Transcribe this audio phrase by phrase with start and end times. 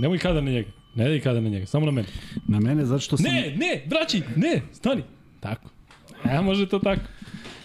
[0.00, 0.68] Nemoj kada na njega.
[0.94, 2.08] Ne daj kada na njega, samo na mene.
[2.48, 3.32] Na mene, zato što sam...
[3.32, 5.02] Ne, ne, vraći, ne, stani.
[5.40, 5.68] Tako.
[6.24, 7.02] E, može to tako.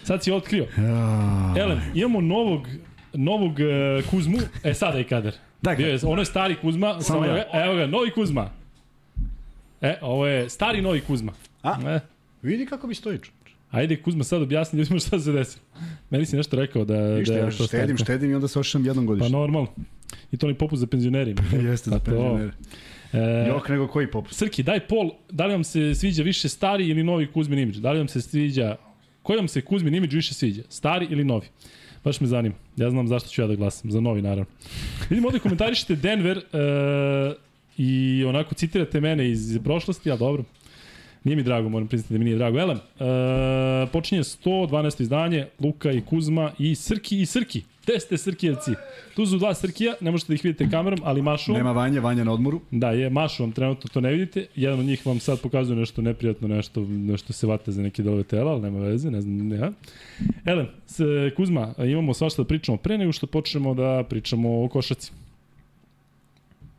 [0.02, 0.66] Sad si otkrio.
[0.78, 2.66] Ja, Elem, imamo novog,
[3.14, 4.38] novog uh, Kuzmu.
[4.64, 5.32] E, sada je kadar.
[5.62, 5.74] Ga.
[5.74, 7.00] Bio je, ono je stari Kuzma.
[7.00, 7.34] Samo ja.
[7.34, 8.50] ga, evo ga, novi Kuzma.
[9.80, 11.32] E, ovo je stari novi Kuzma.
[11.62, 11.76] A?
[11.86, 12.00] E,
[12.42, 13.35] Vidi kako mi stoji čovječ.
[13.76, 15.64] Ajde Kuzma sad objasni ljudima šta se desilo.
[16.10, 17.18] Meni si nešto rekao da...
[17.18, 17.96] Ništa, da ja štedim, stari.
[17.96, 19.30] štedim i onda se ošišam jednom Pa godišnje.
[19.30, 19.68] normalno.
[20.32, 21.34] I to ni popust za penzioneri.
[21.70, 22.52] Jeste za Pa penzionere.
[23.12, 24.38] E, Jok nego koji popust.
[24.38, 27.78] Srki, daj pol, da li vam se sviđa više stari ili novi Kuzmin imidž?
[27.78, 28.76] Da li vam se sviđa,
[29.22, 30.62] koji vam se Kuzmin imidž više sviđa?
[30.68, 31.46] Stari ili novi?
[32.04, 32.54] Baš me zanima.
[32.76, 33.90] Ja znam zašto ću ja da glasam.
[33.90, 34.44] Za novi, naravno.
[35.10, 36.42] Vidimo ovde komentarišete Denver uh,
[37.78, 40.44] i onako citirate mene iz prošlosti, ali dobro.
[41.26, 42.58] Nije mi drago, moram priznati da mi nije drago.
[42.58, 45.02] Elem, uh, počinje 112.
[45.02, 47.62] izdanje, Luka i Kuzma i Srki i Srki.
[47.82, 48.70] Gde ste Srkijevci?
[49.16, 51.52] Tu su dva Srkija, ne možete da ih vidite kamerom, ali mašu.
[51.52, 52.60] Nema Vanja, Vanja na odmoru.
[52.70, 54.46] Da, je, mašu vam trenutno to ne vidite.
[54.56, 58.22] Jedan od njih vam sad pokazuje nešto neprijatno, nešto, nešto se vate za neki delove
[58.22, 59.72] tela, ali nema veze, ne znam, ne.
[60.44, 61.00] Elem, s,
[61.36, 65.12] Kuzma, imamo svašta da pričamo pre nego što počnemo da pričamo o košaci.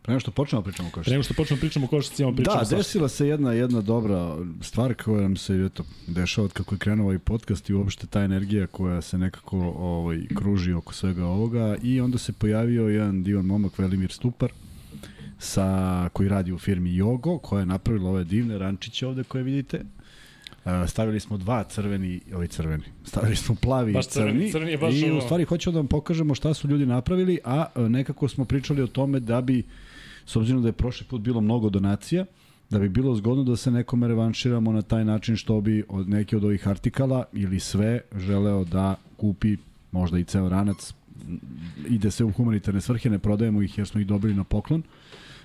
[0.08, 1.12] Pre nego što počnemo da pričamo o košarci.
[1.12, 4.36] nego što počnemo da pričamo o košaci, imamo pričamo Da, desila se jedna jedna dobra
[4.62, 8.22] stvar koja nam se eto dešava od kako je krenuo ovaj podcast i uopšte ta
[8.22, 13.46] energija koja se nekako ovaj kruži oko svega ovoga i onda se pojavio jedan divan
[13.46, 14.52] momak Velimir Stupar
[15.40, 19.78] sa koji radi u firmi Jogo koja je napravila ove divne rančiće ovde koje vidite.
[20.66, 22.84] E, stavili smo dva crveni, ovaj crveni.
[23.04, 24.72] Stavili smo plavi Baš i crveni, crni.
[24.72, 27.82] je baš I u stvari hoćemo da vam pokažemo šta su ljudi napravili, a e,
[27.82, 29.64] nekako smo pričali o tome da bi
[30.28, 32.26] s obzirom da je prošli put bilo mnogo donacija,
[32.70, 36.36] da bi bilo zgodno da se nekome revanširamo na taj način što bi od neki
[36.36, 39.58] od ovih artikala ili sve želeo da kupi
[39.92, 40.94] možda i ceo ranac
[41.90, 44.84] ide se u humanitarne svrhe, ne prodajemo ih jer smo ih dobili na poklon.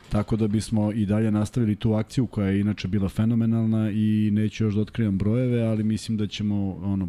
[0.09, 4.64] Tako da bismo i dalje nastavili tu akciju koja je inače bila fenomenalna i neću
[4.64, 7.09] još da otkrivam brojeve, ali mislim da ćemo ono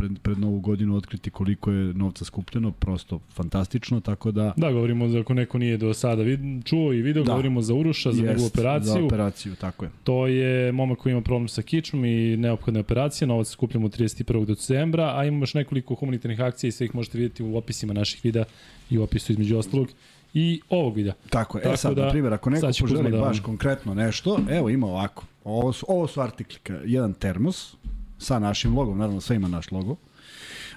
[0.00, 5.08] pred, pred novu godinu otkriti koliko je novca skupljeno, prosto fantastično, tako da Da, govorimo
[5.08, 7.30] za ako neko nije do sada vid, čuo i video, Da.
[7.30, 8.92] govorimo za Uruša, za njegovu operaciju.
[8.92, 9.90] Za operaciju, tako je.
[10.04, 13.28] To je momak koji ima problem sa kičmom i neophodne operacije.
[13.28, 14.44] Novac skupljamo 31.
[14.46, 18.24] decembra, a imamo još nekoliko humanitarnih akcija i sve ih možete vidjeti u opisima naših
[18.24, 18.44] videa
[18.90, 19.88] i u opisu između ostalog
[20.34, 21.12] i ovog videa.
[21.30, 21.72] Tako je.
[21.72, 25.24] E sad, da, na primjer, ako neko poželi da baš konkretno nešto, evo ima ovako.
[25.44, 26.80] Ovo su, ovo su artiklika.
[26.84, 27.76] Jedan termos
[28.20, 29.96] sa našim logom, naravno sve ima naš logo.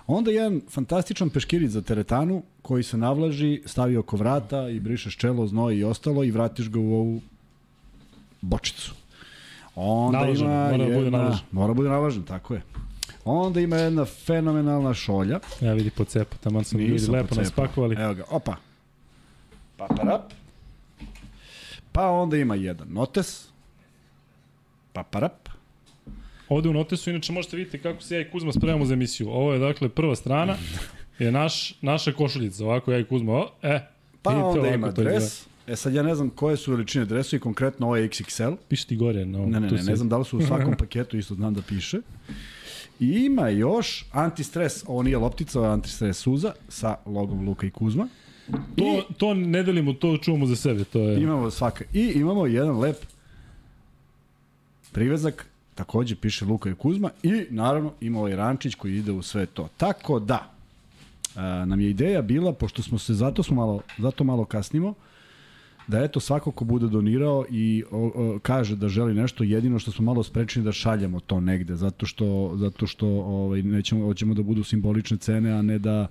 [0.07, 5.47] Onda jedan fantastičan peškirić za teretanu koji se navlaži, stavi oko vrata i brišeš čelo,
[5.47, 7.21] znoj i ostalo i vratiš ga u ovu
[8.41, 8.93] bočicu.
[9.75, 11.45] Onda Naložen, ima mora da bude jedna, naložen.
[11.51, 12.61] Mora da bude naložen, tako je.
[13.25, 15.39] Onda ima jedna fenomenalna šolja.
[15.61, 17.95] Ja vidi po cepu, tamo sam ljudi lepo nas pakovali.
[17.99, 18.55] Evo ga, opa.
[19.77, 20.31] Paparap.
[21.91, 23.47] Pa onda ima jedan notes.
[24.93, 25.42] Paparap.
[26.53, 29.29] Ovde u notesu inače možete vidjeti kako se ja i Kuzma spremamo za emisiju.
[29.29, 30.55] Ovo je dakle prva strana,
[31.19, 32.65] je naš, naša košuljica.
[32.65, 33.87] Ovako ja i Kuzma, o, e,
[34.21, 35.47] Pa onda ovako ima dres.
[35.67, 38.55] E sad ja ne znam koje su veličine dresu i konkretno ovo je XXL.
[38.67, 39.25] Piše ti gore.
[39.25, 41.61] No, Ne, ne, ne, ne znam da li su u svakom paketu, isto znam da
[41.61, 41.97] piše.
[42.99, 47.71] I ima još antistres, ovo nije loptica, ovo je antistres suza sa logom Luka i
[47.71, 48.07] Kuzma.
[48.75, 50.83] To, to ne delimo, to čuvamo za sebe.
[50.83, 51.21] To je...
[51.21, 51.83] Imamo svaka.
[51.93, 52.97] I imamo jedan lep
[54.91, 59.45] privezak, takođe piše Luka i Kuzma i naravno ima ovaj rančić koji ide u sve
[59.45, 59.69] to.
[59.77, 60.51] Tako da,
[61.35, 64.93] a, nam je ideja bila, pošto smo se, zato smo malo, zato malo kasnimo,
[65.87, 69.91] da eto svako ko bude donirao i o, o, kaže da želi nešto, jedino što
[69.91, 74.43] smo malo sprečeni da šaljamo to negde, zato što, zato što ovaj, nećemo, hoćemo da
[74.43, 76.07] budu simbolične cene, a ne da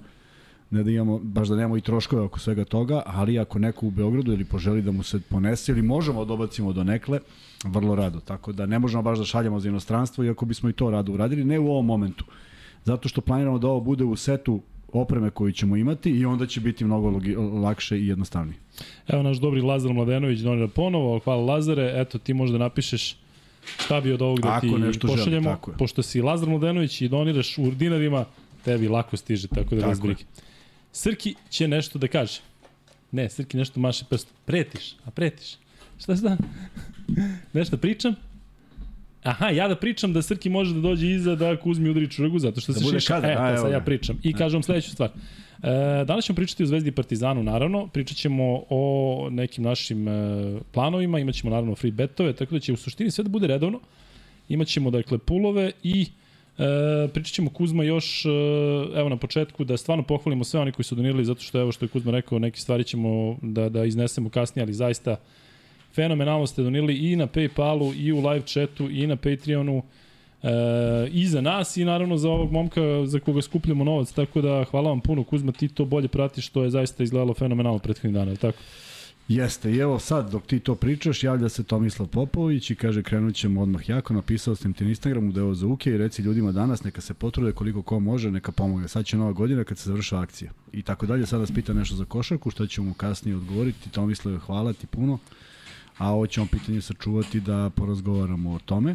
[0.73, 3.91] ne da imamo, baš da nemamo i troškove oko svega toga, ali ako neko u
[3.91, 7.19] Beogradu ili poželi da mu se ponese ili možemo da obacimo do nekle,
[7.65, 8.21] vrlo rado.
[8.21, 11.45] Tako da ne možemo baš da šaljamo za inostranstvo, iako bismo i to rado uradili,
[11.45, 12.25] ne u ovom momentu.
[12.85, 14.61] Zato što planiramo da ovo bude u setu
[14.93, 18.59] opreme koju ćemo imati i onda će biti mnogo logi, lakše i jednostavnije.
[19.09, 23.17] Evo naš dobri Lazar Mladenović donira ponovo, hvala Lazare, eto ti možda napišeš
[23.79, 25.77] šta bi od ovog da ti nešto želi, pošaljemo, tako je.
[25.77, 28.25] pošto si Lazar Mladenović i doniraš u dinarima,
[28.65, 30.03] tebi lako stiže, tako da Tako bez je.
[30.03, 30.25] brige.
[30.93, 32.41] Srki će nešto da kaže.
[33.13, 34.33] Ne, Srki nešto maše prstom.
[34.45, 35.57] Pretiš, a pretiš.
[35.99, 36.37] Šta šta?
[37.53, 38.15] nešto pričam?
[39.23, 42.61] Aha, ja da pričam da Srki može da dođe iza da Kuzmi udari čvrgu zato
[42.61, 43.15] što Da se šiša.
[43.15, 44.19] kadar, E, a, to evo sad ja pričam.
[44.23, 45.11] I kažem vam sledeću stvar.
[45.63, 47.87] E, danas ćemo pričati o Zvezdi i Partizanu, naravno.
[47.87, 50.13] Pričat ćemo o nekim našim e,
[50.73, 53.81] planovima, imaćemo naravno free betove, tako da će u suštini sve da bude redovno.
[54.49, 56.07] Imaćemo dakle pulove i
[56.59, 58.29] E, pričat ćemo Kuzma još, e,
[58.95, 61.85] evo na početku, da stvarno pohvalimo sve oni koji su donirali, zato što evo što
[61.85, 65.17] je Kuzma rekao, neke stvari ćemo da, da iznesemo kasnije, ali zaista
[65.95, 69.83] Fenomenalno ste donirali i na Paypalu, i u live chatu, i na Patreonu.
[70.43, 70.49] E,
[71.13, 74.89] i za nas i naravno za ovog momka za koga skupljamo novac, tako da hvala
[74.89, 78.59] vam puno Kuzma, ti to bolje pratiš, što je zaista izgledalo fenomenalno prethodnih dana, tako?
[79.29, 83.35] Jeste, i evo sad dok ti to pričaš, javlja se Tomislav Popović i kaže krenut
[83.35, 86.23] ćemo odmah jako, napisao sam ti na Instagramu da je ovo za uke i reci
[86.23, 88.89] ljudima danas neka se potrude koliko ko može, neka pomogne.
[88.89, 90.51] Sad će nova godina kad se završa akcija.
[90.73, 93.91] I tako dalje, sada nas pita nešto za košarku, što ćemo mu kasnije odgovoriti.
[93.91, 95.19] Tomislav, hvala ti puno,
[95.99, 98.95] a ovo ćemo pitanje sačuvati da porazgovaramo o tome.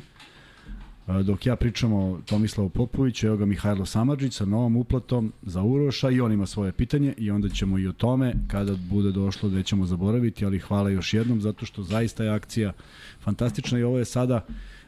[1.23, 6.09] Dok ja pričam o Tomislavu Popoviću, evo ga Mihajlo Samadžić sa novom uplatom za Uroša
[6.09, 9.63] i on ima svoje pitanje i onda ćemo i o tome kada bude došlo da
[9.63, 12.73] ćemo zaboraviti, ali hvala još jednom zato što zaista je akcija
[13.19, 14.45] fantastična i ovo je sada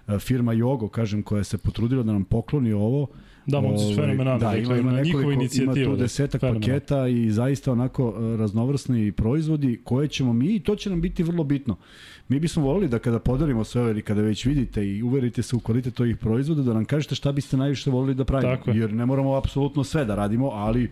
[0.08, 3.08] e, firma Jogo, kažem, koja se potrudila da nam pokloni ovo.
[3.52, 4.40] Da, momci su ovaj, fenomenalni.
[4.40, 9.82] Da, ima, ima, nekoliko, ima tu desetak da, paketa i zaista onako e, raznovrsni proizvodi
[9.84, 11.76] koje ćemo mi, i to će nam biti vrlo bitno.
[12.28, 15.56] Mi bismo volili da kada podelimo sve ove ili kada već vidite i uverite se
[15.56, 18.56] u kvalitet ovih proizvoda, da nam kažete šta biste najviše volili da pravimo.
[18.56, 20.90] Tako Jer ne moramo apsolutno sve da radimo, ali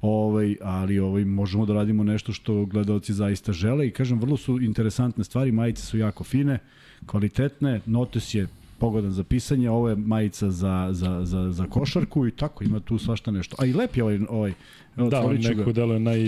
[0.00, 4.60] ovaj, ali ovaj, možemo da radimo nešto što gledalci zaista žele i kažem, vrlo su
[4.60, 6.58] interesantne stvari, majice su jako fine,
[7.06, 8.46] kvalitetne, notes je
[8.78, 12.98] pogodan za pisanje, ovo je majica za, za, za, za košarku i tako, ima tu
[12.98, 13.56] svašta nešto.
[13.58, 14.52] A i lep je ovaj, ovaj
[14.96, 16.20] Evo, da, neko deluje naj...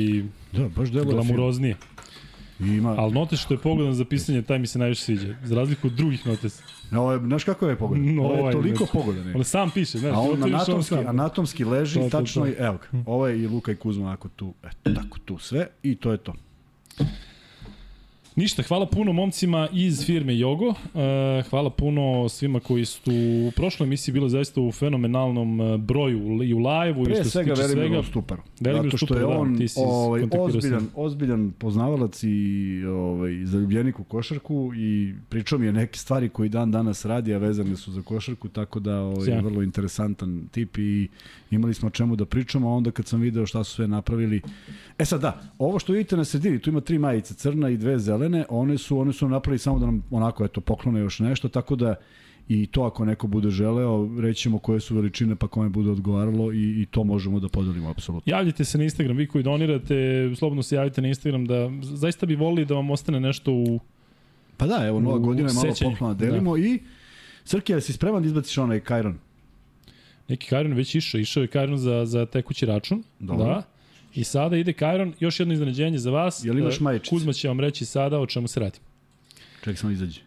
[0.53, 1.77] Da, baš deluje glamuroznije.
[2.61, 2.95] Ima...
[2.99, 5.35] Ali notes što je pogodan za pisanje, taj mi se najviše sviđa.
[5.45, 6.63] Za razliku od drugih notes.
[6.93, 8.15] Ovo je, znaš kako je pogodan?
[8.15, 9.37] No, ovo je toliko znači, pogodan.
[9.37, 10.17] On sam piše, znaš.
[10.17, 12.65] A on anatomski, on anatomski leži, to, tačno to, to.
[12.65, 13.03] evo ga.
[13.07, 16.19] Ovo je i Luka i Kuzma, ako tu, eto, tako tu sve i to je
[16.19, 16.35] to.
[18.37, 20.69] Ništa, hvala puno momcima iz firme Jogo.
[20.69, 20.75] Uh,
[21.51, 23.13] hvala puno svima koji su
[23.49, 27.55] u prošloj emisiji bili zaista u fenomenalnom uh, broju i u live-u i što svega.
[27.55, 28.43] Velimir Stuparu.
[28.61, 34.01] Velimir Zato što Stupar, je da, on da, ovaj, ozbiljan, ozbiljan poznavalac i ovaj, zaljubljenik
[34.01, 37.93] u košarku i pričao mi je neke stvari koji dan danas radi, a vezane su
[37.93, 41.09] za košarku, tako da ovaj, je vrlo interesantan tip i
[41.51, 44.41] imali smo o čemu da pričamo, a onda kad sam video šta su sve napravili.
[44.99, 47.99] E sad da, ovo što vidite na sredini, tu ima tri majice, crna i dve
[47.99, 51.77] zelene, one su, one su napravili samo da nam onako eto, poklone još nešto, tako
[51.77, 51.95] da
[52.49, 56.83] i to ako neko bude želeo, rećemo koje su veličine pa kome bude odgovaralo i,
[56.83, 58.31] i to možemo da podelimo apsolutno.
[58.31, 62.35] Javljite se na Instagram, vi koji donirate, slobodno se javite na Instagram da zaista bi
[62.35, 63.81] volili da vam ostane nešto u
[64.57, 66.63] Pa da, evo, nova godina je malo poklona delimo da.
[66.63, 66.81] i
[67.45, 69.19] Srke, si spreman da izbaciš onaj Kajron?
[70.29, 73.03] Neki Kajron već išao, išao je Kajron za, za tekući račun.
[73.21, 73.47] Dobro.
[73.47, 73.63] Da.
[74.17, 76.45] I sada ide Kajron, još jedno iznenađenje za vas.
[76.45, 77.11] Jel imaš e, majičice?
[77.11, 78.79] Kuzma će vam reći sada o čemu se radi.
[79.65, 80.21] Ček samo izađe.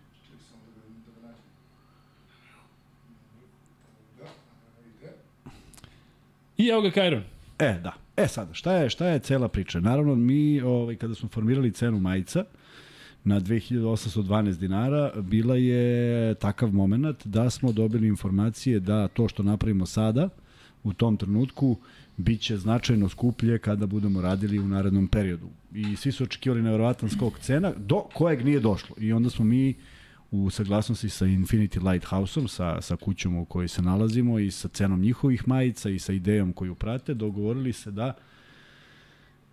[6.57, 7.23] I evo ga Kajron.
[7.59, 7.93] E, da.
[8.17, 9.79] E sada, šta je, šta je cela priča?
[9.79, 12.43] Naravno, mi ovaj, kada smo formirali cenu majica,
[13.23, 19.85] na 2812 dinara, bila je takav moment da smo dobili informacije da to što napravimo
[19.85, 20.29] sada,
[20.83, 21.77] u tom trenutku,
[22.19, 25.49] biće značajno skuplje kada budemo radili u narednom periodu.
[25.73, 28.95] I svi su očekivali nevjerovatan skok cena, do kojeg nije došlo.
[28.99, 29.73] I onda smo mi
[30.31, 35.01] u saglasnosti sa Infinity Lighthouseom, sa, sa kućom u kojoj se nalazimo i sa cenom
[35.01, 38.13] njihovih majica i sa idejom koju prate, dogovorili se da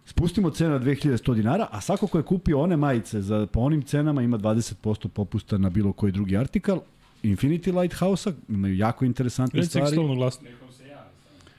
[0.05, 3.83] spustimo cenu na 2100 dinara, a svako ko je kupio one majice za, po onim
[3.83, 6.81] cenama ima 20% popusta na bilo koji drugi artikal.
[7.23, 9.97] Infinity Lighthouse-a imaju jako interesantne Reci stvari.
[9.97, 10.49] Reci glasno.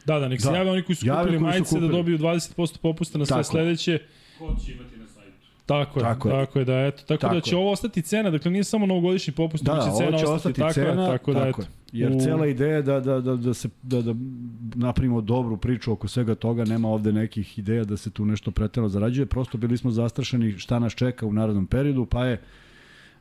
[0.07, 0.57] Da, da, nek se da.
[0.57, 3.33] jave oni koji su Javi kupili koji majice su da dobiju 20% popusta na sve
[3.33, 3.43] Tako.
[3.43, 3.99] sledeće.
[4.39, 5.31] Ko će imati na sajtu?
[5.65, 8.51] Tako je, tako, tako je, da eto, tako, tako da će ovo ostati cena, dakle
[8.51, 11.71] nije samo novogodišnji popust, da, će cena će ostati, tako, cena, tako da tako eto.
[11.91, 12.19] Jer u...
[12.19, 14.15] cela ideja da, da, da, da, se, da, da
[14.75, 18.89] napravimo dobru priču oko svega toga, nema ovde nekih ideja da se tu nešto pretjerano
[18.89, 22.41] zarađuje, prosto bili smo zastrašeni šta nas čeka u narodnom periodu, pa je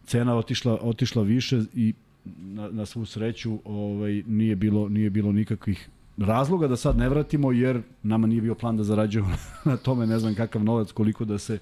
[0.05, 5.89] cena otišla, otišla više i na, na svu sreću ovaj nije bilo nije bilo nikakvih
[6.19, 10.19] razloga da sad ne vratimo, jer nama nije bio plan da zarađujemo na tome, ne
[10.19, 11.59] znam kakav novac, koliko da se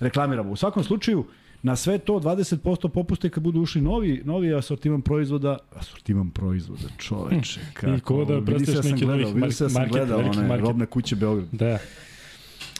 [0.00, 0.50] reklamiramo.
[0.50, 1.24] U svakom slučaju,
[1.62, 7.60] na sve to 20% popuste kad budu ušli novi, novi asortiman proizvoda, asortiman proizvoda, čoveče,
[7.74, 7.94] kako.
[7.94, 10.66] I ko da predstaviš neki novih market, ja sam gledao one market.
[10.66, 11.48] robne kuće Beograd.
[11.52, 11.78] Da.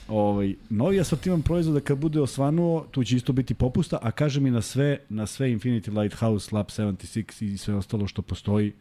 [0.07, 4.51] Ovaj, novi asortiman proizvoda kad bude osvanuo, tu će isto biti popusta, a kaže mi
[4.51, 8.73] na sve, na sve Infinity Lighthouse, Lab 76 i sve ostalo što postoji,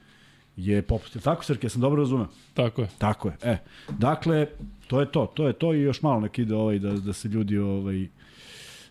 [0.59, 1.21] je popustio.
[1.21, 2.27] Tako, Srke, ja sam dobro razumeo?
[2.55, 2.88] Tako je.
[2.99, 3.37] Tako je.
[3.43, 3.57] E,
[3.88, 4.47] dakle,
[4.87, 5.27] to je to.
[5.27, 8.07] To je to i još malo nek ide ovaj, da, da se ljudi ovaj,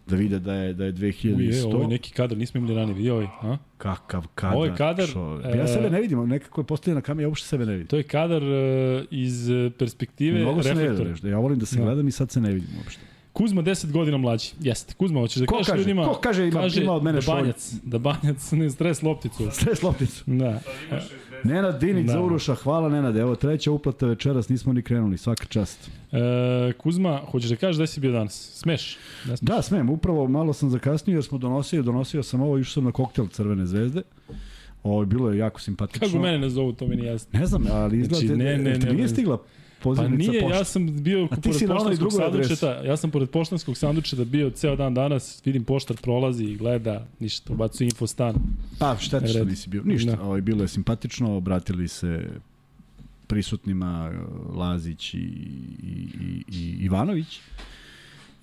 [0.08, 1.36] da vide da je da je 2100.
[1.36, 3.58] Uje, ovo je neki kadar, nismo imali ranije, vidio ovaj, a?
[3.78, 4.56] Kakav kadar.
[4.56, 5.10] Ovo je kadar.
[5.56, 7.88] Ja e, sebe ne vidim, nekako je postavljeno na kamer, ja uopšte sebe ne vidim.
[7.88, 10.84] To je kadar uh, iz perspektive Mnogo reflektora.
[10.84, 11.84] Mnogo se ne vidim, ja volim da se da.
[11.84, 13.17] gledam i sad se ne vidim uopšte.
[13.38, 14.50] Kuzma 10 godina mlađi.
[14.60, 14.94] Jeste.
[14.94, 15.80] Kuzma, hoćeš da Ko kažeš kaže?
[15.80, 16.06] ljudima...
[16.06, 19.44] Ko kaže ima- ima od mene da banjac, da banjac, ne stres lopticu.
[19.52, 20.24] Stres lopticu.
[20.28, 20.60] Da.
[21.44, 22.12] Nenad Dinić Da.
[22.14, 23.20] za Uroša, hvala Nenade.
[23.20, 25.90] Evo treća uplata večeras, nismo ni krenuli, svaka čast.
[26.12, 26.18] E,
[26.74, 28.52] Kuzma, hoćeš da kažeš gde si bio danas?
[28.54, 28.98] Smeš?
[29.26, 29.48] Ne smeš.
[29.48, 32.92] Da, smem, upravo malo sam zakasnio jer smo donosili, donosio sam ovo, išao sam na
[32.92, 34.02] koktel Crvene zvezde.
[34.84, 36.08] Ovo bilo je jako simpatično.
[36.08, 37.40] Kako mene ne zovu, to mi nije jasno.
[37.40, 39.38] Ne znam, ali izgleda, Znači, ne, ne, ti ne, nije ne.
[39.84, 40.58] Pa nije, pošte.
[40.58, 44.94] ja sam bio ti pored poštanskog sandučeta, ja sam pored poštanskog sandučeta bio ceo dan
[44.94, 48.36] danas, vidim poštar prolazi i gleda, ništa, ubacuje infostan.
[48.80, 49.48] Pa, šteta što Red.
[49.48, 49.82] nisi bio.
[49.86, 50.22] Ništa, Da.
[50.24, 52.30] ovaj, bilo je simpatično, obratili se
[53.28, 54.18] prisutnima eh,
[54.58, 57.40] Lazić i, i, i, i Ivanović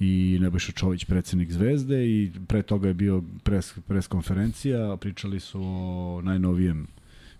[0.00, 5.60] i Nebojša Čović, predsednik Zvezde i pre toga je bio pres, pres konferencija, pričali su
[5.62, 6.86] o najnovijem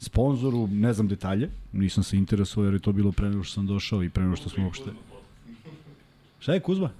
[0.04, 3.66] sponzoru, ne znam detalje, nisam se interesovao jer je to bilo pre nego što sam
[3.66, 4.90] došao i pre nego što smo uopšte...
[6.38, 6.90] Šta je Kuzma?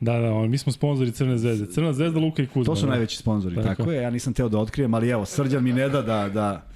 [0.00, 1.66] Da, da, on, mi smo sponzori Crne zvezde.
[1.66, 2.64] Crna zvezda, Luka i Kuzma.
[2.64, 2.90] To su da.
[2.90, 3.92] najveći sponzori, tako, Tako.
[3.92, 4.02] je.
[4.02, 6.28] Ja nisam teo da otkrijem, ali evo, Srđan mi ne da da...
[6.28, 6.66] da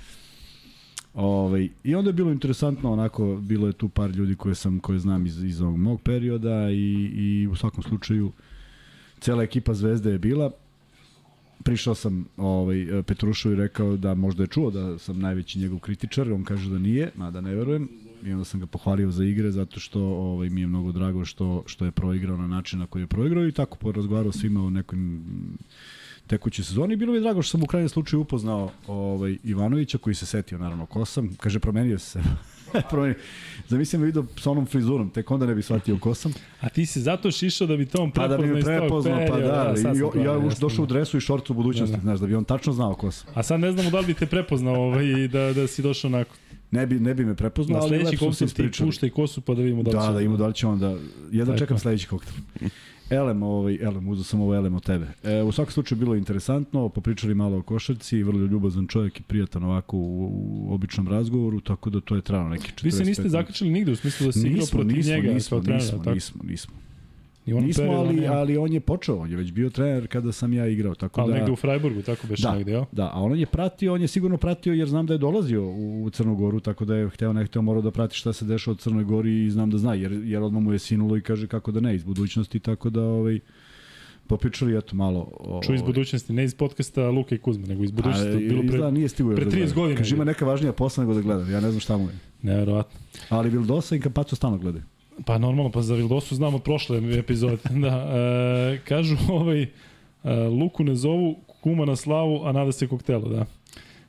[1.15, 4.99] Ovaj, I onda je bilo interesantno, onako, bilo je tu par ljudi koje sam, koje
[4.99, 8.33] znam iz, iz ovog mog perioda i, i u svakom slučaju
[9.21, 10.51] cela ekipa Zvezde je bila.
[11.65, 16.33] Prišao sam ovaj, Petrušu i rekao da možda je čuo da sam najveći njegov kritičar,
[16.33, 17.89] on kaže da nije, mada ne verujem.
[18.25, 21.63] I onda sam ga pohvalio za igre zato što ovaj, mi je mnogo drago što,
[21.67, 25.23] što je proigrao na način na koji je proigrao i tako porazgovarao svima o nekim
[26.27, 26.97] tekućoj sezoni.
[26.97, 30.59] Bilo mi je drago što sam u krajnjem slučaju upoznao ovaj, Ivanovića koji se setio
[30.59, 31.35] naravno ko sam.
[31.37, 32.23] Kaže promenio se.
[32.91, 33.15] promenio.
[33.69, 36.33] Zamislim me video sa onom frizurom, tek onda ne bi shvatio ko sam.
[36.61, 39.39] A ti si zato šišao da bi to on Pa da prepoznao bi prepoznao, pa
[39.39, 39.77] da.
[39.77, 40.51] sad I, ja jasno.
[40.61, 42.03] došao u dresu i šorcu u budućnosti, Da, da.
[42.03, 43.29] znaš, da bi on tačno znao ko sam.
[43.35, 46.35] A sad ne znamo da li bi te prepoznao ovaj, da, da si došao onako.
[46.71, 48.89] Ne bi, ne bi me prepoznao, Na ali sledeći lepo smo se koktel ti ispričali.
[48.89, 50.67] pušta i kosu pa da vidimo da li Da, će- da, ima da li će
[50.67, 50.97] onda...
[51.39, 51.59] Tako.
[51.59, 52.35] čekam sledeći koktel.
[53.11, 55.07] Elem, ovaj, elem, uzao sam ovo elem od tebe.
[55.23, 59.23] E, u svakom slučaju bilo je interesantno, popričali malo o košarci, vrlo ljubazan čovjek i
[59.23, 60.31] prijatan ovako u,
[60.69, 63.93] u običnom razgovoru, tako da to je trajalo neki 45 Vi se niste zakačili nigde
[63.93, 66.15] u smislu da si igrao Nismo, protiv nismo, njega nismo, kao trenera, nismo, tako?
[66.15, 66.75] nismo, nismo.
[66.75, 66.94] I
[67.47, 70.09] onom Nismo, periodu on ali, je- ali on je počeo, on je već bio trener
[70.09, 71.39] kada sam ja igrao, tako Ali da...
[71.39, 72.85] negde u Freiburgu, tako beše Da, negde, jel?
[72.93, 76.05] da, a on je pratio, on je sigurno pratio jer znam da je dolazio u,
[76.05, 78.73] u Crnu Goru, tako da je hteo ne hteo morao da prati šta se dešava
[78.73, 81.47] u Crnoj Gori i znam da zna, jer, jer odmah mu je sinulo i kaže
[81.47, 83.41] kako da ne iz budućnosti, tako da ovaj,
[84.27, 85.31] popričali eto malo.
[85.33, 88.29] O, Čuj iz budućnosti, ne iz podcasta Luka i Kuzma, nego iz budućnosti.
[88.29, 88.67] A, bilo pre...
[88.67, 89.75] izgleda, nije pre da 30 gleda.
[89.75, 92.15] godina Kaže ima neka važnija posla nego da gleda, ja ne znam šta mu je.
[92.43, 93.01] Neverovatno.
[93.29, 94.85] Ali Vildosa i Kampaco stalno gledaju.
[95.25, 97.57] Pa normalno, pa za Vildosu znam od prošle epizode.
[97.85, 99.69] da, e, kažu ovaj, e,
[100.35, 103.47] Luku ne zovu, kuma na slavu, a nada se koktelu, da.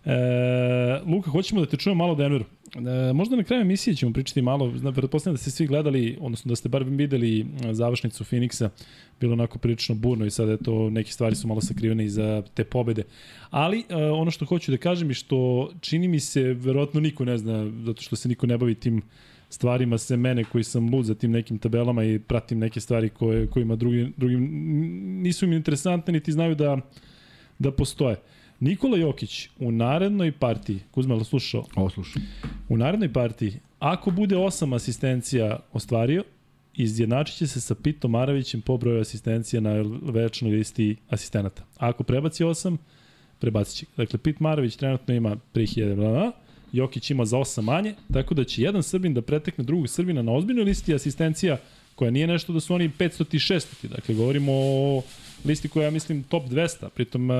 [0.05, 2.45] E, Luka, hoćemo da te čujemo malo o Denveru.
[2.75, 6.49] E, možda na kraju emisije ćemo pričati malo, znam, pretpostavljam da ste svi gledali, odnosno
[6.49, 8.69] da ste bar videli e, završnicu Phoenixa,
[9.19, 13.03] bilo onako prilično burno i sad eto neke stvari su malo sakrivene iza te pobede.
[13.49, 17.37] Ali e, ono što hoću da kažem je što čini mi se, verovatno niko ne
[17.37, 19.01] zna, zato što se niko ne bavi tim
[19.55, 23.47] stvarima se mene koji sam lud za tim nekim tabelama i pratim neke stvari koje,
[23.47, 24.49] kojima drugi, drugim
[25.21, 26.77] nisu mi interesantne niti znaju da,
[27.59, 28.19] da postoje.
[28.59, 31.65] Nikola Jokić u narednoj partiji, Kuzma, li slušao?
[31.75, 32.21] Ovo slušam.
[32.69, 36.23] U narednoj partiji, ako bude osam asistencija ostvario,
[36.73, 41.63] izjednačit će se sa Pitom Maravićem po broju asistencija na večnoj listi asistenata.
[41.77, 42.77] Ako prebaci osam,
[43.39, 43.85] prebacit će.
[43.97, 46.31] Dakle, Pit Maravić trenutno ima 3000, bla, bla,
[46.75, 50.31] Jokić ima za 8 manje, tako da će jedan Srbin da pretekne drugog Srbina na
[50.31, 51.57] ozbiljnoj listi asistencija
[51.95, 53.87] koja nije nešto da su oni 500 i 600.
[53.87, 55.01] Dakle, govorimo o
[55.45, 56.89] listi koja ja mislim, top 200.
[56.89, 57.35] Pritom, uh,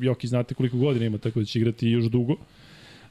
[0.00, 2.36] Jokić znate koliko godina ima, tako da će igrati još dugo.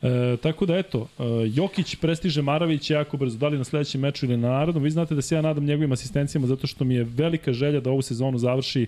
[0.04, 4.26] E, tako da eto, e, Jokić prestiže Maravić jako brzo, da li na sledećem meču
[4.26, 4.84] ili na narodnom.
[4.84, 7.90] Vi znate da se ja nadam njegovim asistencijama zato što mi je velika želja da
[7.90, 8.88] ovu sezonu završi e,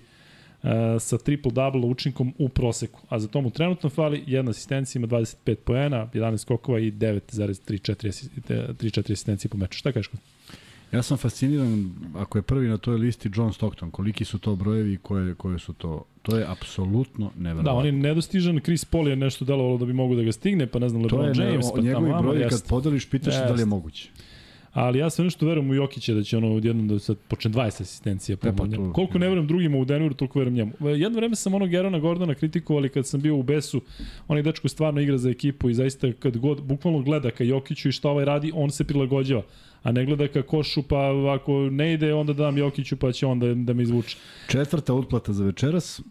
[0.99, 2.99] sa triple-double učinkom u proseku.
[3.09, 8.09] A za to mu trenutno fali jedna asistencija, ima 25 poena, 11 skokova i 9,34
[8.09, 9.77] asi- te- 3-4 asistencije po meču.
[9.77, 10.09] Šta kažeš?
[10.91, 14.93] Ja sam fasciniran, ako je prvi na toj listi John Stockton, koliki su to brojevi
[14.93, 17.71] i koje, koje su to, to je apsolutno neverovatno.
[17.71, 20.67] Da, on je nedostižan, Chris Paul je nešto delovalo da bi mogo da ga stigne,
[20.67, 23.09] pa ne znam, to LeBron je ne, James, pa tamo njegovi vamo, brojevi kad podeliš,
[23.09, 24.09] pitaš se da li je moguće.
[24.75, 27.81] Ali ja sve nešto verujem u Jokića da će ono odjednom da sad počne 20
[27.81, 28.63] asistencija po E, pa
[28.93, 30.71] Koliko ne verujem drugima u Denveru, toliko verujem njemu.
[30.81, 33.81] E, Jedno vreme sam onog Gerona Gordona kritikovali kad sam bio u Besu.
[34.27, 37.91] Onaj dečko stvarno igra za ekipu i zaista kad god bukvalno gleda ka Jokiću i
[37.91, 39.43] šta ovaj radi, on se prilagođava.
[39.83, 43.53] A ne gleda ka košu, pa ako ne ide, onda dam Jokiću pa će onda
[43.53, 44.17] da me izvuče.
[44.47, 46.01] Četvrta utplata za večeras,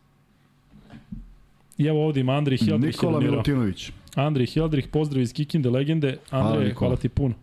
[1.78, 2.94] I evo ovde ima Andrej Hjeldrih.
[2.94, 3.20] Nikola.
[3.20, 3.90] Milutinović.
[4.14, 6.16] Andrej Hjeldrih, pozdrav iz Kikinde, legende.
[6.30, 7.34] Andrej, hvala, hvala ti puno.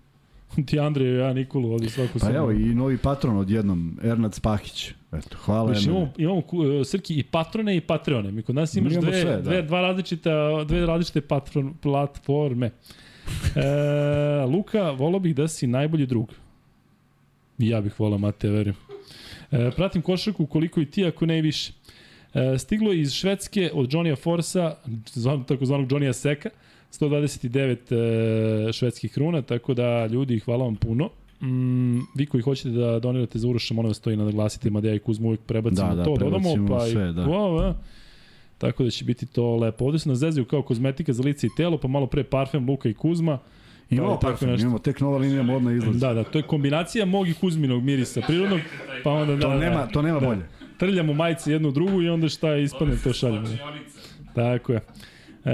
[0.67, 4.91] Ti Andrej, ja Nikolu, ovdje svaku Pa evo i novi patron odjednom, Ernad Spahić.
[5.12, 8.31] Eto, hvala Znači, imamo, imamo ku- Srki i patrone i patreone.
[8.31, 9.41] Mi kod nas imaš dve, sve, da.
[9.41, 12.72] dve, dva različita, dve različite patron, platforme.
[13.55, 13.62] E,
[14.53, 16.34] Luka, volao bih da si najbolji drug.
[17.58, 18.75] Ja bih volao, Mate, verujem.
[19.51, 21.74] E, pratim košarku koliko i ti, ako ne i više.
[22.34, 26.50] E, stiglo je iz Švedske od Johnny'a Forsa, zvan, takozvanog Johnny'a Seka,
[26.91, 31.10] 129 e, švedskih kruna, tako da ljudi, hvala vam puno.
[31.41, 34.95] Mm, vi koji hoćete da donirate za Uroša, molim vas to i naglasite, mada ja
[34.95, 37.21] i Kuzmu uvijek prebacimo Da, da, to, dodamo, prebacimo pa sve, i, da.
[37.25, 37.74] Wow, a.
[38.57, 39.86] Tako da će biti to lepo.
[39.86, 42.89] Ovde su nas zezaju kao kozmetika za lice i telo, pa malo pre parfem Luka
[42.89, 43.39] i Kuzma.
[43.89, 44.62] Imamo tako parfum, nešto.
[44.62, 46.00] imamo tek nova linija modna izlazi.
[46.00, 48.60] Da, da, to je kombinacija mog i Kuzminog mirisa prirodnog,
[49.03, 50.25] pa onda da, To da, nema, to nema da.
[50.27, 50.42] bolje.
[50.77, 53.48] trljamo majice jednu drugu i onda šta ispadne to šaljemo.
[54.35, 54.79] Tako je.
[55.46, 55.51] E,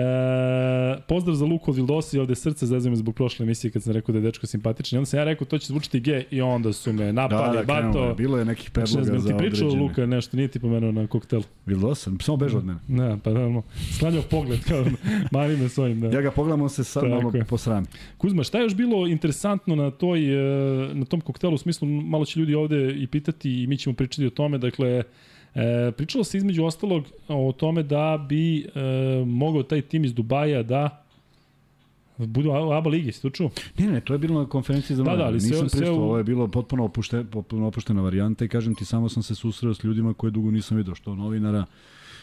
[1.08, 4.14] pozdrav za Luku od Vildosi, ovde srce zezuje me zbog prošle emisije kad sam rekao
[4.14, 4.98] da je dečko simpatičan.
[4.98, 7.58] I onda sam ja rekao to će zvučiti G i onda su me Da, napali,
[7.58, 8.06] da, krenulo bato.
[8.06, 8.14] je.
[8.16, 9.84] Bilo je nekih Znači, predloga znam, za ti pričao određene.
[9.84, 11.44] Luka nešto, nije ti pomenuo na koktelu.
[11.66, 12.80] Vildosan, samo beže od mene.
[12.88, 14.86] Ne, pa da, no, sklanjao pogled, kao
[15.32, 16.08] mani me svojim, da.
[16.08, 17.44] Ja ga pogledam, on se sad Tako malo je.
[17.44, 17.88] posrami.
[18.18, 20.38] Kuzma, šta je još bilo interesantno na toj e,
[20.94, 24.26] na tom koktelu u smislu malo će ljudi ovde i pitati i mi ćemo pričati
[24.26, 25.04] o tome, dakle
[25.56, 28.66] e, pričalo se između ostalog o tome da bi e,
[29.26, 31.04] mogao taj tim iz Dubaja da
[32.18, 33.50] budu u ABA ligi, ste to čuo?
[33.78, 35.96] Ne, ne, to je bilo na konferenciji za Da, da, ali sve- Nisam sve pristao,
[35.96, 39.36] u- ovo je bilo potpuno, opušte, potpuno opuštena varijanta i kažem ti, samo sam se
[39.36, 41.66] susreo s ljudima koje dugo nisam vidio, što novinara,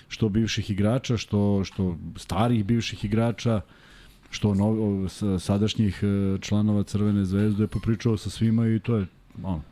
[0.08, 3.60] što bivših igrača, što, što starih bivših igrača,
[4.30, 5.08] što no,
[5.38, 6.06] sadašnjih e,
[6.40, 9.06] članova Crvene zvezde, popričao sa svima i to je
[9.42, 9.62] ono,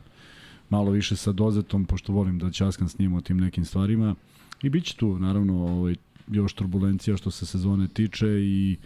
[0.69, 4.15] malo više sa dozetom, pošto volim da ćaskam s njim o tim nekim stvarima.
[4.63, 5.95] I bit će tu, naravno, ovaj,
[6.27, 8.77] još turbulencija što se sezone tiče i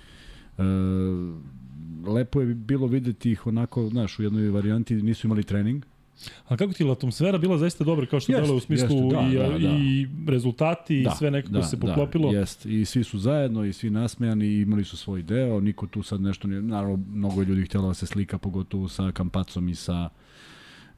[0.58, 0.64] e,
[2.08, 5.86] lepo je bilo videti ih onako, znaš, u jednoj varijanti nisu imali trening.
[6.48, 9.28] A kako ti je atmosfera bila zaista dobra kao što delo u smislu jeste, da,
[9.32, 9.78] i, da, da.
[9.78, 12.32] i rezultati i sve nekako se poklopilo?
[12.32, 12.66] Da, jest.
[12.66, 16.22] I svi su zajedno i svi nasmejani i imali su svoj deo, niko tu sad
[16.22, 20.10] nešto nije, naravno mnogo ljudi htjelo da se slika, pogotovo sa Kampacom i sa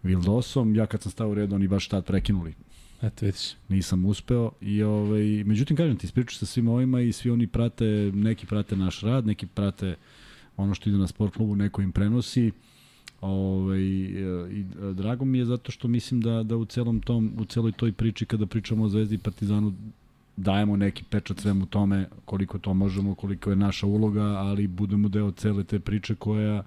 [0.03, 0.75] Vildosom.
[0.75, 2.53] Ja kad sam stao u red, oni baš tad prekinuli.
[3.01, 3.53] Eto, vidiš.
[3.69, 7.85] Nisam uspeo i ovaj međutim kažem ti ispričao sa svim ovima i svi oni prate
[8.13, 9.95] neki prate naš rad, neki prate
[10.57, 12.51] ono što ide na sport klubu, neko im prenosi.
[13.21, 14.11] Ovaj e,
[14.51, 17.71] i e, drago mi je zato što mislim da da u celom tom u celoj
[17.71, 19.73] toj priči kada pričamo o Zvezdi i Partizanu
[20.37, 25.31] dajemo neki pečat svemu tome koliko to možemo, koliko je naša uloga, ali budemo deo
[25.31, 26.63] cele te priče koja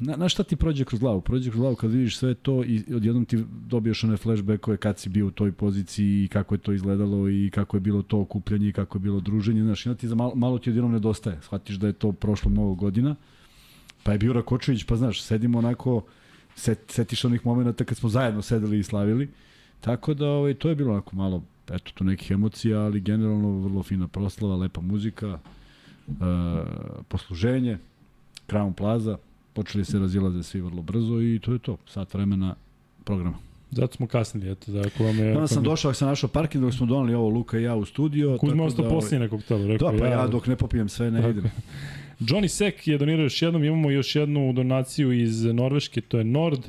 [0.00, 1.20] na, na šta ti prođe kroz glavu?
[1.20, 5.08] Prođe kroz glavu kad vidiš sve to i odjednom ti dobiješ one flashbackove kad si
[5.08, 8.68] bio u toj poziciji i kako je to izgledalo i kako je bilo to okupljanje
[8.68, 9.62] i kako je bilo druženje.
[9.62, 11.38] Znaš, ti za malo, malo ti odjednom nedostaje.
[11.42, 13.16] Shvatiš da je to prošlo mnogo godina.
[14.02, 16.02] Pa je bio Rakočević, pa znaš, sedimo onako,
[16.54, 19.28] set, setiš onih momenta kad smo zajedno sedeli i slavili.
[19.80, 23.82] Tako da ovaj, to je bilo onako malo, eto, tu nekih emocija, ali generalno vrlo
[23.82, 25.38] fina proslava, lepa muzika,
[26.08, 26.12] e,
[27.08, 27.78] posluženje,
[28.48, 29.18] Crown Plaza,
[29.52, 32.54] počeli se razilaze svi vrlo brzo i to je to, sat vremena
[33.04, 33.38] programa.
[33.70, 35.34] Zato smo kasnili, eto, da ako vam je...
[35.36, 37.84] Onda sam došao, ako sam našao parking, dok smo donali ovo Luka i ja u
[37.84, 38.38] studio.
[38.38, 41.10] Kuzma tako ostao ovaj, poslije na koktelu, rekao Da, pa ja dok ne popijem sve
[41.10, 41.30] ne Tako.
[41.30, 41.50] idem.
[42.20, 46.60] Johnny Sek je donirao još jednom, imamo još jednu donaciju iz Norveške, to je Nord.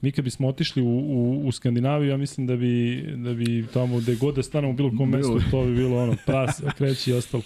[0.00, 3.98] Mi kad bismo otišli u, u, u Skandinaviju, ja mislim da bi, da bi tamo
[3.98, 7.14] gde god da stanemo u bilo kom mestu, to bi bilo ono, pras, kreći i
[7.14, 7.42] ostalo.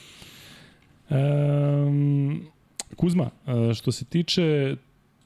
[1.11, 2.43] Um,
[2.99, 4.77] Kuzma, e, što se tiče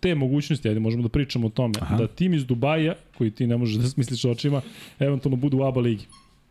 [0.00, 1.96] te mogućnosti, ajde možemo da pričamo o tome, Aha.
[1.96, 4.60] da tim iz Dubaja, koji ti ne možeš da smisliš očima,
[4.98, 6.04] eventualno budu u ABA ligi.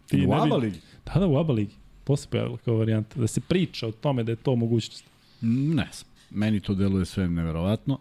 [0.08, 0.80] Ti U ABA ligi?
[1.06, 1.76] Da, da, u ABA ligi.
[2.04, 3.20] To se pojavilo kao varijanta.
[3.20, 5.06] Da se priča o tome da je to mogućnost.
[5.42, 6.12] Ne znam.
[6.32, 8.00] Meni to deluje sve neverovatno.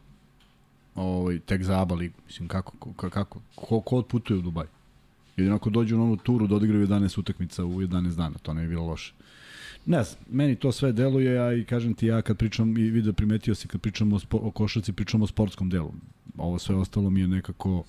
[0.95, 2.15] Ovaj, tek za ABA ligu.
[2.27, 4.67] Mislim, kako, kako, kako ko, ko odputuje u Dubaj?
[5.37, 8.63] Jedino ako dođu na onu turu da odigraju 11 utakmica u 11 dana, to ne
[8.63, 9.13] bi bilo loše.
[9.91, 13.13] Ne znam, meni to sve deluje, a i kažem ti ja kad pričam, i vidio
[13.13, 15.93] primetio si kad pričamo o, o košarci, pričamo o sportskom delu.
[16.39, 17.85] Ovo sve ostalo mi je nekako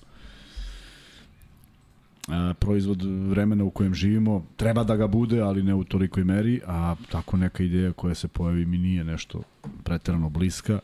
[2.28, 4.46] a, proizvod vremena u kojem živimo.
[4.56, 8.28] Treba da ga bude, ali ne u tolikoj meri, a tako neka ideja koja se
[8.28, 9.42] pojavi mi nije nešto
[9.84, 10.80] preterano bliska.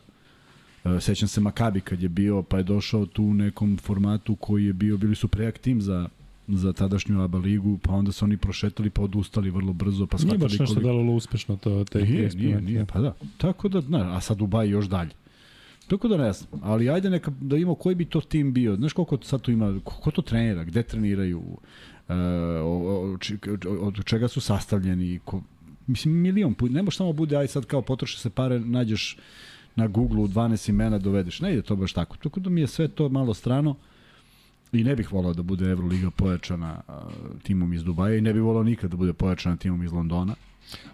[0.85, 4.65] E, Sećam se Makabi kad je bio, pa je došao tu u nekom formatu koji
[4.65, 6.09] je bio, bili su prejak tim za
[6.49, 10.21] za tadašnju ABA ligu, pa onda su oni prošetali pa odustali vrlo brzo, pa Nije
[10.21, 10.81] shvatili baš nešto koliko...
[10.81, 12.71] delovalo uspešno to, te Nije, nije, eksperimenti.
[12.71, 13.13] nije, pa da.
[13.37, 15.11] Tako da, znaš, a sad Dubaj još dalje.
[15.87, 18.75] Tako da ne znam, ali ajde neka, da imamo koji bi to tim bio.
[18.75, 21.43] Znaš koliko sad tu ima, ko, to trenira, gde treniraju,
[22.09, 22.13] e,
[23.79, 25.41] od čega su sastavljeni, ko,
[25.87, 29.17] mislim milion put, ne može samo bude aj sad kao potroše se pare, nađeš
[29.75, 31.41] na Google u 12 imena dovedeš.
[31.41, 32.17] Ne ide to baš tako.
[32.17, 33.75] Tako da mi je sve to malo strano
[34.71, 36.81] i ne bih volao da bude Euroliga pojačana
[37.43, 40.35] timom iz Dubaja i ne bih volao nikad da bude pojačana timom iz Londona.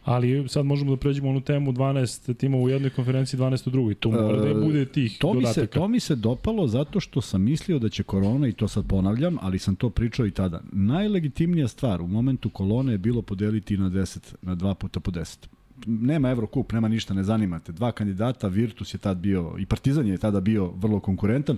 [0.03, 3.95] Ali sad možemo da pređemo onu temu 12 timova u jednoj konferenciji, 12 u drugoj.
[3.95, 5.61] Tu mora da bude tih to mi dodataka.
[5.61, 8.87] se to mi se dopalo zato što sam mislio da će korona i to sad
[8.87, 10.61] ponavljam, ali sam to pričao i tada.
[10.71, 15.47] Najlegitimnija stvar u momentu kolone je bilo podeliti na 10 na 2 puta po 10.
[15.85, 17.71] Nema Evrokup, nema ništa, ne zanimate.
[17.71, 21.57] Dva kandidata, Virtus je tad bio i Partizan je tada bio vrlo konkurentan.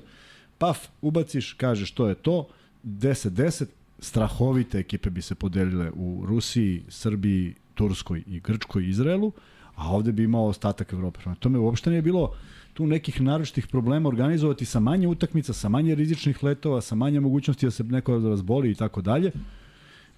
[0.58, 2.48] Paf, ubaciš, kažeš to je to,
[2.84, 3.66] 10-10,
[4.00, 9.32] strahovite ekipe bi se podelile u Rusiji, Srbiji, Turskoj i Grčkoj i Izraelu,
[9.76, 11.20] a ovde bi imao ostatak Evrope.
[11.20, 12.34] Prema tome uopšte nije bilo
[12.74, 17.66] tu nekih naročitih problema organizovati sa manje utakmica, sa manje rizičnih letova, sa manje mogućnosti
[17.66, 19.32] da se neko razboli i tako dalje.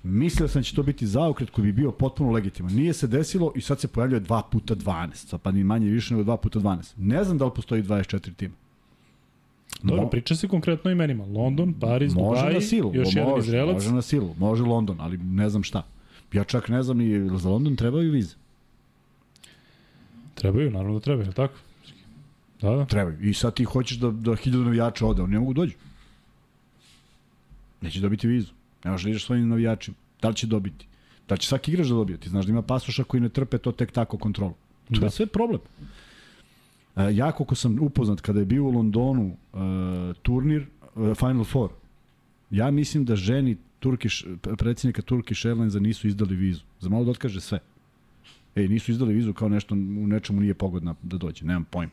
[0.04, 2.73] Mislio sam da će to biti zaokret koji bi bio potpuno legitiman.
[2.73, 6.32] Nije se desilo i sad se pojavljuje 2 puta 12, pa ni manje više nego
[6.32, 6.93] 2 puta 12.
[6.97, 8.56] Ne znam da li postoji 24 tima.
[9.84, 11.26] Dobro, Mo- priča se konkretno o imenima.
[11.26, 13.74] London, Pariz, Može Dubai, na silu, još može, jedan Izraelac.
[13.76, 15.84] Može na silu, može London, ali ne znam šta.
[16.34, 18.36] Ja čak ne znam ni za London trebaju vize.
[20.36, 21.54] Trebaju, naravno da trebaju, tako?
[22.62, 22.86] Da, da.
[22.86, 23.18] Trebaju.
[23.22, 25.74] I sad ti hoćeš da, da hiljadu navijača ode, oni ne mogu dođu.
[27.82, 28.52] Neće dobiti vizu.
[28.84, 29.98] Ne možeš da ideš svojim navijačima.
[30.22, 30.86] Da li će dobiti?
[31.28, 32.18] Da li će svaki igrač da dobije?
[32.18, 34.54] Ti znaš da ima pasoša koji ne trpe to tek tako kontrolu.
[34.94, 35.06] To Da.
[35.06, 35.60] je sve problem.
[36.95, 39.58] E, ja koliko sam upoznat kada je bio u Londonu e,
[40.21, 41.69] turnir e, Final Four,
[42.52, 44.25] ja mislim da ženi Turkish,
[44.58, 46.63] predsjednika Turkish Airlinesa nisu izdali vizu.
[46.80, 47.60] Za malo da otkaže sve.
[48.56, 51.91] Ej, nisu izdali vizu kao nešto u nečemu nije pogodna da dođe, nemam pojma.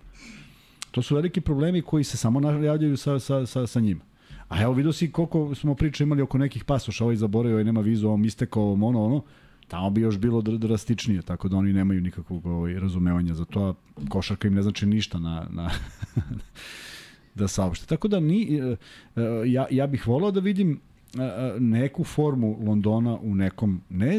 [0.91, 4.01] To su veliki problemi koji se samo najavljaju sa, sa, sa, sa njima.
[4.49, 7.81] A evo vidio si koliko smo priča imali oko nekih pasoša, ovaj zaboravio, ovaj nema
[7.81, 9.23] vizu, ovom istekao, ono, ono,
[9.69, 13.65] tamo bi još bilo dr drastičnije, tako da oni nemaju nikakvog ovaj, razumevanja za to,
[13.65, 13.75] a
[14.09, 15.71] košarka im ne znači ništa na, na
[17.35, 17.87] da saopšte.
[17.87, 18.77] Tako da ni, e,
[19.17, 20.81] e, ja, ja bih volao da vidim
[21.15, 24.19] e, neku formu Londona u nekom, ne,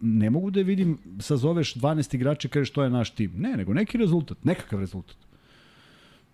[0.00, 3.32] ne mogu da je vidim, sazoveš 12 igrača i kažeš to je naš tim.
[3.36, 5.16] Ne, nego neki rezultat, nekakav rezultat.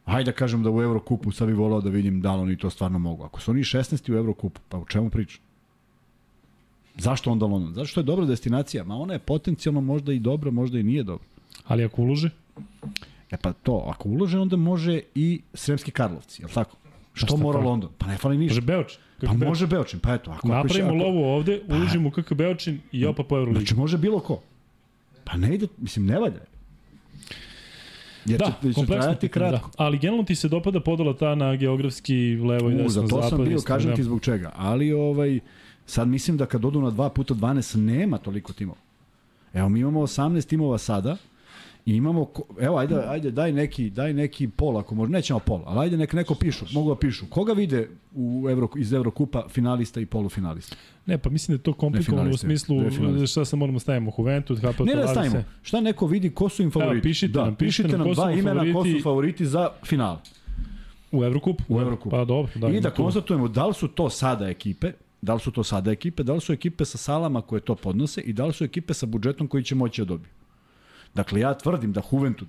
[0.05, 2.71] Hajde da kažem da u Evrokupu sad bih volao da vidim da li oni to
[2.71, 3.25] stvarno mogu.
[3.25, 4.13] Ako su oni 16.
[4.13, 5.46] u Evrokupu, pa u čemu pričam?
[6.97, 7.75] Zašto onda London?
[7.75, 11.03] Zato što je dobra destinacija, ma ona je potencijalno možda i dobra, možda i nije
[11.03, 11.27] dobra.
[11.67, 12.31] Ali ako ulože,
[13.31, 16.77] E pa to, ako ulože, onda može i Sremski Karlovci, je li tako?
[17.15, 17.65] Što šta mora pa?
[17.65, 17.91] London?
[17.99, 18.55] Pa ne fali ništa.
[18.55, 18.99] može Beočin.
[19.27, 20.31] Pa može Beočin, pa eto.
[20.31, 23.61] Ako, Napravimo ako, lovu ovde, uložimo KK Beočin i opa po Euroligi.
[23.61, 24.41] Znači može bilo ko.
[25.25, 26.41] Pa ne ide, mislim, ne valja.
[28.25, 29.33] Jer Da, će, će trajati da.
[29.33, 29.71] kratko.
[29.77, 33.23] Ali generalno ti se dopada podela ta na geografski levo i U, desno, za to
[33.23, 33.97] sam zapad, bio, kažem da.
[33.97, 34.53] ti zbog čega.
[34.57, 35.41] Ali ovaj,
[35.87, 38.79] sad mislim da kad odu na 2 puta 12 nema toliko timova.
[39.55, 41.17] Evo, mi imamo 18 timova sada
[41.87, 42.27] i imamo,
[42.61, 46.13] evo, ajde, ajde, daj neki, daj neki pol, ako može, nećemo pol, ali ajde nek
[46.13, 47.27] neko pišu, mogu da pišu.
[47.31, 50.77] Koga vide u Euro, iz Evrokupa finalista i polufinalista?
[51.07, 53.27] Ne, pa mislim da je to komplikovano u smislu finaliste.
[53.27, 54.13] šta se moramo stavimo.
[54.19, 55.45] Juventus, HPT, Ne da stavimo.
[55.63, 57.03] Šta neko vidi ko su im favoriti?
[57.09, 60.19] pišite da, nam, pišite pišite nam nam dva imena ko su favoriti za finale.
[61.13, 61.63] U Evrokup?
[61.69, 62.11] U Evrokup.
[62.11, 62.53] Pa dobro.
[62.55, 63.03] Da, I da tu.
[63.03, 66.41] konstatujemo da li su to sada ekipe, da li su to sada ekipe, da li
[66.41, 69.65] su ekipe sa salama koje to podnose i da li su ekipe sa budžetom koji
[69.65, 70.31] će moći da dobiju.
[71.15, 72.49] Dakle, ja tvrdim da Juventud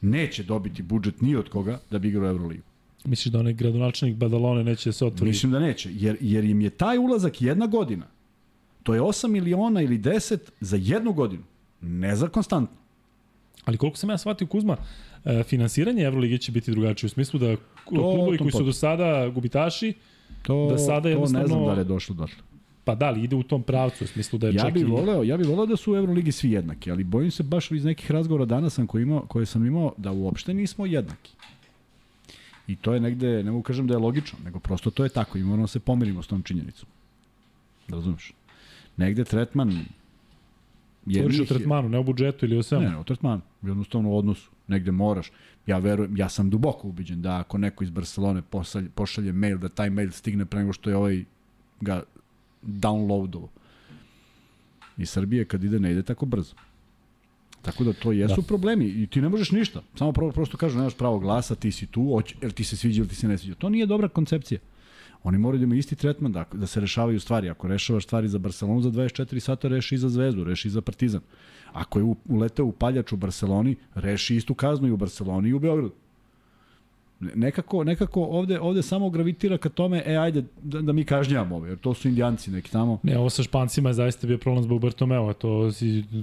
[0.00, 2.62] neće dobiti budžet ni od koga da bi igrao Euroligu.
[3.04, 5.30] Misliš da onaj gradonačelnik Badalone neće da se otvori?
[5.30, 8.06] Mislim da neće, jer, jer im je taj ulazak jedna godina.
[8.82, 11.42] To je 8 miliona ili 10 za jednu godinu.
[11.80, 12.76] Ne za konstantno.
[13.64, 14.76] Ali koliko sam ja shvatio Kuzma,
[15.24, 19.28] e, finansiranje Evrolige će biti drugačije u smislu da klubovi tom koji su do sada
[19.28, 19.94] gubitaši,
[20.42, 22.36] To, Da sada to ne znam da li je došlo dotle.
[22.84, 24.86] pa da li ide u tom pravcu, u smislu da je Ja čak bih i...
[24.86, 27.84] voleo, ja bih voleo da su u Euroligi svi jednaki, ali bojim se baš iz
[27.84, 31.32] nekih razgovora danas sam koji imao, koje sam imao da uopšte nismo jednaki.
[32.66, 35.38] I to je negde, ne mogu kažem da je logično, nego prosto to je tako
[35.38, 36.88] i moramo da se pomirimo s tom činjenicom.
[37.88, 38.32] Da razumeš?
[38.96, 39.84] Negde tretman
[41.06, 42.84] Govoriš o tretmanu, ne o budžetu ili o svemu.
[42.84, 43.40] Ne, ne, o tretmanu.
[43.62, 44.50] Jednostavno u odnosu.
[44.68, 45.30] Negde moraš.
[45.66, 49.68] Ja verujem, ja sam duboko ubiđen da ako neko iz Barcelone pošalje, pošalje mail, da
[49.68, 51.24] taj mail stigne pre nego što je ovaj
[51.80, 52.02] ga
[52.62, 53.48] downloadovao.
[54.96, 56.54] I Srbije kad ide, ne ide tako brzo.
[57.62, 58.46] Tako da to jesu da.
[58.46, 59.82] problemi i ti ne možeš ništa.
[59.94, 63.00] Samo pro, prosto kažu nemaš pravo glasa, ti si tu, hoće, jer ti se sviđa
[63.00, 63.54] ili ti se ne sviđa.
[63.54, 64.60] To nije dobra koncepcija.
[65.22, 67.50] Oni moraju da imaju isti tretman, da, da se rešavaju stvari.
[67.50, 70.80] Ako rešavaš stvari za Barcelonu za 24 sata, reši i za Zvezdu, reši i za
[70.80, 71.20] Partizan.
[71.72, 75.92] Ako je uleteo paljač u Barceloni, reši istu kaznu i u Barceloni i u Beogradu.
[77.20, 81.68] Nekako, nekako ovde, ovde samo gravitira ka tome, e, ajde, da, da mi kažnjavamo ove,
[81.68, 82.98] jer to su indijanci neki tamo.
[83.02, 85.70] Ne, ovo sa Špancima je zaista bio problem zbog Bartomeu, to,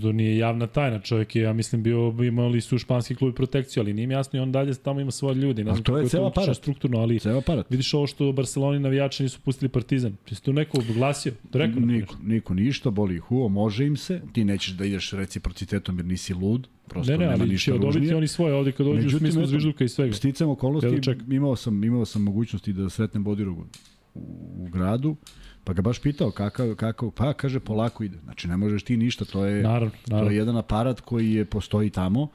[0.01, 3.93] to nije javna tajna, čovjek je, ja mislim, bio, imali su španski klub protekciju, ali
[3.93, 5.63] nije jasno i on dalje tamo ima svoje ljudi.
[5.63, 6.57] Ne znam to je cela parat.
[6.57, 7.65] Strukturno, ali cela parat.
[7.69, 10.15] vidiš ovo što Barceloni navijači nisu pustili Partizan.
[10.29, 11.33] Jesi tu neko oglasio?
[11.51, 15.11] To rekao niko, niko ništa, boli ih uo, može im se, ti nećeš da ideš
[15.11, 18.71] reciprocitetom jer nisi lud, prosto ne, ne, nema ali ništa će dobiti oni svoje ovde
[18.71, 20.13] kad dođu u smislu zvižduka i svega.
[20.13, 23.65] Sticam okolnosti, imao sam, imao sam mogućnosti da sretnem Bodirogu
[24.13, 24.19] u,
[24.57, 25.15] u gradu,
[25.63, 28.17] pa ga baš pitao kakav, kakav, pa kaže polako ide.
[28.23, 30.29] Znači ne možeš ti ništa, to je, naravno, naravno.
[30.29, 32.27] to je jedan aparat koji je postoji tamo.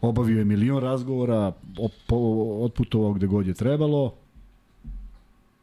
[0.00, 1.52] Obavio je milion razgovora,
[2.60, 4.21] otputovao gde god je trebalo,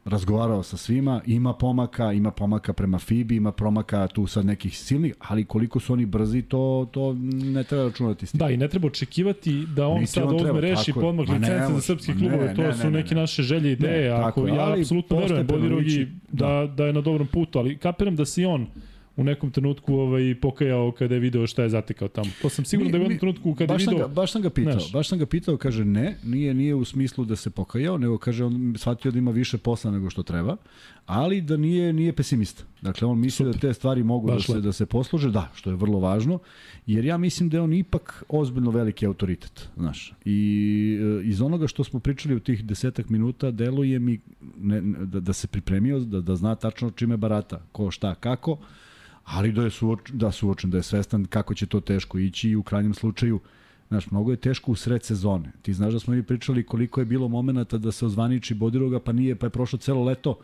[0.04, 5.14] razgovarao sa svima, ima pomaka, ima pomaka prema FIBI, ima pomaka tu sad nekih silnih,
[5.18, 8.38] ali koliko su oni brzi, to, to ne treba računati s tim.
[8.38, 11.80] Da, i ne treba očekivati da on Niti sad on treba, reši podmak licence za
[11.80, 13.20] srpski klubove, to ne, su ne, ne, neke ne.
[13.20, 16.92] naše želje i ideje, ne, ako tako, ja apsolutno verujem Bodirogi da, da, da je
[16.92, 18.66] na dobrom putu, ali kapiram da si on
[19.20, 22.30] u nekom trenutku ovaj pokajao kada je video šta je zatekao tamo.
[22.42, 23.98] To sam siguran da je u jednom trenutku kada je video.
[23.98, 24.92] Sam ga, baš sam ga pitao, neš.
[24.92, 28.44] baš sam ga pitao, kaže ne, nije nije u smislu da se pokajao, nego kaže
[28.44, 30.56] on shvatio da ima više posla nego što treba,
[31.06, 32.64] ali da nije nije pesimista.
[32.82, 33.62] Dakle on misli da Super.
[33.62, 36.38] da te stvari mogu baš da se da se posluže, da, što je vrlo važno,
[36.86, 40.14] jer ja mislim da je on ipak ozbiljno veliki autoritet, znaš.
[40.24, 40.38] I
[41.00, 44.20] e, iz onoga što smo pričali u tih desetak minuta, deluje mi
[44.60, 48.58] ne, da, da se pripremio, da, da zna tačno čime barata, ko šta, kako
[49.30, 52.56] ali da je suoč, da suočen, da je svestan kako će to teško ići i
[52.56, 53.40] u krajnjem slučaju
[53.90, 55.52] Znaš, mnogo je teško u sred sezone.
[55.62, 59.12] Ti znaš da smo mi pričali koliko je bilo momenata da se ozvaniči Bodiroga, pa
[59.12, 60.38] nije, pa je prošlo celo leto,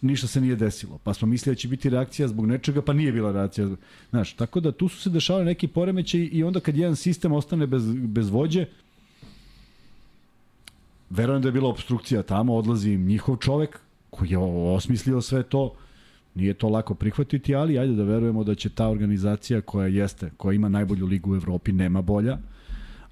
[0.00, 0.98] ništa se nije desilo.
[1.04, 3.68] Pa smo mislili da će biti reakcija zbog nečega, pa nije bila reakcija.
[4.10, 7.66] Znaš, tako da tu su se dešavali neki poremećaj i onda kad jedan sistem ostane
[7.66, 8.64] bez, bez vođe,
[11.10, 15.74] verujem da je bila obstrukcija tamo, odlazi njihov čovek koji je osmislio sve to,
[16.36, 20.54] Nije to lako prihvatiti, ali ajde da verujemo da će ta organizacija koja jeste, koja
[20.54, 22.38] ima najbolju ligu u Evropi, nema bolja.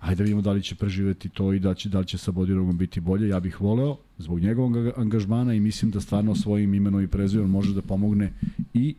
[0.01, 2.31] Ajde da vidimo da li će preživeti to i da će, da li će sa
[2.31, 3.29] Bodirogom biti bolje.
[3.29, 7.75] Ja bih voleo zbog njegovog angažmana i mislim da stvarno svojim imenom i prezivom može
[7.75, 8.33] da pomogne
[8.75, 8.95] i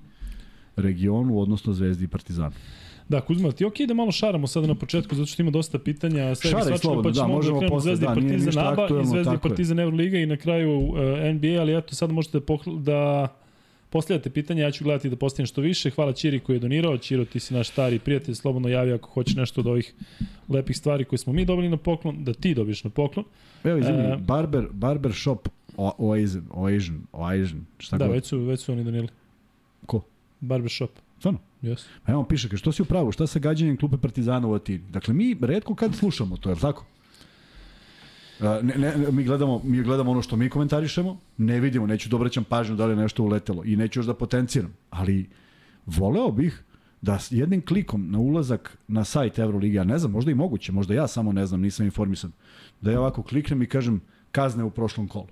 [0.76, 2.56] regionu, odnosno Zvezdi i Partizanu.
[3.10, 5.80] Da, Kuzma, ti okej okay da malo šaramo sada na početku, zato što ima dosta
[5.80, 9.06] pitanja, sve Šaraj slobodno, pa ćemo da, možemo da posle, Zvezdi da, Partizan ABA i
[9.06, 13.28] Zvezdi Partizan Euroliga i na kraju uh, eh, NBA, ali eto sad možete da, da
[13.90, 15.90] postavljate pitanje, ja ću gledati da postavim što više.
[15.90, 16.98] Hvala Čiri koji je donirao.
[16.98, 19.94] Čiro, ti si naš stari prijatelj, slobodno javi ako hoćeš nešto od ovih
[20.50, 23.26] lepih stvari koje smo mi dobili na poklon, da ti dobiješ na poklon.
[23.64, 28.16] Evo, izvini, e, barber, barber shop Oazen, Oazen, Oazen, šta da, god.
[28.16, 29.08] već su, već su oni donijeli.
[29.86, 30.02] Ko?
[30.40, 30.92] Barber shop.
[31.18, 31.40] Stvarno?
[31.64, 31.86] Yes.
[32.08, 34.84] Evo piše, što si u pravu, šta sa gađanjem klupe Partizana u Atini?
[34.90, 36.86] Dakle, mi redko kad slušamo to, je tako?
[38.40, 42.44] Ne, ne, mi gledamo, mi gledamo ono što mi komentarišemo, ne vidimo, neću da obraćam
[42.44, 45.30] pažnju da li je nešto uletelo i neću još da potenciram, ali
[45.86, 46.64] voleo bih
[47.02, 50.94] da jednim klikom na ulazak na sajt Euroligi, ja ne znam, možda i moguće, možda
[50.94, 52.32] ja samo ne znam, nisam informisan,
[52.82, 55.28] da ja ovako kliknem i kažem kazne u prošlom kolu.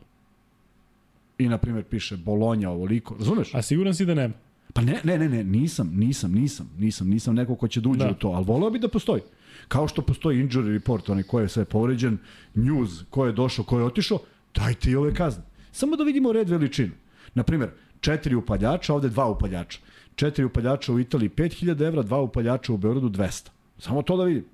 [1.37, 3.55] I, na primjer, piše Bolonja, ovoliko, razumeš?
[3.55, 4.33] A siguran si da nema?
[4.73, 8.05] Pa ne, ne, ne, ne, nisam, nisam, nisam, nisam, nisam neko ko će da uđe
[8.05, 8.11] da.
[8.11, 9.21] u to, ali voleo bi da postoji.
[9.67, 12.17] Kao što postoji injury report, onaj ko je sve povređen,
[12.53, 14.19] news, ko je došao, ko je otišao,
[14.55, 15.43] dajte i ove kazne.
[15.71, 16.91] Samo da vidimo red veličinu.
[17.33, 19.79] Naprimer, četiri upaljača, ovde dva upaljača.
[20.15, 23.49] Četiri upaljača u Italiji 5000 evra, dva upaljača u Beogradu 200.
[23.77, 24.45] Samo to da vidim.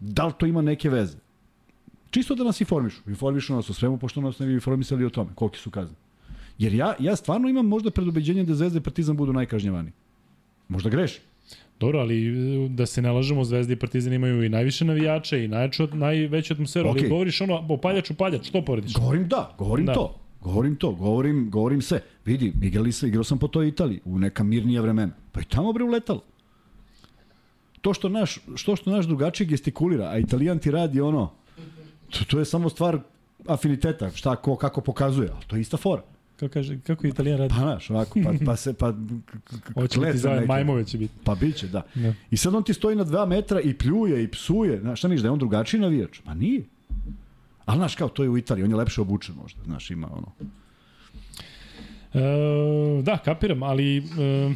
[0.00, 1.18] Da li to ima neke veze?
[2.10, 3.02] Čisto da nas informišu.
[3.06, 5.30] Informišu nas o svemu, pošto nas ne bi informisali o tome.
[5.34, 5.96] Koliki su kazne.
[6.58, 9.92] Jer ja, ja stvarno imam možda predubeđenje da Zvezda i Partizan budu najkažnjavani.
[10.68, 11.22] Možda grešim.
[11.80, 15.48] Dobro, ali e, da se ne lažemo, Zvezda i Partizan imaju i najviše navijača i
[15.48, 16.98] najveću, najveću atmosferu, okay.
[16.98, 18.94] ali govoriš ono, o paljač u paljač, što porediš?
[18.94, 19.94] Govorim da, govorim da.
[19.94, 20.16] to.
[20.40, 22.00] Govorim to, govorim, govorim sve.
[22.24, 25.12] Vidi, igrali se, igrao sam po toj Italiji u neka mirnija vremena.
[25.32, 26.22] Pa i tamo bre uletalo.
[27.80, 31.32] To što naš, što što naš drugačije gestikulira, a Italijan ti radi ono,
[32.10, 32.98] to, to je samo stvar
[33.46, 36.02] afiniteta, šta ko kako pokazuje, al to je ista fora.
[36.40, 37.54] Kako kaže, kako Italijan radi?
[37.54, 38.94] Pa znaš, ovako, pa, pa se, pa...
[39.74, 41.14] Hoće ti zove, majmove će biti.
[41.24, 41.82] Pa biće, da.
[41.94, 42.14] Ne.
[42.30, 44.80] I sad on ti stoji na dva metra i pljuje i psuje.
[44.80, 46.20] Znaš, šta misliš, da je on drugačiji navijač?
[46.24, 46.62] Pa nije.
[47.64, 50.32] Ali znaš, kao, to je u Italiji, on je lepše obučen možda, znaš, ima ono...
[52.14, 53.96] E, da, kapiram, ali...
[53.98, 54.54] E,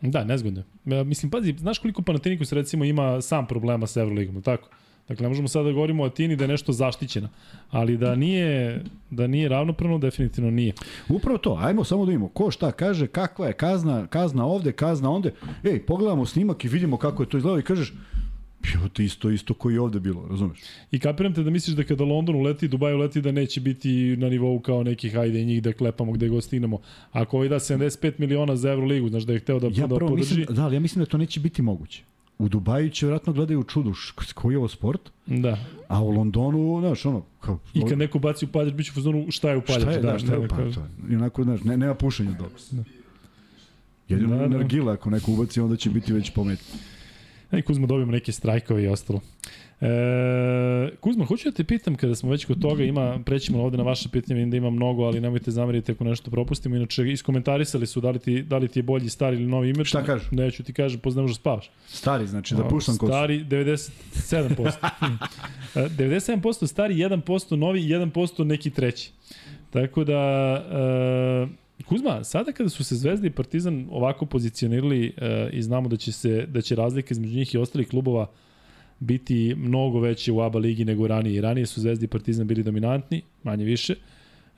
[0.00, 0.62] da, nezgodno.
[0.86, 4.68] E, mislim, pazi, znaš koliko Panathinaikos recimo ima sam problema sa Euroligom, tako?
[5.08, 7.28] Dakle, ne možemo sada da govorimo o Atini da je nešto zaštićeno,
[7.70, 10.72] ali da nije, da nije ravnopravno, definitivno nije.
[11.08, 15.10] Upravo to, ajmo samo da vidimo ko šta kaže, kakva je kazna, kazna ovde, kazna
[15.10, 15.32] onde.
[15.64, 17.92] Ej, pogledamo snimak i vidimo kako je to izgledalo i kažeš,
[18.64, 20.58] Bio to isto, isto koji je ovde bilo, razumeš?
[20.90, 24.28] I kapiram te da misliš da kada London uleti, Dubaj uleti da neće biti na
[24.28, 26.80] nivou kao nekih ajde njih da klepamo gde god stignemo.
[27.12, 30.08] Ako ovaj da 75 miliona za Euroligu, znaš da je hteo da, Ja da prvo
[30.08, 30.38] podrži.
[30.38, 32.02] mislim, da, ali ja mislim da to neće biti moguće.
[32.38, 33.92] U Dubaju će vjerojatno gledaju čudu,
[34.34, 35.58] koji je ovo sport, Da.
[35.88, 39.26] a u Londonu, znaš, ono, kao, I kad neko baci upaljač, bit će u fazonu
[39.30, 39.82] šta je upaljač.
[39.82, 40.56] šta je, da, šta je, ne, pa.
[41.10, 42.54] I onako, znaš, ne, nema pušenja dobro.
[44.08, 44.56] Jedino Da, da, da.
[44.58, 46.78] nargila, ako neko ubaci, onda će biti već pometno.
[47.54, 49.20] Ej, Kuzma, dobijemo neke strajkove i ostalo.
[49.80, 53.82] E, Kuzma, hoću da te pitam, kada smo već kod toga, ima, prećemo ovde na
[53.82, 56.76] vaše pitanje, vidim da ima mnogo, ali nemojte zameriti ako nešto propustimo.
[56.76, 59.88] Inače, iskomentarisali su da li ti, da li ti je bolji stari ili novi imeč.
[59.88, 60.24] Šta kažu?
[60.30, 61.70] Neću ti kažem, pozne možda spavaš.
[61.86, 63.12] Stari, znači da puštam kosu.
[63.12, 64.72] Stari 97%.
[65.74, 69.10] E, 97% stari, 1% novi i 1% neki treći.
[69.70, 70.14] Tako da,
[71.50, 75.96] e, Kuzma, sada kada su se Zvezda i Partizan ovako pozicionirali e, i znamo da
[75.96, 78.30] će se da će razlika između njih i ostalih klubova
[79.00, 81.34] biti mnogo veće u ABA ligi nego ranije.
[81.36, 83.94] I ranije su Zvezda i Partizan bili dominantni, manje više.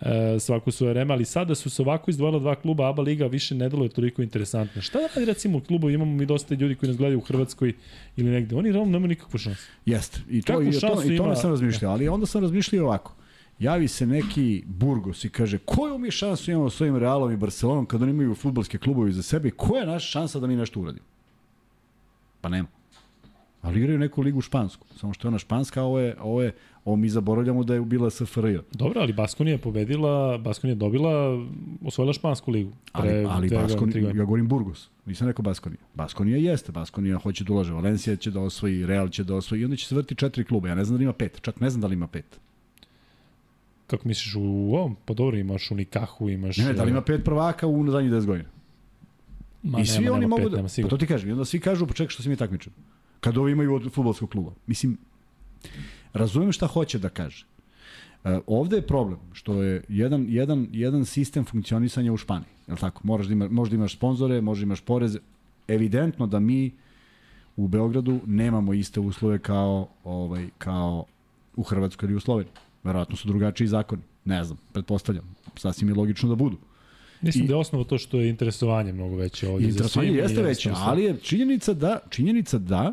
[0.01, 3.55] E, svako su RM, ali sada su se ovako izdvojila dva kluba, ABA liga više
[3.55, 4.83] ne deluje toliko interesantno.
[4.83, 7.73] Šta da radi recimo klubu, imamo mi dosta ljudi koji nas gledaju u Hrvatskoj
[8.17, 9.63] ili negde, oni realno nemaju nikakvu šansu.
[9.87, 10.21] Jeste.
[10.31, 12.85] I to, Kakvu i to, šansu i to ima- sam razmišljao, ali onda sam razmišljao
[12.87, 13.15] ovako.
[13.59, 17.87] Javi se neki Burgos i kaže koju mi šansu imamo s ovim Realom i Barcelonom
[17.87, 21.07] kad oni imaju futbolske klubove za sebe koja je naša šansa da mi nešto uradimo?
[22.41, 22.69] Pa nema.
[23.63, 24.87] Ali igraju neku ligu špansku.
[24.97, 27.81] Samo što je ona španska, a ovo je, ovo je, ovo mi zaboravljamo da je
[27.81, 28.57] bila SFRJ.
[28.73, 31.45] Dobro, ali Baskonija je pobedila, Baskonija je dobila,
[31.85, 32.73] osvojila špansku ligu.
[32.93, 34.21] Ali, pre ali dve godine, Baskon, tri godine.
[34.21, 35.81] ja govorim Burgos, nisam rekao Baskonija.
[35.95, 39.65] Baskonija jeste, Baskonija hoće da ulaže, Valencija će da osvoji, Real će da osvoji i
[39.65, 40.69] onda će se vrti četiri kluba.
[40.69, 42.41] Ja ne znam da li ima pet, čak ne znam da li ima pet.
[43.87, 44.97] Kako misliš u ovom?
[45.05, 46.57] Pa dobro, imaš u Nikahu, imaš...
[46.57, 48.49] Ne, ne, da li ima pet prvaka u zadnjih 10 godina?
[49.63, 50.57] Ma, I svi nema, oni nema mogu pet, da...
[50.57, 52.73] Nema, Pa to ti kažem, i onda svi kažu, pa čekaj što si mi takmičan.
[53.21, 54.53] Kad ovi imaju od futbolskog kluba.
[54.67, 54.99] Mislim,
[56.13, 57.47] razumem šta hoće da kaže.
[58.25, 62.49] E, ovde je problem što je jedan, jedan, jedan sistem funkcionisanja u Španiji.
[62.69, 63.01] Je tako?
[63.05, 65.19] Moraš da ima, možda imaš sponzore, možda imaš poreze.
[65.69, 66.73] Evidentno da mi
[67.57, 71.05] u Beogradu nemamo iste uslove kao, ovaj, kao
[71.57, 72.53] u Hrvatskoj ili u Sloveniji.
[72.87, 74.03] Verovatno su drugačiji zakoni.
[74.25, 75.35] Ne znam, pretpostavljam.
[75.57, 76.57] Sasvim je logično da budu.
[77.23, 79.71] Mislim I- da je osnovo to što je interesovanje mnogo veće ovdje.
[79.71, 82.93] za Interesovanje i jeste veće, ali je činjenica da, činjenica da,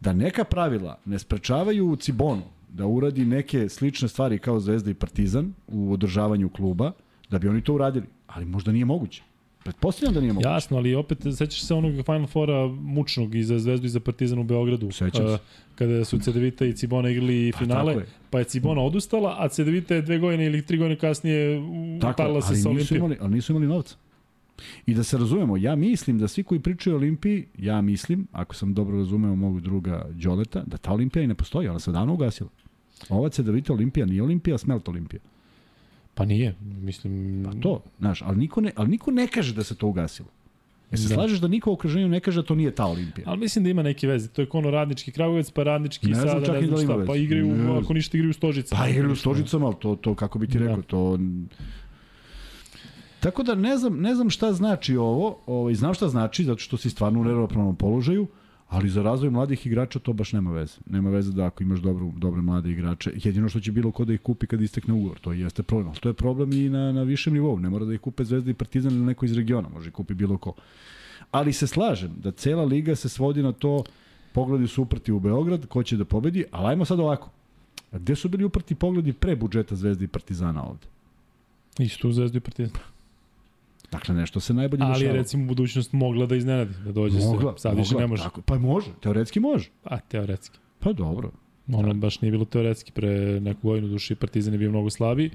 [0.00, 5.54] da neka pravila ne sprečavaju Cibonu da uradi neke slične stvari kao Zvezda i Partizan
[5.68, 6.92] u održavanju kluba,
[7.30, 8.06] da bi oni to uradili.
[8.26, 9.22] Ali možda nije moguće.
[9.64, 10.48] Pretpostavljam da nije moguće.
[10.48, 14.38] Jasno, ali opet sećaš se onog Final Fora mučnog i za Zvezdu i za Partizan
[14.38, 14.90] u Beogradu.
[14.90, 15.32] Sećam se.
[15.32, 15.38] Uh,
[15.74, 18.06] kada su Cedevita i Cibona igrali finale, tako je.
[18.30, 21.58] pa je Cibona odustala, a Cedevita je dve godine ili tri godine kasnije
[22.12, 22.98] uparila se sa Olimpijom.
[22.98, 23.96] imali, ali nisu imali novca.
[24.86, 28.54] I da se razumemo, ja mislim da svi koji pričaju o Olimpiji, ja mislim, ako
[28.54, 32.14] sam dobro razumeo mog druga Đoleta, da ta Olimpija i ne postoji, ona se davno
[32.14, 32.50] ugasila.
[33.08, 35.20] Ova Cedevita Olimpija nije Olimpija, Smelt Olimpija.
[36.14, 37.42] Pa nije, mislim...
[37.44, 40.28] Pa to, znaš, ali niko ne, ali niko ne kaže da se to ugasilo.
[40.92, 41.08] E se Da.
[41.08, 41.14] da.
[41.14, 43.24] slažeš da niko u okruženju ne kaže da to nije ta Olimpija?
[43.28, 44.28] Ali mislim da ima neke veze.
[44.28, 46.84] To je kono radnički Kragujevac, pa radnički Ne znam sada, čak ne ni znam da
[46.84, 46.94] šta.
[46.94, 47.06] veze.
[47.06, 48.74] Pa igraju, Ne ako ništa igraju u Stožice.
[48.76, 50.66] Pa igraju u Stožicama, ali to, to kako bi ti Da.
[50.66, 51.18] rekao, to...
[53.20, 56.76] Tako da ne znam, ne znam šta znači ovo, ovaj, znam šta znači, zato što
[56.76, 58.26] si stvarno u neravnopravnom položaju,
[58.68, 60.76] ali za razvoj mladih igrača to baš nema veze.
[60.86, 64.12] Nema veze da ako imaš dobru, dobre mlade igrače, jedino što će bilo ko da
[64.12, 65.88] ih kupi kad istekne ugovor, to jeste problem.
[65.88, 68.50] Ali to je problem i na, na višem nivou, ne mora da ih kupe Zvezda
[68.50, 70.54] i Partizan ili neko iz regiona, može kupi bilo ko.
[71.30, 73.84] Ali se slažem da cela liga se svodi na to,
[74.32, 77.30] pogledi su uprti u Beograd, ko će da pobedi, ali ajmo sad ovako.
[77.92, 80.86] Gde su bili uprti pogledi pre budžeta Zvezde i Partizana ovde?
[81.78, 82.93] Isto u Zvezdu i Partizan.
[83.94, 85.18] Dakle, nešto se najbolje Ali je dešava.
[85.18, 87.58] recimo budućnost mogla da iznenadi, da dođe mogla, se.
[87.62, 88.22] Sad više mogla, ne može.
[88.22, 89.70] Tako, pa može, teoretski može.
[89.84, 90.58] A, teoretski.
[90.78, 91.30] Pa dobro.
[91.72, 95.30] Ono baš nije bilo teoretski pre neku godinu duši Partizan je bio mnogo slabiji.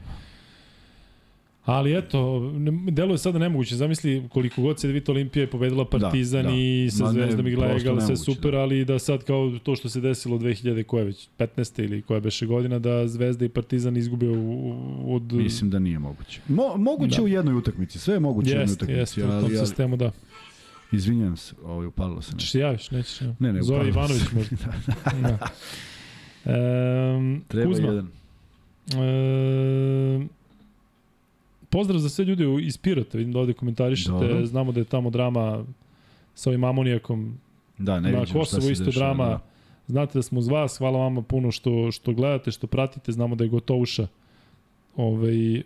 [1.65, 2.51] Ali eto,
[2.91, 3.75] deluje sada nemoguće.
[3.75, 6.55] Zamisli koliko god se Vita Olimpija je pobedila Partizan Da, da.
[6.57, 8.59] i sa Ma ne, Zvezdom i igrala sve nemoguće, super, da.
[8.59, 11.83] ali da sad kao to što se desilo 2000 koje već 15.
[11.83, 14.75] ili koja beše godina da Zvezda i Partizan izgube u,
[15.15, 16.41] od Mislim da nije moguće.
[16.47, 17.23] Mo, moguće Da.
[17.23, 19.95] u jednoj utakmici, sve je moguće u jednoj Jeste, utakmici, jeste, u tom ali, sistemu
[19.97, 20.11] da.
[20.91, 22.31] izvinjam se, ovaj, upalilo se.
[22.37, 23.19] Češ se javiš, nećeš?
[23.21, 24.25] Ne, Ne, ne, Zove upalilo se.
[24.31, 24.71] Ivanović možda.
[25.29, 25.37] da.
[27.15, 28.07] Um, Treba Kuzma, jedan.
[28.93, 30.38] E,
[31.69, 34.45] pozdrav za sve ljude iz Pirota, vidim da ovde komentarišete, Dobro.
[34.45, 35.65] znamo da je tamo drama
[36.35, 37.37] sa ovim amonijakom,
[37.77, 39.39] Da, ne na Kosovu se isto dešava, drama, Da.
[39.87, 43.43] znate da smo uz vas, hvala vama puno što, što gledate, što pratite, znamo da
[43.43, 44.07] je gotovuša
[44.95, 45.63] ovaj,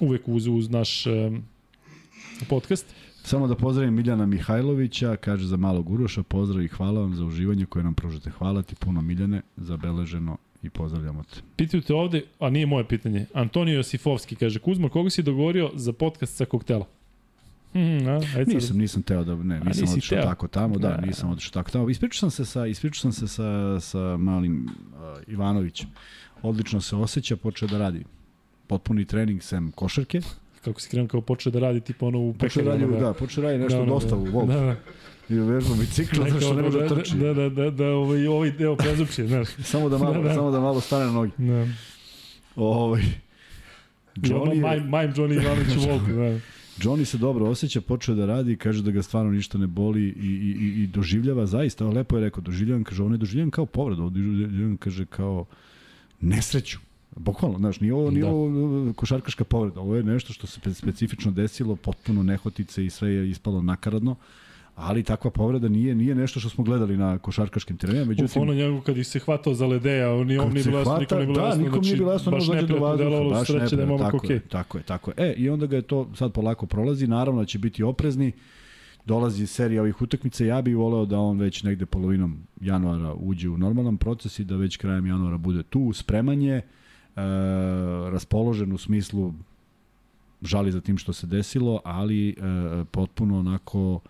[0.00, 1.42] uvek uz, uz naš um,
[2.48, 2.94] podcast.
[3.22, 7.66] Samo da pozdravim Miljana Mihajlovića, kaže za malog Uroša, pozdrav i hvala vam za uživanje
[7.66, 8.30] koje nam pružate.
[8.30, 10.36] Hvala ti puno Miljane, zabeleženo
[10.66, 11.40] i pozdravljamo te.
[11.56, 13.26] Pitaju te ovde, a nije moje pitanje.
[13.34, 16.86] Antonio Josifovski kaže, Kuzma, koga si dogovorio za podcast sa koktela?
[17.72, 21.06] Hmm, a, ajde Nisam, nisam teo da, ne, nisam otišao tako tamo, da, Da.
[21.06, 21.90] nisam otišao tako tamo.
[21.90, 25.88] Ispričao sam se sa, ispričao sam se sa, sa malim uh, Ivanovićem.
[26.42, 28.04] Odlično se osjeća, počeo da radi
[28.66, 30.20] potpuni trening sem košarke.
[30.66, 33.12] Kako si krenuo kao počeo da radi tipa ono u Počeo da radi, ono da,
[33.12, 34.52] počeo da radi nešto Da, da, da, dosta u da, Volku.
[34.52, 34.76] Da, da.
[35.28, 37.16] I vežba bicikla, znaš ne može da da, trči.
[37.16, 39.48] Da, da, da, da, ovaj, ovaj deo prezupči, znaš.
[39.72, 40.34] Samo da malo, Da, da.
[40.34, 41.30] samo da malo stane na noge.
[41.38, 41.66] Da.
[42.56, 43.10] Ovaj, ono,
[44.16, 46.38] Johnny, je, Mime, Mime Johnny Ivanović u Volku, da.
[46.78, 50.06] Johnny se dobro osjeća, počeo da radi, kaže da ga stvarno ništa ne boli i,
[50.06, 54.10] i, i, i doživljava zaista, lepo je rekao, doživljavam, kaže, ovo ne doživljavam kao povredu,
[54.10, 55.44] doživljavam, kaže, kao
[56.20, 56.78] nesreću.
[57.16, 58.30] Bukvalno, znaš, nije ovo, nije Da.
[58.30, 58.50] ovo
[58.92, 63.62] košarkaška povreda, ovo je nešto što se specifično desilo, potpuno nehotice i sve je ispalo
[63.62, 64.16] nakaradno,
[64.74, 68.54] ali takva povreda nije nije nešto što smo gledali na košarkaškim terenima, Uf, međutim, ono
[68.54, 71.18] njegov kad ih se hvatao za ledeja, on nije on nije bilo jasno, hvata- nikom
[71.18, 71.62] nije bilo da, jasno.
[71.62, 74.34] nikom nije bilo jasno, baš dođe do vazduha, baš sreće da je momak tako okej.
[74.36, 75.14] je, tako je, tako je.
[75.18, 78.32] E, i onda ga je to sad polako prolazi, naravno da će biti oprezni,
[79.06, 83.58] dolazi serija ovih utakmica, ja bih voleo da on već negde polovinom januara uđe u
[83.58, 86.62] normalan proces i da već krajem januara bude tu, spremanje, e,
[88.10, 89.34] raspoložen u smislu
[90.42, 92.34] žali za tim što se desilo, ali e,
[92.90, 94.00] potpuno onako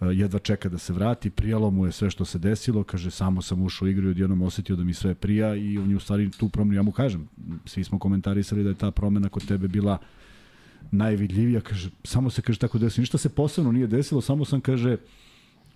[0.00, 3.42] e, jedva čeka da se vrati, prijalo mu je sve što se desilo, kaže samo
[3.42, 6.00] sam ušao u igru i odjednom osetio da mi sve prija i on je u
[6.00, 7.28] stvari tu promenu, ja mu kažem,
[7.64, 9.98] svi smo komentarisali da je ta promena kod tebe bila
[10.90, 14.96] najvidljivija, kaže, samo se kaže tako desilo, ništa se posebno nije desilo, samo sam kaže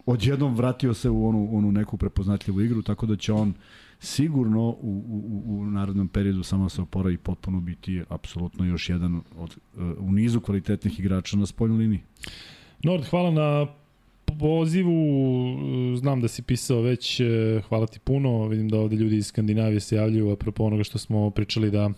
[0.06, 3.54] odjednom vratio se u onu, onu neku prepoznatljivu igru, tako da će on
[4.00, 9.20] sigurno u, u, u, narednom periodu samo se oporavi i potpuno biti apsolutno još jedan
[9.36, 12.00] od, uh, u nizu kvalitetnih igrača na spoljnoj liniji.
[12.82, 13.66] Nord, hvala na
[14.38, 14.96] pozivu,
[15.96, 17.24] znam da si pisao već, e,
[17.68, 21.30] hvala ti puno, vidim da ovde ljudi iz Skandinavije se javljaju, apropo onoga što smo
[21.30, 21.90] pričali da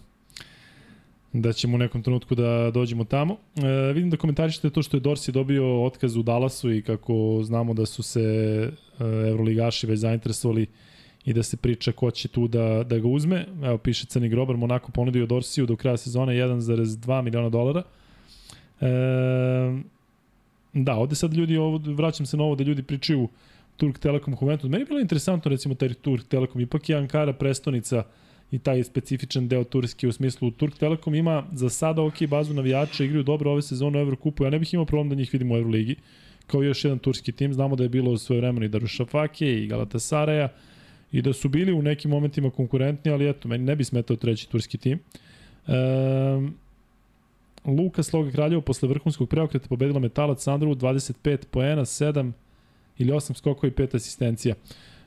[1.32, 3.36] da ćemo u nekom trenutku da dođemo tamo.
[3.56, 7.74] E, vidim da komentarišete to što je Dorsi dobio otkaz u Dallasu i kako znamo
[7.74, 10.66] da su se e, evroligaši već zainteresovali
[11.24, 13.46] i da se priča ko će tu da, da ga uzme.
[13.64, 17.82] Evo piše Crni Grobar, Monako ponudio Dorsiju do kraja sezone 1,2 miliona dolara.
[18.80, 18.86] E,
[20.72, 23.28] da, ovde sad ljudi, ovo, vraćam se na ovo da ljudi pričaju
[23.76, 24.70] Turk Telekom Juventus.
[24.70, 28.02] Meni je bilo interesantno recimo taj Turk Telekom, ipak je Ankara prestonica
[28.50, 33.04] i taj specifičan deo Turske u smislu Turk Telekom ima za sada ok bazu navijača,
[33.04, 35.58] igraju dobro ove sezone u Evrokupu, ja ne bih imao problem da njih vidimo u
[35.58, 35.96] Evroligi
[36.46, 37.54] kao još jedan turski tim.
[37.54, 40.48] Znamo da je bilo u svoje vremena i Darušafake i Galatasaraja
[41.12, 44.48] i da su bili u nekim momentima konkurentni, ali eto, meni ne bi smetao treći
[44.48, 44.98] turski tim.
[45.66, 46.54] Um,
[47.64, 52.32] Luka Sloga Kraljevo posle vrhunskog preokreta pobedila Metalac Sandrovu 25 poena, 7
[52.98, 54.54] ili 8 skokova i 5 asistencija.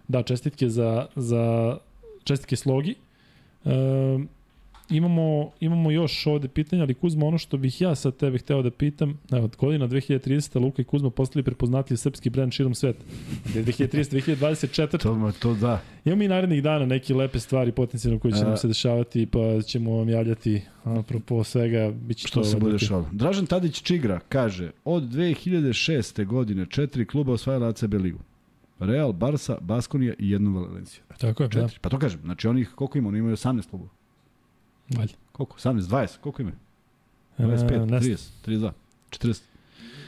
[0.08, 1.78] Da, čestitke za, za
[2.24, 2.96] čestitke Slogi.
[3.64, 4.30] Um,
[4.90, 8.72] imamo, imamo još ovde pitanja, ali Kuzma, ono što bih ja sad tebe hteo da
[8.72, 10.60] pitam, evo, godina 2030.
[10.60, 13.04] Luka i Kuzma postali prepoznatljiv srpski brend širom sveta.
[13.46, 14.36] 2030.
[14.36, 14.98] 2024.
[14.98, 15.82] To, to da.
[16.06, 18.44] Imamo mi narednih dana neke lepe stvari potencijalno koje će E.
[18.44, 21.92] nam se dešavati, pa ćemo vam javljati apropo svega.
[21.92, 23.10] Biće Što to se bude neke- šalo.
[23.12, 26.26] Dražan Tadić Čigra kaže, od 2006.
[26.26, 28.20] godine četiri kluba osvajala ACB ligu.
[28.80, 31.04] Real, Barsa, Baskonija i jednu Valencija.
[31.20, 31.62] Tako je, da.
[31.62, 31.80] Četiri.
[31.82, 33.10] Pa to kažem, znači oni, koliko ima?
[33.10, 33.90] Oni imaju 18 klubova.
[34.98, 35.14] Valjda.
[35.32, 35.58] Koliko?
[35.58, 36.58] 18, 20, koliko imaju?
[37.38, 38.00] E, 25, ne znam.
[38.00, 38.72] 30, 32,
[39.10, 39.42] 40.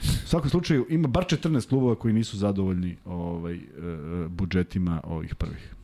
[0.03, 5.35] U svakom slučaju ima bar 14 klubova koji nisu zadovoljni ovaj, e, e, budžetima ovih
[5.35, 5.75] prvih.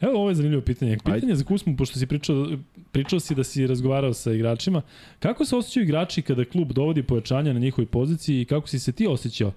[0.00, 0.98] Evo ovo je zanimljivo pitanje.
[1.04, 2.48] Pitanje za Kusmu, pošto si pričao,
[2.92, 4.82] pričao si da si razgovarao sa igračima.
[5.18, 8.92] Kako se osjećaju igrači kada klub dovodi pojačanja na njihovoj poziciji i kako si se
[8.92, 9.52] ti osjećao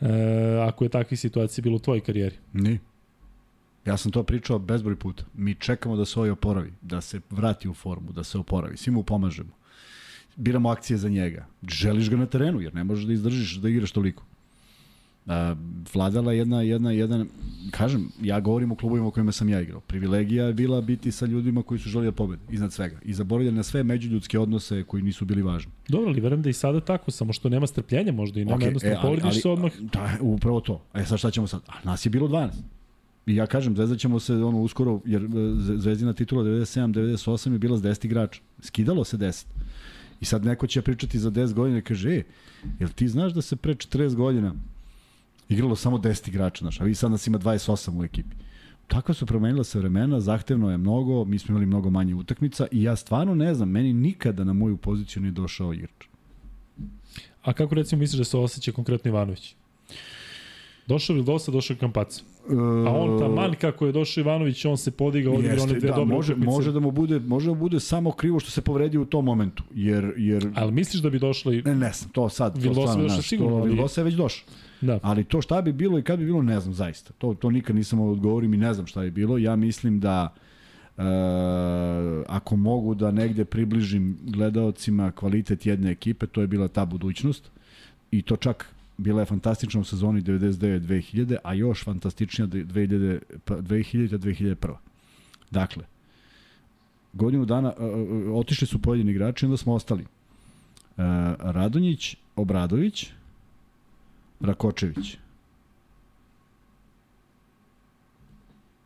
[0.00, 0.06] e,
[0.68, 2.36] ako je takvih situacija bilo u tvojoj karijeri?
[2.52, 2.78] Ni.
[3.86, 5.24] Ja sam to pričao bezbroj puta.
[5.34, 8.76] Mi čekamo da se ovaj oporavi, da se vrati u formu, da se oporavi.
[8.76, 9.50] Svi mu pomažemo.
[10.36, 11.46] Biramo akcije za njega.
[11.68, 14.24] Želiš ga na terenu, jer ne možeš da izdržiš da igraš toliko.
[15.26, 15.54] A,
[15.94, 17.28] vladala jedna, jedna, jedan,
[17.70, 19.80] kažem, ja govorim o klubovima u kojima sam ja igrao.
[19.80, 22.98] Privilegija je bila biti sa ljudima koji su želi da pobede, iznad svega.
[23.04, 25.72] I zaboravljali na sve međuljudske odnose koji nisu bili važni.
[25.88, 28.64] Dobro, ali verujem da i sada tako, samo što nema strpljenja možda i nema okay,
[28.64, 29.72] jednostavno e, povrediš se odmah.
[29.76, 30.82] Da, upravo to.
[30.92, 31.60] A sad šta ćemo sad?
[31.66, 32.50] A nas je bilo 12.
[33.30, 35.28] I ja kažem, Zvezda ćemo se ono uskoro, jer e,
[35.76, 38.40] Zvezdina titula 97-98 je bila s 10 igrača.
[38.60, 39.44] Skidalo se 10.
[40.20, 42.22] I sad neko će pričati za 10 godina i kaže, e,
[42.78, 44.54] jel ti znaš da se pre 40 godina
[45.48, 48.36] igralo samo 10 igrača, znaš, a vi sad nas ima 28 u ekipi.
[48.86, 52.82] Takva su promenila se vremena, zahtevno je mnogo, mi smo imali mnogo manje utakmica i
[52.82, 56.06] ja stvarno ne znam, meni nikada na moju poziciju nije došao igrač.
[57.42, 59.54] A kako recimo misliš da se osjeća konkretno Ivanović?
[60.90, 62.22] Došao Vildosa, došao Kampac.
[62.86, 66.14] A on taman kako je došao Ivanović, on se podigao od one dve da, dobre
[66.16, 66.50] može, utakmice.
[66.50, 69.24] može da mu bude, može da mu bude samo krivo što se povredio u tom
[69.24, 69.62] momentu.
[69.74, 71.62] Jer, jer Ali misliš da bi došlo i...
[71.62, 74.04] ne, ne znam, to sad, to Vildosa stvarno, bi došao sigurno, to, ali- Vildosa je
[74.04, 74.48] već došao.
[74.80, 74.98] Da.
[75.02, 77.12] Ali to šta bi bilo i kad bi bilo, ne znam zaista.
[77.18, 79.38] To, to nikad nisam da odgovorim i ne znam šta bi bilo.
[79.38, 80.34] Ja mislim da
[80.98, 81.02] e,
[82.28, 87.50] ako mogu da negde približim gledaocima kvalitet jedne ekipe, to je bila ta budućnost.
[88.10, 94.74] I to čak bila je fantastična u sezoni 99-2000, a još fantastičnija 2000 2000-2001.
[95.50, 95.84] Dakle,
[97.12, 97.84] godinu dana e,
[98.30, 100.02] otišli su pojedini igrači, onda smo ostali.
[100.02, 100.06] E,
[101.38, 103.10] Radonjić, Obradović,
[104.40, 105.16] Rakočević.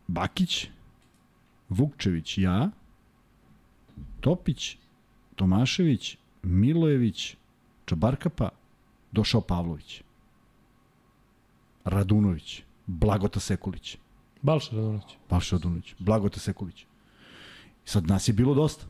[0.06, 0.68] Bakić,
[1.68, 2.70] Vukčević, ja,
[4.20, 4.76] Topić,
[5.36, 7.36] Tomašević, Milojević,
[7.84, 8.48] Čabarkapa,
[9.14, 10.02] došao Pavlović.
[11.84, 13.96] Radunović, Blagota Sekulić,
[14.42, 15.16] Balša Radonović.
[15.28, 16.86] Pavše Radunović, Blagota Sekulić.
[17.84, 18.86] Sad nas je bilo dosta.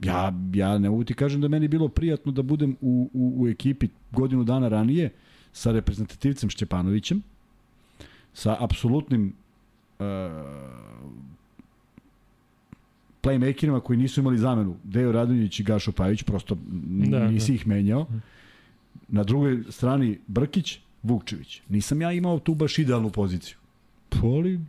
[0.00, 3.48] Ja, ja ne mogu ti kažem da meni bilo prijatno da budem u, u, u
[3.48, 5.10] ekipi godinu dana ranije
[5.52, 7.22] sa reprezentativcem Šćepanovićem,
[8.32, 9.32] sa apsolutnim
[9.98, 10.06] uh,
[13.22, 17.54] playmakerima koji nisu imali zamenu, Dejo Radonjić i Gašo Pajić, prosto Da, da, nisi da.
[17.54, 18.06] ih menjao.
[19.08, 21.62] Na drugoj strani Brkić, Vukčević.
[21.68, 23.56] Nisam ja imao tu baš idealnu poziciju.
[24.20, 24.60] Poli,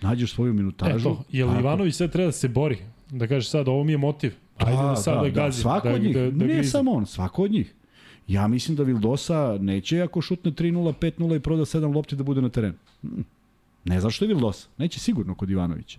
[0.00, 1.04] nađeš svoju minutažu.
[1.04, 1.60] to, jel tako.
[1.60, 2.78] Ivanović sad treba da se bori?
[3.10, 4.32] Da kaže sad, ovo mi je motiv.
[4.56, 5.62] Ajde da, sad da, da gazim.
[5.62, 6.64] Svako da, od njih, da, da ne grizem.
[6.64, 7.74] samo on, svako od njih.
[8.28, 12.40] Ja mislim da Vildosa neće ako šutne 3-0, 5-0 i proda 7 lopti da bude
[12.42, 12.74] na terenu.
[13.02, 13.08] Mm.
[13.84, 14.68] Ne znaš što je Vildosa.
[14.78, 15.98] Neće sigurno kod Ivanovića.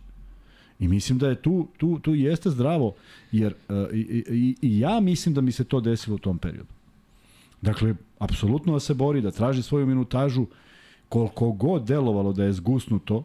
[0.80, 2.94] I mislim da je tu, tu, tu jeste zdravo,
[3.32, 6.70] jer uh, i, i, i ja mislim da mi se to desilo u tom periodu.
[7.62, 10.46] Dakle, apsolutno da se bori, da traži svoju minutažu,
[11.10, 13.24] koliko god delovalo da je zgusnuto,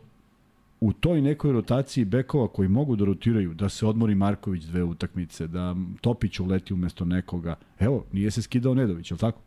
[0.80, 5.46] u toj nekoj rotaciji bekova koji mogu da rotiraju, da se odmori Marković dve utakmice,
[5.46, 7.54] da Topić uleti umesto nekoga.
[7.78, 9.40] Evo, nije se skidao Nedović, je li tako?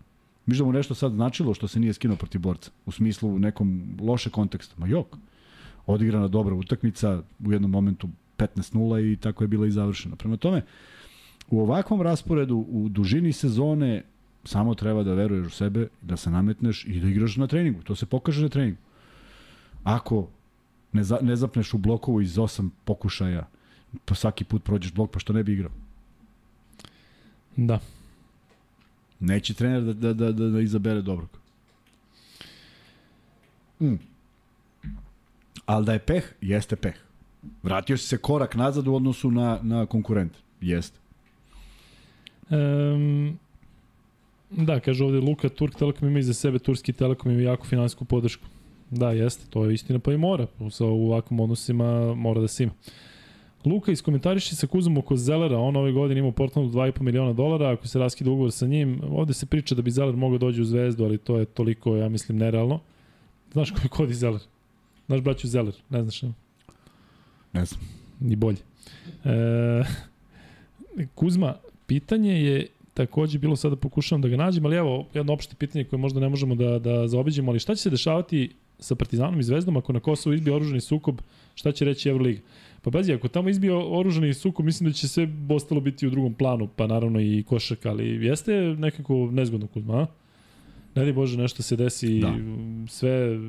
[0.45, 3.39] Miš da mu nešto sad značilo što se nije skinuo protiv borca, u smislu u
[3.39, 4.75] nekom loše kontekstu.
[4.77, 5.17] Ma jok.
[5.85, 10.15] Odigrana dobra utakmica, u jednom momentu 15-0 i tako je bila i završena.
[10.15, 10.61] Prema tome,
[11.49, 14.03] u ovakvom rasporedu, u dužini sezone,
[14.43, 17.81] samo treba da veruješ u sebe, da se nametneš i da igraš na treningu.
[17.83, 18.77] To se pokaže na treningu.
[19.83, 20.27] Ako
[20.93, 23.47] ne, za, ne zapneš u blokovu iz osam pokušaja,
[24.05, 25.71] pa svaki put prođeš blok, pa što ne bi igrao?
[27.57, 27.79] Da.
[29.19, 31.29] Neće trener da, da, da, da, da izabere dobrog.
[33.79, 33.95] Mm.
[35.65, 36.95] Ali da je peh, jeste peh.
[37.63, 40.33] Vratio si se korak nazad u odnosu na, na konkurent.
[40.61, 40.99] Jeste.
[42.49, 43.39] Um,
[44.49, 48.45] da, kaže ovde Luka, Turk Telekom ima iza sebe, Turski Telekom ima jako finansijsku podršku.
[48.89, 50.47] Da, jeste, to je istina, pa i mora.
[50.69, 52.73] Sa ovakvim odnosima mora da se ima.
[53.65, 57.69] Luka iskomentariši sa Kuzom oko Zelera, on ove godine ima u Portlandu 2,5 miliona dolara,
[57.69, 60.65] ako se raskida ugovor sa njim, ovde se priča da bi Zeller mogao dođe u
[60.65, 62.79] Zvezdu, ali to je toliko, ja mislim, nerealno.
[63.53, 64.41] Znaš ko je Cody Zeller?
[65.11, 66.33] Znaš braću Zeller, ne znaš, ne?
[67.53, 67.81] Ne znam.
[68.19, 68.57] ni bolje.
[69.25, 69.83] E,
[71.15, 71.55] Kuzma,
[71.87, 75.99] pitanje je takođe bilo sada pokušavam da ga nađem, ali evo jedno opšte pitanje koje
[75.99, 78.49] možda ne možemo da, da zaobiđemo, ali šta će se dešavati
[78.79, 81.21] sa Partizanom i Zvezdom ako na Kosovu izbije oružani sukob,
[81.55, 82.41] šta će reći Euroliga?
[82.81, 86.33] Pa bazi, ako tamo izbije oružani sukob, mislim da će sve ostalo biti u drugom
[86.33, 90.07] planu, pa naravno i košak, ali jeste nekako nezgodno Kuzma, a?
[90.95, 92.33] Ne di Bože, nešto se desi, Da.
[92.87, 93.39] sve,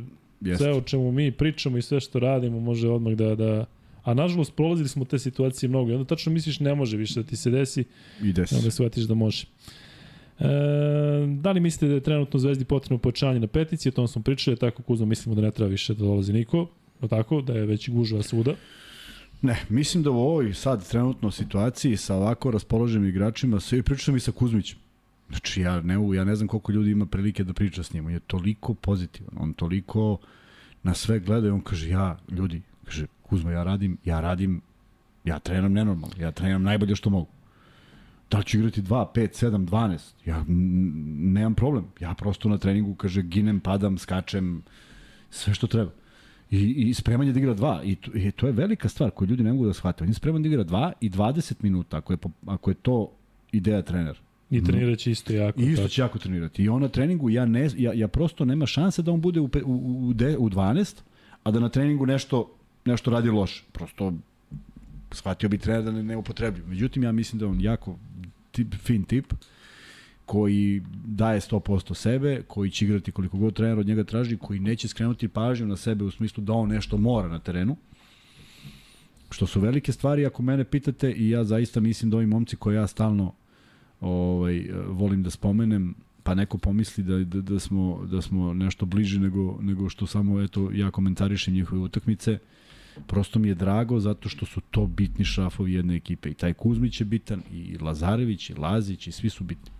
[0.44, 0.64] Jeste.
[0.64, 3.64] sve o čemu mi pričamo i sve što radimo može odmah da, da
[4.04, 7.28] A nažalost prolazili smo te situacije mnogo i onda tačno misliš ne može više da
[7.28, 7.84] ti se desi
[8.22, 8.56] i se.
[8.56, 9.46] onda shvatiš da može.
[10.38, 10.44] E,
[11.40, 14.56] da li mislite da je trenutno Zvezdi potrebno pojačanje na petici, o tom smo pričali,
[14.56, 16.66] tako Kuzma mislimo da ne treba više da dolazi niko,
[17.00, 18.54] o tako, da je već gužva svuda.
[19.42, 24.16] Ne, mislim da u ovoj sad trenutno situaciji sa ovako raspoloženim igračima, sve i pričam
[24.16, 24.78] i sa Kuzmićem.
[25.32, 28.06] Znači ja ne, ja ne znam koliko ljudi ima prilike da priča s njim.
[28.06, 30.18] On je toliko pozitivan, on toliko
[30.82, 34.60] na sve gleda i on kaže ja, ljudi, kaže Kuzma ja radim, ja radim,
[35.24, 37.28] ja treniram nenormalno, ja treniram najbolje što mogu.
[38.30, 40.12] Da li ću igrati 2, 5, 7, 12?
[40.26, 41.84] Ja nemam problem.
[42.00, 44.62] Ja prosto na treningu, kaže, ginem, padam, skačem,
[45.30, 45.90] sve što treba.
[46.50, 47.80] I, i spreman je da igra dva.
[47.84, 50.04] I to, i to je velika stvar koju ljudi ne mogu da shvate.
[50.04, 53.12] On je spreman da igra dva i 20 minuta, ako je, ako je to
[53.52, 54.18] ideja trenera.
[54.52, 55.60] I trenirat će isto jako.
[55.60, 56.62] I isto će jako trenirati.
[56.62, 59.48] I on na treningu, ja, ne, ja, ja prosto nema šanse da on bude u,
[59.48, 61.00] pe- u, u, de- u 12,
[61.42, 63.64] a da na treningu nešto, nešto radi loše.
[63.72, 64.12] Prosto
[65.12, 66.64] shvatio bi trener da ne, ne upotreblju.
[66.66, 67.98] Međutim, ja mislim da on jako
[68.50, 69.32] tip, fin tip
[70.26, 74.88] koji daje 100% sebe, koji će igrati koliko god trener od njega traži, koji neće
[74.88, 77.76] skrenuti pažnju na sebe u smislu da on nešto mora na terenu.
[79.30, 82.76] Što su velike stvari ako mene pitate i ja zaista mislim da ovi momci koje
[82.76, 83.34] ja stalno
[84.02, 89.18] ovaj, volim da spomenem, pa neko pomisli da, da, da, smo, da smo nešto bliži
[89.18, 92.38] nego, nego što samo eto, ja komentarišem njihove utakmice.
[93.06, 96.30] Prosto mi je drago zato što su to bitni šrafovi jedne ekipe.
[96.30, 99.70] I taj Kuzmić je bitan, i Lazarević, i Lazić, i svi su bitni.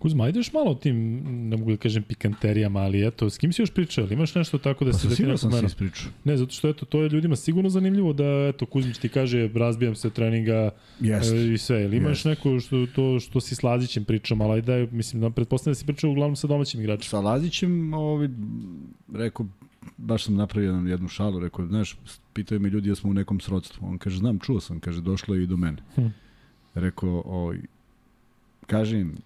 [0.00, 3.52] Kuzma, ajde još malo o tim, ne mogu da kažem pikanterijama, ali eto, s kim
[3.52, 4.04] si još pričao?
[4.04, 5.08] Ali imaš nešto tako da pa se...
[5.08, 6.10] Pa sigurno sam se ispričao.
[6.24, 9.94] Ne, zato što eto, to je ljudima sigurno zanimljivo da, eto, Kuzmić ti kaže, razbijam
[9.94, 10.70] se treninga
[11.00, 11.32] Jest.
[11.32, 11.84] e, i sve.
[11.84, 12.24] Ili imaš Jest.
[12.24, 15.86] neko što, to što si s Lazićem pričao, ali ajde, mislim, da pretpostavljam da si
[15.86, 17.10] pričao uglavnom sa domaćim igračima.
[17.10, 18.30] Sa Lazićem, ovi,
[19.14, 19.46] rekao,
[19.96, 21.96] baš sam napravio jednu, jednu šalu, rekao, znaš,
[22.32, 23.88] pitaju me ljudi da smo u nekom srodstvu.
[23.88, 25.78] On kaže, znam, čuo sam, kaže, došlo je i do mene.
[25.94, 26.06] Hm.
[26.74, 27.52] Rekao,
[28.66, 29.16] kaži im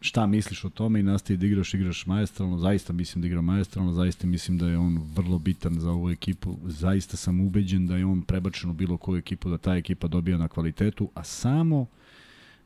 [0.00, 3.92] šta misliš o tome i nastavi da igraš, igraš majestralno, zaista mislim da igra majestralno,
[3.92, 8.04] zaista mislim da je on vrlo bitan za ovu ekipu, zaista sam ubeđen da je
[8.04, 11.86] on prebačen u bilo koju ekipu, da ta ekipa dobija na kvalitetu, a samo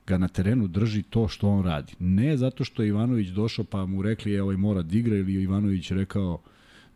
[0.06, 1.92] ga na terenu drži to što on radi.
[1.98, 5.34] Ne zato što je Ivanović došao pa mu rekli, evo i mora da igra, ili
[5.34, 6.40] je Ivanović rekao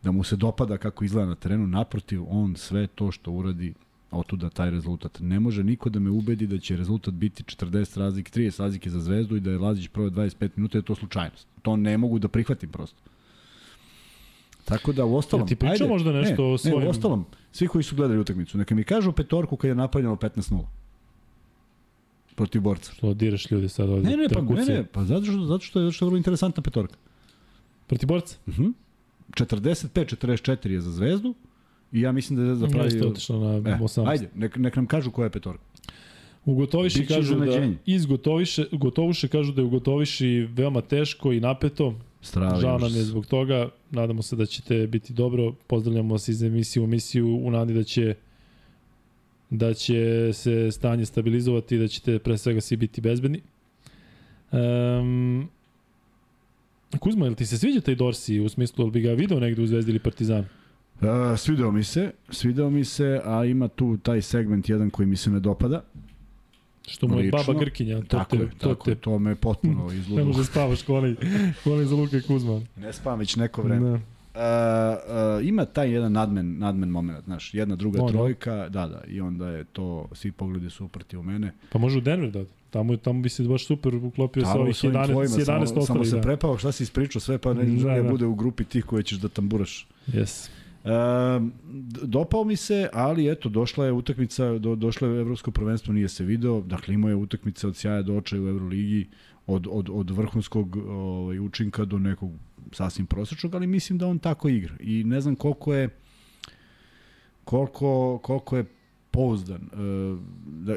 [0.03, 3.73] da mu se dopada kako izgleda na terenu, naprotiv, on sve to što uradi
[4.11, 5.19] otuda taj rezultat.
[5.19, 8.99] Ne može niko da me ubedi da će rezultat biti 40 razlike, 30 razlike za
[8.99, 11.47] Zvezdu i da je Lazić proveo 25 minuta, je to slučajnost.
[11.61, 12.97] To ne mogu da prihvatim prosto.
[14.65, 15.41] Tako da u ostalom...
[15.41, 18.19] Jel ti pričao možda nešto ne, o svojim- Ne, u ostalom, svi koji su gledali
[18.19, 20.65] utakmicu, neka mi kažu petorku kad je napravljeno 15-0
[22.35, 22.91] protiv borca.
[22.93, 24.09] Što diraš ljudi sad ovde.
[24.09, 26.17] Ne, ne, pa, ne, ne, pa zato što, zato što je, zato što je vrlo
[26.17, 26.95] interesantna petorka.
[27.87, 28.37] Protiv borca?
[28.47, 28.73] Uh -huh.
[29.29, 31.33] 45-44 je za Zvezdu
[31.91, 32.85] i ja mislim da je Zvezda pravi...
[32.85, 34.09] Jeste otišlo na E, 18.
[34.09, 35.63] ajde, nek, nek nam kažu koja je petorka.
[36.45, 41.33] U Gotoviši Biće kažu da iz Gotoviše, Gotovuše kažu da je u Gotoviši veoma teško
[41.33, 41.93] i napeto.
[42.21, 43.69] Stravi Žao nam je zbog toga.
[43.91, 45.53] Nadamo se da ćete biti dobro.
[45.67, 48.15] Pozdravljamo vas iz emisije u emisiju u nadi da će
[49.49, 53.41] da će se stanje stabilizovati i da ćete pre svega svi biti bezbedni.
[54.51, 55.49] Um,
[56.99, 59.67] Kuzma, jel ti se sviđa taj Dorsi u smislu, jel bi ga video negde u
[59.67, 60.45] Zvezdi ili Partizan?
[61.01, 65.15] Uh, svideo mi se, svideo mi se, a ima tu taj segment jedan koji mi
[65.15, 65.83] se ne dopada.
[66.87, 69.35] Što mu je baba Grkinja, to tako te, je, to tako te je, to me
[69.35, 70.25] potpuno ne izludo.
[70.25, 71.15] može spavaš koli,
[71.63, 72.61] koli za Luka Kuzma.
[72.77, 73.89] Ne spavam već neko vreme.
[73.89, 73.95] Da.
[73.95, 74.39] Uh,
[75.41, 78.11] uh, ima taj jedan nadmen, nadmen moment, znaš, jedna druga Ono.
[78.11, 81.53] trojka, da, da, i onda je to, svi pogledi su uprti u mene.
[81.71, 82.43] Pa može u Denver da.
[82.69, 85.45] Tamo, tamo bi se baš super uklopio sa Tamo ovih s ovim 11, tvojima, 11
[85.45, 86.07] samo, samo ostalih.
[86.09, 86.21] se Da.
[86.21, 88.09] prepao šta si ispričao sve, pa ne, Da, da, da.
[88.09, 89.87] bude u grupi tih koje ćeš da tamburaš.
[90.07, 90.49] Yes.
[90.85, 90.89] E,
[92.03, 96.23] dopao mi se, ali eto, došla je utakmica, do, došlo je evropsko prvenstvo, nije se
[96.23, 99.07] video, dakle imao je utakmice od sjaja do očaja u Euroligi,
[99.47, 102.31] od, od, od vrhunskog ovaj, učinka do nekog
[102.71, 104.75] sasvim prosečnog, ali mislim da on tako igra.
[104.79, 105.89] I ne znam koliko je
[107.43, 108.65] koliko, koliko je
[109.19, 109.61] pouzdan.
[109.61, 110.75] E, da,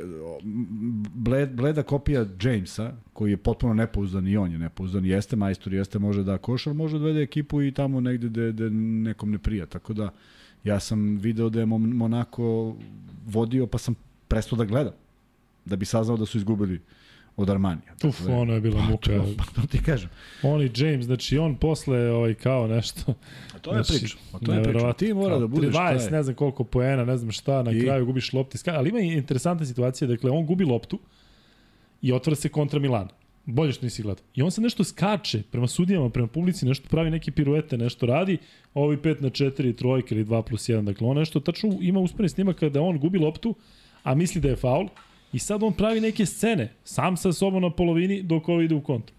[1.14, 5.99] bled, bleda kopija Jamesa, koji je potpuno nepouzdan i on je nepouzdan, jeste majstor, jeste
[5.99, 9.66] može da košar, može da vede ekipu i tamo negde gde, gde nekom ne prija.
[9.66, 10.11] Tako da
[10.64, 12.76] ja sam video da je Mon- Monako
[13.26, 13.95] vodio, pa sam
[14.28, 14.93] prestao da gledam.
[15.64, 16.80] Da bi saznao da su izgubili
[17.36, 17.92] od Armanija.
[17.94, 19.06] Uf, Tako da- ono je bila Pa, muka.
[19.08, 20.10] to, pa to ti kažem.
[20.42, 23.14] On i James, znači on posle ovaj, kao nešto.
[23.54, 24.16] A to je Znači, priča.
[24.32, 24.92] A to je priča.
[24.92, 26.10] Ti mora Kao da budeš 20, taj.
[26.10, 27.80] ne znam koliko poena, ne znam šta, na I?
[27.80, 28.58] kraju gubiš lopti.
[28.66, 30.98] Ali ima i interesantna situacija, dakle on gubi loptu
[32.02, 33.08] i otvara se kontra Milana.
[33.46, 34.24] Bolje što nisi gledao.
[34.34, 38.38] I on se nešto skače prema sudijama, prema publici, nešto pravi neke piruete, nešto radi,
[38.74, 40.84] ovi 5 na 4, trojke ili 2 plus 1.
[40.84, 43.54] Dakle, on nešto tačno ima usponi snimak kada on gubi loptu,
[44.02, 44.88] a misli da je faul,
[45.32, 48.80] i sad on pravi neke scene, sam sa sobom na polovini dok ovo ide u
[48.80, 49.14] kontru.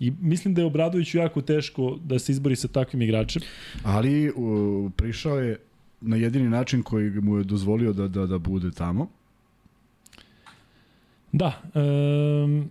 [0.00, 3.42] I mislim da je Obradoviću jako teško da se izbori sa takvim igračem.
[3.82, 5.58] Ali u, prišao je
[6.00, 9.08] na jedini način koji mu je dozvolio da, da, da bude tamo.
[11.32, 11.62] Da.
[11.74, 12.70] Um,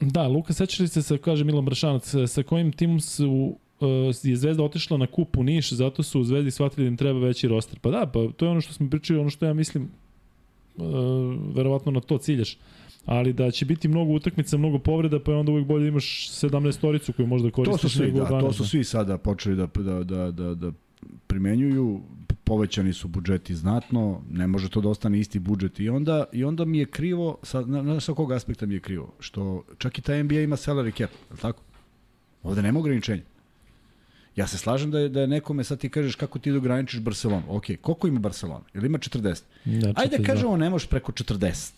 [0.00, 3.88] da, Luka, sećaš li se, sa, kaže Milan Bršanac, sa kojim timom su uh,
[4.22, 7.18] je Zvezda otišla na kup u Niš, zato su u Zvezdi shvatili da im treba
[7.18, 7.78] veći roster.
[7.78, 9.88] Pa da, pa to je ono što smo pričali, ono što ja mislim,
[11.54, 12.58] verovatno na to ciljaš.
[13.04, 16.30] Ali da će biti mnogo utakmica, mnogo povreda, pa je onda uvijek bolje da imaš
[16.30, 18.40] 17 toricu koju možda To koristiš su svi, nego da, 12.
[18.40, 20.72] to su svi sada počeli da, da, da, da, da
[21.26, 22.00] primenjuju,
[22.44, 26.64] povećani su budžeti znatno, ne može to da ostane isti budžet i onda, i onda
[26.64, 30.02] mi je krivo, sa, na, na sa kog aspekta mi je krivo, što čak i
[30.02, 31.62] ta NBA ima salary cap, je li tako?
[32.42, 33.22] Ovde nema ograničenja.
[34.36, 37.00] Ja se slažem da je, da je nekome, sad ti kažeš kako ti da ograničiš
[37.00, 37.44] Barcelonu.
[37.48, 38.64] Ok, koliko ima Barcelona?
[38.74, 39.42] Ili ima 40?
[39.64, 40.26] Da, Ajde 42.
[40.26, 41.70] kažemo ne možeš preko 40.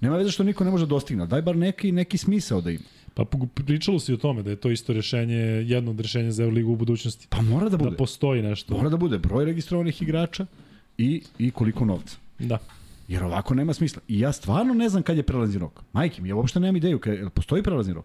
[0.00, 2.84] Nema veze što niko ne može da dostigne, daj bar neki, neki smisao da ima.
[3.14, 6.72] Pa pričalo se o tome da je to isto rešenje, jedno od rešenja za Euroligu
[6.72, 7.26] u budućnosti.
[7.30, 7.90] Pa mora da bude.
[7.90, 8.76] Da postoji nešto.
[8.76, 10.46] Mora da bude broj registrovanih igrača
[10.98, 12.16] i, i koliko novca.
[12.38, 12.58] Da.
[13.08, 14.02] Jer ovako nema smisla.
[14.08, 15.80] I ja stvarno ne znam kad je prelazni rok.
[15.92, 16.98] Majke mi, ja uopšte nemam ideju.
[16.98, 18.04] Kad, postoji prelazni rok?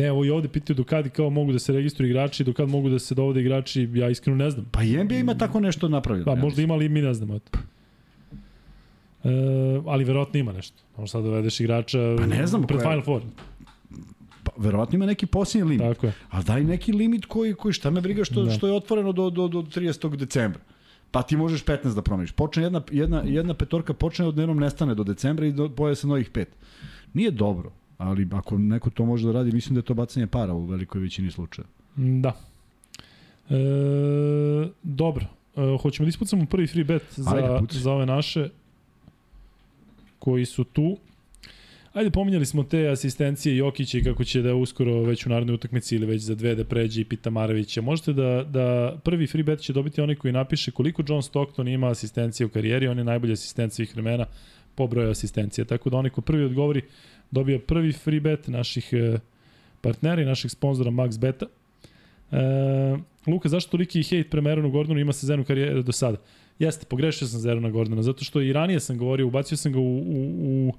[0.00, 2.68] Ne, ovo i ovde pitaju do kad kao mogu da se registruju igrači, do kad
[2.68, 4.66] mogu da se dovode igrači, ja iskreno ne znam.
[4.70, 6.24] Pa i NBA ima tako nešto napravljeno.
[6.24, 7.36] Pa možda ima, ali mi ne znamo.
[7.36, 7.58] Eto.
[9.24, 9.28] E,
[9.86, 10.76] ali verovatno ima nešto.
[10.96, 13.22] Možda sad dovedeš igrača pa ne znam, pred Final Four.
[14.44, 15.94] Pa, verovatno ima neki posljednji limit.
[15.94, 16.12] Tako je.
[16.30, 18.50] Ali daj neki limit koji, koji šta me briga što, da.
[18.50, 20.16] što je otvoreno do, do, do 30.
[20.16, 20.60] decembra.
[21.10, 22.32] Pa ti možeš 15 da promeniš.
[22.32, 26.06] Počne jedna, jedna, jedna petorka počne od dnevnom nestane do decembra i do, poje se
[26.06, 26.48] novih pet.
[27.14, 30.54] Nije dobro, ali ako neko to može da radi, mislim da je to bacanje para
[30.54, 31.66] u velikoj većini slučaja.
[31.96, 32.32] Da.
[33.50, 35.26] E, dobro.
[35.56, 38.48] E, hoćemo da ispucamo prvi free bet za, Ajde, za ove naše
[40.18, 40.96] koji su tu.
[41.92, 45.96] Ajde, pominjali smo te asistencije Jokića i kako će da uskoro već u narodnoj utakmici
[45.96, 47.80] ili već za dve da pređe i Pita Marevića.
[47.80, 51.88] Možete da, da prvi free bet će dobiti onaj koji napiše koliko John Stockton ima
[51.90, 54.26] asistencije u karijeri, on je najbolji asistent svih vremena
[54.74, 55.64] po broju asistencija.
[55.64, 56.82] Tako da onaj ko prvi odgovori
[57.30, 59.18] dobija prvi free bet naših e,
[59.80, 61.46] partnera i naših sponzora Max Beta.
[62.32, 62.36] E,
[63.26, 66.16] Luka, zašto toliki hejt prema Aaronu Gordonu ima sezonu karijere do sada?
[66.58, 69.78] Jeste, pogrešio sam za Aarona Gordona, zato što i ranije sam govorio, ubacio sam ga
[69.78, 70.72] u, u, u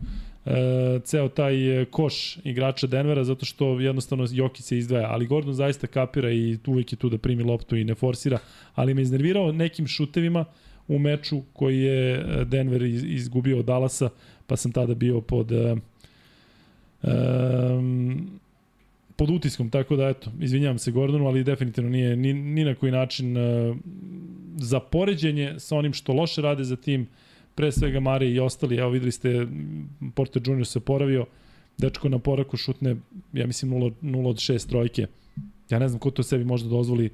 [0.46, 5.54] e, ceo taj e, koš igrača Denvera zato što jednostavno Jokić se izdvaja, ali Gordon
[5.54, 8.40] zaista kapira i uvijek je tu da primi loptu i ne forsira,
[8.76, 10.46] ali me iznervirao nekim šutevima
[10.88, 14.10] u meču koji je e, Denver izgubio od Dallasa,
[14.48, 15.78] pa sam tada bio pod uh,
[17.04, 18.30] um,
[19.16, 22.92] pod utiskom, tako da eto, izvinjavam se Gordonu, ali definitivno nije ni, ni na koji
[22.92, 23.78] način uh,
[24.58, 27.08] za poređenje sa onim što loše rade za tim,
[27.56, 29.48] pre svega Mare i ostali, evo videli ste,
[30.16, 31.26] Porter Junior se poravio,
[31.78, 32.96] dečko na poraku šutne,
[33.34, 35.08] ja mislim 0, 0 od 6 trojke.
[35.70, 37.10] Ja ne znam ko to sebi možda dozvoli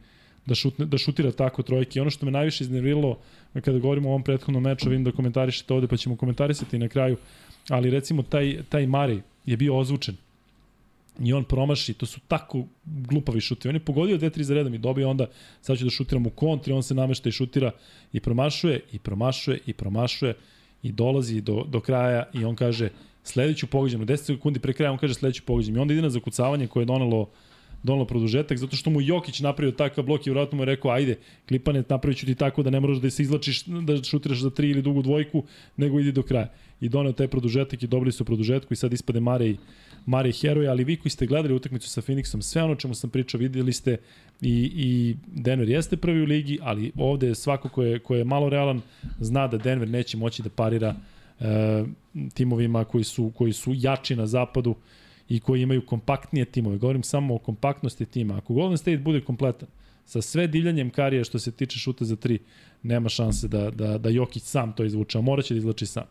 [0.45, 1.99] da, šutne, da šutira tako trojke.
[1.99, 3.19] I ono što me najviše iznerviralo
[3.53, 7.17] kada govorimo o ovom prethodnom meču, vidim da komentarišete ovde, pa ćemo komentarisati na kraju,
[7.69, 10.15] ali recimo taj, taj Mari je bio ozvučen.
[11.19, 13.69] I on promaši, to su tako glupavi šuti.
[13.69, 15.27] On je pogodio 2-3 za redom i dobio onda,
[15.61, 17.71] sad ću da šutiram u kontri, on se namešta i šutira
[18.13, 20.33] i promašuje, i promašuje, i promašuje
[20.83, 22.89] i dolazi do, do kraja i on kaže
[23.23, 25.77] sledeću pogođenu, 10 sekundi pre kraja on kaže sledeću pogođenu.
[25.77, 27.29] I onda ide na zakucavanje koje je donelo
[27.84, 31.17] donalo produžetak, zato što mu Jokić napravio takav blok i vratno mu je rekao, ajde,
[31.47, 34.69] klipane, napravit ću ti tako da ne moraš da se izlačiš, da šutiraš za tri
[34.69, 35.43] ili dugu dvojku,
[35.78, 36.53] nego idi do kraja.
[36.82, 39.57] I doneo taj produžetak i dobili su produžetku i sad ispade Mare i
[40.05, 43.39] Mare Heroj, ali vi koji ste gledali utakmicu sa Phoenixom, sve ono čemu sam pričao,
[43.39, 43.97] videli ste
[44.41, 48.49] i, i Denver jeste prvi u ligi, ali ovde svako ko je, ko je malo
[48.49, 48.82] realan
[49.19, 50.95] zna da Denver neće moći da parira
[51.39, 51.84] e,
[52.34, 54.75] timovima koji su, koji su jači na zapadu
[55.30, 56.78] i koji imaju kompaktnije timove.
[56.78, 58.38] Govorim samo o kompaktnosti tima.
[58.38, 59.67] Ako Golden State bude kompletan,
[60.05, 62.39] sa sve divljanjem karije što se tiče šuta za tri,
[62.84, 66.03] nema šanse da, da, da Jokić sam to izvuče, a moraće da izlači sam.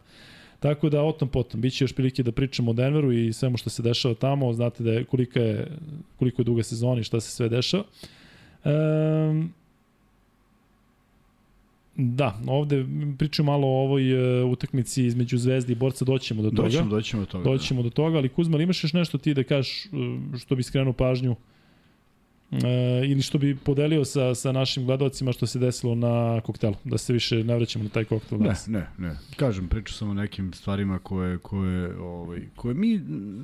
[0.61, 3.57] Tako da o tom potom, bit će još prilike da pričamo o Denveru i svemu
[3.57, 5.71] što se dešava tamo, znate da je kolika je,
[6.19, 7.85] koliko je duga sezona i šta se sve dešava.
[8.65, 9.53] Um,
[11.99, 12.87] Da, ovde
[13.19, 16.63] pričamo malo o ovoj uh, utakmici između Zvezde i Borca, doćemo do toga.
[16.63, 17.45] Doćemo, doćemo do toga.
[17.45, 17.89] Doćemo da.
[17.89, 21.31] do toga, ali Kuzma, imaš još nešto ti da kažeš uh, što bi skrenuo pažnju
[21.31, 22.59] uh,
[23.05, 27.13] ili što bi podelio sa, sa našim gledalcima što se desilo na koktelu, da se
[27.13, 28.39] više ne vraćamo na taj koktel.
[28.39, 29.17] Ne, ne, ne.
[29.37, 33.01] Kažem, pričao sam o nekim stvarima koje, koje, ovaj, koje mi,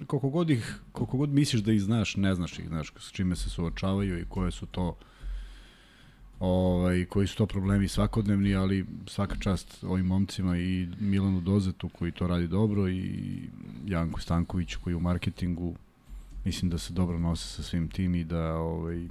[0.06, 3.36] koliko god, ih, koliko god misliš da ih znaš, ne znaš ih, znaš s čime
[3.36, 4.96] se suočavaju i koje su to
[6.42, 12.12] ovaj, koji su to problemi svakodnevni, ali svaka čast ovim momcima i Milanu Dozetu koji
[12.12, 13.38] to radi dobro i
[13.86, 15.74] Janku Stankoviću koji u marketingu
[16.44, 19.08] mislim da se dobro nose sa svim tim i da ovaj,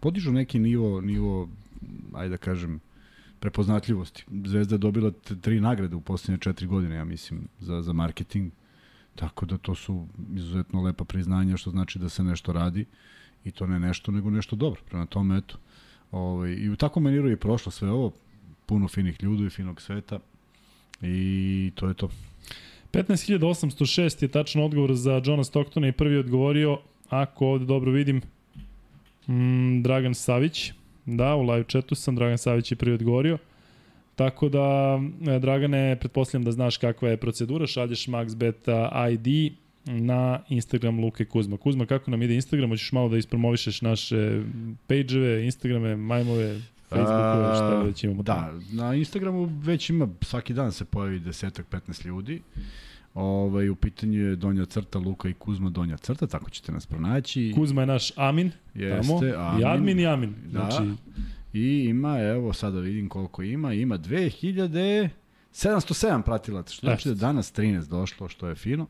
[0.00, 1.48] podižu neki nivo, nivo
[2.12, 2.80] ajde da kažem,
[3.40, 4.24] prepoznatljivosti.
[4.44, 5.10] Zvezda je dobila
[5.40, 8.52] tri nagrade u poslednje četiri godine, ja mislim, za, za marketing.
[9.14, 12.84] Tako da to su izuzetno lepa priznanja, što znači da se nešto radi
[13.44, 14.80] i to ne nešto, nego nešto dobro.
[14.88, 15.58] Prema tome, eto,
[16.14, 18.12] Ovaj, I u takvom maniru je prošlo sve ovo,
[18.66, 20.18] puno finih ljudi, finog sveta
[21.02, 22.08] i to je to.
[22.92, 28.22] 15.806 je tačan odgovor za Johna Stocktona i prvi odgovorio, ako ovde dobro vidim,
[29.28, 30.72] mm, Dragan Savić.
[31.06, 33.38] Da, u live chatu sam, Dragan Savić je prvi odgovorio.
[34.16, 38.70] Tako da, e, Dragane, pretpostavljam da znaš kakva je procedura, šalješ MaxBet
[39.12, 39.52] ID,
[39.84, 41.56] na Instagram Luke Kuzma.
[41.56, 42.70] Kuzma, kako nam ide Instagram?
[42.70, 44.42] Hoćeš malo da ispromovišeš naše
[44.88, 50.84] page-eve, Instagrame, majmove, Facebookove, šta već imamo Da, na Instagramu već ima, svaki dan se
[50.84, 52.42] pojavi desetak, 15 ljudi.
[53.14, 57.52] Ovaj, u pitanju je donja crta Luka i Kuzma donja crta, tako ćete nas pronaći.
[57.54, 59.60] Kuzma je naš Amin, Jeste, tamo, Amin.
[59.60, 60.34] i Admin i Amin.
[60.44, 60.70] Da.
[60.70, 60.90] Znači,
[61.52, 67.54] I ima, evo sada vidim koliko ima, ima 2707 pratilaca, što znači da je danas
[67.54, 68.86] 13 došlo, što je fino.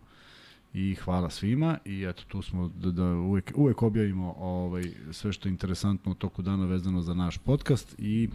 [0.75, 1.79] I hvala svima.
[1.85, 6.15] I eto tu smo da, da uvek, uvek objavimo ovaj, sve što je interesantno u
[6.15, 7.95] toku dana vezano za naš podcast.
[7.99, 8.29] I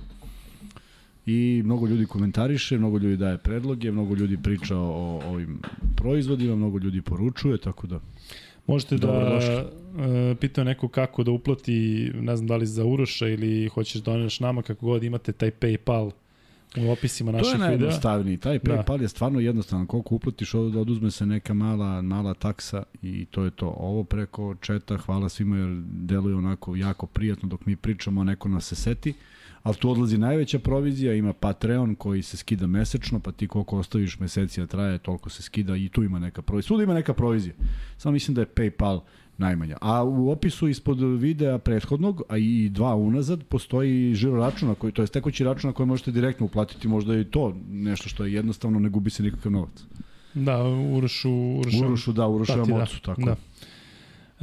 [1.26, 4.82] i mnogo ljudi komentariše, mnogo ljudi daje predloge, mnogo ljudi priča o,
[5.26, 5.60] o ovim
[5.96, 8.00] proizvodima, mnogo ljudi poručuje, tako da.
[8.68, 9.56] Možete da Dobrodošli.
[9.56, 14.12] uh, pita neko kako da uplati, ne znam da li za Uroša ili hoćeš da
[14.12, 16.12] doneš nama, kako god imate taj PayPal
[16.78, 17.68] u opisima To naših je videa.
[17.68, 18.38] najjednostavniji.
[18.38, 18.72] Taj Da.
[18.74, 19.86] PayPal je stvarno jednostavan.
[19.86, 23.68] Koliko uplatiš, ovde oduzme se neka mala, mala taksa i to je to.
[23.68, 28.66] Ovo preko četa, hvala svima jer deluje onako jako prijatno dok mi pričamo, neko nas
[28.66, 29.14] se seti.
[29.64, 34.20] Ali tu odlazi najveća provizija, ima Patreon koji se skida mesečno, pa ti koliko ostaviš
[34.20, 36.68] meseci da traje, toliko se skida i tu ima neka provizija.
[36.68, 37.54] Svuda ima neka provizija.
[37.98, 39.00] Samo mislim da je PayPal
[39.40, 39.78] najmanja.
[39.82, 45.02] A u opisu ispod videa prethodnog, a i dva unazad, postoji žiro računa, koji, to
[45.02, 48.34] je tekući račun na koji možete direktno uplatiti, možda je i to nešto što je
[48.34, 49.84] jednostavno, ne gubi se nikakav novac.
[50.34, 52.76] Da, Urošu, Urošu, Urušu, da, Urušu Tati, da.
[52.76, 53.22] Amocu, tako.
[53.22, 53.36] Da.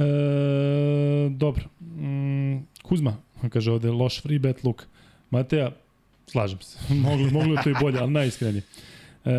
[0.05, 1.63] E, dobro.
[1.81, 3.17] Mm, Kuzma,
[3.49, 4.85] kaže ovde, loš free bet look.
[5.29, 5.71] Mateja,
[6.27, 6.77] slažem se.
[6.93, 8.61] moglo, moglo je to i bolje, ali najiskrenije.
[9.25, 9.31] E,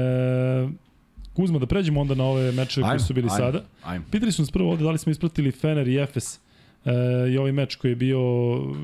[1.39, 3.64] Kuzma, da pređemo onda na ove mečeve koji su bili ajmo, sada.
[3.84, 4.05] Ajmo.
[4.11, 6.91] Pitali su nas prvo ovde da li smo ispratili Fener i Efes e,
[7.32, 8.18] i ovaj meč koji je bio,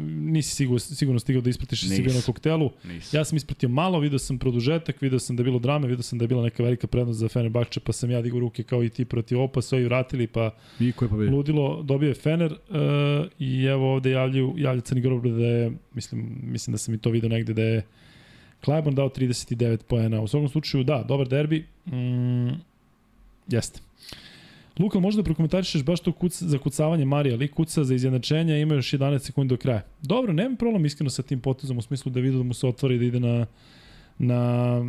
[0.07, 1.97] nisi sigurno, sigurno stigao da ispratiš Nisam.
[1.97, 2.71] sigurno na koktelu.
[2.85, 3.19] Nisam.
[3.19, 6.19] Ja sam ispratio malo, video sam produžetak, video sam da je bilo drame, video sam
[6.19, 8.89] da je bila neka velika prednost za Fenerbahče, pa sam ja digao ruke kao i
[8.89, 10.51] ti protiv opa, su ovi vratili, pa
[10.81, 11.37] I ko je pobedio?
[11.37, 12.59] ludilo, dobio je Fener uh,
[13.39, 17.11] i evo ovde javljaju, javlja Crni Groblje da je, mislim, mislim da sam i to
[17.11, 17.83] video negde da je
[18.65, 20.21] Klajborn dao 39 poena.
[20.21, 21.67] U svakom slučaju, da, dobar derbi.
[21.87, 22.61] Mm,
[23.49, 23.81] jeste.
[24.79, 28.75] Luka, možda da prokomentarišeš baš to kuc, za kucavanje Marija, ali kuca za izjednačenje, ima
[28.75, 29.83] još 11 sekundi do kraja.
[30.03, 32.99] Dobro, nemam problem iskreno sa tim potezom, u smislu da vidu da mu se otvori
[32.99, 33.47] da ide na
[34.19, 34.85] na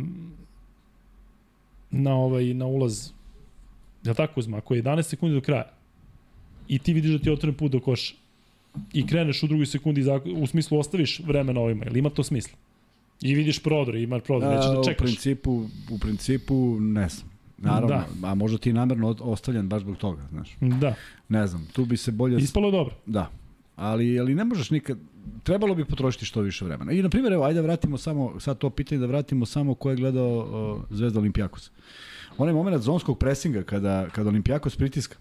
[1.90, 3.10] na ovaj na ulaz.
[4.04, 5.70] Ja tako uzma, ako je 11 sekundi do kraja
[6.68, 8.14] i ti vidiš da ti je otvoren put do koša
[8.92, 10.04] i kreneš u drugoj sekundi
[10.36, 12.58] u smislu ostaviš vremena ovima, ili ima to smisla?
[13.20, 15.06] I vidiš prodor, ima prodor, nećeš da u čekaš.
[15.06, 17.30] principu, u principu, ne znam.
[17.58, 18.28] Naravno, da.
[18.28, 20.56] a možda ti je namerno ostavljen baš zbog toga, znaš.
[20.60, 20.94] Da,
[21.28, 22.36] Ne znam, tu bi se bolje...
[22.38, 22.94] ispalo dobro.
[23.06, 23.30] Da.
[23.76, 24.98] Ali, ali ne možeš nikad...
[25.42, 26.92] Trebalo bi potrošiti što više vremena.
[26.92, 29.90] I, na primjer, evo, ajde da vratimo samo, sad to pitanje da vratimo samo ko
[29.90, 31.70] je gledao uh, Zvezda Olimpijakos.
[32.38, 35.16] Onaj moment zonskog presinga kada, kada Olimpijakos pritiska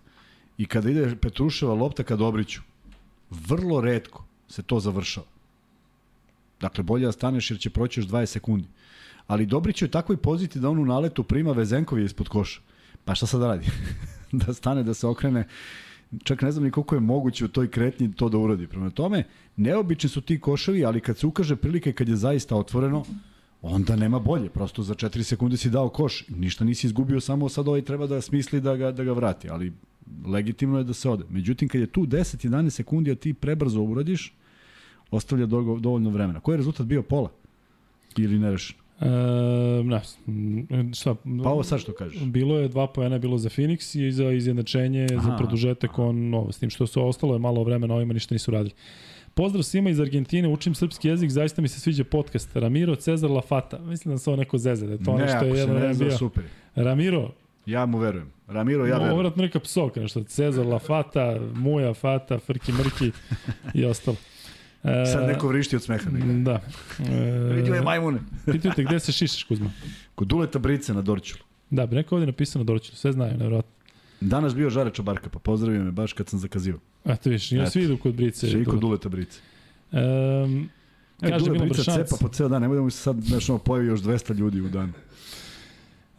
[0.58, 2.62] i kada ide Petruševa lopta ka Dobriću,
[3.30, 5.28] vrlo redko se to završava.
[6.66, 8.68] Dakle, bolje da staneš jer će proći još 20 sekundi.
[9.28, 12.62] Ali Dobrić je u takvoj poziciji da on u naletu prima Vezenkov je ispod koša.
[13.06, 13.68] Pa šta sad da radi?
[14.42, 15.44] da stane, da se okrene.
[16.24, 18.68] Čak ne znam ni koliko je moguće u toj kretnji to da uradi.
[18.68, 19.24] Prema tome,
[19.56, 23.04] neobični su ti koševi, ali kad se ukaže prilike kad je zaista otvoreno,
[23.62, 24.50] onda nema bolje.
[24.50, 26.24] Prosto za 4 sekunde si dao koš.
[26.30, 29.50] Ništa nisi izgubio, samo sad ovaj treba da smisli da ga, da ga vrati.
[29.50, 29.74] Ali
[30.26, 31.26] legitimno je da se ode.
[31.30, 34.34] Međutim, kad je tu 10-11 sekundi, a ti prebrzo uradiš,
[35.12, 36.40] ostavlja dogo- dovoljno vremena.
[36.40, 37.30] Koji je rezultat bio pola?
[38.18, 38.80] Ili nerešeno?
[39.02, 39.06] E,
[39.84, 40.02] ne,
[40.70, 41.16] m, šta?
[41.44, 42.22] Pa ovo sad što kažeš.
[42.22, 46.52] Bilo je dva poena bilo za Phoenix i za izjednačenje, za Aha, produžetak on ovo,
[46.52, 48.76] s tim što su ostalo je malo vremena, ovima ništa nisu radili.
[49.34, 52.56] Pozdrav svima iz Argentine, učim srpski jezik, zaista mi se sviđa podcast.
[52.56, 53.80] Ramiro Cezar Lafata.
[53.80, 55.94] Mislim da se ovo neko zeze, da je to ono ne, što je jedan ne
[55.94, 56.18] zna, bio.
[56.18, 56.44] super.
[56.76, 57.32] Ramiro,
[57.66, 58.32] Ja mu verujem.
[58.48, 59.20] Ramiro, ja ovo verujem.
[59.20, 60.24] vratno neka psovka, nešto.
[60.24, 63.12] Cezar Lafata, Muja Fata, Frki Mrki
[63.80, 64.18] i ostalo.
[64.86, 66.10] E, Sad neko vrišti od smeha.
[66.10, 66.26] Neka.
[66.26, 66.62] Da.
[67.62, 68.20] Ove E, majmune.
[68.46, 69.70] pitaju te gde se šišaš, Kuzma.
[70.16, 71.44] Kod Duleta Brice na Dorčulu.
[71.70, 73.72] Da, bi neko ovdje napisano Dorću, sve znaju, nevjerojatno.
[74.22, 76.80] Danas bio Žare Čobarka, pa pozdravio me baš kad sam zakazivao.
[77.06, 78.48] Eto viš, ja svi idu kod Brice.
[78.48, 79.40] Še i kod Duleta Brice.
[79.92, 80.70] Um,
[81.22, 83.60] E, Kaže Dule Brica cepa po ceo dan, nemoj da mu se sad znaš, ono,
[83.60, 84.94] pojavi još 200 ljudi u dan.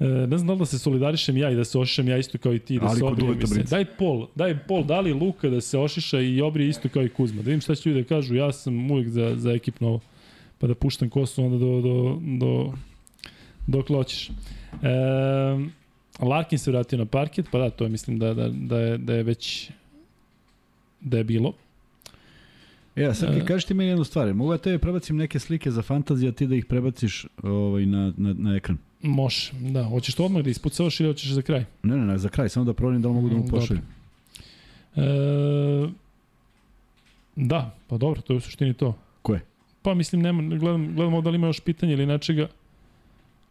[0.00, 2.38] E, ne znam da li da se solidarišem ja i da se ošišem ja isto
[2.38, 3.34] kao i ti, da Ali se obrijem.
[3.38, 3.62] Brice.
[3.62, 7.08] Daj pol, daj pol, da li Luka da se ošiša i obrije isto kao i
[7.08, 7.42] Kuzma.
[7.42, 10.00] Da vidim šta će ljudi da kažu, ja sam uvijek za, za ekipno ovo.
[10.58, 12.72] Pa da puštam kosu onda do, do, do,
[13.66, 14.28] dok hoćeš.
[14.28, 14.32] E,
[16.20, 19.14] Larkin se vratio na parket, pa da, to je mislim da, da, da, je, da
[19.14, 19.70] je već
[21.00, 21.52] da je bilo.
[22.96, 23.40] E, a sad E.
[23.40, 26.32] ti kažeš ti meni jednu stvar, mogu ja tebi prebacim neke slike za fantaziju, a
[26.32, 28.78] ti da ih prebaciš ovaj, na, na, na ekran?
[29.06, 29.84] Može, da.
[29.84, 31.64] Hoćeš to odmah da ispucavaš ili hoćeš za kraj?
[31.82, 33.82] Ne, ne, ne, za kraj, samo da proverim da li mogu da mu Mm, pošaljem.
[34.96, 35.88] E,
[37.36, 38.94] da, pa dobro, to je u suštini to.
[39.22, 39.40] Koje?
[39.82, 42.48] Pa mislim, nema, gledam, gledamo da li ima još pitanja ili nečega.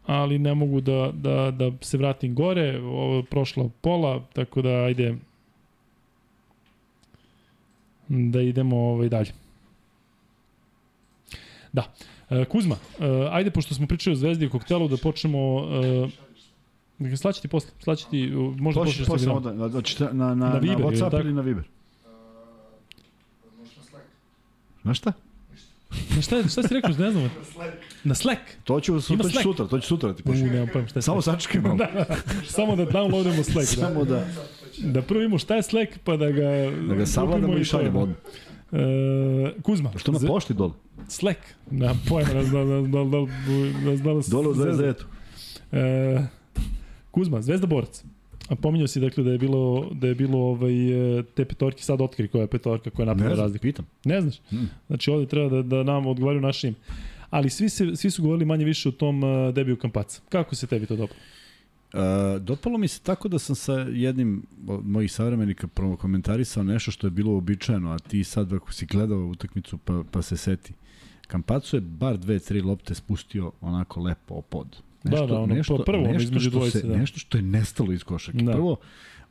[0.06, 4.68] ali ne mogu da, da, da se vratim gore, ovo je prošlo pola, tako da
[4.70, 5.14] ajde
[8.08, 9.32] da idemo ovaj dalje.
[11.72, 11.92] Da.
[12.30, 15.68] E, Kuzma, e, ajde pošto smo pričali o Zvezdi i koktelu da počnemo
[17.00, 20.58] e, slaći ti posle, slaći ti, možda posle posle onda, hoćete na, na, na, Na
[20.58, 21.64] Viber, na ili Whatsapp ili na Viber?
[24.84, 25.12] Na šta?
[26.16, 27.30] Na šta, šta si rekao, ne znam.
[28.04, 28.40] Na Slack.
[28.64, 29.42] To ću, to ću Slack.
[29.42, 30.42] sutra, to ću sutra da ti pošli.
[30.42, 31.42] nemam pojma šta je Samo Slack.
[31.42, 31.78] sačekaj malo.
[32.56, 33.76] Samo da downloadimo Slack.
[33.76, 33.86] Da.
[33.86, 34.26] Samo da,
[34.78, 36.70] da prvo imamo šta je Slack, pa da ga...
[36.88, 38.16] da ga savladamo i šaljemo odmah.
[38.72, 38.78] E,
[39.62, 39.90] Kuzma.
[39.96, 40.72] Što na pošti dole?
[41.08, 41.38] Slack.
[41.70, 43.28] Na pojma, ne znam, da li-
[43.84, 44.72] da da li- Dole u zvezda.
[44.72, 45.06] Zvezetu.
[45.72, 46.26] E,
[47.10, 48.04] Kuzma, Zvezda borac.
[48.48, 50.72] A pominjao si dakle da je bilo da je bilo ovaj
[51.18, 53.62] e, te petorke sad otkri koja je petorka koja je napravila razliku.
[53.62, 53.86] pitam.
[54.04, 54.40] Ne znaš.
[54.52, 54.56] Mm.
[54.86, 56.74] Znači ovde treba da, da nam odgovaraju našim.
[57.30, 60.20] Ali svi, se, svi su govorili manje više o tom uh, debiju Kampaca.
[60.28, 61.16] Kako se tebi to dobro?
[61.92, 65.68] Uh, dopalo mi se tako da sam sa jednim od mojih savremenika
[65.98, 70.22] komentarisao nešto što je bilo uobičajeno, a ti sad ako si gledao utakmicu pa, pa
[70.22, 70.72] se seti.
[71.26, 74.76] Kampacu je bar dve, tri lopte spustio onako lepo o pod.
[75.04, 76.96] Da, da, ono, pa prvo, nešto što dvojice, se, da.
[76.96, 78.38] Nešto što je nestalo iz košake.
[78.38, 78.52] Da.
[78.52, 78.76] Prvo,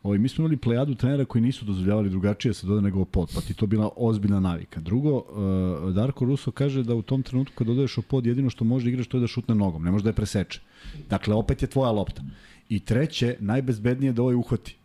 [0.05, 3.31] ovaj, mi smo imali plejadu trenera koji nisu dozvoljavali drugačije da se doda nego pod,
[3.35, 4.81] pa ti to bila ozbiljna navika.
[4.81, 8.85] Drugo, uh, Darko Russo kaže da u tom trenutku kad dodaješ pod, jedino što može
[8.85, 10.61] da igraš to je da šutne nogom, ne može da je preseče.
[11.09, 12.21] Dakle, opet je tvoja lopta.
[12.69, 14.75] I treće, najbezbednije je da ovaj uhvati.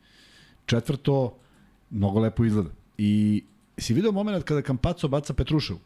[0.67, 1.35] Četvrto,
[1.91, 2.71] mnogo lepo izgleda.
[2.99, 3.43] I
[3.79, 5.77] si video moment kada Kampaco baca Petrušev?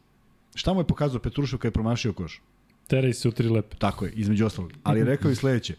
[0.54, 2.40] Šta mu je pokazao Petrušev kada je promašio koš?
[2.86, 3.76] Teraj se u tri lepe.
[3.76, 4.72] Tako je, između ostalog.
[4.82, 5.74] Ali je rekao i sledeće.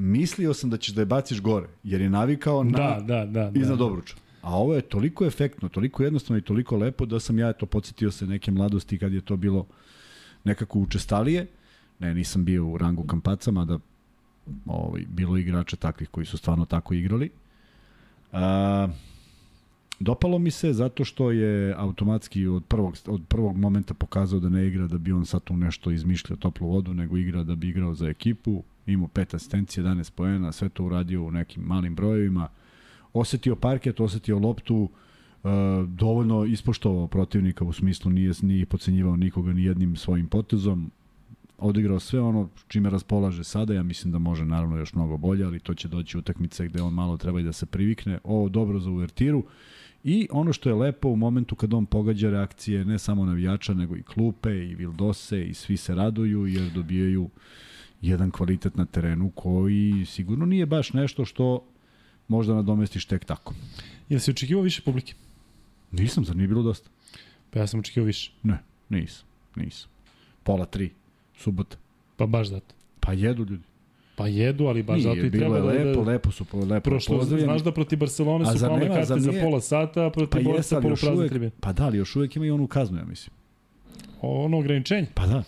[0.00, 3.50] Mislio sam da ćeš da je baciš gore, jer je navikao na Da, da, da.
[3.50, 3.60] da.
[3.60, 4.14] iznad obruča.
[4.42, 8.10] A ovo je toliko efektno, toliko jednostavno i toliko lepo da sam ja to podsjetio
[8.10, 9.66] se neke mladosti kad je to bilo
[10.44, 11.46] nekako učestalije.
[11.98, 13.78] Ne, nisam bio u rangu kampaca, mada
[14.66, 17.30] ovaj, bilo igrača takvih koji su stvarno tako igrali.
[18.32, 18.88] A,
[19.98, 24.66] dopalo mi se zato što je automatski od prvog, od prvog momenta pokazao da ne
[24.66, 27.94] igra da bi on sad tu nešto izmišljao toplu vodu, nego igra da bi igrao
[27.94, 28.62] za ekipu.
[28.92, 32.48] Imao pet asistencije, 11 poena, sve to uradio u nekim malim brojevima.
[33.12, 35.48] Osetio parket, osetio loptu, e,
[35.86, 40.90] dovoljno ispoštovao protivnika u smislu nije, nije pocenjivao nikoga ni jednim svojim potezom,
[41.60, 45.60] odigrao sve ono čime raspolaže sada, ja mislim da može naravno još mnogo bolje, ali
[45.60, 48.18] to će doći utakmice gde on malo treba i da se privikne.
[48.24, 49.44] Ovo dobro za uvertiru.
[50.04, 53.96] I ono što je lepo u momentu kad on pogađa reakcije ne samo navijača, nego
[53.96, 57.28] i klupe i Vildose i svi se raduju jer dobijaju
[58.02, 61.64] jedan kvalitet na terenu koji sigurno nije baš nešto što
[62.28, 63.54] možda nadomestiš tek tako.
[64.08, 65.14] Jel si očekivao više publike?
[65.92, 66.90] Nisam, zar nije bilo dosta?
[67.50, 68.32] Pa ja sam očekivao više.
[68.42, 69.24] Ne, nisam,
[69.56, 69.90] nisam.
[70.42, 70.90] Pola tri,
[71.36, 71.76] subota.
[72.16, 72.74] Pa baš zato.
[73.00, 73.64] Pa jedu ljudi.
[74.16, 75.84] Pa jedu, ali baš Nije, zato i bilo treba je da...
[75.84, 77.46] lepo, da lepo su po- lepo Prošlo, pozdravljeni.
[77.46, 80.80] znaš da protiv Barcelone su nema- karte za nije- pola sata, a protiv Pa Borca
[80.80, 81.50] poluprazne tribine.
[81.60, 83.34] pa da, ali još uvek ima i onu kaznu, ja mislim.
[84.20, 85.06] Ono ograničenje.
[85.14, 85.42] Pa da,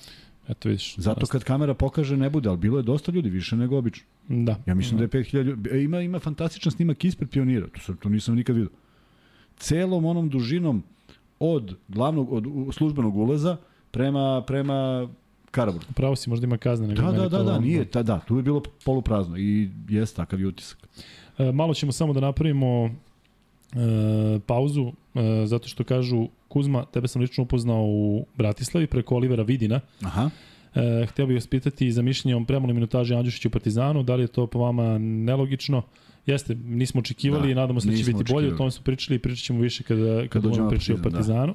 [0.48, 0.94] Eto vidiš.
[0.96, 4.06] zato kad kamera pokaže ne bude, ali bilo je dosta ljudi, više nego obično.
[4.28, 4.56] Da.
[4.66, 5.70] Ja mislim da je 5000 ljudi.
[5.72, 8.70] E, Ima, ima fantastičan snimak ispred pionira, to, sam, to nisam nikad vidio.
[9.56, 10.82] Celom onom dužinom
[11.40, 13.56] od glavnog, od službenog ulaza
[13.90, 15.08] prema, prema
[15.50, 15.92] Karaburgu.
[15.94, 16.86] Pravo si, možda ima kazne.
[16.86, 20.16] nego Da, da, da, to- da, nije, ta, da, tu je bilo poluprazno i jest
[20.16, 20.78] takav je utisak.
[21.38, 22.90] E, malo ćemo samo da napravimo
[23.72, 29.42] e, pauzu, e, zato što kažu Kuzma, tebe sam lično upoznao u Bratislavi preko Olivera
[29.42, 29.80] Vidina.
[30.02, 30.30] Aha.
[30.74, 34.22] E, htio bih vas pitati za mišljenje o premali minutaži Andjušića u Partizanu, da li
[34.22, 35.82] je to po vama nelogično?
[36.26, 38.58] Jeste, nismo očekivali Da, i nadamo se da će biti bolje, o očekivali.
[38.58, 41.10] tome smo pričali i pričat ćemo više kada, kada, Kad budemo pričali o da.
[41.10, 41.54] Partizanu.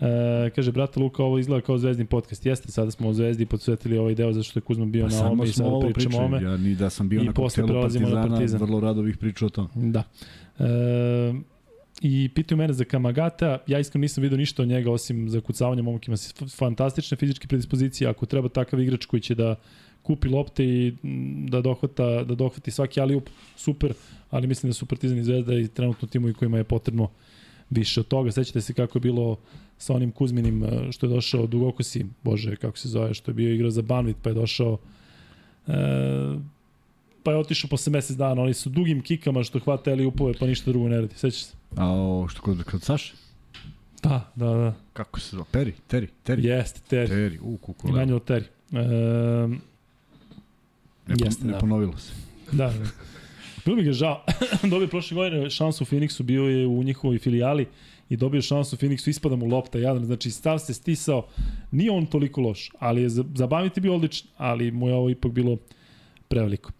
[0.00, 2.46] E, kaže, brate Luka, ovo izgleda kao zvezdni podcast.
[2.46, 5.26] Jeste, sada smo o zvezdi podsvetili ovaj deo zato što je Kuzma bio Pa na
[5.26, 6.38] ovome i sada pričamo o ovome.
[6.38, 8.60] pričali, ja ni da sam bio I na koktelu prelazimo na Partizana, Partizan.
[8.60, 9.68] vrlo rado bih pričao o tome.
[9.74, 10.02] Da.
[10.58, 10.64] E,
[12.00, 15.82] I pitaju mene za Kamagata, ja iskreno nisam vidio ništa od njega osim za kucavanje,
[15.82, 16.16] momak ima
[16.56, 19.54] fantastične fizičke predispozicije, ako treba takav igrač koji će da
[20.02, 23.92] kupi lopte i mm, da dohvata, da dohvati svaki aliup, super,
[24.30, 27.10] ali mislim da su Partizan i Zvezda i trenutno timovi kojima je potrebno
[27.70, 28.32] više od toga.
[28.32, 29.38] Sećate se kako je bilo
[29.78, 33.54] sa onim Kuzminim e, što je došao Dugokosi, bože, kako se zove, što je bio
[33.54, 34.78] igrao za Banvit, pa je došao
[35.66, 35.72] e,
[37.24, 40.70] pa je otišao posle mesec dana, oni su dugim kikama što hvata aliupove, pa ništa
[40.70, 41.14] drugo ne radi.
[41.14, 41.54] Sećaš se?
[41.76, 43.14] A o, što kod, kod Saše?
[44.02, 44.74] Da, da, da.
[44.92, 45.44] Kako se zove?
[45.50, 46.44] Peri, Teri, Teri.
[46.44, 47.08] Jeste, Terry.
[47.08, 47.88] Teri, u, kuku.
[47.88, 48.44] Emmanuel Terry.
[48.72, 49.64] E,
[51.06, 51.58] Ne, Jeste, ne da.
[51.58, 52.12] ponovilo se.
[52.52, 52.86] da, da.
[53.64, 54.24] Bilo mi ga žao.
[54.70, 57.66] dobio prošle godine šansu u Phoenixu, bio je u njihovoj filijali
[58.08, 61.26] i dobio šansu u Phoenixu, ispada mu lopta jadan, znači stav se stisao,
[61.70, 65.32] nije on toliko loš, ali je za- zabaviti bio odličan, ali mu je ovo ipak
[65.32, 65.56] bilo
[66.28, 66.70] preveliko.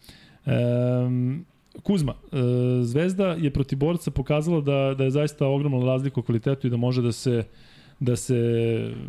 [0.47, 1.45] Um,
[1.83, 2.37] Kuzma, e,
[2.83, 6.77] Zvezda je protiv borca pokazala da, da je zaista ogromna razlika u kvalitetu i da
[6.77, 7.45] može da se
[8.01, 8.37] da se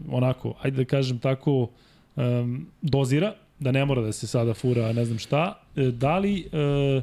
[0.10, 1.70] onako, ajde da kažem tako,
[2.16, 5.62] um, dozira, da ne mora da se sada fura ne znam šta.
[5.76, 7.02] E, da li e,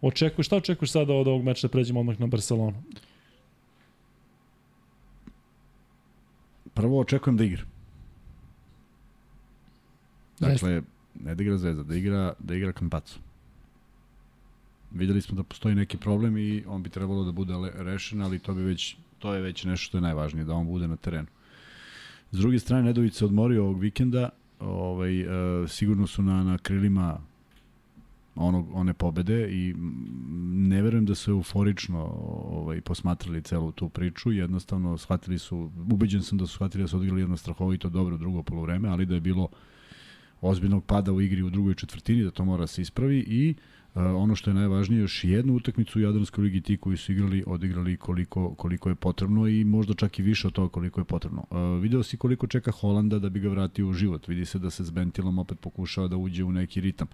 [0.00, 2.82] očekuješ, šta očekuješ sada od ovog meča da pređemo odmah na Barcelonu?
[6.74, 7.62] Prvo očekujem da igra.
[10.40, 10.82] Dakle,
[11.24, 13.18] ne da igra Zvezda, da igra, da igra Kampacu.
[14.90, 18.54] Videli smo da postoji neki problem i on bi trebalo da bude rešen, ali to
[18.54, 21.26] bi već to je već nešto što je najvažnije, da on bude na terenu.
[22.32, 24.28] S druge strane, Nedović se odmorio ovog vikenda,
[24.60, 27.18] ovaj, e, sigurno su na, na krilima
[28.34, 29.74] onog, one pobede i
[30.70, 32.04] ne verujem da su euforično
[32.50, 36.96] ovaj, posmatrali celu tu priču, jednostavno shvatili su, ubeđen sam da su shvatili da su
[36.96, 39.48] odigrali jedno strahovito dobro drugo polovreme, ali da je bilo
[40.40, 44.34] ozbiljnog pada u igri u drugoj četvrtini, da to mora se ispravi i Uh, ono
[44.34, 48.54] što je najvažnije, još jednu utakmicu u Jadranskoj ligi ti koji su igrali, odigrali koliko,
[48.54, 51.44] koliko je potrebno i možda čak i više od toga koliko je potrebno.
[51.50, 54.28] Uh, video si koliko čeka Holanda da bi ga vratio u život.
[54.28, 57.08] Vidi se da se s Bentilom opet pokušava da uđe u neki ritam.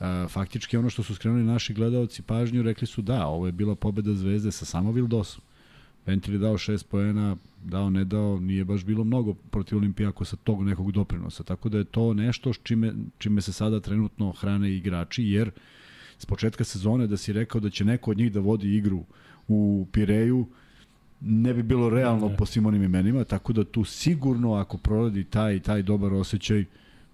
[0.00, 3.74] Uh, faktički ono što su skrenuli naši gledalci pažnju, rekli su da, ovo je bila
[3.74, 5.42] pobeda Zvezde sa samo Vildosom.
[6.06, 10.64] Bentil je dao 6 poena, dao, ne dao, nije baš bilo mnogo protiv Olimpijakosa tog
[10.64, 11.42] nekog doprinosa.
[11.42, 15.54] Tako da je to nešto čime, čime se sada trenutno hrane igrači, jer uh,
[16.18, 19.04] s početka sezone da si rekao da će neko od njih da vodi igru
[19.48, 20.46] u Pireju,
[21.20, 22.36] ne bi bilo realno ne.
[22.36, 26.64] po svim onim imenima, tako da tu sigurno ako proradi taj taj dobar osjećaj,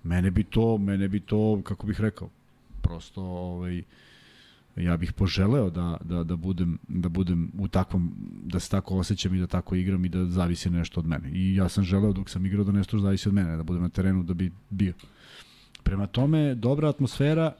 [0.02, 2.28] mene bi to, mene bi to, kako bih rekao,
[2.82, 3.82] prosto ovaj,
[4.76, 9.34] ja bih poželeo da, da, da, budem, da budem u takvom, da se tako osjećam
[9.34, 11.30] i da tako igram i da zavisi nešto od mene.
[11.32, 13.88] I ja sam želeo dok sam igrao da nešto zavisi od mene, da budem na
[13.88, 14.92] terenu da bi bio.
[15.82, 17.52] Prema tome, dobra atmosfera,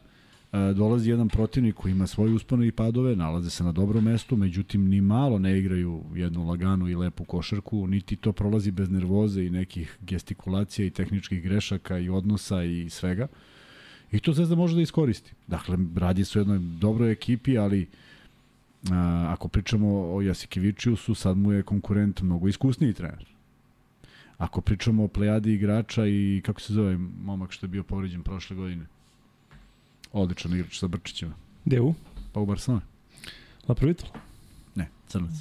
[0.74, 4.88] dolazi jedan protivnik koji ima svoje uspone i padove, nalaze se na dobrom mestu, međutim
[4.88, 9.50] ni malo ne igraju jednu laganu i lepu košarku, niti to prolazi bez nervoze i
[9.50, 13.26] nekih gestikulacija i tehničkih grešaka i odnosa i svega.
[14.12, 15.32] I to Zvezda može da iskoristi.
[15.46, 17.86] Dakle, radi se o jednoj dobroj ekipi, ali
[18.90, 23.26] a, ako pričamo o Jasikevičiusu, sad mu je konkurent mnogo iskusniji trener.
[24.38, 28.56] Ako pričamo o plejadi igrača i kako se zove momak što je bio povređen prošle
[28.56, 28.86] godine,
[30.14, 31.34] Odličan igrač sa Brčićima.
[31.64, 31.94] Gde u?
[32.32, 32.82] Pa u Barcelona.
[33.68, 34.08] La Provital?
[34.74, 35.34] Ne, Crnac.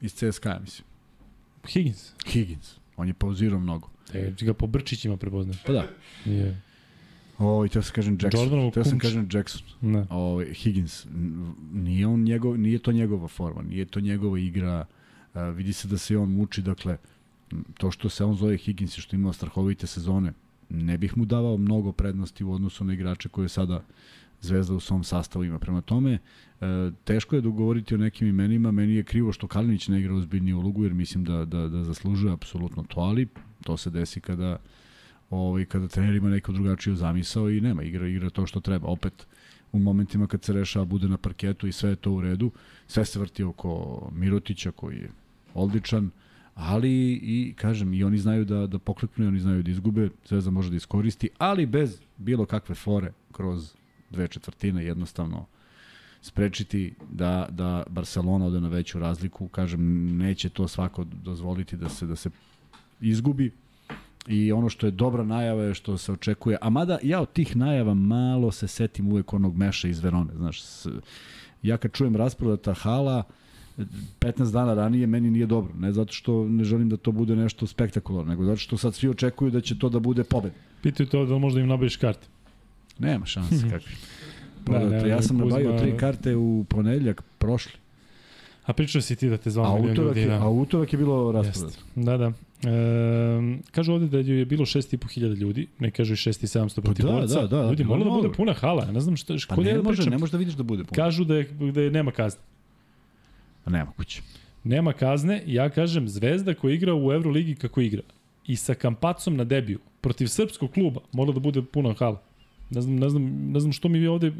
[0.00, 0.86] Iz CSKA, mislim.
[1.68, 2.12] Higgins?
[2.26, 2.74] Higgins.
[2.96, 3.88] On je pauzirao mnogo.
[4.14, 5.62] E, ga po Brčićima prepoznaš.
[5.66, 5.88] Pa da.
[6.24, 6.60] Je.
[7.38, 8.40] O, i to se kažem Jackson.
[8.40, 9.62] Jordanovo to sam kažem Jackson.
[9.80, 10.06] Ne.
[10.10, 11.06] O, Higgins.
[11.72, 14.86] Nije, on njegov, nije to njegova forma, nije to njegova igra.
[15.34, 16.96] Uh, vidi se da se on muči, dakle,
[17.78, 20.32] to što se on zove Higgins i što ima strahovite sezone,
[20.68, 23.84] ne bih mu davao mnogo prednosti u odnosu na igrače koje sada
[24.44, 25.58] Zvezda u svom sastavu ima.
[25.58, 30.00] Prema tome, e, teško je dogovoriti o nekim imenima, meni je krivo što Kalinić ne
[30.00, 33.28] igra ozbiljniju ulogu, jer mislim da, da, da zaslužuje apsolutno to, ali
[33.62, 34.58] to se desi kada
[35.30, 38.88] ovaj, kada trener ima neko drugačiju zamisao i nema, igra, igra to što treba.
[38.88, 39.26] Opet,
[39.72, 42.50] u momentima kad se rešava bude na parketu i sve je to u redu,
[42.86, 45.10] sve se vrti oko Mirotića koji je
[45.54, 46.10] odličan,
[46.54, 50.70] ali i kažem i oni znaju da da pokleknu oni znaju da izgube, Zvezda može
[50.70, 53.74] da iskoristi, ali bez bilo kakve fore kroz
[54.10, 55.46] dve četvrtine jednostavno
[56.22, 62.06] sprečiti da da Barcelona ode na veću razliku, kažem neće to svako dozvoliti da se
[62.06, 62.30] da se
[63.00, 63.52] izgubi.
[64.28, 67.56] I ono što je dobra najava je što se očekuje, a mada ja od tih
[67.56, 70.62] najava malo se setim uvek onog meša iz Verone, znaš,
[71.62, 73.34] ja kad čujem rasprodata hala, uh,
[74.20, 75.74] 15 dana ranije meni nije dobro.
[75.78, 79.08] Ne zato što ne želim da to bude nešto spektakularno, nego zato što sad svi
[79.08, 80.52] očekuju da će to da bude pobed.
[80.82, 82.26] Pitaju to da možda im nabaviš karte.
[82.98, 83.92] Nema šanse kakvi.
[84.66, 87.72] Da, ne, ne, ja sam nabavio tri karte u ponedeljak prošli.
[88.64, 90.24] A pričao si ti da te zvao milijon ljudi.
[90.24, 90.42] Da.
[90.42, 91.78] A utorak je bilo rasprodato.
[91.94, 92.32] Da, da.
[92.70, 97.18] E, kažu ovde da je bilo 6.500 ljudi, ne kažu i 6.700 protiv pa da,
[97.18, 97.40] borca.
[97.40, 100.18] Da, da, ljudi, da, da bude puna hala, ne znam šta, pa ne, može, ne
[100.18, 101.04] može da vidiš da bude puna.
[101.04, 101.44] Kažu da, je,
[101.74, 102.40] da je nema kazne.
[103.66, 104.22] Nema kuće.
[104.64, 108.02] Nema kazne, ja kažem Zvezda koja igra u Euroligi kako igra
[108.46, 112.22] i sa Kampacom na debiju protiv srpskog kluba mora da bude puna hala.
[112.70, 113.22] Ne znam, ne znam,
[113.52, 114.32] ne znam što mi vi ovde...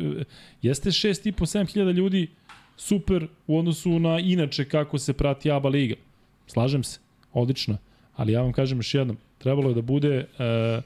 [0.62, 2.28] Jeste 6,5-7 hiljada ljudi
[2.76, 5.94] super u odnosu na inače kako se prati ABA liga.
[6.46, 7.00] Slažem se,
[7.32, 7.76] odlično.
[8.16, 10.26] Ali ja vam kažem još jednom, trebalo je da bude...
[10.78, 10.84] Uh,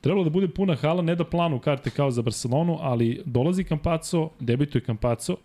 [0.00, 4.30] trebalo da bude puna hala, ne da planu karte kao za Barcelonu, ali dolazi Kampaco,
[4.40, 5.36] debituje Kampaco,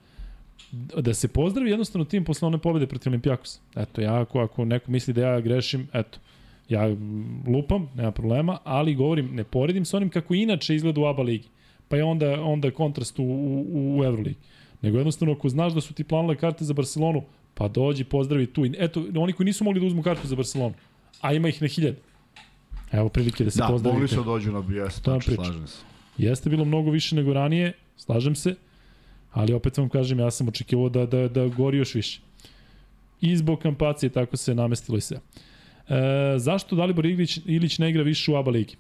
[1.02, 3.60] da se pozdravi jednostavno tim posle one pobede protiv Olimpijakosa.
[3.76, 6.20] Eto, ja ako, ako neko misli da ja grešim, eto,
[6.70, 6.96] Ja
[7.48, 11.48] lupam, nema problema, ali govorim, ne poredim sa onim kako inače izgleda u ABA ligi.
[11.88, 14.36] Pa je onda, onda kontrast u, u, u Euroligi.
[14.82, 17.24] Nego jednostavno, ako znaš da su ti planule karte za Barcelonu,
[17.54, 18.66] pa dođi, pozdravi tu.
[18.78, 20.74] Eto, oni koji nisu mogli da uzmu kartu za Barcelonu,
[21.22, 21.96] a ima ih na hiljad.
[22.92, 24.00] Evo prilike da se da, pozdravite.
[24.00, 25.46] mogli su da dođu na BS, tačno, pričam.
[25.46, 25.78] slažem se.
[26.18, 28.56] Jeste bilo mnogo više nego ranije, slažem se,
[29.32, 32.22] ali opet vam kažem, ja sam očekivao da, da, da gori još više.
[33.22, 35.18] I zbog kampacije tako se namestilo i sve.
[35.90, 35.94] E,
[36.38, 38.76] zašto Dalibor Ilić, Ilić ne igra više u ABA ligi?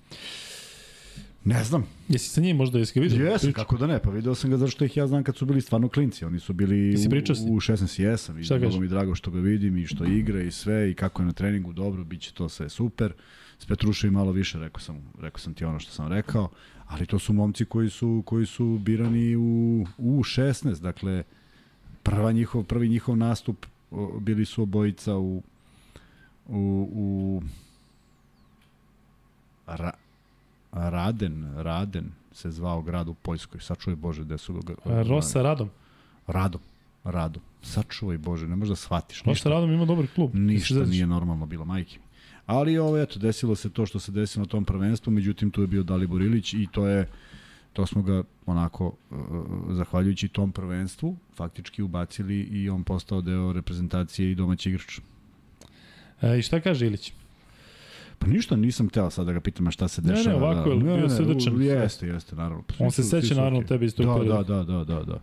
[1.45, 3.25] Ne znam, Jesi sa njim možda, jesi ga vidio?
[3.25, 5.61] Jesam, kako da ne, pa video sam ga zašto ih ja znam kad su bili
[5.61, 6.95] stvarno klinci, oni su bili
[7.49, 10.51] u, u 16 jesam i mnogo mi drago što ga vidim i što igra i
[10.51, 13.13] sve i kako je na treningu dobro, bit će to sve super.
[13.59, 16.49] S Petruševi malo više, rekao sam, rekao sam ti ono što sam rekao,
[16.89, 21.23] ali to su momci koji su, koji su birani u, u 16, dakle
[22.03, 23.65] prva njihov, prvi njihov nastup
[24.19, 25.41] bili su obojica u
[26.49, 27.41] u, u
[29.67, 29.91] Ra,
[30.71, 33.61] Raden, Raden se zvao grad u Poljskoj.
[33.61, 35.69] Sačuvaj Bože gde su Rosa Radom.
[36.27, 36.61] Radom.
[37.03, 37.41] Radom.
[37.61, 39.17] Sačuvaj Bože, ne možeš da shvatiš.
[39.17, 40.35] Rosa Ništa, Radom ima dobar klub.
[40.35, 42.08] ništa Da nije normalno bilo, majke mi.
[42.49, 45.67] Ali ovo, eto, desilo se to što se desilo na tom prvenstvu, međutim tu je
[45.67, 47.07] bio Dalibor Ilić i to je
[47.73, 49.17] to smo ga onako uh,
[49.69, 54.99] zahvaljujući tom prvenstvu faktički ubacili i on postao deo reprezentacije i domaći igrač.
[56.21, 57.13] E, I šta kaže Ilić?
[58.19, 60.37] Pa ništa, nisam teo sad da ga pitam šta se Ne, ne, dešava.
[60.37, 61.61] ovako je da, bio srdačan.
[61.61, 62.63] Jeste, jeste, naravno.
[62.67, 64.43] Pa, On se seća naravno tebe iz tog da, perioda.
[64.43, 65.21] Da, da, da, da, da.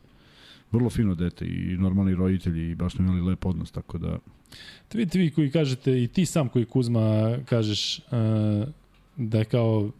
[0.72, 4.18] Vrlo fino dete i normalni roditelji i baš smo imali lep odnos, tako da...
[4.88, 8.04] Te vidite vi koji kažete, i ti sam koji Kuzma kažeš uh,
[9.16, 9.90] da je kao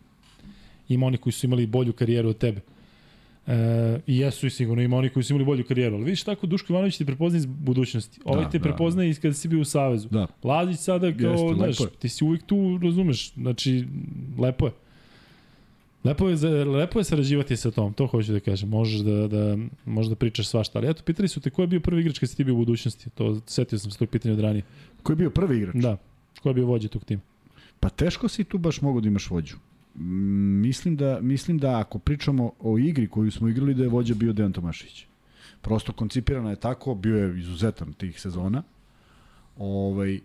[0.89, 2.61] ima oni koji su imali bolju karijeru od tebe.
[3.47, 6.47] E, I jesu i sigurno ima oni koji su imali bolju karijeru, ali vidiš tako
[6.47, 8.21] Duško Ivanović te prepoznaje iz budućnosti.
[8.25, 10.09] Ovaj Da, te da, prepoznaje iz kada si bio u Savezu.
[10.09, 13.85] Da, Lazić sada kao, Jeste, znaš, ti si uvijek tu, razumeš, znači,
[14.39, 14.73] lepo je.
[16.07, 18.69] Lepo je, lepo je sarađivati sa tom, to hoću da kažem.
[18.69, 20.79] Možeš da, da, možeš da pričaš svašta.
[20.79, 22.59] Ali eto, pitali su te ko je bio prvi igrač kad si ti bio u
[22.59, 23.11] budućnosti.
[23.11, 24.63] To, setio sam se tog pitanja od ranije.
[25.03, 25.75] ko je bio prvi igrač?
[25.75, 25.97] Da.
[26.43, 27.23] Ko je bio vođa tog tima?
[27.81, 29.57] Pa teško si tu baš mogu da imaš vođu.
[29.95, 34.15] Mm, Mislim da, mislim da ako pričamo o igri koju smo igrali da je vođa
[34.15, 35.07] bio Dejan Tomašić.
[35.61, 38.63] Prosto koncipirana je tako, bio je izuzetan tih sezona.
[39.59, 40.21] Ovaj,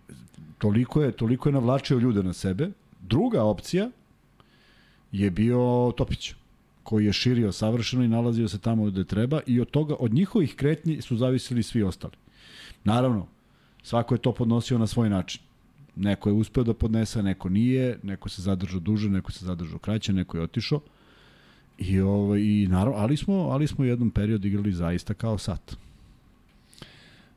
[0.58, 2.70] toliko, je, toliko je navlačio ljude na sebe.
[3.02, 3.90] Druga opcija
[5.12, 6.34] je bio Topić
[6.84, 10.56] koji je širio savršeno i nalazio se tamo gde treba i od toga, od njihovih
[10.56, 12.14] kretnji su zavisili svi ostali.
[12.84, 13.28] Naravno,
[13.84, 15.42] svako je to podnosio na svoj način.
[15.96, 20.14] Neko je uspeo da podnese, neko nije, neko se zadržao duže, neko se zadržao kraće,
[20.14, 20.80] neko je otišao.
[21.78, 25.76] I ovaj i naravno, ali smo, ali smo u jednom periodu igrali zaista kao sat.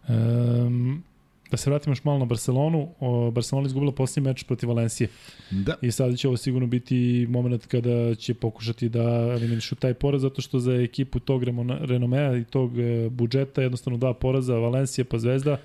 [0.09, 1.03] Um,
[1.51, 2.89] da se vratimo još malo na Barcelonu.
[3.01, 5.09] O, Barcelona izgubila posljednji meč protiv Valencije.
[5.51, 5.75] Da.
[5.83, 9.03] I sada će ovo sigurno biti moment kada će pokušati da
[9.33, 11.43] eliminišu taj poraz, zato što za ekipu tog
[11.81, 15.61] renomea i tog e, budžeta jednostavno dva poraza, Valencija pa Zvezda,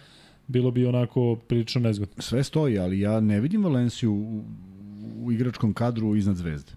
[0.48, 2.22] bilo bi onako prilično nezgodno.
[2.22, 4.44] Sve stoji, ali ja ne vidim Valenciju u,
[5.18, 6.72] u igračkom kadru iznad Zvezde.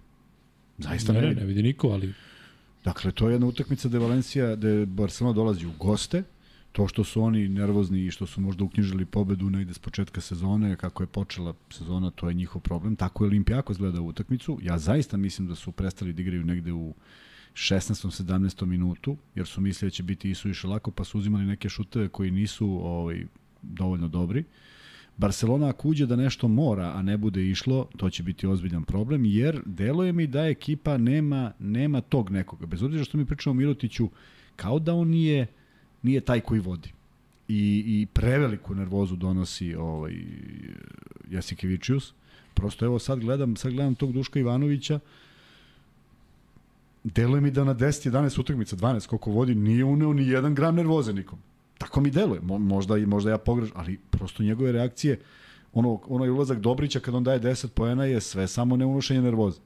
[0.79, 1.41] Zaista ne, ne, vidim.
[1.43, 2.13] ne vidi niko, ali
[2.85, 6.23] Dakle, to je jedna utakmica gde Valencija, gde Barcelona dolazi u goste,
[6.73, 10.77] to što su oni nervozni i što su možda uknjižili pobedu negde s početka sezone,
[10.77, 12.97] kako je počela sezona, to je njihov problem.
[12.97, 14.59] Tako je Olimpijako gleda u utakmicu.
[14.63, 16.95] Ja zaista mislim da su prestali da igraju negde u
[17.55, 18.25] 16.
[18.25, 18.65] 17.
[18.67, 22.09] minutu, jer su mislili da će biti isu više lako, pa su uzimali neke šuteve
[22.09, 23.27] koji nisu ovaj,
[23.63, 24.45] dovoljno dobri.
[25.17, 29.25] Barcelona ako uđe da nešto mora, a ne bude išlo, to će biti ozbiljan problem,
[29.25, 32.67] jer deluje mi da ekipa nema, nema tog nekoga.
[32.67, 34.09] Bez obzira što mi pričamo o Mirotiću,
[34.57, 35.47] kao da on nije,
[36.03, 36.93] nije taj koji vodi.
[37.49, 40.15] I, i preveliku nervozu donosi ovaj,
[41.31, 42.13] Jasikevičius.
[42.55, 44.99] Prosto evo sad gledam, sad gledam tog Duška Ivanovića,
[47.05, 50.75] deluje mi da na 10, 11 utakmica, 12 koliko vodi, nije uneo ni jedan gram
[50.75, 51.39] nervoze nikom.
[51.79, 52.41] Tako mi deluje.
[52.41, 55.21] Mo, možda, možda ja pogrešam, ali prosto njegove reakcije,
[55.73, 59.61] ono, onaj ulazak Dobrića kad on daje 10 poena je sve samo neunošenje nervoze.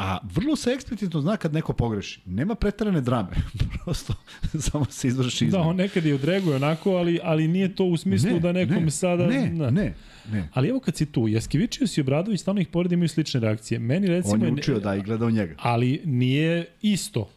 [0.00, 2.20] A vrlo se eksplicitno zna kad neko pogreši.
[2.26, 3.28] Nema pretarane drame.
[3.84, 4.14] Prosto
[4.58, 5.68] samo se izvrši da, izmena.
[5.68, 9.26] on nekad i odreaguje onako, ali, ali nije to u smislu da nekom ne, sada...
[9.26, 9.70] Ne, da.
[9.70, 9.94] ne,
[10.32, 10.48] ne.
[10.52, 13.78] Ali evo kad si tu, Jaskivičius i Obradović stalno ih poredi imaju slične reakcije.
[13.78, 14.34] Meni recimo...
[14.34, 15.54] On je učio da i gledao njega.
[15.58, 17.30] Ali nije isto.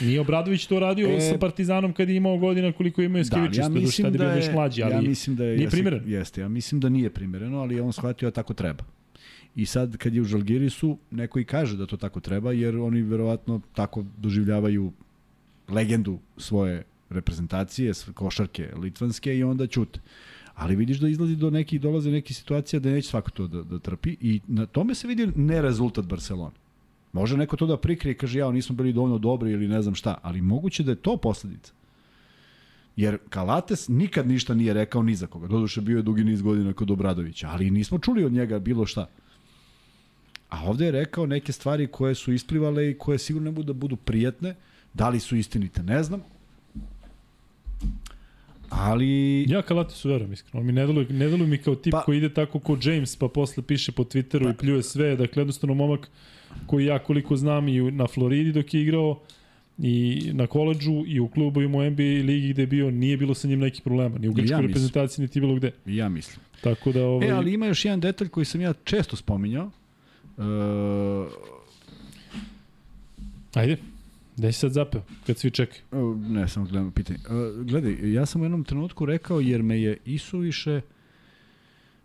[0.00, 3.68] Nije Obradović to radio E, sa Partizanom kad je imao godina koliko ima Jaskevičius, ja
[3.68, 5.70] da, ja mislim tad je da bio još mlađi, ali ja mislim da je, nije
[5.70, 6.02] primeren.
[6.06, 8.84] Jeste, ja mislim da nije primereno, ali je on shvatio da tako treba.
[9.56, 13.02] I sad kad je u Žalgirisu, neko i kaže da to tako treba, jer oni
[13.02, 14.92] verovatno tako doživljavaju
[15.68, 20.00] legendu svoje reprezentacije, košarke litvanske i onda ćute.
[20.54, 23.78] Ali vidiš da izlazi do nekih, dolaze neke situacija da neće svako to da, da
[23.78, 26.54] trpi i na tome se vidi nerezultat Barcelona.
[27.12, 29.94] Može neko to da prikrije i kaže ja, nismo bili dovoljno dobri ili ne znam
[29.94, 31.72] šta, ali moguće da je to posledica.
[32.96, 35.48] Jer Kalates nikad ništa nije rekao ni za koga.
[35.48, 39.06] Doduše bio je dugi niz godina kod Obradovića, ali nismo čuli od njega bilo šta.
[40.50, 43.78] A ovde je rekao neke stvari koje su isplivale i koje sigurno ne budu da
[43.78, 44.54] budu prijatne.
[44.94, 46.22] Da li su istinite, ne znam.
[48.68, 49.44] Ali...
[49.48, 50.60] Ja Kalatisu verujem iskreno.
[50.60, 53.16] On mi ne deluje, ne deluje mi kao tip pa, koji ide tako ko James,
[53.16, 55.16] pa posle piše po Twitteru pa, i pljuje sve.
[55.16, 56.08] Dakle, jednostavno momak
[56.66, 59.20] koji ja koliko znam i na Floridi dok je igrao,
[59.82, 63.34] i na koleđu i u klubu i u NBA ligi gde je bio, nije bilo
[63.34, 64.18] sa njim nekih problema.
[64.18, 65.72] Ni u grčkoj ja reprezentaciji, niti bilo gde.
[65.86, 66.40] Ja mislim.
[66.60, 67.28] Tako da, ovaj...
[67.28, 69.70] E, ali ima još jedan detalj koji sam ja često spominjao.
[70.40, 71.32] Uh...
[73.54, 73.76] Ajde.
[74.36, 76.16] Da si sad zapeo, kad svi čekaju?
[76.16, 77.18] Ne, samo gledam pitanje.
[77.28, 80.80] Uh, gledaj, ja sam u jednom trenutku rekao, jer me je isuviše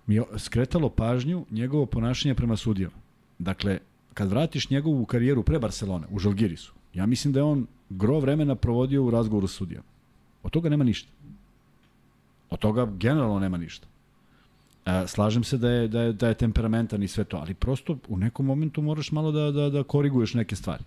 [0.07, 2.95] mi je skretalo pažnju njegovo ponašanje prema sudijama.
[3.39, 3.79] Dakle,
[4.13, 8.55] kad vratiš njegovu karijeru pre Barcelone, u Žalgirisu, Ja mislim da je on gro vremena
[8.55, 9.83] provodio u razgovoru s sudijom.
[10.43, 11.11] Od toga nema ništa.
[12.49, 13.87] Od toga generalno nema ništa.
[14.85, 17.97] E, slažem se da je, da, je, da je temperamentan i sve to, ali prosto
[18.07, 20.83] u nekom momentu moraš malo da, da, da koriguješ neke stvari.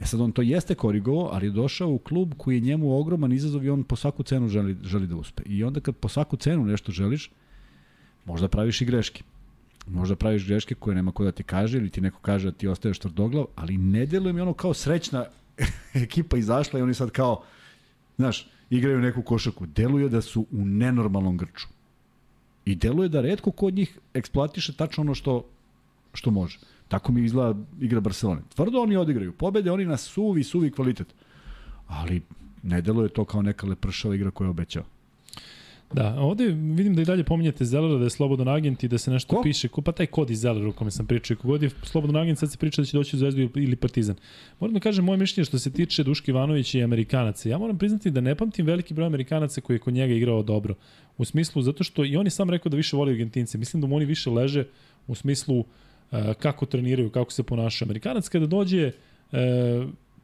[0.00, 3.32] E sad on to jeste korigovao, ali je došao u klub koji je njemu ogroman
[3.32, 5.42] izazov i on po svaku cenu želi, želi da uspe.
[5.46, 7.30] I onda kad po svaku cenu nešto želiš,
[8.24, 9.22] možda praviš i greške.
[9.86, 12.68] Možda praviš greške koje nema ko da ti kaže ili ti neko kaže da ti
[12.68, 15.24] ostaješ tvrdoglav, ali ne deluje mi ono kao srećna
[16.04, 17.42] ekipa izašla i oni sad kao,
[18.16, 19.66] znaš, igraju neku košaku.
[19.66, 21.75] Deluje da su u nenormalnom grču.
[22.66, 25.44] I deluje da redko kod njih eksploatiše tačno ono što,
[26.14, 26.58] što može.
[26.88, 28.40] Tako mi izgleda igra Barcelona.
[28.54, 29.32] Tvrdo oni odigraju.
[29.32, 31.14] Pobede oni na suvi, suvi kvalitet.
[31.86, 32.22] Ali
[32.62, 34.84] ne deluje to kao neka lepršava igra koja je obećao.
[35.92, 39.10] Da, ovde vidim da i dalje pominjate Zelera da je slobodan agent i da se
[39.10, 39.42] nešto Ko?
[39.42, 42.16] piše, ko, pa taj kod iz Zelera u kome sam pričao, i kogod je slobodan
[42.16, 44.16] agent sad se priča da će doći u Zvezdu ili Partizan.
[44.60, 47.48] Moram da kažem moje mišljenje što se tiče Duška Ivanovića i Amerikanaca.
[47.48, 50.74] Ja moram priznati da ne pamtim veliki broj Amerikanaca koji je kod njega igrao dobro.
[51.18, 53.58] U smislu, zato što i on je sam rekao da više voli Argentince.
[53.58, 54.64] Mislim da mu oni više leže
[55.06, 55.66] u smislu uh,
[56.38, 57.86] kako treniraju, kako se ponašaju.
[57.86, 58.92] Amerikanac kada dođe,
[59.32, 59.38] uh,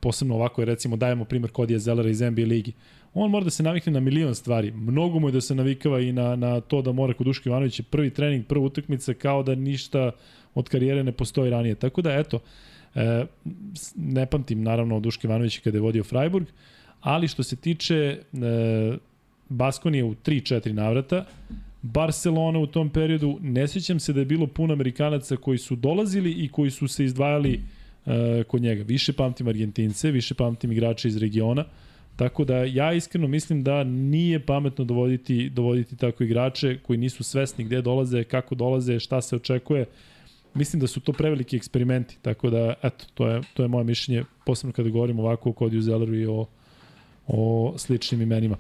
[0.01, 2.73] posebno ovako je recimo dajemo primer Kodija Zelera iz NBA ligi
[3.15, 4.71] on mora da se navikne na milion stvari.
[4.71, 7.83] Mnogo mu je da se navikava i na, na to da mora kod Duška Ivanovića
[7.91, 10.11] prvi trening, prva utakmica kao da ništa
[10.55, 11.75] od karijere ne postoji ranije.
[11.75, 12.41] Tako da, eto,
[12.95, 13.25] e,
[13.97, 16.47] ne pamtim naravno od Duška Ivanovića kada je vodio Freiburg,
[17.01, 18.19] ali što se tiče e,
[19.49, 21.25] Baskonije u 3-4 navrata,
[21.83, 26.33] Barcelona u tom periodu, ne sjećam se da je bilo puno Amerikanaca koji su dolazili
[26.33, 27.61] i koji su se izdvajali
[28.07, 28.83] e, kod njega.
[28.83, 31.65] Više pamtim Argentince, više pamtim igrače iz regiona.
[32.17, 37.65] Tako da ja iskreno mislim da nije pametno dovoditi, dovoditi tako igrače koji nisu svesni
[37.65, 39.87] gde dolaze, kako dolaze, šta se očekuje.
[40.55, 44.25] Mislim da su to preveliki eksperimenti, tako da eto, to je, to je moje mišljenje,
[44.47, 46.47] posebno kada govorimo ovako o Kodiju Zelleru i o,
[47.27, 48.57] o sličnim imenima.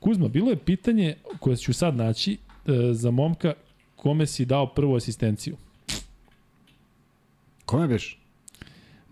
[0.00, 2.38] Kuzma, bilo je pitanje koje ću sad naći e,
[2.92, 3.52] za momka
[3.96, 5.56] kome si dao prvu asistenciju.
[7.64, 8.18] Kome biš?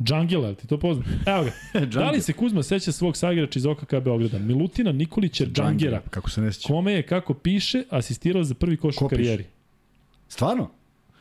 [0.03, 1.07] Džangela, ti to poznam?
[1.27, 1.87] Evo ga.
[2.01, 4.39] da li se Kuzma seća svog sagrača iz OKK Beograda?
[4.39, 6.03] Milutina Nikolića Džangera.
[6.11, 6.69] Kako se ne seća?
[6.69, 9.45] Kome je, kako piše, asistirao za prvi koš u karijeri.
[10.29, 10.71] Stvarno?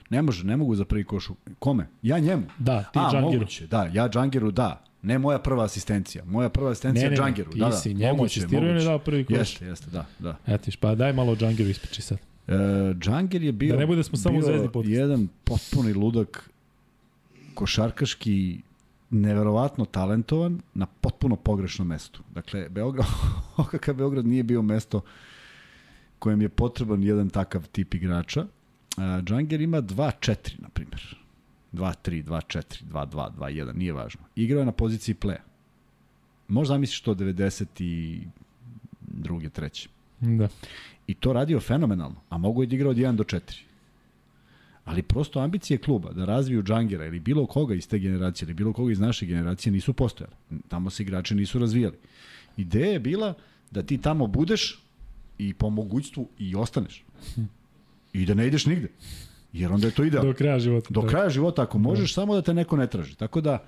[0.09, 1.29] Ne može, ne mogu za prvi koš.
[1.59, 1.87] Kome?
[2.01, 2.43] Ja njemu?
[2.57, 3.33] Da, ti A, Džangeru.
[3.33, 4.83] Moguće, da, ja Džangeru da.
[5.01, 6.23] Ne moja prva asistencija.
[6.25, 7.51] Moja prva asistencija ne, ne, Džangeru.
[7.51, 7.99] Ti da, si da.
[7.99, 9.37] njemu asistirao i ne dao prvi koš.
[9.37, 10.05] Jeste, jeste, da.
[10.19, 10.37] da.
[10.47, 12.17] Etiš, pa daj malo Džangeru ispriči sad.
[12.47, 12.53] E,
[12.99, 14.93] Džanger je bio, da ne bude smo samo zvezdni podcast.
[14.93, 16.49] jedan potpuni ludak
[17.55, 18.61] košarkaški
[19.09, 22.23] neverovatno talentovan na potpuno pogrešnom mestu.
[22.33, 23.07] Dakle, Beograd,
[23.57, 25.01] OKK Beograd nije bio mesto
[26.19, 28.41] kojem je potreban jedan takav tip igrača.
[28.41, 31.17] Uh, Džanger ima 2-4, na primjer.
[31.73, 34.21] 2-3, 2-4, 2-2, 2-1, nije važno.
[34.35, 35.41] Igrao je na poziciji playa.
[36.47, 38.21] Možda zamisliš to 90 i
[39.01, 39.89] druge, treće.
[40.19, 40.47] Da.
[41.07, 43.64] I to radio fenomenalno, a mogu je da igra od 1 do 4
[44.85, 48.73] ali prosto ambicije kluba da razviju Džangera ili bilo koga iz te generacije ili bilo
[48.73, 50.35] koga iz naše generacije nisu postojale.
[50.67, 51.95] Tamo se igrači nisu razvijali.
[52.57, 53.33] Ideja je bila
[53.71, 54.79] da ti tamo budeš
[55.37, 57.03] i po mogućstvu i ostaneš.
[58.13, 58.87] I da ne ideš nigde.
[59.53, 60.31] Jer onda je to idealno.
[60.31, 60.87] Do kraja života.
[60.89, 61.07] Do da.
[61.07, 62.13] kraja života, ako možeš, da.
[62.13, 63.15] samo da te neko ne traži.
[63.15, 63.65] Tako da,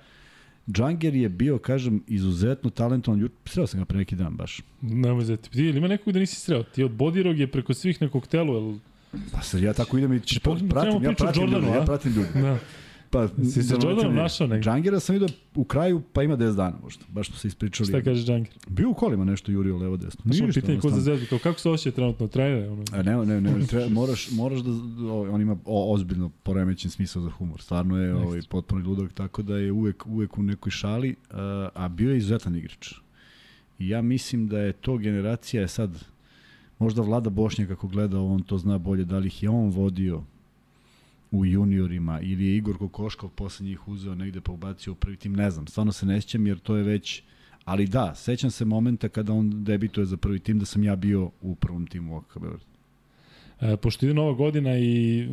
[0.70, 3.28] Džanger je bio, kažem, izuzetno talentovan.
[3.44, 4.60] Sreo sam ga pre neki dan baš.
[4.80, 5.50] Nemoj zeti.
[5.50, 6.62] Ti, ili ima nekog da nisi sreo?
[6.62, 8.78] Ti od Bodirog je preko svih na koktelu, jel
[9.32, 10.20] Pa sad ja tako idem i
[10.70, 12.28] pratim, ja pratim Jordanu, ljudi, ja pratim ljudi.
[12.34, 12.58] Da.
[13.10, 14.62] Pa, Si se Jordanom našao negdje?
[14.62, 17.04] Džangera sam vidio u kraju, pa ima 10 dana možda.
[17.08, 17.88] Baš smo se ispričali.
[17.88, 18.52] Šta kaže Džanger?
[18.68, 20.20] Bio u kolima nešto jurio levo desno.
[20.24, 22.68] Ništa, pitanje ko za zvezdu, kao kako se osjeća trenutno trener?
[22.68, 22.84] Ono.
[22.92, 24.70] A ne, ne, ne, treba, moraš, moraš da,
[25.12, 27.60] o, on ima o, ozbiljno poremećen smisao za humor.
[27.60, 31.88] Stvarno je ovaj, potpuno ludak, tako da je uvek, uvek u nekoj šali, a, a
[31.88, 32.92] bio je izuzetan igrač.
[33.78, 36.04] I ja mislim da je to generacija, je sad,
[36.78, 40.22] možda Vlada Bošnjak ako gleda, on to zna bolje, da li ih je on vodio
[41.30, 45.32] u juniorima ili je Igor Kokoškov posle njih uzeo negde pa ubacio u prvi tim,
[45.32, 47.22] ne znam, stvarno se ne sjećam jer to je već
[47.68, 51.30] Ali da, sećam se momenta kada on debituje za prvi tim da sam ja bio
[51.40, 52.60] u prvom timu OKB Beograd.
[53.60, 55.26] E, pošto ide nova godina i e,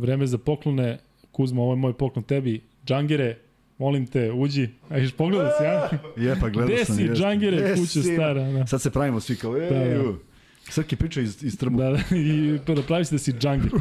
[0.00, 0.98] vreme za poklone,
[1.32, 2.60] Kuzma, ovo je moj poklon tebi.
[2.86, 3.38] Džangere,
[3.78, 4.68] molim te, uđi.
[4.88, 5.88] A iš pogledao si, ja?
[6.28, 6.96] Je, pa gledao Gde sam.
[6.96, 7.16] si, jeste.
[7.16, 8.14] Džangere, Gde kuća si?
[8.14, 8.52] stara?
[8.52, 8.66] Da.
[8.66, 10.12] Sad se pravimo svi kao, ej, Da, da.
[10.68, 11.78] Srki priča iz, iz trmu.
[11.78, 13.70] Da, da, i da pravi se da si Džanger.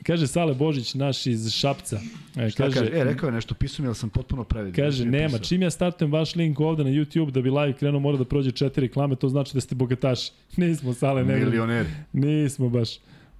[0.00, 2.00] E, kaže Sale Božić, naš iz Šapca.
[2.36, 2.90] E, Šta kaže, kaže?
[3.00, 4.84] E, rekao je nešto, pisao mi, ali sam potpuno previdio.
[4.84, 5.44] Kaže, nema, pisao.
[5.44, 8.50] čim ja startujem vaš link ovde na YouTube da bi live krenuo mora da prođe
[8.50, 10.32] četiri reklame, to znači da ste bogataši.
[10.56, 11.36] Nismo, Sale, ne.
[11.36, 11.88] Milioneri.
[12.12, 12.90] Nismo baš.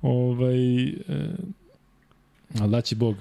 [0.03, 0.95] Ovaj, e,
[2.61, 3.17] ali daći Bog.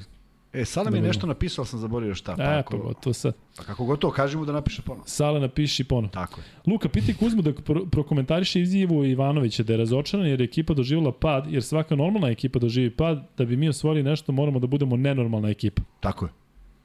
[0.54, 1.08] E, sada mi je Dobro.
[1.08, 2.36] nešto napisao, sam zaboravio šta.
[2.36, 3.34] Pa, E, pa ako, gotovo sad.
[3.58, 5.04] pa kako gotovo, kaži mu da napiše ponovno.
[5.08, 6.12] Sale napiši ponovo.
[6.14, 6.46] Tako je.
[6.68, 11.12] Luka, piti Kuzmu da pro prokomentariše izjavu Ivanovića da je razočaran jer je ekipa doživjela
[11.12, 14.98] pad, jer svaka normalna ekipa doživi pad, da bi mi osvojili nešto moramo da budemo
[14.98, 15.82] nenormalna ekipa.
[16.00, 16.32] Tako je.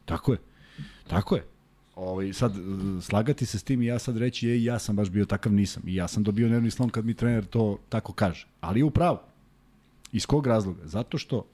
[0.05, 0.39] Tako je.
[1.07, 1.45] Tako je.
[1.97, 2.53] Ovaj, sad,
[3.01, 5.83] slagati se s tim i ja sad reći, je, ja sam baš bio takav, nisam.
[5.87, 8.47] I ja sam dobio nervni slom kad mi trener to tako kaže.
[8.61, 9.19] Ali je u pravu.
[10.13, 10.81] Iz kog razloga?
[10.87, 11.47] Zato što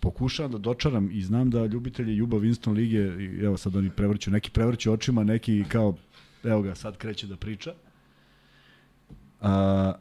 [0.00, 2.98] pokušavam da dočaram i znam da ljubitelji Juba Winston lige,
[3.44, 5.94] evo sad oni prevrću, neki prevrću očima, neki kao,
[6.44, 7.74] evo ga, sad kreće da priča.
[9.40, 9.92] A,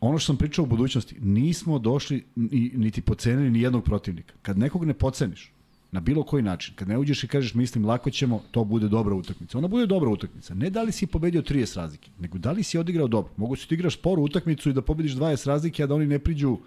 [0.00, 4.34] ono što sam pričao u budućnosti, nismo došli ni, niti pocenili ni jednog protivnika.
[4.42, 5.52] Kad nekog ne poceniš,
[5.92, 9.14] na bilo koji način, kad ne uđeš i kažeš mislim lako ćemo, to bude dobra
[9.14, 9.58] utakmica.
[9.58, 10.54] Ona bude dobra utakmica.
[10.54, 13.32] Ne da li si pobedio 30 razlike, nego da li si odigrao dobro.
[13.36, 16.18] Mogu si ti igraš sporu utakmicu i da pobediš 20 razlike, a da oni ne
[16.18, 16.58] priđu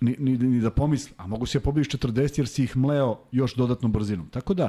[0.00, 3.18] ni, ni, ni da pomisli, a mogu si ja pobediš 40 jer si ih mleo
[3.32, 4.28] još dodatnom brzinom.
[4.28, 4.68] Tako da,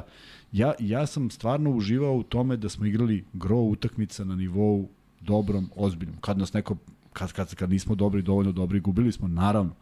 [0.52, 4.88] ja, ja sam stvarno uživao u tome da smo igrali gro utakmica na nivou
[5.20, 6.16] dobrom, ozbiljnom.
[6.20, 6.76] Kad nas neko,
[7.12, 9.74] kad, kad, kad nismo dobri, dovoljno dobri, gubili smo, naravno.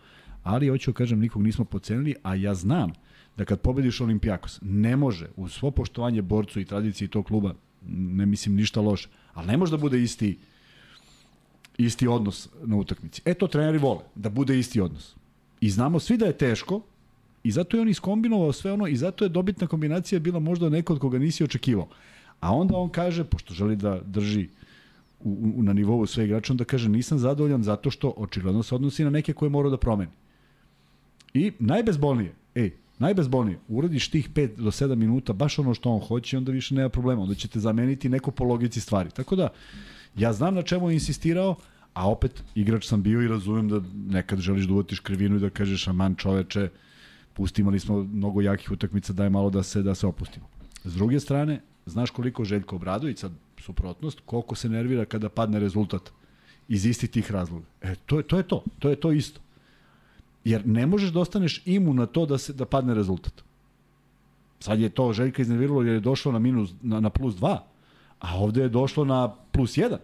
[0.42, 2.92] Ali, hoću da kažem, nikog nismo pocenili, a ja znam
[3.36, 7.54] da kad pobediš Olimpijakos, ne može, uz svo poštovanje borcu i tradiciji tog kluba,
[7.88, 10.38] ne mislim ništa loše, ali ne može da bude isti
[11.78, 13.22] isti odnos na utakmici.
[13.24, 15.16] E to treneri vole, da bude isti odnos.
[15.60, 16.80] I znamo svi da je teško,
[17.44, 20.92] i zato je on iskombinovao sve ono, i zato je dobitna kombinacija bila možda neko
[20.92, 21.88] od koga nisi očekivao.
[22.40, 24.48] A onda on kaže, pošto želi da drži
[25.20, 29.04] u, u, na nivou sve igrača, onda kaže nisam zadovoljan zato što očigledno se odnosi
[29.04, 30.10] na neke koje mora da promeni.
[31.34, 36.36] I najbezbolnije, ej, najbezbolnije, uradiš tih 5 do 7 minuta, baš ono što on hoće,
[36.36, 39.10] onda više nema problema, onda ćete zameniti neko po logici stvari.
[39.10, 39.48] Tako da,
[40.16, 41.56] ja znam na čemu je insistirao,
[41.96, 45.50] a opet igrač sam bio i razumem da nekad želiš da uvatiš krivinu i da
[45.50, 46.68] kažeš aman čoveče,
[47.32, 50.46] pusti, imali smo mnogo jakih utakmica, daj malo da se da se opustimo.
[50.84, 56.12] S druge strane, znaš koliko Željko Obradović, sad suprotnost, koliko se nervira kada padne rezultat
[56.68, 57.64] iz istih tih razloga.
[57.80, 59.40] E, to je to, je to, to je to isto.
[60.44, 63.42] Jer ne možeš da ostaneš imun na to da se da padne rezultat.
[64.60, 67.58] Sad je to Željka iznerviralo jer je došlo na minus na, na plus 2,
[68.20, 69.96] a ovde je došlo na plus 1.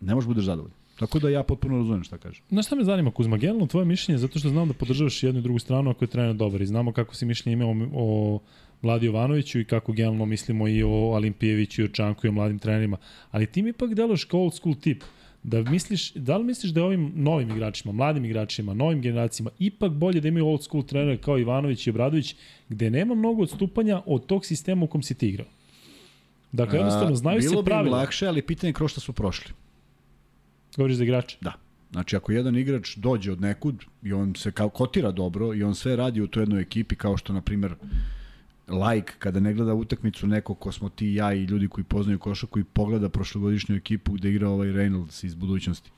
[0.00, 0.81] Ne možeš budeš zadovoljan.
[1.06, 2.42] Tako da ja potpuno razumem šta kaže.
[2.48, 5.42] Znaš šta me zanima, Kuzma, generalno tvoje mišljenje, zato što znam da podržavaš jednu i
[5.42, 8.40] drugu stranu ako je trener dobar i znamo kako si mišljenje imao o
[8.82, 12.58] Vladi Jovanoviću i kako generalno mislimo i o Olimpijeviću i o Čanku i o mladim
[12.58, 12.96] trenerima,
[13.30, 15.02] ali ti mi ipak deloš kao old school tip.
[15.42, 19.92] Da, misliš, da li misliš da je ovim novim igračima, mladim igračima, novim generacijama ipak
[19.92, 22.36] bolje da imaju old school trenere kao Ivanović i Obradović,
[22.68, 25.46] gde nema mnogo odstupanja od tog sistema u kom si ti igrao?
[26.52, 27.98] Dakle, jednostavno, znaju Bilo se bi im pravila.
[27.98, 29.52] lakše, ali pitanje je kroz šta su prošli.
[30.76, 31.38] Govoriš za igrače.
[31.40, 31.52] Da.
[31.92, 35.74] Znači, ako jedan igrač dođe od nekud i on se kao kotira dobro i on
[35.74, 37.74] sve radi u toj jednoj ekipi, kao što, na primer,
[38.68, 42.58] like, kada ne gleda utakmicu neko ko smo ti, ja i ljudi koji poznaju košaku
[42.58, 45.90] i pogleda prošlogodišnju ekipu gde igra ovaj Reynolds iz budućnosti.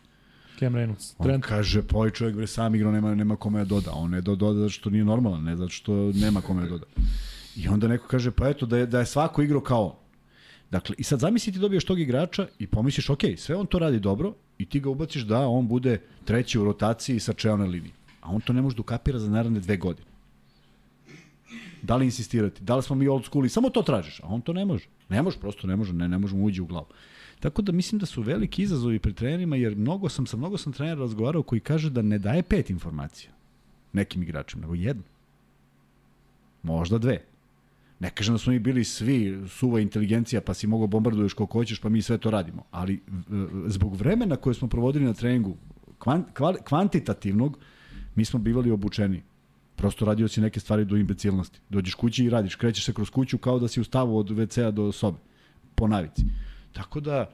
[0.59, 1.14] Cam Reynolds.
[1.18, 1.44] On Trent.
[1.44, 3.90] kaže, pa ovaj čovjek bre sam igrao, nema, nema kome da doda.
[3.94, 6.86] On ne do, doda zato što nije normalan, ne zato što nema kome da doda.
[7.56, 9.96] I onda neko kaže, pa eto, da je, da je svako igrao kao on.
[10.70, 14.01] Dakle, i sad zamisli ti dobiješ tog igrača i pomisliš, ok, sve on to radi
[14.01, 14.34] dobro
[14.64, 17.92] i ti ga ubaciš da on bude treći u rotaciji sa čeone linije.
[18.20, 20.08] A on to ne može da ukapira za naravne dve godine.
[21.82, 22.64] Da li insistirati?
[22.64, 24.20] Da li smo mi old school i samo to tražiš?
[24.20, 24.88] A on to ne može.
[25.08, 26.86] Ne može, prosto ne može, ne, ne može mu uđi u glavu.
[27.40, 30.72] Tako da mislim da su veliki izazovi pred trenerima, jer mnogo sam sa mnogo sam
[30.72, 33.32] trenera razgovarao koji kaže da ne daje pet informacija
[33.92, 35.02] nekim igračima, nego jednu.
[36.62, 37.20] Možda dve.
[38.00, 41.80] Ne kažem da smo mi bili svi suva inteligencija pa si mogao bombarduješ koliko hoćeš
[41.80, 42.64] pa mi sve to radimo.
[42.70, 43.00] Ali
[43.66, 45.56] zbog vremena koje smo provodili na treningu
[45.98, 46.26] kvant,
[46.64, 47.58] kvantitativnog
[48.14, 49.22] mi smo bivali obučeni.
[49.76, 51.60] Prosto radio si neke stvari do imbecilnosti.
[51.68, 54.70] Dođeš kući i radiš, krećeš se kroz kuću kao da si u stavu od WC-a
[54.70, 55.18] do sobe.
[55.74, 56.22] Po navici.
[56.72, 57.30] Tako da,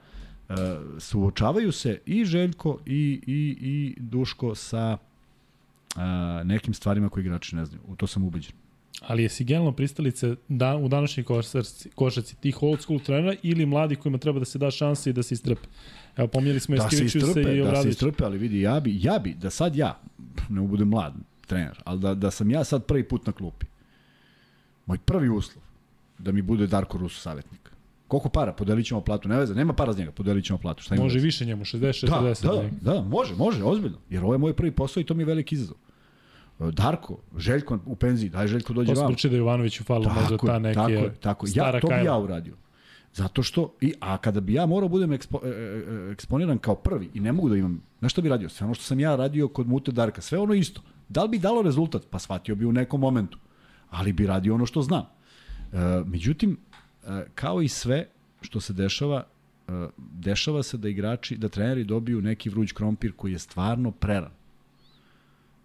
[0.49, 0.57] uh,
[0.99, 4.99] suočavaju se i Željko i, i, i Duško sa
[5.97, 6.03] uh,
[6.45, 7.83] nekim stvarima koje igrači ne znaju.
[7.89, 8.60] U to sam ubeđen.
[9.01, 13.97] Ali jesi generalno pristalice da, u današnjoj košarci, košarci tih old school trenera ili mladi
[13.97, 15.69] kojima treba da se da šanse i da se istrpe?
[16.17, 19.19] Evo, pomijeli smo da se istrpe, i Da se istrpe, ali vidi, ja bi, ja
[19.19, 20.01] bi, da sad ja,
[20.49, 21.15] ne budem mlad
[21.47, 23.67] trener, ali da, da sam ja sad prvi put na klupi,
[24.87, 25.65] moj prvi uslov
[26.19, 27.71] da mi bude Darko Rusu savjetnik.
[28.09, 28.53] Koliko para?
[28.53, 29.29] Podelit ćemo platu.
[29.29, 30.83] Ne veze, nema para za njega, podelit ćemo platu.
[30.83, 32.43] Šta može više njemu, 60, 40.
[32.43, 33.99] Da, da, da, može, može, ozbiljno.
[34.11, 35.77] Jer ovo je moj prvi posao i to mi je veliki izazov.
[36.61, 39.09] Darko, Željko u penziji, daj Željko dođe vamo.
[39.09, 41.47] Posle da Jovanović ufalo možda ta neke tako je, tako.
[41.55, 42.55] Ja, to bi ja uradio.
[43.15, 46.75] Zato što, i, a kada bi ja morao budem ekspo, e, e, e, eksponiran kao
[46.75, 48.49] prvi i ne mogu da imam, znaš što bi radio?
[48.49, 50.81] Sve ono što sam ja radio kod Mute Darka, sve ono isto.
[51.09, 52.03] Da li bi dalo rezultat?
[52.11, 53.39] Pa shvatio bi u nekom momentu.
[53.91, 55.03] Ali bi radio ono što znam.
[55.03, 55.77] E,
[56.07, 56.59] međutim,
[57.07, 58.09] e, kao i sve
[58.41, 59.25] što se dešava,
[59.69, 64.31] e, dešava se da igrači, da treneri dobiju neki vruć krompir koji je stvarno preran.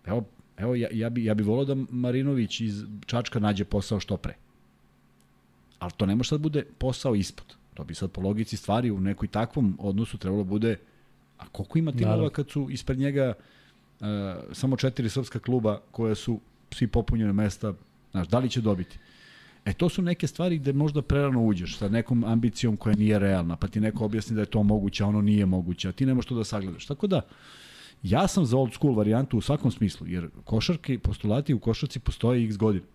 [0.05, 0.25] Evo,
[0.57, 4.33] evo ja, ja, bi, ja bi volao da Marinović iz Čačka nađe posao što pre.
[5.79, 7.55] Ali to ne može sad bude posao ispod.
[7.73, 10.77] To bi sad po logici stvari u nekoj takvom odnosu trebalo bude
[11.37, 14.07] a koliko ima timova kad su ispred njega uh,
[14.51, 16.39] samo četiri srpska kluba koje su
[16.71, 17.73] svi popunjene mesta,
[18.11, 18.97] znaš, da li će dobiti?
[19.65, 23.55] E, to su neke stvari gde možda prerano uđeš sa nekom ambicijom koja nije realna,
[23.55, 26.25] pa ti neko objasni da je to moguće, a ono nije moguće, a ti nemaš
[26.25, 26.85] to da sagledaš.
[26.85, 27.21] Tako da,
[28.09, 32.45] ja sam za old school varijantu u svakom smislu, jer košarke, postulati u košarci postoje
[32.45, 32.85] x godina.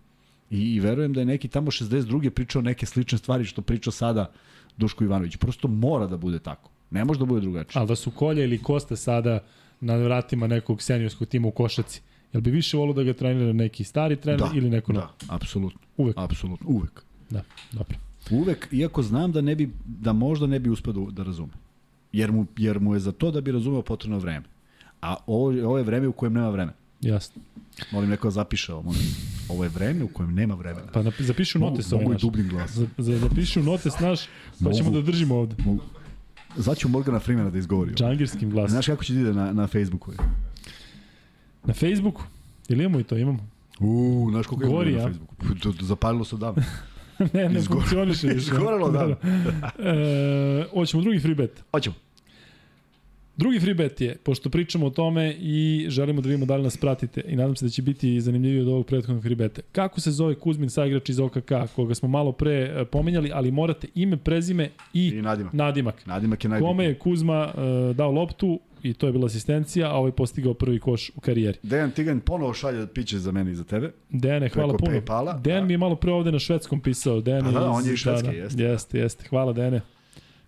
[0.49, 2.29] I, I verujem da je neki tamo 62.
[2.29, 4.31] pričao neke slične stvari što priča sada
[4.77, 5.37] Duško Ivanović.
[5.37, 6.69] Prosto mora da bude tako.
[6.91, 7.79] Ne može da bude drugačije.
[7.79, 9.39] Ali da su Kolja ili Kosta sada
[9.81, 12.01] na vratima nekog seniorskog tima u košaci,
[12.33, 15.79] jel bi više volio da ga trenira neki stari trener da, ili neko Da, apsolutno.
[15.97, 16.17] Uvek.
[16.17, 17.03] Apsolutno, uvek.
[17.29, 17.97] Da, dobro.
[18.31, 21.53] Uvek, iako znam da ne bi, da možda ne bi uspeo da, da razume.
[22.11, 24.45] Jer mu, jer mu je za to da bi razumeo potrebno vreme.
[25.01, 26.77] A ovo, ovo je vreme u kojem nema vremena.
[27.01, 27.41] Jasno.
[27.91, 29.01] Molim neko da zapiše ovo, molim.
[29.49, 30.87] Ovo je vreme u kojem nema vremena.
[30.93, 32.23] Pa napi, zapiši u notes ovaj naš.
[32.23, 32.71] Mogu glas.
[32.71, 34.29] Za, za, zapiši u notes naš, pa
[34.59, 35.55] mogu, ćemo da držimo ovde.
[35.65, 35.83] Mogu.
[36.57, 37.93] Zvaću Morgana Freemana da izgovori.
[37.93, 38.69] Džangirskim glasom.
[38.69, 40.11] Znaš kako će da ide na, na Facebooku?
[41.63, 42.23] Na Facebooku?
[42.69, 43.17] Ili imamo i to?
[43.17, 43.47] Imamo.
[43.79, 45.35] Uuu, znaš koliko Gori, na Facebooku?
[45.81, 46.63] Zapalilo se odavno.
[47.33, 47.77] ne, ne Izgor...
[47.77, 48.27] funkcioniše.
[48.37, 49.07] Izgoralo, da.
[49.07, 49.15] da.
[49.89, 51.63] e, hoćemo drugi free bet.
[51.71, 51.95] Hoćemo.
[53.37, 56.77] Drugi free bet je, pošto pričamo o tome i želimo da vidimo da li nas
[56.77, 59.61] pratite i nadam se da će biti zanimljiviji od ovog prethodnog free beta.
[59.71, 63.87] Kako se zove Kuzmin saigrač iz OKK, koga smo malo pre e, pomenjali, ali morate
[63.95, 65.53] ime, prezime i, I nadimak.
[65.53, 66.05] nadimak.
[66.05, 66.69] Nadimak je najbitniji.
[66.69, 70.79] Kome je Kuzma uh, dao loptu i to je bila asistencija, a ovaj postigao prvi
[70.79, 71.57] koš u karijeri.
[71.63, 73.91] Dejan Tigan ponovo šalje piće za mene i za tebe.
[74.09, 74.91] Dejane, hvala puno.
[74.91, 75.67] Paypala, Dejan da.
[75.67, 77.21] mi je malo pre ovde na švedskom pisao.
[77.21, 78.63] Dejan da, da, on je iz Švedske, da, jeste.
[78.63, 79.25] Jeste, jeste.
[79.29, 79.81] Hvala Dejane.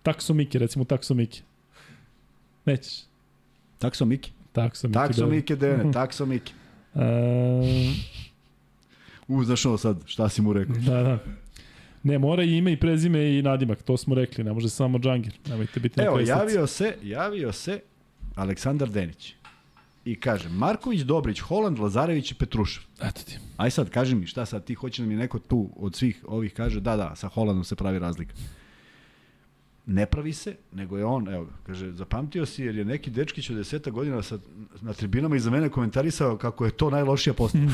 [0.04, 1.42] Taksomike, recimo taksomike.
[2.66, 2.94] Nećeš.
[3.80, 4.32] Taksomike.
[4.54, 5.00] Taksomike.
[5.00, 6.54] Taksomike, Dejane, taksomike.
[6.94, 7.04] Um,
[9.28, 10.76] U, znaš ovo sad, šta si mu rekao?
[10.76, 11.20] Da, da.
[12.04, 15.34] Ne, mora i ime i prezime i nadimak, to smo rekli, ne može samo Džangir.
[15.50, 17.80] Nemojte biti Evo, javio se, javio se
[18.36, 19.36] Aleksandar Denić.
[20.06, 22.84] I kaže, Marković, Dobrić, Holand, Lazarević i Petrušev.
[23.02, 23.40] Eto ti.
[23.58, 26.54] Aj sad, kaži mi, šta sad ti hoće da mi neko tu od svih ovih
[26.54, 28.34] kaže, da, da, sa Holandom se pravi razlika
[29.86, 33.56] ne pravi se, nego je on, evo, kaže, zapamtio si jer je neki dečkić od
[33.56, 34.38] deseta godina sa,
[34.82, 37.66] na tribinama iza mene komentarisao kako je to najlošija postava.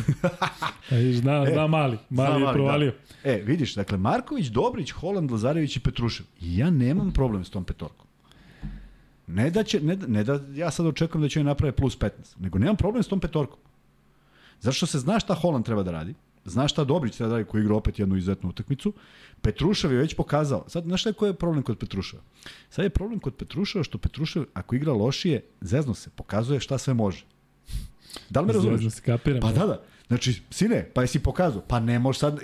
[0.91, 2.93] e, zna, e, zna mali, mali, zna je provalio.
[3.23, 3.29] Da.
[3.31, 6.25] E, vidiš, dakle, Marković, Dobrić, Holand, Lazarević i Petrušev.
[6.41, 8.07] Ja nemam problem s tom petorkom.
[9.27, 12.09] Ne da, će, ne, ne da ja sad očekujem da će joj naprave plus 15,
[12.39, 13.59] nego nemam problem s tom petorkom.
[14.61, 16.13] Zašto se zna šta Holand treba da radi,
[16.49, 18.93] zna šta Dobrić treba da radi koji igra opet jednu izuzetnu utakmicu,
[19.41, 20.65] Petrušev je već pokazao.
[20.67, 22.23] Sad, znaš šta je koji je problem kod Petruševa?
[22.69, 26.93] Sad je problem kod Petruševa što Petrušev, ako igra lošije, zezno se, pokazuje šta sve
[26.93, 27.25] može.
[28.29, 28.77] Da li me razumeš?
[28.77, 29.41] Zezno se, kapiram.
[29.41, 29.81] Pa da, da.
[30.07, 32.39] Znači, sine, pa jesi pokazao, pa ne možeš sad,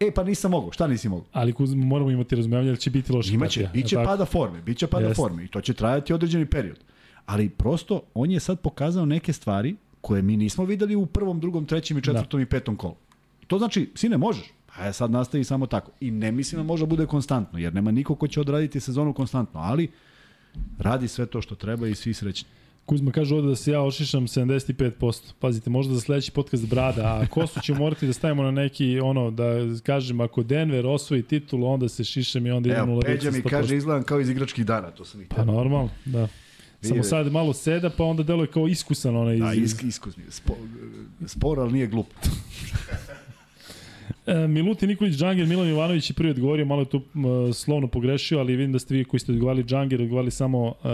[0.00, 1.26] e, pa nisam mogao, šta nisi mogao?
[1.32, 3.82] Ali moramo imati razumevanje da će biti loši Imaće, partija.
[3.82, 5.16] biće pada forme, biće pada Jest.
[5.16, 6.78] forme i to će trajati određeni period.
[7.26, 11.66] Ali prosto, on je sad pokazao neke stvari koje mi nismo videli u prvom, drugom,
[11.66, 12.04] trećem i da.
[12.04, 12.42] četvrtom da.
[12.42, 12.94] i petom kolu.
[13.46, 14.52] To znači, sine, možeš.
[14.76, 15.90] A sad nastavi samo tako.
[16.00, 19.12] I ne mislim da može da bude konstantno, jer nema niko ko će odraditi sezonu
[19.12, 19.90] konstantno, ali
[20.78, 22.48] radi sve to što treba i svi srećni.
[22.86, 25.32] Kuzma kaže ovde da se ja ošišam 75%.
[25.40, 29.30] Pazite, možda za sledeći podcast Brada, a Kosu ćemo morati da stavimo na neki, ono,
[29.30, 29.44] da
[29.82, 33.50] kažem, ako Denver osvoji titulu, onda se šišem i onda idem u Peđa mi 100%.
[33.50, 36.28] kaže izgledam kao iz igračkih dana, to sam ih Pa normalno, da.
[36.80, 39.40] Samo sad malo seda, pa onda deluje kao iskusan onaj iz...
[39.40, 40.22] Da, isk, iskusni.
[40.28, 40.54] Spo,
[41.26, 42.06] spor, ali nije glup.
[44.26, 47.22] E, Miluti Nikolić Džangir, Milan Jovanović je prvi odgovorio, malo je tu m,
[47.52, 50.88] slovno pogrešio, ali vidim da ste vi koji ste odgovarali Džangir, odgovarali samo e,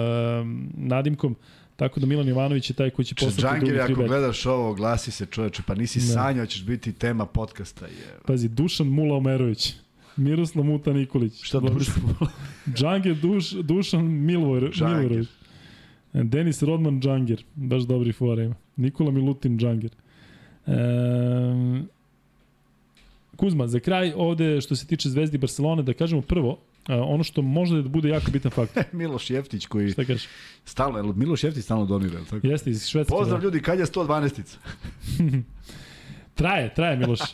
[0.76, 1.36] nadimkom,
[1.76, 4.06] tako da Milan Jovanović je taj koji će poslati Džangir, drugi ako tri bet.
[4.08, 6.04] gledaš ovo, glasi se čoveče, pa nisi Da.
[6.04, 7.86] sanjao ćeš biti tema podcasta.
[7.86, 8.18] Je.
[8.26, 9.74] Pazi, Dušan Mula Omerović,
[10.16, 11.42] Miroslav Muta Nikolić.
[11.42, 11.92] Šta Dobri duša?
[12.74, 14.70] Džangir, Duš, Dušan Milvor.
[14.80, 15.28] Milvorović.
[16.12, 18.54] Denis Rodman Džangir, baš dobri fora ima.
[18.76, 19.90] Nikola Milutin Džangir.
[20.66, 20.72] E,
[23.40, 26.58] Kuzma, za kraj ovde što se tiče Zvezdi Barcelone, da kažemo prvo,
[26.88, 28.84] ono što može da bude jako bitan faktor.
[28.92, 30.28] Miloš Jeftić koji Šta kažeš?
[30.64, 32.46] stalno, jel Miloš Jeftić stalno donira, jel tako?
[32.46, 33.10] Jeste iz Švedske.
[33.10, 33.44] Pozdrav da.
[33.44, 34.56] ljudi, kad je 112-ica?
[36.34, 37.20] Traje, traje Miloš.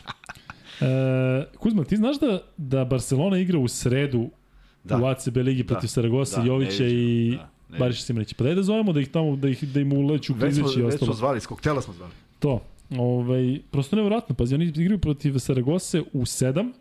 [0.81, 4.29] E, Kuzma, ti znaš da, da Barcelona igra u sredu
[4.83, 4.97] Da.
[4.97, 5.87] u ACB ligi protiv Da.
[5.87, 7.37] Saragosa, Da, Jovića i
[7.69, 8.35] da, Bariša Simanića.
[8.37, 10.75] Pa daj da zovemo da ih tamo, da, ih, da im uleću klizeći i već
[10.75, 11.13] smo ostalo.
[11.13, 12.11] zvali, s koktela smo zvali.
[12.39, 12.61] To.
[12.91, 14.35] Ovaj, prosto nevjerojatno.
[14.35, 16.71] Pazi, oni igraju protiv Saragose u 7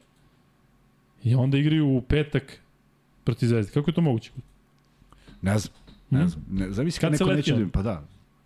[1.24, 2.58] i onda igraju u petak
[3.24, 3.72] protiv Zvezde.
[3.72, 4.30] Kako je to moguće?
[5.42, 5.74] Ne znam,
[6.10, 6.28] ne Mhm.
[6.28, 6.44] znam.
[6.50, 8.02] Ne, zamisli Kad kad neko neće da pa da.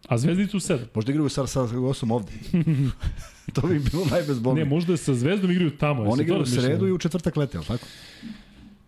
[0.08, 0.78] A Zvezdicu u 7.
[0.94, 2.32] Možda igraju sa Saragosom ovde.
[3.54, 4.64] to bi bilo Ne, najbezbolnije.
[4.64, 6.02] možda sa Zvezdom igraju tamo.
[6.02, 7.86] Oni igraju u sredu i u četvrtak lete, jel tako?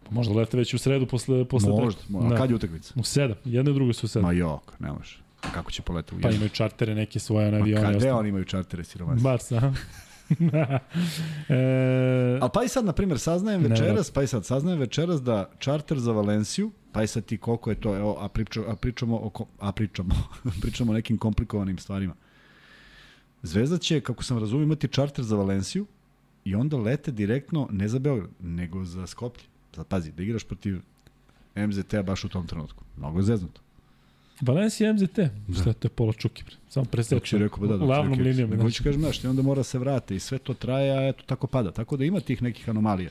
[0.04, 2.26] Pa možda lete već u sredu posle, posle Možda, možda.
[2.26, 2.36] A Da.
[2.36, 2.94] kad je utakmica?
[2.96, 3.34] U 7.
[3.44, 4.22] Jedno i drugo su u 7.
[4.22, 5.21] Ma jok, ne može.
[5.54, 7.80] Kako će polete u Pa imaju čartere neke svoje na avione.
[7.80, 8.18] i kad, gde ostalo.
[8.18, 9.22] oni imaju čartere siromašni?
[9.22, 9.72] Barca, aha.
[11.48, 15.22] e, Ali pa i sad, na primjer, saznajem Ne, večeras, pa i sad saznajem večeras
[15.22, 18.76] da čarter za Valenciju, pa i sad ti koliko je to, evo, a, priča, a
[18.76, 20.14] pričamo o, a pričamo,
[20.62, 22.14] pričamo o nekim komplikovanim stvarima.
[23.42, 25.86] Zvezda će, kako sam razumio, imati čarter za Valenciju
[26.44, 29.44] i onda lete direktno, ne za Beograd, nego za Skoplje.
[29.74, 30.80] Sad pazi, da igraš protiv
[31.56, 32.84] MZT-a baš u tom trenutku.
[32.96, 33.60] Mnogo je zeznuto.
[34.42, 35.16] Valencija MZT.
[35.48, 35.60] Da.
[35.60, 36.42] Šta je to je pola čuki?
[36.44, 36.54] bre.
[36.68, 37.26] Samo preseču.
[37.26, 38.50] si rekao, da, dok si Lavnom rekao, linijom.
[38.50, 41.22] Nego ću kažem, znaš, i onda mora se vrate i sve to traje, a eto,
[41.26, 41.70] tako pada.
[41.70, 43.10] Tako da ima tih nekih anomalija.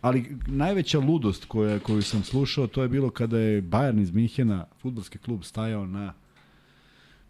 [0.00, 4.66] Ali najveća ludost koja, koju sam slušao, to je bilo kada je Bayern iz Minhena,
[4.82, 6.12] futbolski klub, stajao na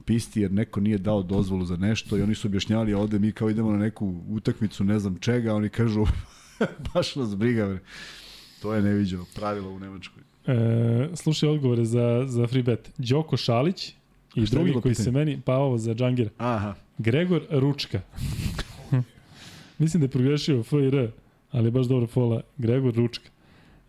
[0.04, 3.50] pisti jer neko nije dao dozvolu za nešto i oni su objašnjavali ovde mi kao
[3.50, 6.06] idemo na neku utakmicu ne znam čega, oni kažu
[6.94, 7.66] baš nas briga.
[7.66, 7.78] Bre.
[8.62, 10.25] To je neviđeno pravilo u Nemačkoj.
[10.46, 12.90] E, slušaj odgovore za, za free bet.
[12.98, 13.92] Đoko Šalić
[14.34, 15.04] i drugi koji pitanje?
[15.04, 16.30] se meni, pa ovo za Džangira.
[16.38, 16.74] Aha.
[16.98, 18.00] Gregor Ručka.
[19.78, 21.10] Mislim da je progrešio FIR,
[21.52, 22.40] ali je baš dobro fola.
[22.56, 23.28] Gregor Ručka.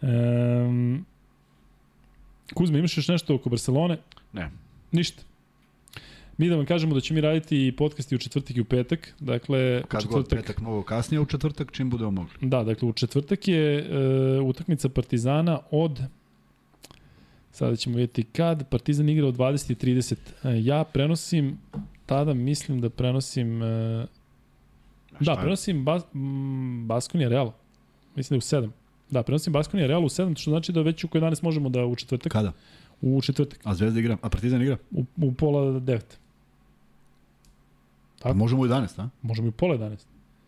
[0.01, 1.05] Um,
[2.53, 3.97] Kuzma, imaš još nešto oko Barcelone?
[4.33, 4.51] Ne.
[4.91, 5.23] Ništa.
[6.37, 9.13] Mi da vam kažemo da ćemo mi raditi podcast i u četvrtak i u petak.
[9.19, 12.33] Dakle, u Kad god četvrtak, petak mnogo kasnije, u četvrtak čim budemo mogli.
[12.41, 16.01] Da, dakle u četvrtak je e, utakmica Partizana od
[17.57, 20.15] sada ćemo vidjeti kad Partizan igra od 20:30.
[20.43, 21.57] E, ja prenosim
[22.05, 24.07] tada mislim da prenosim e,
[25.19, 26.03] da, prenosim bas,
[26.85, 27.51] Baskonija Real.
[28.15, 28.69] Mislim da je u 7.
[29.09, 31.95] Da, prenosim Baskonija Real u 7, što znači da već u 11 možemo da u
[31.95, 32.31] četvrtak.
[32.31, 32.51] Kada?
[33.01, 34.17] U četvrtak, A Zvezda igra?
[34.21, 34.77] A Partizan igra?
[34.91, 35.95] u, u pola 9.
[35.97, 35.99] A
[38.19, 38.37] Tako.
[38.37, 39.09] možemo u 11, a?
[39.21, 40.05] Možemo i u pola 11.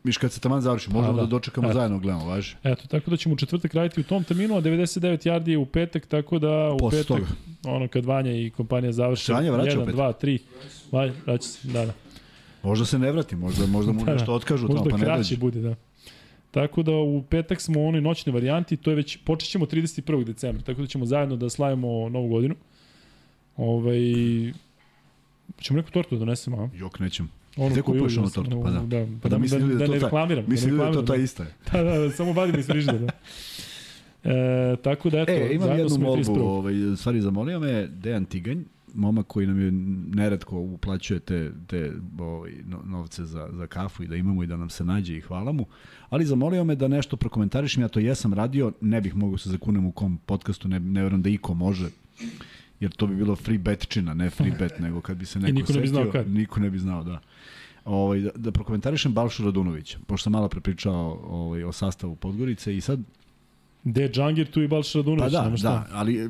[0.09, 1.21] Miš kad se taman završi, možemo da.
[1.21, 1.27] da.
[1.27, 1.73] dočekamo Eto.
[1.73, 2.55] zajedno, gledamo, važi.
[2.63, 5.65] Eto, tako da ćemo u četvrtak raditi u tom terminu, a 99 yardi je u
[5.65, 7.27] petak, tako da u Posle petak, toga.
[7.65, 9.95] ono kad Vanja i kompanija završe, Se Vanja vraća u 1, petak?
[9.95, 10.39] 2, 3,
[10.91, 11.93] Vanja, vraća se, da, da.
[12.63, 14.13] Možda se ne vrati, možda, možda mu Da, da.
[14.13, 15.37] nešto otkažu tamo, Možda pa ne dođe.
[15.37, 15.75] bude, da.
[16.51, 20.23] Tako da u petak smo u onoj noćnoj varijanti, to je već, počet ćemo 31.
[20.23, 22.55] decembra, tako da ćemo zajedno da slavimo novu godinu.
[23.57, 23.99] Ovaj,
[25.61, 26.69] ćemo neku tortu da donesemo, a?
[26.73, 27.29] Jok, nećem.
[27.59, 28.61] Onu Gde kupuješ onu uvijek- tortu?
[28.63, 28.79] Pa da.
[28.81, 30.45] da, Pa da misli ljudi da, da, to ne reklamiram.
[30.47, 31.53] Mislim da da to reklamiram, ista je.
[31.73, 32.99] Da, da, da, samo vadim iz frižidera.
[32.99, 33.11] Da.
[34.25, 36.39] E, tako da, eto, E, imam jednu molbu, 31..
[36.39, 38.57] ovaj, stvari zamolio me Dejan Tiganj,
[38.93, 39.71] momak koji nam je
[40.15, 44.57] neretko uplaćuje te, te ovaj, no- novce za, za kafu i da imamo i da
[44.57, 45.65] nam se nađe i hvala mu,
[46.09, 49.85] ali zamolio me da nešto prokomentarišem, ja to jesam radio, ne bih mogao se zakunem
[49.85, 51.89] u kom podcastu, ne, ne verujem da iko može,
[52.79, 55.73] jer to bi bilo free betčina, ne free bet, nego kad bi se neko niko
[55.73, 56.29] ne bi znao kad.
[56.29, 57.19] Niko ne bi znao, da.
[57.85, 62.81] Ovaj, da, da prokomentarišem Balšu Radunovića, pošto sam malo prepričao ovaj, o sastavu Podgorice i
[62.81, 62.99] sad
[63.83, 65.33] De Džangir tu i Balša Radunović.
[65.33, 65.69] Pa da, nema šta.
[65.69, 66.29] da, ali e,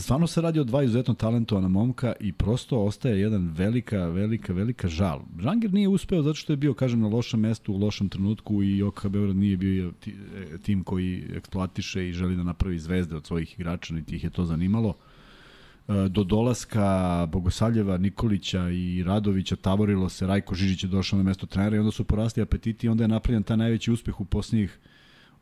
[0.00, 4.88] stvarno se radi o dva izuzetno talentovana momka i prosto ostaje jedan velika, velika, velika
[4.88, 5.20] žal.
[5.40, 8.82] Žangir nije uspeo zato što je bio, kažem, na lošem mestu, u lošem trenutku i
[8.82, 10.14] OKH Beograd nije bio ti-
[10.54, 14.30] e, tim koji eksploatiše i želi da napravi zvezde od svojih igrača, niti ih je
[14.30, 14.94] to zanimalo.
[15.88, 21.76] Do dolaska Bogosavljeva, Nikolića i Radovića tavorilo se, Rajko Žižić je došao na mesto trenera
[21.76, 24.78] i onda su porasli apetiti i onda je napravljen taj najveći uspeh u posljednjih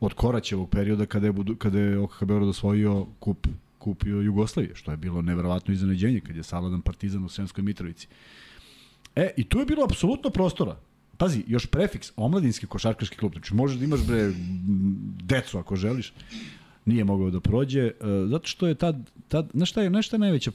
[0.00, 3.46] od Koraćevog perioda kada je, kada je OKH Beograd osvojio kup,
[3.78, 8.08] kupio Jugoslavije, što je bilo neverovatno iznenađenje kad je Saladan Partizan u Sremskoj Mitrovici.
[9.16, 10.76] E, i tu je bilo apsolutno prostora.
[11.16, 13.32] Pazi, još prefiks, omladinski košarkaški klub.
[13.32, 14.32] Znači, možeš da imaš, bre,
[15.22, 16.12] decu ako želiš.
[16.86, 17.92] Nije mogao da prođe, e,
[18.28, 20.50] zato što je tad, tad znaš šta je, znaš šta je najveća,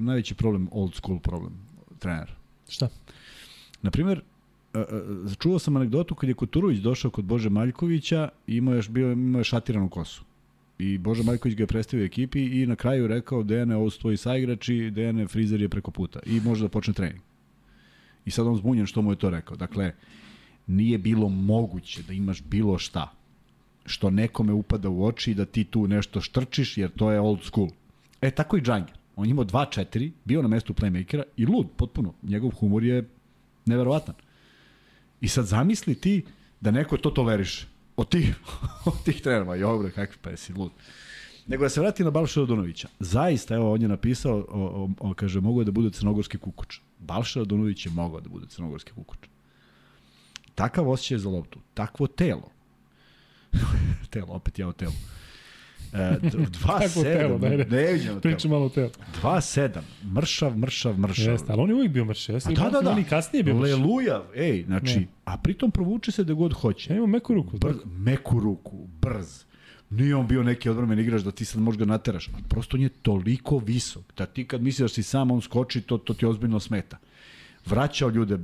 [0.00, 1.52] najveći problem, old school problem,
[1.98, 2.32] trener?
[2.68, 2.88] Šta?
[3.82, 4.22] Naprimer,
[4.74, 4.84] e, e,
[5.38, 9.40] čuo sam anegdotu kad je Kuturović došao kod Bože Maljkovića i imao je, bio, imao
[9.40, 10.24] je šatiranu kosu.
[10.78, 14.16] I Bože Maljković ga je predstavio ekipi i na kraju rekao Dejane, ovo su tvoji
[14.16, 17.20] saigrači, Dejane, frizer je preko puta i može da počne trening.
[18.24, 19.56] I sad on zbunjen što mu je to rekao.
[19.56, 19.92] Dakle,
[20.66, 23.12] nije bilo moguće da imaš bilo šta
[23.86, 27.68] što nekome upada u oči da ti tu nešto štrčiš, jer to je old school.
[28.20, 28.96] E, tako i Džanger.
[29.16, 32.14] On imao 2-4, bio na mestu playmakera i lud, potpuno.
[32.22, 33.08] Njegov humor je
[33.66, 34.14] neverovatan.
[35.20, 36.24] I sad zamisli ti
[36.60, 37.66] da neko to toleriše.
[37.96, 38.36] Od tih,
[38.86, 39.54] od tih trenera.
[39.54, 40.72] Jo, bre, kakvi pa jesi lud.
[41.46, 42.88] Nego da se vrati na Balša Radunovića.
[43.00, 46.80] Zaista, evo, on je napisao, o, o, o, kaže, mogu da bude crnogorski kukuč.
[46.98, 49.18] Balša Radunović je mogao da bude crnogorski kukuč.
[50.54, 52.55] Takav osjećaj za loptu, takvo telo.
[54.10, 54.92] Telo, opet ja o telu.
[55.92, 58.90] E, 2-7, ne, ne, ne, Pričam malo o telu.
[59.22, 59.80] 2-7,
[60.14, 61.32] mršav, mršav, mršav.
[61.32, 62.36] Jeste, ali on je uvijek bio mršav.
[62.36, 62.90] Jeste, da, da, da.
[62.90, 63.78] On i kasnije bio mršav.
[63.78, 65.06] Leluja, ej, znači, ne.
[65.24, 66.92] a pritom provuče se da god hoće.
[66.92, 67.58] Ja imam meku ruku.
[67.58, 69.44] Brz, meku ruku, brz.
[69.90, 72.30] Nije on bio neki odvrmen igrač da ti sad možeš ga nateraš.
[72.48, 75.98] Prosto on je toliko visok da ti kad misliš da si sam on skoči, to,
[75.98, 76.98] to ti ozbiljno smeta.
[77.66, 78.38] Vraćao ljude,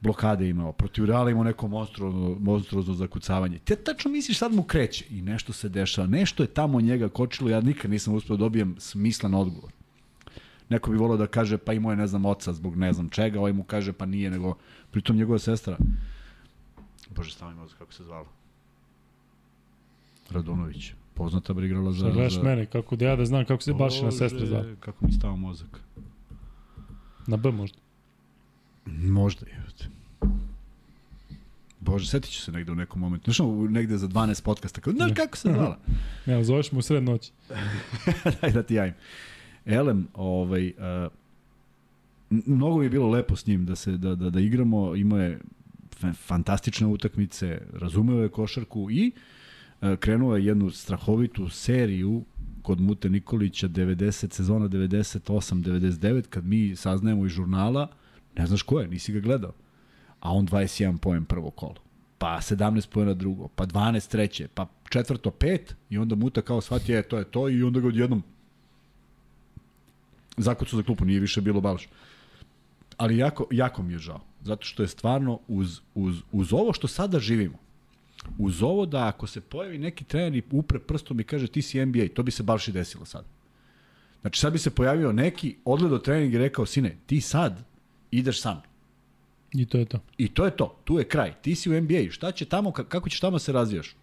[0.00, 3.58] blokade imao, protiv Reala imao neko monstruozno, monstruozno zakucavanje.
[3.58, 6.06] Te tačno misliš sad mu kreće i nešto se dešava.
[6.06, 9.72] Nešto je tamo njega kočilo, ja nikad nisam uspeo da dobijem smislan odgovor.
[10.68, 13.38] Neko bi volio da kaže pa imao je ne znam oca zbog ne znam čega,
[13.38, 14.54] ovaj mu kaže pa nije, nego
[14.90, 15.76] pritom njegova sestra
[17.10, 18.26] Bože, stavim mozak, kako se zvala?
[20.30, 20.92] Radunović.
[21.14, 22.00] Poznata bi igrala za...
[22.00, 22.42] Sad gledaš za...
[22.42, 24.76] mene, kako da ja da znam kako se baš na sestre zove.
[24.80, 25.80] Kako mi stava mozak.
[27.26, 27.78] Na B možda.
[28.86, 29.66] Možda je.
[31.80, 33.32] Bože, setit ću se negde u nekom momentu.
[33.32, 34.80] Znaš, negde za 12 podcasta.
[34.80, 35.78] Kao, znaš kako se zvala?
[36.26, 37.32] ja, zoveš mu u sred noći.
[38.40, 38.94] Daj da ti javim.
[39.66, 41.12] Elem, ovaj, uh,
[42.30, 45.40] mnogo mi je bilo lepo s njim da se da, da, da igramo, imao je
[46.14, 49.12] fantastične utakmice, razumeo je košarku i
[49.80, 52.24] uh, krenuo je jednu strahovitu seriju
[52.62, 57.88] kod Mute Nikolića 90, sezona 98, 99, kad mi saznajemo iz žurnala,
[58.36, 59.52] ne znaš ko je, nisi ga gledao.
[60.20, 61.74] A on 21 poen prvo kolo.
[62.18, 66.92] Pa 17 poena drugo, pa 12 treće, pa četvrto pet i onda Muta kao shvati,
[66.92, 68.22] je, to je to i onda ga odjednom
[70.36, 71.88] zakucu za klupu, nije više bilo baš.
[72.96, 76.88] Ali jako, jako mi je žao, zato što je stvarno uz, uz, uz ovo što
[76.88, 77.58] sada živimo,
[78.38, 81.86] uz ovo da ako se pojavi neki trener i upre prstom i kaže ti si
[81.86, 83.24] NBA, to bi se baš i desilo sad.
[84.20, 87.64] Znači sad bi se pojavio neki, odgledao trening i rekao, sine, ti sad
[88.10, 88.62] ideš sam.
[89.52, 90.00] I to je to.
[90.18, 90.76] I to je to.
[90.84, 91.32] Tu je kraj.
[91.42, 92.10] Ti si u NBA.
[92.10, 93.96] Šta će tamo, kako ćeš tamo se razvijaš?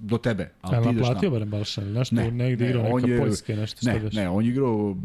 [0.00, 0.50] do tebe.
[0.62, 3.56] Ali ja, ti ideš naplatio barem Balša, nešto ne, negde ne, igrao neka je, Poljska
[3.56, 4.96] nešto ne, Ne, on je igrao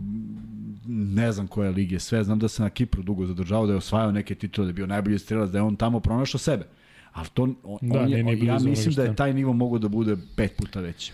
[0.88, 4.11] ne znam koje lige, sve znam da se na Kipru dugo zadržavao, da je osvajao
[4.11, 6.65] neke titule, da je bio najbolji strelac, da je on tamo pronašao sebe.
[7.11, 9.88] Ali to, on, da, on je, on, ja mislim da je taj nivo mogao da
[9.88, 11.11] bude pet puta veći.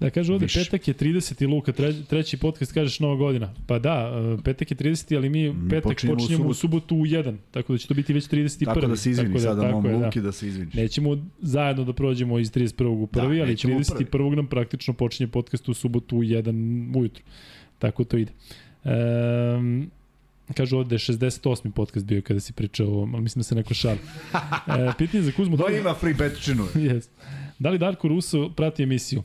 [0.00, 0.64] Da, kaže ovde, Više.
[0.64, 1.42] petak je 30.
[1.42, 1.72] i Luka,
[2.08, 3.54] treći podcast kažeš nova godina.
[3.66, 5.16] Pa da, e, petak je 30.
[5.16, 6.96] ali mi petak počinjemo, počinjemo u, subotu.
[6.96, 8.64] u subotu u 1, tako da će to biti već 31.
[8.64, 10.04] Tako da se izvini tako da, sada mom.
[10.04, 10.24] Luki da.
[10.24, 10.70] da se izvini.
[10.74, 12.86] Nećemo zajedno da prođemo iz 31.
[12.86, 14.36] u prvi, da, ali 31.
[14.36, 17.24] nam praktično počinje podcast u subotu u 1 ujutru.
[17.78, 18.32] Tako to ide.
[18.84, 19.90] Um,
[20.54, 21.70] Kažu ovde 68.
[21.70, 23.96] podcast bio kada si pričao, ali mislim da se neko šal.
[24.66, 25.56] E, pitanje za Kuzmu.
[25.56, 26.64] Da li ima free betčinu?
[26.74, 27.08] yes.
[27.58, 29.22] Da li Darko Russo prati emisiju?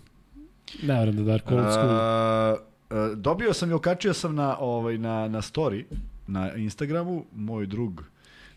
[0.84, 1.90] Ne vjerujem da Darko old school.
[1.90, 5.84] Uh, dobio sam i okačio sam na, ovaj, na, na story,
[6.28, 8.04] na Instagramu, moj drug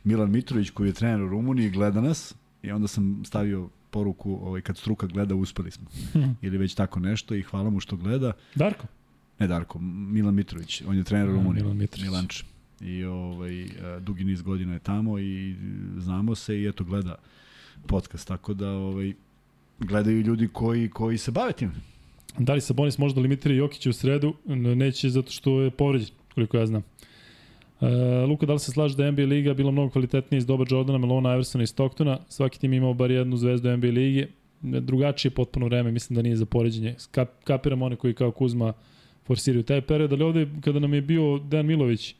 [0.05, 4.61] Milan Mitrović koji je trener u Rumuniji gleda nas i onda sam stavio poruku ovaj,
[4.61, 5.87] kad struka gleda uspeli smo.
[6.43, 8.33] Ili već tako nešto i hvala mu što gleda.
[8.55, 8.87] Darko?
[9.39, 11.63] Ne Darko, Milan Mitrović, on je trener u Rumuniji.
[11.63, 12.05] Milan Mitrović.
[12.05, 12.43] Milanč
[12.81, 13.69] i ovaj,
[14.01, 15.57] dugi niz godina je tamo i
[15.99, 17.15] znamo se i eto gleda
[17.87, 19.13] podcast, tako da ovaj,
[19.79, 21.73] gledaju ljudi koji, koji se bave tim.
[22.39, 24.35] Da li Sabonis možda limitira Jokića u sredu?
[24.47, 26.83] Neće zato što je povređen, koliko ja znam.
[27.81, 27.89] Uh,
[28.29, 31.33] Luka, da li se slaže da NBA Liga bila mnogo kvalitetnija iz doba Jordana, Melona,
[31.33, 32.19] Iversona i Stocktona?
[32.29, 34.27] Svaki tim imao bar jednu zvezdu NBA Ligi.
[34.63, 36.95] Drugačije potpuno vreme, mislim da nije za poređenje.
[37.11, 38.73] Kap, kapiram one koji kao Kuzma
[39.25, 42.15] forsiraju taj period, ali ovde kada nam je bio Dan Milović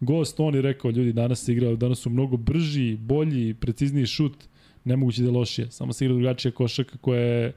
[0.00, 4.32] gost, on je rekao, ljudi, danas se igra, danas su mnogo brži, bolji, precizniji šut,
[4.84, 5.70] nemoguće da je lošije.
[5.70, 7.52] Samo se igra drugačija košaka koja je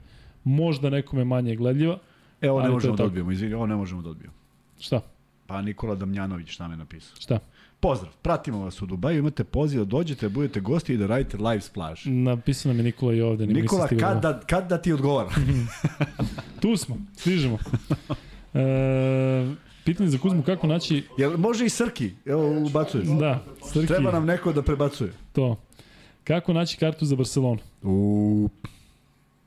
[0.47, 1.97] možda nekome manje gledljiva.
[2.41, 4.33] E, ovo ne možemo da odbijemo, izvini, ovo ne možemo da odbijemo.
[4.79, 5.01] Šta?
[5.47, 7.15] Pa Nikola Damjanović šta me napisao.
[7.19, 7.39] Šta?
[7.79, 11.61] Pozdrav, pratimo vas u Dubaju, imate poziv da dođete, budete gosti i da radite live
[11.61, 12.09] s plaže.
[12.09, 13.47] Napisao nam je Nikola i ovde.
[13.47, 15.29] Nikola, kad da, kad da ti odgovara?
[16.61, 17.57] Tu smo, stižemo.
[18.53, 19.55] E,
[19.85, 21.03] pitanje za Kuzmu, kako naći...
[21.17, 22.11] Jel može i Srki?
[22.25, 23.07] Evo, ubacuješ.
[23.07, 25.13] Da, Srki, Treba nam neko da prebacuje.
[25.33, 25.55] to.
[26.23, 27.59] Kako naći kartu za Barcelonu?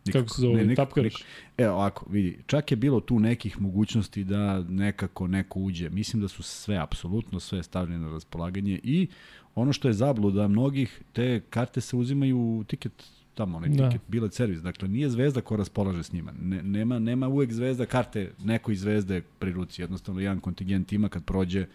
[0.09, 0.13] U...
[0.13, 0.65] Kako se zove?
[0.65, 1.13] nikako, Tapkaraš?
[1.15, 1.31] nikako.
[1.59, 5.91] Evo ovako, vidi, čak je bilo tu nekih mogućnosti da nekako neko uđe.
[5.91, 9.07] Mislim da su sve, apsolutno sve stavljene na raspolaganje i
[9.55, 12.93] ono što je zabluda mnogih, te karte se uzimaju u tiket
[13.35, 13.89] tamo onaj Da.
[13.91, 14.61] tiket, bilet servis.
[14.61, 16.33] Dakle, nije zvezda ko raspolaže s njima.
[16.43, 19.83] Ne, nema, nema uvek zvezda karte, neko iz zvezde pri ruci.
[19.83, 21.67] Jednostavno, jedan kontingent ima kad prođe,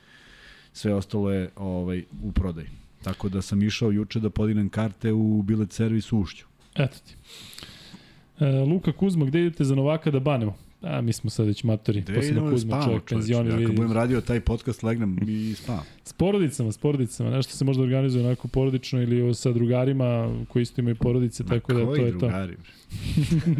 [0.73, 2.65] sve ostalo je ovaj, u prodaj.
[3.03, 6.45] Tako da sam išao juče da podignem karte u bilet servis u Ušću.
[6.75, 7.15] Eto ti.
[8.39, 10.55] E, Luka Kuzma, gde idete za Novaka da banemo?
[10.81, 12.01] A, mi smo sad već matori.
[12.01, 13.49] Gde Posebno idemo da Kuzma, spavamo, čovjek, penzioni.
[13.61, 15.83] Ja kad budem radio taj podcast, legnem i spavam.
[16.03, 17.29] S porodicama, s porodicama.
[17.29, 21.85] Nešto se možda organizuje onako porodično ili sa drugarima koji isto imaju porodice, tako da
[21.85, 22.17] to je to.
[22.17, 22.55] drugari?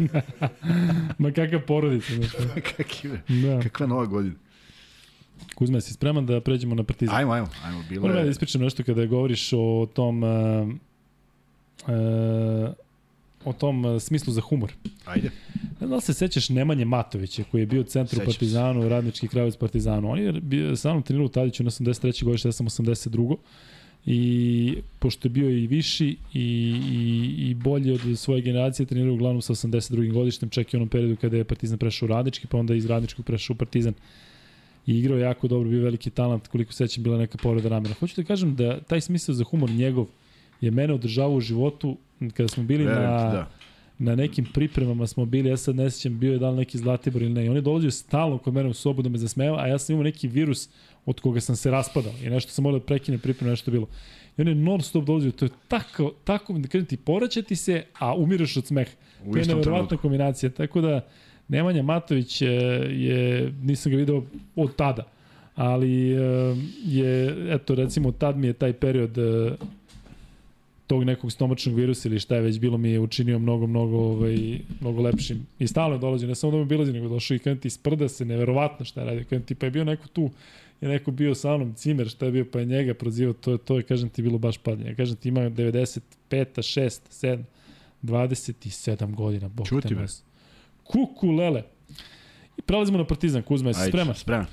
[1.18, 2.12] Ma kakva porodica.
[2.76, 3.60] Kakve, Da.
[3.62, 4.34] kakva nova godina.
[5.54, 7.16] Kuzma, si spreman da pređemo na partizan?
[7.16, 7.82] Ajmo, ajmo, ajmo.
[7.88, 8.30] Bilo Moram da je...
[8.30, 10.68] ispričam nešto kada govoriš o tom uh,
[11.82, 12.74] uh,
[13.46, 14.72] o tom uh, smislu za humor.
[15.04, 15.30] Ajde.
[15.62, 18.38] Ne znam da li se sećaš Nemanje Matovića koji je bio u centru Sećam se.
[18.38, 20.10] Partizanu, radnički krajevac Partizanu.
[20.10, 22.24] On je bio, sa mnom trenirao u Tadiću na 83.
[22.24, 23.36] godište, ja sam 82.
[24.06, 29.42] I pošto je bio i viši i, i, i bolji od svoje generacije, trenirao uglavnom
[29.42, 30.12] sa 82.
[30.12, 33.24] godištem, čak i onom periodu kada je Partizan prešao u radnički, pa onda iz radničkog
[33.24, 33.94] prešao u Partizan
[34.86, 37.94] i igrao jako dobro, bio veliki talent, koliko sećam bila neka povreda ramena.
[37.94, 40.06] Hoću da kažem da taj smisao za humor njegov
[40.60, 41.96] je mene održavao u životu
[42.34, 43.48] kada smo bili Verujem na, da.
[43.98, 47.22] na nekim pripremama smo bili, ja sad ne sjećam, bio je da li neki Zlatibor
[47.22, 47.44] ili ne.
[47.44, 49.92] I on je dolazio stalno kod mene u sobu da me zasmeva, a ja sam
[49.92, 50.68] imao neki virus
[51.06, 53.86] od koga sam se raspadao i nešto sam morao da prekinem pripremu, nešto bilo.
[54.38, 57.84] I on je non stop dolazio, to je tako, tako da kažem ti, poraćati se,
[57.98, 58.90] a umireš od smeha.
[59.32, 61.06] To je nevjerovatna kombinacija, tako da
[61.48, 62.52] Nemanja Matović je,
[63.04, 64.22] je, nisam ga video
[64.56, 65.02] od tada,
[65.54, 66.18] ali e,
[66.84, 69.56] je, eto recimo tad mi je taj period e,
[70.86, 74.36] tog nekog stomačnog virusa ili šta je već bilo mi je učinio mnogo, mnogo, ovaj,
[74.80, 75.46] mnogo lepšim.
[75.58, 78.08] I stalno je dolazio, ne samo da mi bilazi, nego došao i kada ti sprda
[78.08, 79.24] se, neverovatno šta je radio.
[79.24, 80.30] Kada ti pa je bio neko tu,
[80.80, 83.58] je neko bio sa mnom, cimer, šta je bio, pa je njega prozivao, to, je-
[83.58, 84.94] to je, kažem ti, bilo baš padanje.
[84.94, 86.00] Kažem ti, ima 95,
[86.30, 87.42] 6, 7,
[88.02, 90.22] 27 godina, bog Ćuti, te nas.
[90.84, 91.62] Kuku, lele.
[92.56, 94.14] I prelazimo na Partizan, Kuzma, jesi Ajde, spreman?
[94.14, 94.46] Spreman.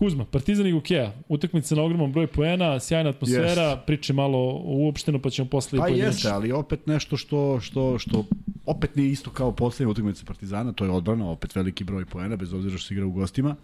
[0.00, 3.86] Kuzma, Partizan i Gukea, utakmica na ogromnom broju poena, sjajna atmosfera, Jest.
[3.86, 6.16] priče malo uopšteno, pa ćemo posle i Pa pojedinačno.
[6.16, 8.24] jeste, ali opet nešto što, što, što
[8.66, 12.52] opet nije isto kao poslednja utakmica Partizana, to je odbrana, opet veliki broj poena, bez
[12.52, 13.56] obzira što se igra u gostima.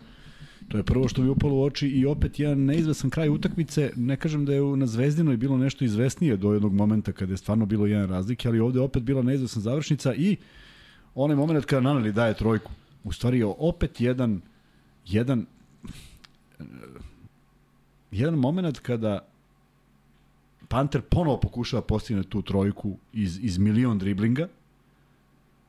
[0.68, 3.90] To je prvo što mi upalo u oči i opet jedan neizvesan kraj utakmice.
[3.96, 7.66] Ne kažem da je na Zvezdinoj bilo nešto izvesnije do jednog momenta kada je stvarno
[7.66, 10.36] bilo jedan razlike, ali ovde opet bila neizvesna završnica i
[11.14, 12.70] onaj moment kada Naneli daje trojku.
[13.04, 14.40] U stvari je opet jedan
[15.06, 15.46] jedan
[18.10, 19.28] jedan moment kada
[20.68, 24.48] Panter ponovo pokušava postigne tu trojku iz, iz milion driblinga,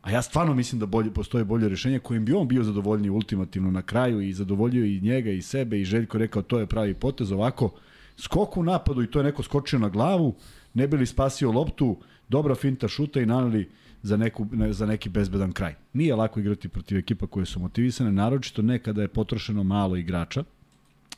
[0.01, 3.71] a ja stvarno mislim da bolje, postoje bolje rešenje kojim bi on bio zadovoljniji ultimativno
[3.71, 7.31] na kraju i zadovoljio i njega i sebe i Željko rekao to je pravi potez
[7.31, 7.71] ovako
[8.17, 10.35] skok u napadu i to je neko skočio na glavu
[10.73, 11.97] ne bi li spasio loptu
[12.29, 13.69] dobra finta šuta i naneli
[14.01, 15.75] za, neku, ne, za neki bezbedan kraj.
[15.93, 20.43] Nije lako igrati protiv ekipa koje su motivisane, naročito ne kada je potrošeno malo igrača,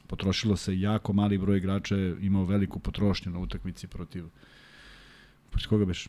[0.07, 4.25] potrošilo se jako mali broj igrača, je imao veliku potrošnju na utakmici protiv
[5.49, 6.07] protiv koga beš?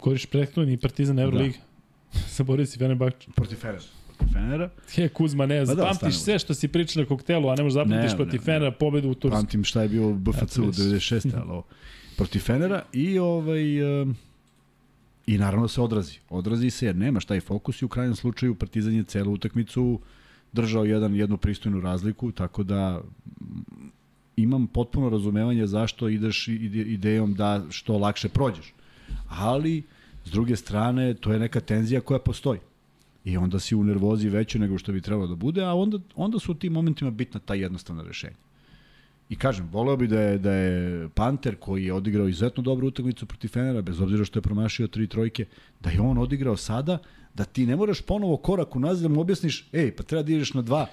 [0.00, 1.58] Govoriš prethodni Partizan Euroliga.
[2.14, 2.20] Da.
[2.20, 3.30] Saborio si Fenerbahče.
[3.34, 3.58] Protiv.
[3.60, 4.70] Protiv Fenera.
[4.96, 6.18] Je, Kuzma, ne, Pa da, stanemo.
[6.18, 9.08] sve što si pričao na koktelu, a ne možeš zapamtiš Ne, protiv ne, Fenera pobedu
[9.10, 9.36] u Tursku.
[9.36, 10.78] Pamtim šta je bio BFC u Eto, vidiš.
[11.10, 11.30] 96.
[11.34, 11.62] ali ovo.
[12.16, 14.02] Protiv Fenera i ovaj...
[14.02, 14.16] Um,
[15.26, 16.18] I naravno se odrazi.
[16.30, 20.00] Odrazi se jer nemaš taj fokus i u krajnjem slučaju Partizan je celu utakmicu
[20.54, 23.00] držao jedan, jednu pristojnu razliku, tako da
[24.36, 28.72] imam potpuno razumevanje zašto ideš ide, idejom da što lakše prođeš.
[29.28, 29.82] Ali,
[30.24, 32.60] s druge strane, to je neka tenzija koja postoji.
[33.24, 36.38] I onda si u nervozi veće nego što bi trebalo da bude, a onda, onda
[36.38, 38.36] su u tim momentima bitna ta jednostavna rešenja.
[39.28, 43.26] I kažem, voleo bi da je, da je Panter, koji je odigrao izuzetno dobru utakmicu
[43.26, 45.46] protiv Fenera, bez obzira što je promašio tri trojke,
[45.80, 46.98] da je on odigrao sada,
[47.34, 50.54] Da ti ne moraš ponovo korak unazad da mu objasniš, ej, pa treba da ideš
[50.54, 50.86] na dva,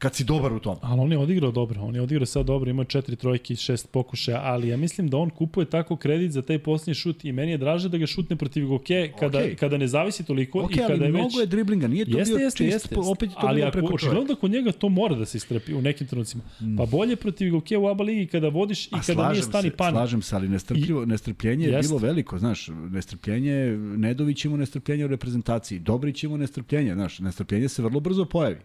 [0.00, 0.76] kad si dobar u tom.
[0.82, 3.90] Ali on je odigrao dobro, on je odigrao sad dobro, ima četiri trojke i šest
[3.92, 7.50] pokušaja, ali ja mislim da on kupuje tako kredit za taj posljednji šut i meni
[7.52, 9.56] je draže da ga šutne protiv Goke kada, Okej.
[9.56, 11.36] kada ne zavisi toliko Ok, i kada ali je mnogo već...
[11.40, 12.96] je driblinga, nije to Jeste, bio jeste, čist, jeste.
[13.10, 14.06] opet je to ali bilo ako, preko čoveka.
[14.06, 16.42] očigledno da kod njega to mora da se istrpi u nekim trenucima.
[16.78, 19.92] Pa bolje protiv Goke u ABA ligi kada vodiš i A kada nije stani pan.
[19.92, 21.88] Slažem se, ali nestrpljivo, nestrpljenje je Jeste.
[21.88, 23.54] bilo veliko, znaš, nestrpljenje,
[23.96, 28.56] Nedović ima nestrpljenje u reprezentaciji, Dobrić ima nestrpljenje, znaš, nestrpljenje se vrlo brzo pojavi.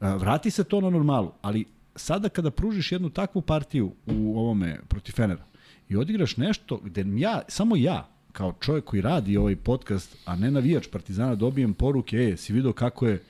[0.00, 1.64] Vrati se to na normalu, ali
[1.96, 5.44] sada kada pružiš jednu takvu partiju u ovome protiv Fenera
[5.88, 10.50] i odigraš nešto gde ja, samo ja, kao čovjek koji radi ovaj podcast, a ne
[10.50, 13.22] navijač Partizana, dobijem poruke, ej, si vidio kako je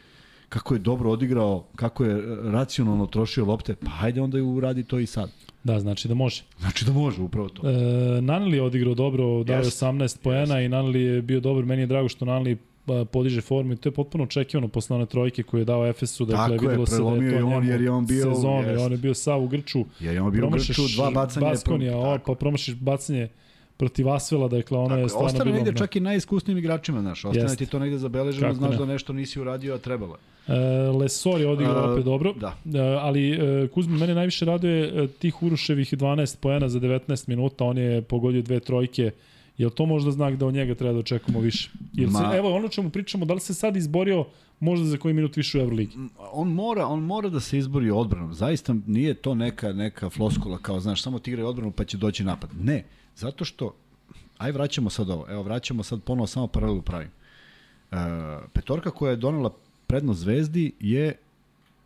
[0.50, 4.98] kako je dobro odigrao, kako je e, racionalno trošio lopte, pa hajde onda uradi to
[4.98, 5.30] i sad.
[5.64, 6.42] Da, znači da može.
[6.58, 7.70] Znači da može, upravo to.
[7.70, 9.86] E, Naneli je odigrao dobro, dao je Jeste.
[9.86, 11.64] 18 poena i Naneli je bio dobar.
[11.64, 12.56] Meni je drago što Naneli a,
[13.04, 16.24] podiže formu i to je potpuno očekivano posle one trojke koju je dao Efesu.
[16.24, 18.82] Dakle, Tako je, videlo se da prelomio je on, jer je on bio- sezone, jest.
[18.82, 19.84] on je bio sav u Grču.
[20.00, 21.46] Jer je on bio u Grču, dva bacanja.
[21.46, 23.28] je Baskonija, pro- pa promašiš bacanje
[23.76, 27.24] protiv Asvela, dakle ono Tako je stvarno Ostane negde čak i najiskusnijim igračima, znaš.
[27.24, 27.56] Ostane Jeste.
[27.56, 28.76] ti to negde zabeleženo, Kako znaš ne.
[28.76, 30.20] da nešto nisi uradio, a trebalo je.
[30.48, 30.58] E,
[30.90, 32.56] Lesor je odigrao A, opet dobro, da.
[32.74, 37.64] E, ali e, Kuzma, mene najviše raduje e, tih Uruševih 12 poena za 19 minuta,
[37.64, 39.10] on je pogodio dve trojke,
[39.60, 41.70] Je li to možda znak da od njega treba da očekujemo više?
[41.92, 44.24] Jer se, Ma- evo ono čemu pričamo, da li se sad izborio
[44.60, 45.96] možda za koji minut više u Euroligi?
[46.32, 48.34] on mora, on mora da se izbori odbranom.
[48.34, 52.24] Zaista nije to neka neka floskula kao, znaš, samo ti igraj odbranu pa će doći
[52.24, 52.50] napad.
[52.60, 52.84] Ne,
[53.16, 53.74] zato što
[54.38, 55.26] aj vraćamo sad ovo.
[55.28, 57.10] Evo vraćamo sad ponovo samo paralelu pravim.
[57.90, 57.96] E,
[58.52, 59.50] petorka koja je donela
[59.86, 61.16] prednost Zvezdi je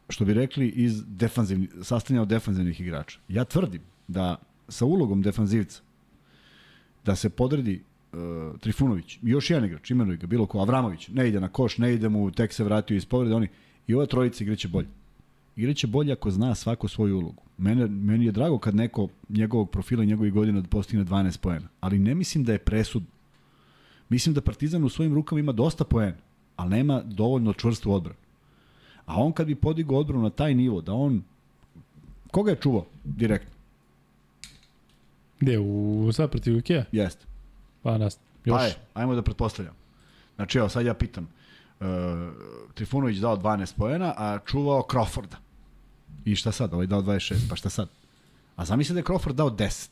[0.08, 3.18] što bi rekli iz defanzivni sastavljena od defanzivnih igrača.
[3.28, 4.36] Ja tvrdim da
[4.68, 5.82] sa ulogom defanzivca
[7.04, 7.82] da se podredi
[8.12, 11.94] uh, Trifunović, još jedan igrač, imenuj ga, bilo ko, Avramović, ne ide na koš, ne
[11.94, 13.48] ide mu, tek se vratio iz povrede, oni,
[13.86, 14.88] i ova trojica igraće bolje.
[15.56, 17.42] Igraće bolje ako zna svako svoju ulogu.
[17.58, 21.98] Mene, meni je drago kad neko njegovog profila i njegovih godina postigne 12 poena, ali
[21.98, 23.02] ne mislim da je presud.
[24.08, 26.16] Mislim da Partizan u svojim rukama ima dosta poena,
[26.56, 28.18] ali nema dovoljno čvrstu odbranu.
[29.06, 31.22] A on kad bi podigao odbranu na taj nivo, da on...
[32.30, 33.53] Koga je čuvao direktno?
[35.40, 36.84] Gde, u sad protiv Ikea?
[36.92, 37.26] Jeste.
[37.82, 38.56] Pa nas, još.
[38.56, 39.74] Pa je, ajmo da pretpostavljam.
[40.36, 41.28] Znači, evo, sad ja pitam.
[41.80, 41.86] Uh,
[42.74, 45.36] Trifunović dao 12 poena, a čuvao Crawforda.
[46.24, 46.74] I šta sad?
[46.74, 47.88] Ovaj dao 26, pa šta sad?
[48.56, 49.88] A zamisli da je Crawford dao 10,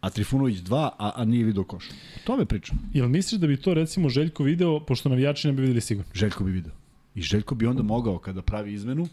[0.00, 1.88] a Trifunović 2, a, a nije vidio koš.
[1.88, 2.78] O tome pričam.
[2.92, 6.10] Jel misliš da bi to recimo Željko video, pošto navijači ne bi videli sigurno?
[6.14, 6.72] Željko bi video.
[7.14, 9.08] I Željko bi onda mogao kada pravi izmenu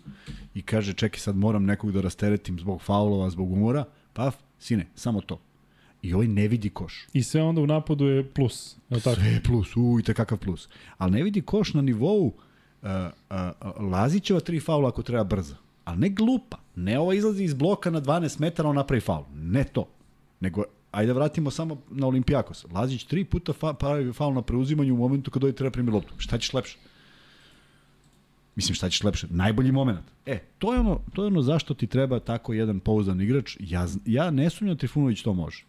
[0.56, 5.22] i kaže čekaj sad moram nekog da rasteretim zbog faulova, zbog umora, paf, sine, samo
[5.22, 5.40] to.
[6.02, 7.08] I ovaj ne vidi koš.
[7.14, 8.78] I sve onda u napadu je plus.
[8.90, 9.16] Je tako?
[9.16, 10.70] Sve je plus, uj, te kakav plus.
[10.98, 12.34] Ali ne vidi koš na nivou uh,
[13.30, 15.56] uh, Lazićeva tri faula ako treba brza.
[15.86, 16.58] Ali ne glupa.
[16.76, 19.24] Ne ova izlazi iz bloka na 12 metara, on napravi faul.
[19.34, 19.88] Ne to.
[20.40, 22.66] Nego, ajde vratimo samo na Olimpijakos.
[22.72, 26.14] Lazić tri puta fa, pravi faul na preuzimanju u momentu kad ovaj treba primi loptu.
[26.18, 26.78] Šta ćeš lepše?
[28.56, 29.28] Mislim, šta ćeš lepše?
[29.30, 30.06] Najbolji moment.
[30.26, 33.58] E, to je ono, to je ono zašto ti treba tako jedan pouzdan igrač.
[33.60, 35.64] Ja, ja ne sumnjam da Trifunović to može.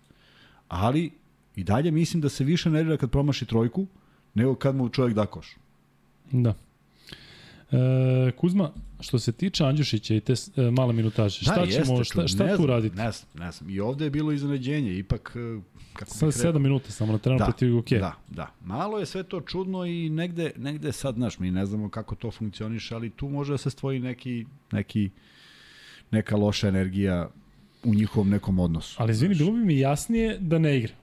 [0.68, 1.10] Ali,
[1.56, 3.86] i dalje mislim da se više nervira kad promaši trojku,
[4.34, 5.56] nego kad mu čovjek da koš.
[6.32, 6.54] Da.
[7.72, 8.70] E, Kuzma,
[9.00, 12.44] što se tiče Andjušića i te e, male minutaže, šta Da, ćemo, jeste, šta, šta
[12.44, 12.96] ne tu znam, raditi?
[12.96, 13.70] Ne znam, ne znam.
[13.70, 15.60] I ovde je bilo iznenađenje, ipak, e,
[15.92, 17.90] kako Sad bih rekao, 7 minuta samo na terenu da, protiv UK.
[17.90, 18.50] Da, da.
[18.64, 22.30] Malo je sve to čudno i negde, negde sad, znaš, mi ne znamo kako to
[22.30, 25.10] funkcioniše, ali tu može da se stvori neki, neki,
[26.10, 27.30] neka loša energija
[27.84, 28.96] u njihovom nekom odnosu.
[28.98, 30.94] Ali izvini, bilo bi mi jasnije da ne igra.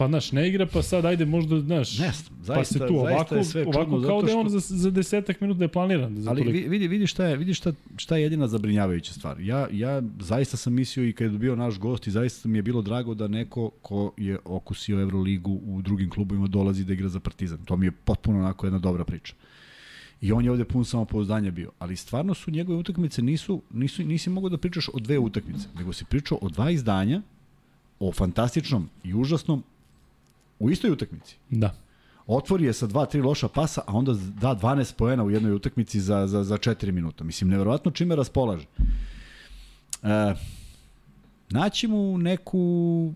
[0.00, 3.34] Pa znaš, ne igra, pa sad ajde možda, znaš, Ne pa zaista, se tu ovako,
[3.34, 6.16] je sve čudno, ovako kao zato da je on za, za desetak minuta je planiran.
[6.16, 6.52] Za Ali toliko.
[6.52, 9.40] vi- vidi, vidi šta je, vidi šta, šta je jedina zabrinjavajuća stvar.
[9.40, 12.62] Ja, ja zaista sam mislio i kad je bio naš gost i zaista mi je
[12.62, 17.20] bilo drago da neko ko je okusio Euroligu u drugim klubovima dolazi da igra za
[17.20, 17.58] Partizan.
[17.64, 19.34] To mi je potpuno onako jedna dobra priča.
[20.20, 21.70] I on je ovde pun samopouzdanja bio.
[21.78, 25.92] Ali stvarno su njegove utakmice nisu, nisu, nisi mogao da pričaš o dve utakmice, nego
[25.92, 27.22] si pričao o dva izdanja,
[28.00, 29.62] o fantastičnom i užasnom
[30.60, 31.74] u istoj utakmici Da.
[32.26, 36.00] otvori je sa dva, tri loša pasa, a onda da 12 poena u jednoj utakmici
[36.00, 37.24] za, za, za 4 minuta.
[37.24, 38.66] Mislim, neverovatno čime raspolaže.
[40.02, 40.34] E,
[41.50, 43.12] naći mu neku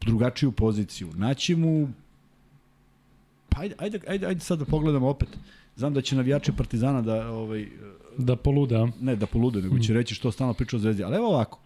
[0.00, 1.88] drugačiju poziciju, naći mu
[3.48, 5.28] pa ajde, ajde, ajde, ajde sad da pogledamo opet.
[5.76, 7.66] Znam da će navijači Partizana da ovaj
[8.18, 8.88] Da polude, a?
[9.00, 11.04] ne da polude, nego će reći što stalno priča o Zvezdi.
[11.04, 11.58] Ali evo ovako.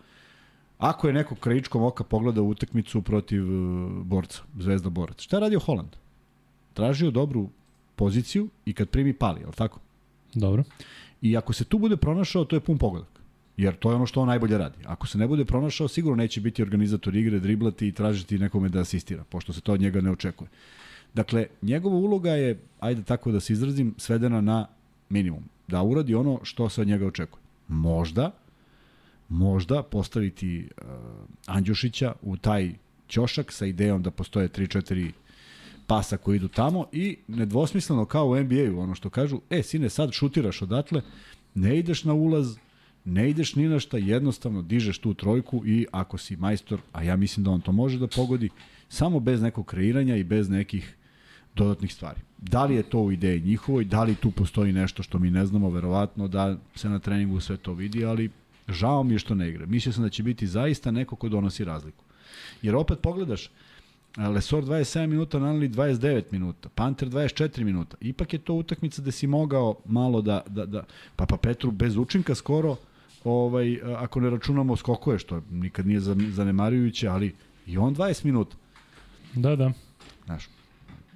[0.79, 5.61] Ako je neko krajičkom oka pogleda utakmicu protiv uh, borca, Zvezda borac, šta je radio
[5.61, 5.97] Holand?
[6.79, 7.49] tražio dobru
[7.97, 9.81] poziciju i kad primi pali, je tako?
[10.35, 10.65] Dobro.
[11.23, 13.19] I ako se tu bude pronašao, to je pun pogodak.
[13.57, 14.85] Jer to je ono što on najbolje radi.
[14.87, 18.81] Ako se ne bude pronašao, sigurno neće biti organizator igre, driblati i tražiti nekome da
[18.81, 20.49] asistira, pošto se to od njega ne očekuje.
[21.15, 24.67] Dakle, njegova uloga je, ajde tako da se izrazim, svedena na
[25.09, 25.43] minimum.
[25.69, 27.43] Da uradi ono što se od njega očekuje.
[27.69, 28.31] Možda,
[29.29, 30.89] možda postaviti uh,
[31.47, 32.73] Andjušića u taj
[33.09, 35.11] ćošak sa idejom da postoje 3-4
[35.87, 40.13] pasa koji idu tamo i nedvosmisleno kao u NBA-u, ono što kažu, e, sine, sad
[40.13, 41.03] šutiraš odatle,
[41.55, 42.57] ne ideš na ulaz,
[43.05, 47.17] ne ideš ni na šta, jednostavno dižeš tu trojku i ako si majstor, a ja
[47.17, 48.51] mislim da on to može da pogodi,
[48.89, 50.95] samo bez nekog kreiranja i bez nekih
[51.55, 52.21] dodatnih stvari.
[52.39, 55.47] Da li je to u ideji njihovoj, da li tu postoji nešto što mi ne
[55.47, 58.31] znamo, verovatno da se na treningu sve to vidi, ali
[58.69, 59.67] žao mi je što ne igra.
[59.67, 62.05] Mislio sam da će biti zaista neko ko donosi razliku.
[62.63, 63.51] Jer opet pogledaš,
[64.17, 67.97] Lesor 27 minuta, Nanli 29 minuta, Panter 24 minuta.
[68.01, 70.85] Ipak je to utakmica gde si mogao malo da, da, da
[71.17, 72.77] pa pa Petru bez učinka skoro,
[73.25, 76.01] ovaj, ako ne računamo skokove, što nikad nije
[76.31, 77.35] zanemarujuće, ali
[77.67, 78.57] i on 20 minuta.
[79.35, 79.73] Da, da.
[80.25, 80.49] Znaš,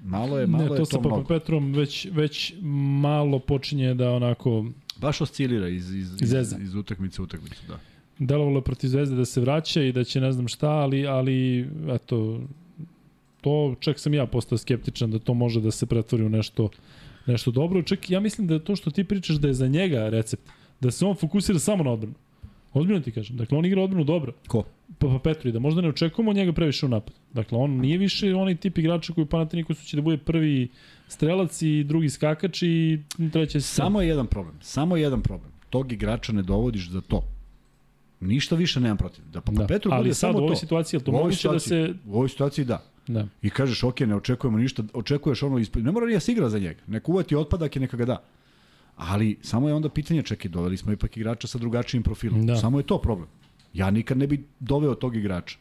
[0.04, 1.16] malo je, malo ne, to je to sa mnogo.
[1.16, 2.54] Papa Petrom već, već
[3.00, 4.64] malo počinje da onako
[4.96, 6.56] Baš oscilira iz, iz, iz, Zeza.
[6.62, 7.78] iz utakmice u utakmicu, da.
[8.18, 11.68] delovalo je protiv Zvezde da se vraća i da će ne znam šta, ali, ali
[11.88, 12.40] eto,
[13.40, 16.70] to čak sam ja postao skeptičan da to može da se pretvori u nešto,
[17.26, 17.82] nešto dobro.
[17.82, 20.42] Čak ja mislim da to što ti pričaš da je za njega recept,
[20.80, 22.14] da se on fokusira samo na odbranu.
[22.72, 23.36] Ozbiljno ti kažem.
[23.36, 24.32] Dakle, on igra odbranu dobro.
[24.46, 24.64] Ko?
[24.98, 27.14] Pa, pa Petru i da možda ne očekujemo od njega previše u napad.
[27.32, 30.68] Dakle, on nije više onaj tip igrača koji u Panatinikosu će da bude prvi
[31.12, 33.64] strelac i drugi skakač i asistent.
[33.64, 34.54] Samo je jedan problem.
[34.60, 35.50] Samo je jedan problem.
[35.70, 37.22] Tog igrača ne dovodiš za to.
[38.20, 39.24] Ništa više nemam protiv.
[39.32, 39.66] Da pa, da.
[39.66, 41.94] Petru Ali bude sad samo u ovoj situaciji, to U ovoj moguće da situaciji- se...
[42.06, 42.82] U ovoj situaciji da.
[43.06, 43.26] Da.
[43.42, 45.84] I kažeš, ok, ne očekujemo ništa, očekuješ ono ispred.
[45.84, 46.80] Ne mora ni da se igra za njega.
[46.86, 48.22] Nek uvati otpadak i neka ga da.
[48.96, 52.46] Ali samo je onda pitanje, čekaj, doveli smo ipak igrača sa drugačijim profilom.
[52.46, 52.56] Da.
[52.56, 53.28] Samo je to problem.
[53.74, 55.58] Ja nikad ne bi doveo tog igrača.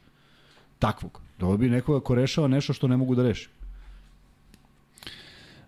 [0.79, 1.21] Takvog.
[1.39, 3.49] Doveo bi nekoga ko rešava nešto što ne mogu da reši.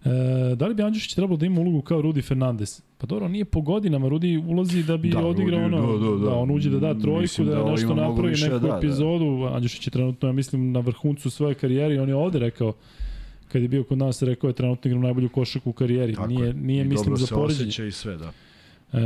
[0.06, 2.82] E, da li bi Andjušić trebalo da ima ulogu kao Rudi Fernandez?
[2.98, 6.10] Pa dobro, nije po godinama, Rudi ulazi da bi Da, da, odigrao Rudi, ono, da,
[6.10, 6.26] da, da.
[6.30, 8.60] da, on uđe da da trojku, Mislim da, da da ovo nešto napravi, više, neku
[8.60, 8.78] da, da.
[8.78, 9.50] epizodu.
[9.54, 12.74] Andjušić je trenutno, ja mislim, na vrhuncu svoje karijere i on je ovde rekao,
[13.52, 16.14] kad je bio kod nas, rekao je trenutno igram najbolju košarku u karijeri.
[16.14, 16.54] Tako nije, je.
[16.54, 17.68] nije I mislim, dobro za se poređenje.
[17.70, 18.32] osjeća i sve, da.
[18.94, 18.98] E,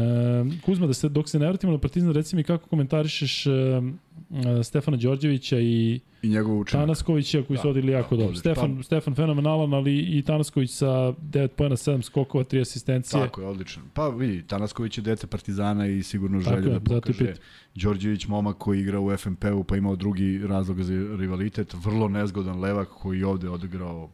[0.62, 4.64] Kuzma, da se, dok se ne vratimo na Partizan, reci mi kako komentarišeš e, e,
[4.64, 6.82] Stefana Đorđevića i I njegov učinak.
[6.84, 8.26] Tanaskovića koji Da, su odigrali jako da, dobro.
[8.28, 8.40] odlično.
[8.54, 13.22] Stefan, Pa- Stefan fenomenalan, ali i Tanasković sa 9 pojena, 7 skokova, 3 asistencije.
[13.22, 13.84] Tako je, odlično.
[13.94, 17.18] Pa vidi, Tanasković je dete Partizana i sigurno Tako je, da pokaže.
[17.20, 17.44] pitam.
[17.76, 21.74] Đorđević, momak koji igra u FNP-u, pa imao drugi razlog za rivalitet.
[21.76, 24.10] Vrlo nezgodan levak koji je ovde odigrao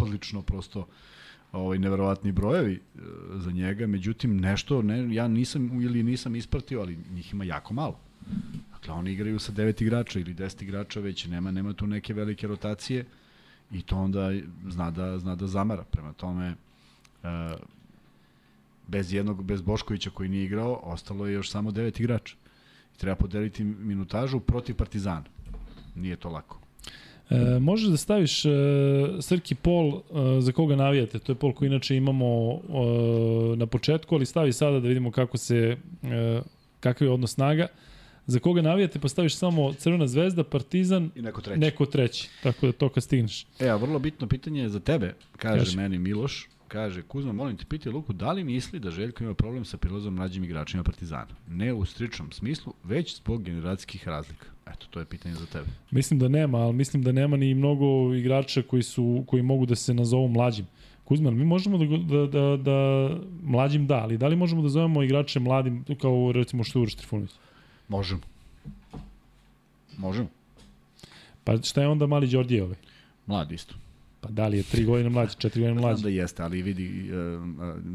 [0.00, 0.86] odlično, prosto
[1.54, 3.00] ovaj neverovatni brojevi e,
[3.36, 7.98] za njega, međutim nešto ne ja nisam ili nisam ispratio, ali njih ima jako malo.
[8.72, 12.46] Dakle oni igraju sa 9 igrača ili 10 igrača, već nema nema tu neke velike
[12.46, 13.04] rotacije
[13.72, 14.30] i to onda
[14.68, 15.84] zna da zna da zamara.
[15.84, 16.54] Prema tome e,
[18.88, 22.36] bez jednog bez Boškovića koji nije igrao, ostalo je još samo 9 igrača.
[22.94, 25.24] I treba podeliti minutažu protiv Partizana.
[25.94, 26.63] Nije to lako.
[27.30, 28.50] E, možeš da staviš e,
[29.20, 34.14] Srki Pol e, za koga navijate, to je Pol koji inače imamo e, na početku,
[34.14, 36.40] ali stavi sada da vidimo kako se, e,
[36.80, 37.66] kakav je odnos snaga.
[38.26, 41.60] Za koga navijate, pa staviš samo Crvena zvezda, Partizan, I neko treći.
[41.60, 43.46] neko treći, tako da to kad stigneš.
[43.60, 45.76] E, a vrlo bitno pitanje je za tebe, kaže Kaži.
[45.76, 49.64] meni Miloš, kaže, Kuzma, molim te, piti Luku, da li misli da Željko ima problem
[49.64, 51.34] sa prilazom mlađim igračima Partizana?
[51.48, 54.46] Ne u stričnom smislu, već zbog generacijskih razlika.
[54.66, 55.66] Eto, to je pitanje za tebe.
[55.90, 59.74] Mislim da nema, ali mislim da nema ni mnogo igrača koji su koji mogu da
[59.74, 60.66] se nazovu mlađim.
[61.04, 63.08] Kuzman, mi možemo da, da, da, da
[63.42, 66.94] mlađim da, ali da li možemo da zovemo igrače mladim kao recimo što je Uroš
[66.94, 67.30] Trifunović?
[67.88, 68.20] Možemo.
[69.96, 70.28] Možemo.
[71.44, 72.76] Pa šta je onda mali Đorđe ovaj?
[73.26, 73.74] Mlad isto.
[74.24, 76.02] Pa da li je 3 godine mlađi, 4 godine Znam mlađi?
[76.02, 77.10] da jeste, ali vidi,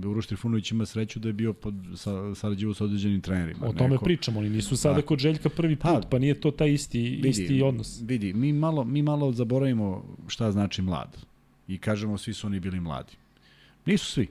[0.03, 3.67] uh, Uroš Trifunović ima sreću da je bio pod, sa, sarađivo sa određenim trenerima.
[3.67, 5.07] O tome pričamo, oni nisu sada Tako.
[5.07, 8.01] kod Željka prvi put, Pa, pa nije to taj isti, Vidi, isti odnos.
[8.01, 11.17] Vidi, mi malo, mi malo zaboravimo šta znači mlad.
[11.67, 13.13] I kažemo svi su oni bili mladi.
[13.85, 14.27] Nisu svi.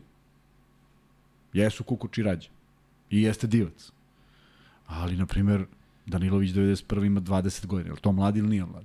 [1.52, 2.48] Jesu Kukuč i Rađe.
[3.10, 3.90] I jeste Divac.
[4.86, 5.64] Ali, na primer,
[6.06, 7.06] Danilović 91.
[7.06, 7.88] ima 20 godina.
[7.88, 8.84] Je li to mlad ili nije mlad?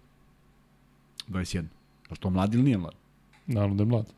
[1.27, 1.55] 21.
[1.55, 3.02] Je li to mlad ili nije mlad?
[3.47, 4.13] Naravno da je mlad.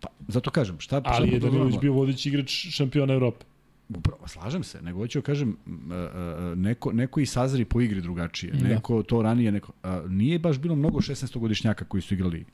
[0.00, 3.44] Pa, zato kažem, šta, šta Ali je Danilović bio vodeći igrač šampiona Evrope.
[3.88, 7.80] Upravo, slažem se, nego hoću da kažem, m, e, e, neko, neko i sazri po
[7.80, 8.68] igri drugačije, Da.
[8.68, 12.44] neko to ranije, neko, a, nije baš bilo mnogo 16-godišnjaka koji su igrali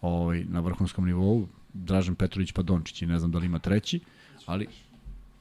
[0.00, 4.00] ovaj, na vrhunskom nivou, Dražen Petrović pa Dončić i ne znam da li ima treći,
[4.46, 4.66] ali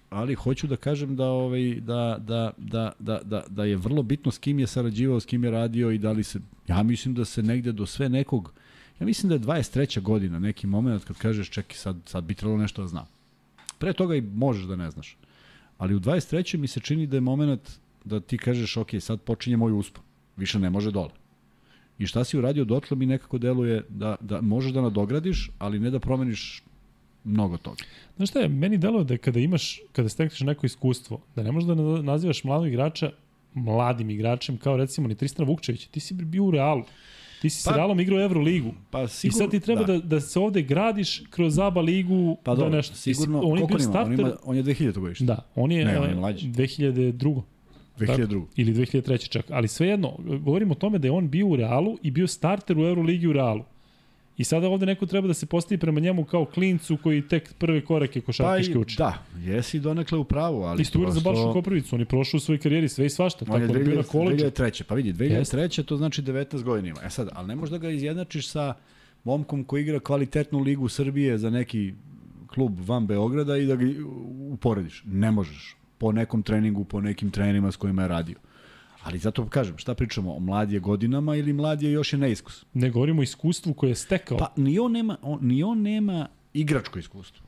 [0.10, 4.32] ali hoću da kažem da ovaj da, da, da, da, da, da je vrlo bitno
[4.32, 7.26] s kim je sarađivao, s kim je radio i da li se ja mislim da
[7.26, 8.54] se negde do sve nekog
[9.00, 10.02] ja mislim da je 23.
[10.02, 13.08] godina neki moment kad kažeš čekaj sad sad bi trebalo nešto da znam.
[13.78, 15.18] Pre toga i možeš da ne znaš.
[15.78, 16.58] Ali u 23.
[16.58, 17.72] mi se čini da je moment
[18.06, 20.04] da ti kažeš ok, sad počinje moj uspon.
[20.38, 21.12] Više ne može dole.
[21.98, 25.90] I šta si uradio dotle mi nekako deluje da, da možeš da nadogradiš, ali ne
[25.90, 26.64] da promeniš
[27.24, 27.84] mnogo toga.
[28.16, 31.68] Znaš šta je, meni deluje da kada imaš, kada stekneš neko iskustvo, da ne možeš
[31.68, 33.12] da nazivaš mladog igrača
[33.54, 36.84] mladim igračem kao recimo ni Tristan Vukčević, ti si bio u Realu.
[37.42, 38.74] Ti si pa, s Realom igrao Euroligu.
[38.92, 39.94] Pa sigurno, I sad ti treba da.
[39.94, 42.96] da, da se ovde gradiš kroz ABA ligu pa, da dobro, nešto.
[42.96, 44.14] Sigurno, on je bio starter.
[44.14, 45.26] On, ima, on je 2000 godište.
[45.26, 46.48] Da, on je, ne, on je mlađi.
[46.48, 47.42] 2002.
[48.00, 48.46] 2002.
[48.56, 49.30] ili 2003.
[49.30, 49.46] čak.
[49.52, 52.82] Ali svejedno, govorimo o tome da je on bio u Realu i bio starter u
[52.82, 53.64] Euroligi u Realu.
[54.38, 57.86] I sada ovde neko treba da se postavi prema njemu kao klincu koji tek prve
[57.86, 58.98] korake košarkaške pa uči.
[58.98, 61.20] Da, jesi donekle u pravu, ali Isto prosto...
[61.20, 63.46] za Balšu Koprivicu, on je prošao u svojoj karijeri sve i svašta.
[63.50, 64.84] On je 2000, na 2003.
[64.84, 65.84] Pa vidi, 2003.
[65.84, 67.00] to znači 19 godina ima.
[67.04, 68.74] E sad, ali ne možeš da ga izjednačiš sa
[69.24, 71.94] momkom koji igra kvalitetnu ligu Srbije za neki
[72.48, 73.86] klub van Beograda i da ga
[74.52, 75.04] uporediš.
[75.06, 75.76] Ne možeš.
[75.98, 78.36] Po nekom treningu, po nekim trenerima s kojima je radio.
[79.08, 82.66] Ali zato kažem, šta pričamo, o mlad je godinama ili mlad je još je neiskus?
[82.74, 84.38] Ne govorimo o iskustvu koje je stekao.
[84.38, 87.46] Pa ni on nema, on, ni on nema igračko iskustvo.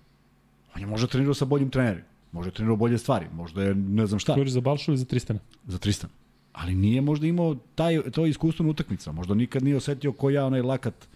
[0.76, 4.06] On je možda trenirao sa boljim trenerima, možda je trenirao bolje stvari, možda je ne
[4.06, 4.34] znam šta.
[4.34, 5.40] Govoriš za Balšu ili za Tristana?
[5.68, 6.14] Za Tristana.
[6.54, 9.12] Ali nije možda imao taj, to iskustvo na utakmica.
[9.12, 11.08] Možda nikad nije osetio ko ja onaj lakat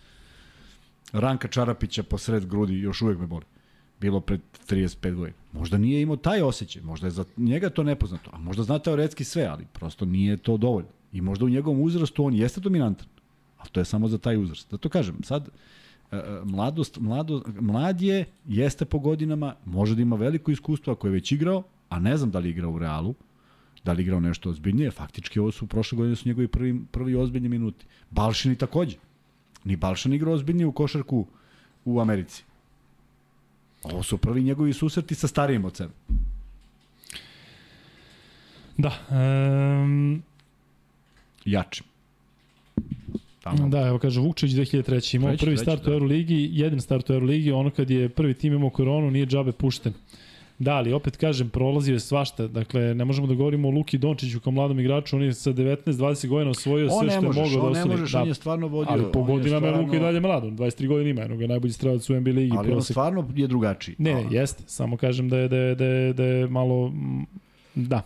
[1.13, 3.45] Ranka Čarapića po sred grudi, još uvek me boli
[3.99, 5.37] bilo pred 35 godina.
[5.53, 9.23] Možda nije imao taj osjećaj, možda je za njega to nepoznato, a možda zna teoretski
[9.23, 10.89] sve, ali prosto nije to dovoljno.
[11.11, 13.07] I možda u njegovom uzrastu on jeste dominantan,
[13.57, 14.71] ali to je samo za taj uzrast.
[14.71, 15.49] Da to kažem, sad,
[16.11, 21.07] e, e, mladost, mlado, mlad je, jeste po godinama, može da ima veliko iskustvo ako
[21.07, 23.13] je već igrao, a ne znam da li igrao u Realu,
[23.83, 27.49] da li igrao nešto ozbiljnije, faktički ovo su prošle godine su njegovi prvi, prvi ozbiljni
[27.49, 27.85] minuti.
[28.09, 28.97] Balšini takođe.
[29.63, 31.27] Ni Balšan igrao ozbiljnije u košarku
[31.85, 32.43] u Americi.
[33.83, 35.93] Ovo su prvi njegovi susreti sa starijim od sebe.
[38.77, 38.91] Da.
[39.09, 40.23] Um...
[41.45, 41.85] Jačim.
[43.43, 43.69] Tamo.
[43.69, 45.15] Da, evo kaže Vukčić 2003.
[45.15, 45.91] imao prvi start da.
[45.91, 49.51] u Euroligi, jedan start u Euroligi, ono kad je prvi tim imao koronu, nije džabe
[49.51, 49.93] pušten.
[50.63, 52.47] Da, ali opet kažem, prolazio je svašta.
[52.47, 56.27] Dakle, ne možemo da govorimo o Luki Dončiću kao mladom igraču, on je sa 19-20
[56.27, 57.67] godina osvojio sve što je mogao da osvoji.
[57.67, 58.93] On ne možeš, da, on je stvarno vodio.
[58.93, 59.81] Ali po godinama je stvarno...
[59.81, 62.57] Luka i dalje mlad, on 23 godina ima, jednog je najbolji strelac u NBA ligi.
[62.57, 62.89] Ali prosek.
[62.89, 63.95] on stvarno je drugačiji.
[63.97, 64.63] Ne, ne, jeste.
[64.67, 66.93] Samo kažem da je, da je, da je, da je malo...
[67.75, 68.01] Da,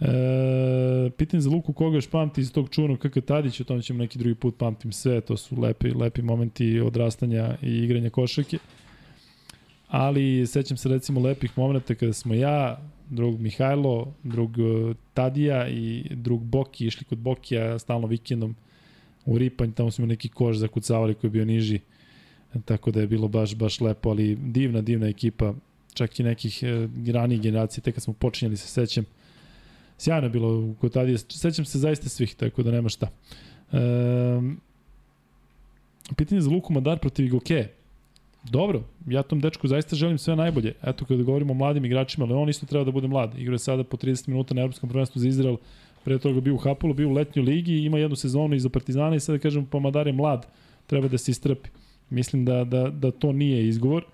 [0.00, 3.98] E, pitanje za Luku koga još pamti iz tog čuvanog KK Tadić, o tom ćemo
[3.98, 8.58] neki drugi put pamtim sve, to su lepi, lepi momenti odrastanja i igranja košarke
[9.96, 12.78] ali sećam se recimo lepih momenta kada smo ja,
[13.10, 18.56] drug Mihajlo, drug e, Tadija i drug Boki išli kod Bokija stalno vikendom
[19.26, 21.80] u Ripanj, tamo smo neki koš zakucavali koji je bio niži,
[22.64, 25.54] tako da je bilo baš, baš lepo, ali divna, divna ekipa,
[25.92, 29.04] čak i nekih e, ranijih generacija, tek kad smo počinjali se sećam,
[29.98, 33.10] sjajno je bilo kod Tadija, sećam se zaista svih, tako da nema šta.
[33.72, 33.78] E,
[36.16, 37.68] pitanje za Luku Madar protiv Igoke,
[38.50, 40.74] Dobro, ja tom dečku zaista želim sve najbolje.
[40.82, 43.38] Eto, kada govorimo o mladim igračima, ali on isto treba da bude mlad.
[43.38, 45.56] Igra je sada po 30 minuta na Evropskom prvenstvu za Izrael,
[46.04, 49.20] pre toga bio u Hapolu, bio u letnjoj ligi, ima jednu sezonu iza Partizana i
[49.20, 50.46] sada kažem, pa Madar je mlad,
[50.86, 51.68] treba da se istrpi.
[52.10, 54.04] Mislim da, da, da to nije izgovor,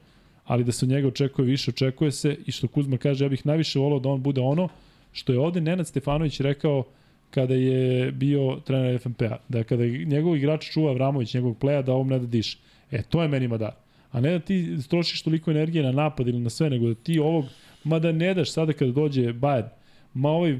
[0.44, 3.46] ali da se od njega očekuje više, očekuje se i što Kuzma kaže, ja bih
[3.46, 4.68] najviše volao da on bude ono
[5.12, 6.84] što je ovde Nenad Stefanović rekao
[7.30, 12.08] kada je bio trener FNP-a, da kada njegov igrač čuva Vramović, njegovog pleja, da ovom
[12.08, 12.58] ne da diše.
[12.90, 13.79] E, to je meni Madar
[14.12, 17.18] a ne da ti trošiš toliko energije na napad ili na sve, nego da ti
[17.18, 17.44] ovog,
[17.84, 19.68] ma da ne daš sada kada dođe Bayern,
[20.14, 20.52] ma ovaj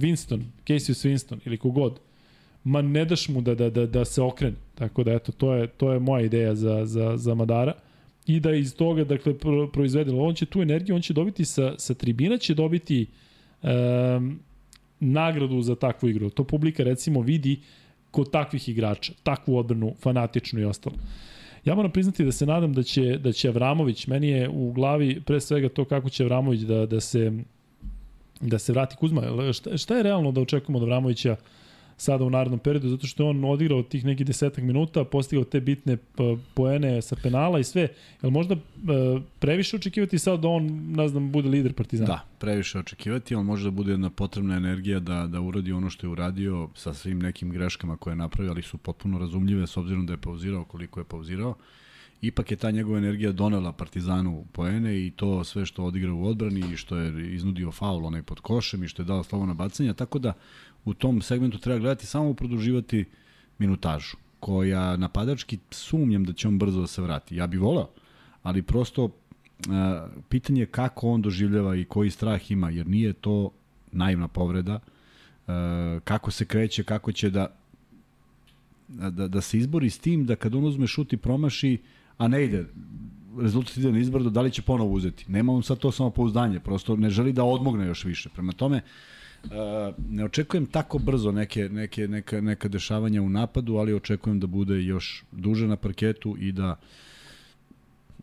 [0.00, 2.00] Winston, Cassius Winston ili kogod,
[2.64, 4.56] ma ne daš mu da, da, da, da se okrene.
[4.74, 7.72] Tako da, eto, to je, to je moja ideja za, za, za Madara
[8.26, 10.12] i da iz toga, dakle, pro, proizvede.
[10.12, 13.06] On će tu energiju, on će dobiti sa, sa tribina, će dobiti
[13.62, 14.40] um,
[15.00, 16.30] nagradu za takvu igru.
[16.30, 17.60] To publika, recimo, vidi
[18.10, 20.96] kod takvih igrača, takvu odbranu, fanatičnu i ostalo.
[21.66, 25.20] Ja moram priznati da se nadam da će, da će Avramović, meni je u glavi
[25.20, 27.32] pre svega to kako će Avramović da, da se
[28.40, 29.52] da se vrati Kuzma.
[29.52, 31.36] Šta, šta je realno da očekujemo od Avramovića
[31.96, 35.60] sada u narednom periodu, zato što je on odigrao tih nekih desetak minuta, postigao te
[35.60, 35.96] bitne
[36.54, 37.88] poene sa penala i sve.
[38.22, 38.58] Jel možda e,
[39.38, 40.66] previše očekivati sad da on,
[40.96, 42.08] ne znam, bude lider Partizana?
[42.08, 46.06] Da, previše očekivati, on može da bude jedna potrebna energija da, da uradi ono što
[46.06, 50.06] je uradio sa svim nekim greškama koje je napravio, ali su potpuno razumljive s obzirom
[50.06, 51.54] da je pauzirao koliko je pauzirao.
[52.20, 56.72] Ipak je ta njegova energija donela Partizanu poene i to sve što odigra u odbrani
[56.72, 59.94] i što je iznudio faul onaj pod košem i što je dao slovo na bacanje,
[59.94, 60.32] tako da
[60.86, 63.04] u tom segmentu treba gledati samo produživati
[63.58, 67.36] minutažu, koja napadački sumnjam da će on brzo da se vrati.
[67.36, 67.88] Ja bih voleo,
[68.42, 69.10] ali prosto uh,
[70.28, 73.50] pitanje je kako on doživljava i koji strah ima, jer nije to
[73.92, 75.52] naivna povreda, uh,
[76.04, 77.46] kako se kreće, kako će da,
[78.88, 81.78] da, da se izbori s tim da kad on uzme šut i promaši,
[82.18, 82.66] a ne ide,
[83.40, 85.24] rezultat ide na izbrdo, da li će ponovo uzeti.
[85.28, 88.28] Nema on sad to samo pouzdanje, prosto ne želi da odmogne još više.
[88.28, 89.15] Prema tome, uh,
[90.08, 94.82] ne očekujem tako brzo neke, neke, neka, neka dešavanja u napadu, ali očekujem da bude
[94.82, 96.76] još duže na parketu i da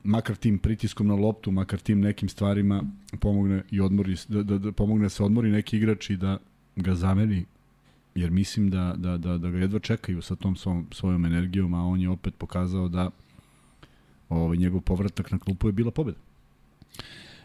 [0.03, 2.83] makar tim pritiskom na loptu, makar tim nekim stvarima
[3.19, 6.37] pomogne i odmori, da, da, da pomogne da se odmori neki igrač i da
[6.75, 7.45] ga zameni
[8.15, 11.85] jer mislim da, da, da, da ga jedva čekaju sa tom svom, svojom energijom, a
[11.85, 13.09] on je opet pokazao da
[14.29, 16.17] ovaj, njegov povratak na klupu je bila pobeda.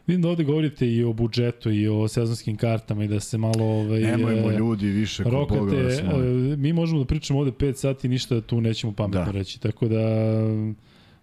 [0.09, 3.65] Vidim da ovde govorite i o budžetu i o sezonskim kartama i da se malo...
[3.65, 6.19] Ovaj, Nemojmo e, ljudi više rokate, Boga da smo...
[6.57, 9.31] Mi možemo da pričamo ovde 5 sati ništa tu nećemo pametno da.
[9.31, 9.61] reći.
[9.61, 10.01] Tako da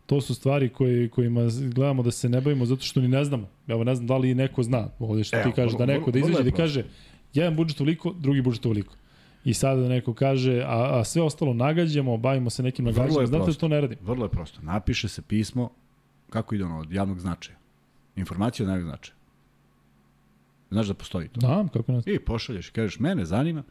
[0.05, 1.41] to su stvari koje, kojima
[1.75, 3.47] gledamo da se ne bavimo zato što ni ne znamo.
[3.67, 6.19] Evo ne znam da li neko zna ovde što Evo, ti kaže da neko da
[6.19, 6.85] izađe da kaže
[7.33, 8.95] jedan budžet toliko, drugi budžet toliko.
[9.45, 13.51] I sada da neko kaže, a, a sve ostalo nagađamo, bavimo se nekim nagađanjem, znate
[13.51, 14.01] da to ne radimo.
[14.03, 14.61] Vrlo je prosto.
[14.61, 15.69] Napiše se pismo,
[16.29, 17.64] kako ide ono, od javnog značaja
[18.15, 19.15] Informacija od najvećeg značaja.
[20.71, 21.39] Znaš da postoji to?
[21.41, 23.63] Da, kako ne I pošalješ i kažeš, mene zanima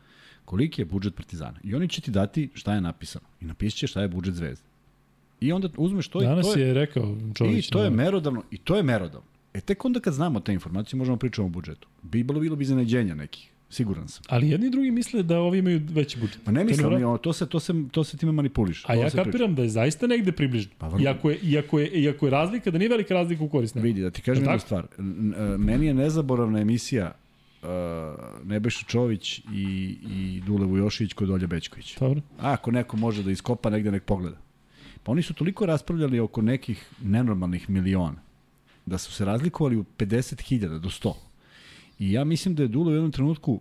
[0.44, 1.58] koliki je budžet Partizana.
[1.62, 3.26] I oni će ti dati šta je napisano.
[3.40, 4.64] I napisat će šta je budžet Zvezde.
[5.40, 6.66] I onda uzmeš to Danas i to je...
[6.66, 7.68] je rekao Čović.
[7.68, 8.42] I to je merodavno.
[8.50, 9.26] I to je merodavno.
[9.54, 11.88] E tek onda kad znamo te informacije možemo pričati o budžetu.
[12.02, 13.50] Bi bilo bilo bi iznenađenja nekih.
[13.74, 14.22] Siguran sam.
[14.28, 16.38] Ali jedni i drugi misle da ovi imaju veći budžet.
[16.44, 18.84] Pa ne mislim, to, to, se, to, se, to se time manipuliše.
[18.88, 19.46] A ja kapiram priča.
[19.46, 20.72] da je zaista negde približno.
[20.78, 21.02] Pa vrlo...
[21.02, 23.76] iako, je, iako, je, iako je razlika, da nije velika razlika u korist.
[23.76, 24.86] Vidi, da ti kažem jednu stvar.
[25.58, 27.12] Meni je nezaboravna emisija
[27.62, 27.68] uh,
[28.44, 31.96] Nebojša Čović i, i Dule Vujošić kod Olja Bečković.
[31.98, 32.20] Dobro.
[32.40, 34.36] A ako neko može da iskopa negde, nek pogleda.
[35.02, 38.22] Pa oni su toliko raspravljali oko nekih nenormalnih miliona,
[38.86, 41.14] da su se razlikovali u 50.000 do 100.
[41.98, 43.60] I ja mislim da je Dulo u jednom trenutku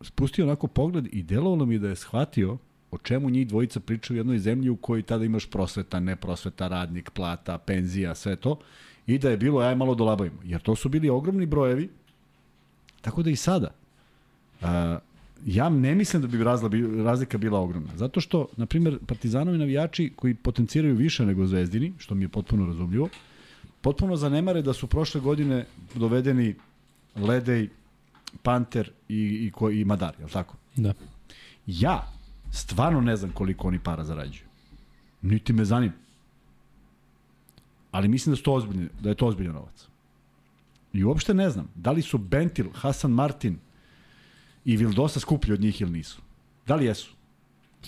[0.00, 2.58] spustio onako pogled i delovalo mi da je shvatio
[2.90, 6.68] o čemu njih dvojica pričaju u jednoj zemlji u kojoj tada imaš prosveta, ne prosveta,
[6.68, 8.58] radnik, plata, penzija, sve to.
[9.06, 10.38] I da je bilo, aj malo dolabavimo.
[10.44, 11.90] Jer to su bili ogromni brojevi.
[13.00, 13.74] Tako da i sada.
[14.60, 14.68] Uh,
[15.46, 16.44] ja ne mislim da bi
[17.04, 17.96] razlika bila ogromna.
[17.96, 22.66] Zato što, na primjer, partizanovi navijači koji potenciraju više nego zvezdini, što mi je potpuno
[22.66, 23.08] razumljivo,
[23.80, 25.64] potpuno zanemare da su prošle godine
[25.94, 26.54] dovedeni
[27.16, 27.68] Ledej,
[28.42, 30.56] Panter i, i, ko, i Madar, je li tako?
[30.76, 30.94] Da.
[31.66, 32.12] Ja
[32.52, 34.46] stvarno ne znam koliko oni para zarađuju.
[35.22, 35.92] Niti me zanima.
[37.90, 39.86] Ali mislim da, su to ozbiljni, da je to ozbiljan novac.
[40.92, 43.58] I uopšte ne znam, da li su Bentil, Hasan Martin
[44.64, 46.22] i Vildosa skuplji od njih ili nisu.
[46.66, 47.12] Da li jesu?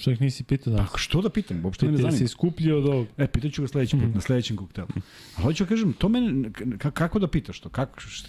[0.00, 0.86] Što ih nisi pitao da?
[0.92, 2.12] Pa što da pitam, uopšte me ne zanima.
[2.12, 3.06] Ti si skuplji od ovog.
[3.16, 4.14] E, pitaću ga sledeći put, mm.
[4.14, 4.88] na sledećem koktelu.
[5.36, 7.68] A hoću da kažem, to mene, kako da pitaš to?
[7.68, 8.28] Kako, šta,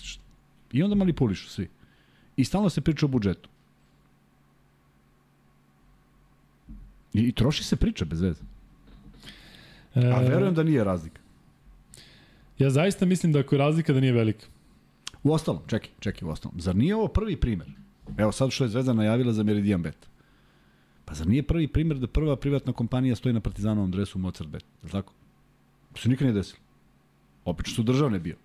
[0.75, 1.69] I onda manipulišu svi.
[2.37, 3.49] I stalno se priča o budžetu.
[7.13, 8.43] I, i troši se priča bez veze.
[9.95, 11.21] E, A verujem da nije razlika.
[12.59, 14.45] Ja zaista mislim da ako je razlika da nije velika.
[15.23, 16.59] U ostalom, čekaj, čekaj, u ostalom.
[16.61, 17.71] Zar nije ovo prvi primer?
[18.17, 20.09] Evo sad što je Zvezda najavila za Meridian Bet.
[21.05, 24.65] Pa zar nije prvi primer da prva privatna kompanija stoji na Partizanovom dresu Mozart Bet?
[24.83, 25.13] Je tako?
[25.93, 26.59] To se nikad nije desilo.
[27.45, 28.35] Opet što državne bio.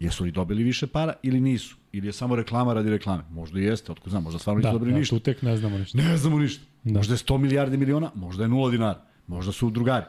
[0.00, 1.76] Jesu li dobili više para ili nisu?
[1.92, 3.22] Ili je samo reklama radi reklame?
[3.30, 5.16] Možda i jeste, otko znam, možda stvarno nisu da, dobili da, ništa.
[5.16, 5.98] Da, tu tek ne znamo ništa.
[5.98, 6.64] Ne znamo ništa.
[6.84, 6.98] Da.
[6.98, 10.04] Možda je 100 milijardi miliona, možda je 0 dinara, možda su drugari.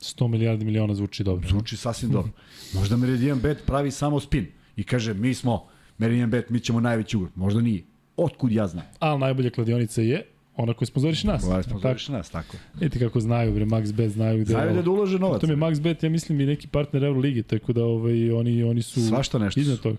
[0.00, 1.48] 100 milijardi miliona zvuči dobro.
[1.48, 2.32] Zvuči sasvim dobro.
[2.74, 4.46] Možda Meridian Bet pravi samo spin
[4.76, 5.66] i kaže mi smo
[5.98, 7.28] Meridian Bet, mi ćemo najveći ugor.
[7.34, 7.82] Možda nije.
[8.16, 8.84] Otkud ja znam?
[8.98, 11.44] Ali najbolja kladionica je Ona koji sponsoriš nas.
[11.44, 12.56] Koja sponsoriš nas, tako.
[12.74, 14.52] Vidite kako znaju, bre, Max Bet znaju gde...
[14.52, 15.40] Znaju da ulože novac.
[15.40, 18.62] To mi je Max Bet, ja mislim, i neki partner Euroligi, tako da ovaj, oni,
[18.62, 19.08] oni su...
[19.08, 19.98] Svašta nešto iznad toga.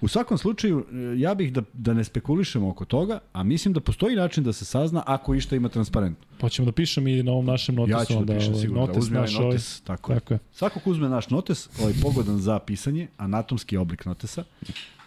[0.00, 0.86] U svakom slučaju,
[1.16, 4.64] ja bih da, da ne spekulišemo oko toga, a mislim da postoji način da se
[4.64, 6.26] sazna ako išta ima transparentno.
[6.40, 7.98] Pa ćemo da pišem i na ovom našem notesu.
[7.98, 9.80] Ja ću da pišem ovaj, sigurno, da uzme naš notes.
[9.80, 10.38] Ovaj, tako, tako je.
[10.52, 14.44] Svako ko uzme naš notes, ovaj pogodan za pisanje, anatomski oblik notesa,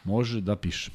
[0.03, 0.91] može da piše.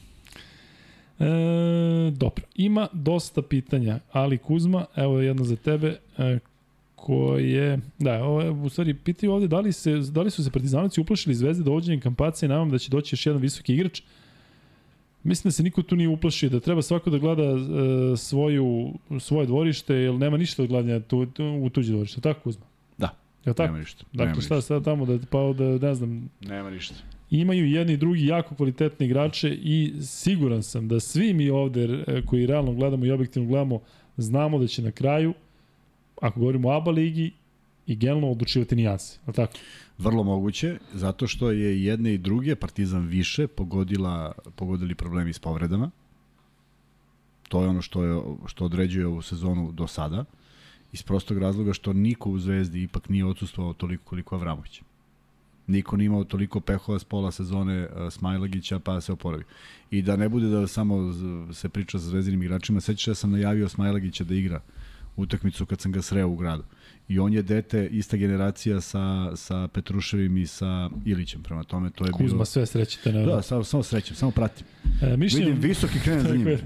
[1.22, 6.38] E, dobro, ima dosta pitanja, ali Kuzma, evo jedno za tebe, e,
[6.94, 10.50] koje, da, ovo je, u stvari, pitaju ovde da li, se, da li su se
[10.50, 14.02] partizanovici uplašili zvezde dovođenjem kampace i nadam da će doći još jedan visoki igrač.
[15.22, 19.46] Mislim da se niko tu nije uplašio, da treba svako da gleda e, svoju, svoje
[19.46, 22.64] dvorište, jer nema ništa od gledanja tu, tu, u tuđe dvorište, tako Kuzma?
[22.98, 23.16] Da.
[23.44, 23.66] Ja tako?
[23.66, 24.04] Nema ništa.
[24.12, 24.74] Dakle, nema šta ništa.
[24.74, 26.94] sad tamo da, pa da, ne znam, Nema ništa.
[27.40, 32.22] Imaju jedni i drugi jako kvalitetni igrače i siguran sam da svi mi ovde e,
[32.26, 33.80] koji realno gledamo i objektivno gledamo
[34.16, 35.34] znamo da će na kraju,
[36.20, 37.32] ako govorimo o ABA ligi,
[37.86, 39.18] i generalno odlučivati nijanse.
[39.26, 39.58] Li tako?
[39.98, 45.90] Vrlo moguće, zato što je jedne i druge Partizan više pogodila, pogodili problemi s povredama.
[47.48, 50.24] To je ono što, je, što određuje ovu sezonu do sada.
[50.92, 54.82] Iz prostog razloga što niko u Zvezdi ipak nije odsustvovao toliko koliko Avramović.
[55.66, 59.44] Niko nije imao toliko pehova s pola sezone uh, Smajlagića pa se oporavi.
[59.90, 61.12] I da ne bude da samo
[61.52, 64.60] se priča sa zvezdinim igračima, sećaš da sam najavio Smajlagića da igra
[65.16, 66.62] utakmicu kad sam ga sreo u gradu.
[67.08, 69.02] I on je dete, ista generacija sa,
[69.36, 71.42] sa Petruševim i sa Ilićem.
[71.42, 72.44] Prema tome, to je Kuzma bilo...
[72.44, 73.12] sve srećete.
[73.12, 74.66] Ne, Da, samo, samo srećem, samo pratim.
[75.02, 76.58] e, mišljenje, Vidim visoki krenem za njim.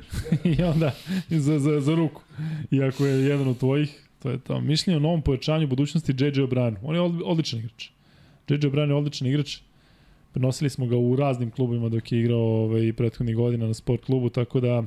[0.45, 0.93] I onda
[1.31, 2.23] za, za, za ruku.
[2.71, 4.61] Iako je jedan od tvojih, to je to.
[4.61, 6.77] Mišljenje o novom pojačanju budućnosti JJ Obranu.
[6.83, 7.89] On je od- odličan igrač.
[8.49, 9.59] JJ Obran je odličan igrač.
[10.33, 14.29] Prenosili smo ga u raznim klubima dok je igrao ovaj, prethodnih godina na sport klubu,
[14.29, 14.83] tako da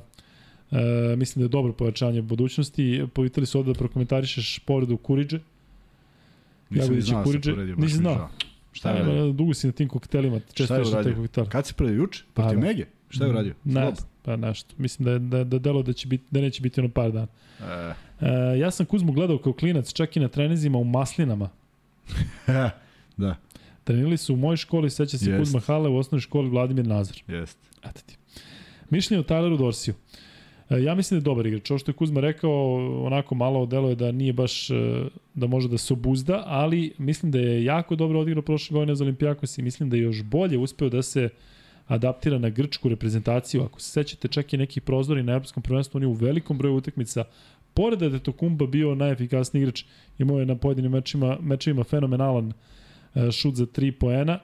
[0.72, 3.04] e, mislim da je dobro pojačanje budućnosti.
[3.14, 5.40] Povitali su ovde da prokomentarišeš povredu Kuriđe.
[6.70, 7.52] Nisam ni Jagodić i znao da se Kuriđe.
[7.66, 8.30] Nisi mi je znao?
[8.72, 9.32] Šta je uradio?
[9.32, 11.16] Dugo si na tim koktelima, često Šta je uradio?
[11.16, 11.50] koktele.
[11.50, 12.24] Kad se protiv juče?
[12.34, 12.68] Pa Protiv da.
[12.68, 12.86] Mege?
[13.10, 13.54] Šta je uradio?
[13.64, 13.92] Ne,
[14.22, 14.76] pa nešto.
[14.78, 17.28] Mislim da, je, da, da delo da će biti, da neće biti ono par dana.
[17.62, 21.50] E, E, ja sam Kuzmu gledao kao klinac, čak i na trenizima u Maslinama.
[23.18, 23.36] da,
[23.90, 25.40] Trenirali su u mojoj školi, seća se Jest.
[25.40, 27.18] Kuzma Hale, u osnovnoj školi Vladimir Nazar.
[27.28, 27.58] jest.
[27.84, 28.18] Eto ti.
[28.90, 29.94] Mišljenje o Tyleru Dorsiju.
[30.70, 31.72] E, ja mislim da je dobar igrač.
[31.72, 32.76] Ovo što je Kuzma rekao,
[33.06, 34.74] onako malo deluje da nije baš e,
[35.34, 39.04] da može da se obuzda, ali mislim da je jako dobro odigrao prošle godine za
[39.04, 41.30] Olimpijakos i mislim da je još bolje uspeo da se
[41.88, 43.64] adaptira na grčku reprezentaciju.
[43.64, 46.76] Ako se sećate čak i nekih prozori na evropskom prvenstvu, on je u velikom broju
[46.76, 47.24] utakmica
[47.74, 49.84] pored da je Tokumba bio najefikasniji igrač,
[50.20, 52.54] imao je na pojedinim mečima, mečevima fenomenalan e,
[53.32, 54.40] šut za 3 poena,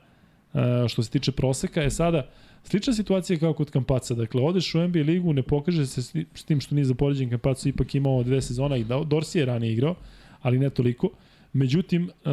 [0.54, 1.82] e, što se tiče proseka.
[1.82, 2.30] Je sada,
[2.66, 4.14] Slična situacija kao kod Kampaca.
[4.16, 6.02] Dakle, odeš u NBA ligu, ne pokaže se
[6.34, 9.74] s tim što nije zapoređen Kampacu, ipak imao dve sezona i da- Dorsey je ranije
[9.74, 9.96] igrao,
[10.42, 11.10] ali ne toliko.
[11.54, 12.30] Međutim, e,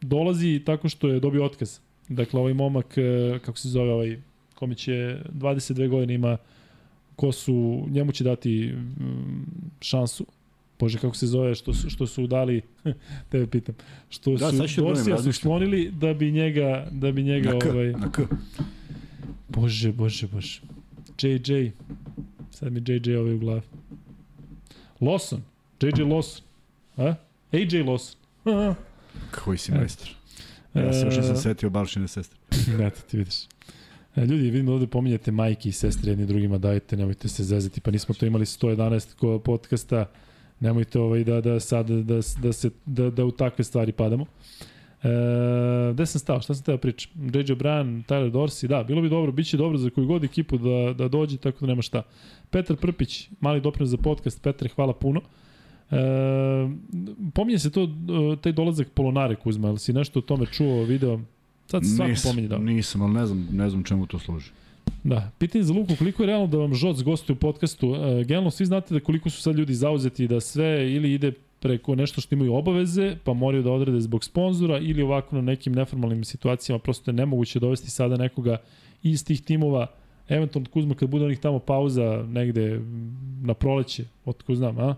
[0.00, 1.78] dolazi tako što je dobio otkaz.
[2.08, 4.20] Dakle, ovaj momak, e, kako se zove ovaj,
[4.54, 6.36] kome će 22 godine ima
[7.16, 8.74] ko su, njemu će dati
[9.80, 10.26] šansu.
[10.82, 12.62] Bože, kako se zove, što što su dali,
[13.30, 13.74] tebe pitam,
[14.10, 17.68] što Da, su da Dorsija su sklonili da bi njega, da bi njega Na K,
[17.70, 18.22] ovaj, na K.
[19.48, 20.60] Bože, bože, bože.
[21.22, 21.70] JJ.
[22.50, 23.60] Sad mi JJ ovaj u glavi.
[25.00, 25.38] Lawson.
[25.80, 26.40] JJ Lawson.
[26.96, 27.14] A?
[27.52, 28.16] AJ Lawson.
[29.44, 30.08] Koji si majstor.
[30.74, 32.38] Ja se još nisam E, setio Balšine sestre.
[32.86, 33.44] Eto ti vidiš.
[34.16, 37.80] E, ljudi, vidim da ovde pominjate majke i sestre jedni drugima, dajte, nemojte se zezati,
[37.80, 40.10] pa nismo to imali 111 ko podcasta,
[40.62, 44.26] nemojte ovaj da, da sad, da, da, se, da, da u takve stvari padamo.
[45.02, 45.08] E,
[45.92, 46.40] gde sam stao?
[46.40, 47.12] Šta sam teo pričam?
[47.16, 50.58] JJ Bryan, Tyler Dorsey, da, bilo bi dobro, bit će dobro za koju god ekipu
[50.58, 52.02] da, da dođe, tako da nema šta.
[52.50, 55.20] Petar Prpić, mali doprinos za podcast, Petre, hvala puno.
[55.90, 55.96] E,
[57.34, 61.20] pominje se to, e, taj dolazak Polonare Kuzma, ali si nešto o tome čuo, video?
[61.66, 62.58] Sad se svako pominje da.
[62.58, 64.50] nisam, ali ne znam, ne znam čemu to služi.
[65.04, 67.94] Da, pitanje za Luku, koliko je realno da vam Žoc gostuje u podcastu?
[67.94, 71.94] E, generalno svi znate da koliko su sad ljudi zauzeti da sve ili ide preko
[71.94, 76.24] nešto što imaju obaveze, pa moraju da odrede zbog sponzora ili ovako na nekim neformalnim
[76.24, 78.56] situacijama prosto je nemoguće dovesti sada nekoga
[79.02, 79.86] iz tih timova
[80.28, 82.80] eventualno Kuzma kad bude onih tamo pauza negde
[83.42, 84.94] na proleće, otko znam, a?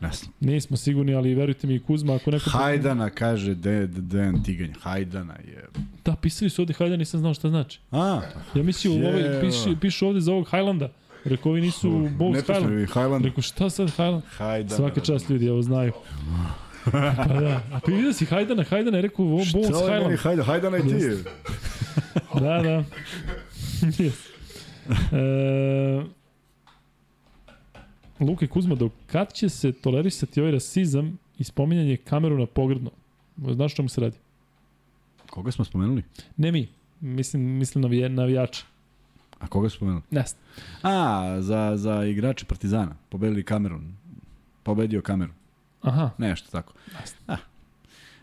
[0.00, 0.32] Ne znam.
[0.40, 2.50] Nismo sigurni, ali verujte mi Kuzma, ako neko...
[2.50, 4.72] Hajdana, kaže De, De, Dejan Tiganj.
[4.80, 5.64] Hajdana je...
[6.04, 7.80] Da, pisali su ovde Hajda, nisam znao šta znači.
[7.90, 8.20] A,
[8.54, 9.40] Ja mislim, u Jeo.
[9.40, 10.88] piše, piše ovde za ovog Highlanda.
[11.24, 12.08] Rekao, ovi nisu ne
[12.42, 12.86] Highland.
[12.86, 13.24] Highland.
[13.24, 14.22] Rekao, šta sad Highland?
[14.36, 14.76] Hajdana.
[14.76, 15.92] Svaka čast ljudi, evo znaju.
[16.92, 20.16] Pa da, a pa vidio si Hajdana, Hajdana je rekao, ovo Bulls Šta je meni
[20.16, 20.18] Highland.
[20.18, 21.22] Hajda, Hajdana i ti.
[22.34, 22.84] Da, da.
[24.02, 24.28] yes.
[25.12, 26.04] e,
[28.20, 32.90] Luka Kuzma, do kad će se tolerisati ovaj rasizam i spominjanje kameru na pogrdno?
[33.46, 34.16] Znaš čemu se radi?
[35.30, 36.02] Koga smo spomenuli?
[36.36, 36.68] Ne mi,
[37.00, 38.64] mislim, mislim navija, navijače.
[39.38, 40.02] A koga smo spomenuli?
[40.10, 40.42] Ne znam.
[40.84, 42.96] A, za, za igrače Partizana.
[43.08, 43.94] Pobedili Kamerun.
[44.62, 45.34] Pobedio Kamerun.
[45.82, 46.72] Aha, Nešto tako.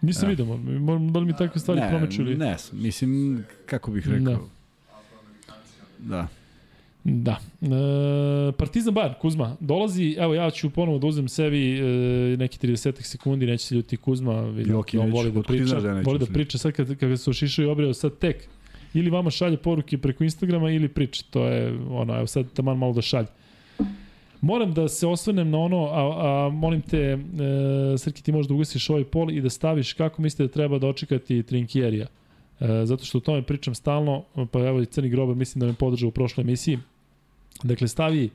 [0.02, 0.30] nisam Ja.
[0.30, 2.36] vidio, moram- moram da li mi takve stvari ne, promeću ili...
[2.38, 4.34] Ne, mislim, kako bih rekao.
[4.34, 4.38] Ne.
[6.00, 6.28] Da.
[7.04, 7.38] Da.
[7.62, 11.84] E, Partizan Bayern, Kuzma, dolazi, evo ja ću ponovo da uzem sebi e,
[12.38, 16.20] neki 30 sekundi, neće se ljuti Kuzma, vidim Joki, on voli da priča, da voli
[16.20, 18.48] da priča sad kad, kad se ošišao i obrio sad tek.
[18.94, 22.94] Ili vama šalje poruke preko Instagrama ili priča, to je ono, evo sad taman malo
[22.94, 23.28] da šalje.
[24.42, 27.18] Moram da se osvrnem na ono, a, a molim te, e,
[27.98, 30.88] Srki, ti možeš da ugasiš ovaj pol i da staviš kako mislite da treba da
[30.88, 32.08] očekati Trinkjerija.
[32.60, 35.74] E, zato što o tome pričam stalno, pa evo i Crni grobar mislim da me
[35.74, 36.80] podržao u prošloj emisiji.
[37.64, 38.30] Dakle, stavi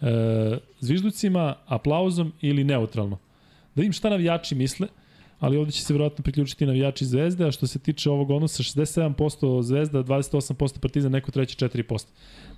[0.00, 3.18] e, zvižducima, aplauzom ili neutralno.
[3.74, 4.88] Da vidim šta navijači misle,
[5.42, 9.62] ali ovde će se verovatno priključiti navijači Zvezde, a što se tiče ovog odnosa 67%
[9.62, 12.06] Zvezda, 28% Partizan, neko treći 4%.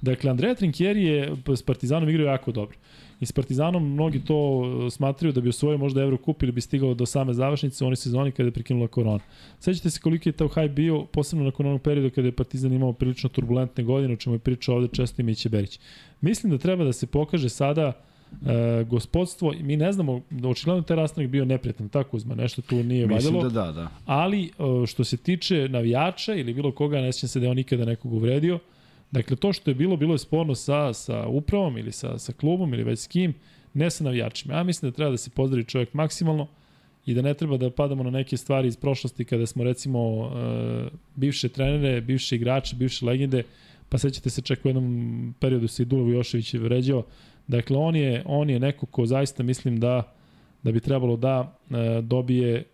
[0.03, 2.77] Dakle, Andreja Trinkieri je s Partizanom igrao jako dobro.
[3.21, 6.95] I s Partizanom mnogi to e, smatraju da bi osvojio možda Evrokup ili bi stigao
[6.95, 9.25] do same završnice u onoj sezoni kada je prekinula korona.
[9.61, 12.93] Sećate se koliki je to hype bio, posebno nakon onog perioda kada je Partizan imao
[12.93, 15.81] prilično turbulentne godine, o čemu je pričao ovde često i Miće Berić.
[16.21, 17.93] Mislim da treba da se pokaže sada
[18.47, 22.77] e, gospodstvo, mi ne znamo, da očigledno taj rastanak bio neprijatan, tako uzma, nešto tu
[22.83, 23.51] nije Mislim valjalo.
[23.51, 23.89] da da, da.
[24.07, 27.57] Ali e, što se tiče navijača ili bilo koga, ne sjećam se da je on
[27.57, 28.59] nikada nekog uvredio,
[29.11, 32.75] dakle to što je bilo, bilo je sporno sa, sa upravom ili sa, sa klubom
[32.75, 33.35] ili već s kim,
[33.75, 34.55] ne sa navijačima.
[34.55, 36.47] Ja mislim da treba da se pozdravi čovjek maksimalno
[37.07, 40.89] i da ne treba da padamo na neke stvari iz prošlosti kada smo recimo e,
[41.17, 43.43] bivše trenere, bivše igrače, bivše legende,
[43.89, 47.03] pa sećate se čak u jednom periodu se i Dulo Jošević je vređao.
[47.47, 50.15] Dakle, on je, on je neko ko zaista mislim da
[50.65, 52.65] da bi trebalo da e, dobije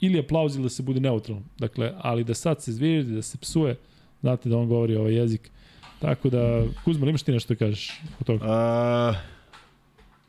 [0.00, 1.44] ili aplauz ili da se bude neutralan.
[1.58, 3.76] Dakle, ali da sad se zviri, da se psuje,
[4.20, 5.50] znate da on govori ovaj jezik.
[5.98, 8.44] Tako da, Kuzma, imaš ti nešto da kažeš o toga?
[8.48, 9.14] A,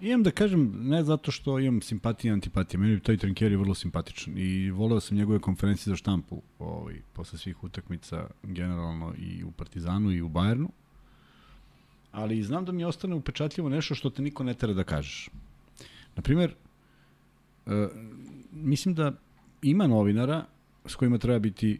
[0.02, 3.76] imam da kažem, ne zato što imam simpatije i antipatije, meni je taj Trinkeri vrlo
[3.76, 9.52] simpatičan i voleo sam njegove konferencije za štampu ovaj, posle svih utakmica generalno i u
[9.52, 10.70] Partizanu i u Bajernu.
[12.12, 15.30] Ali znam da mi ostane upečatljivo nešto što te niko ne tera da kažeš.
[16.16, 16.56] Naprimer,
[17.66, 17.88] e,
[18.52, 19.14] mislim da
[19.62, 20.46] ima novinara
[20.86, 21.80] s kojima treba biti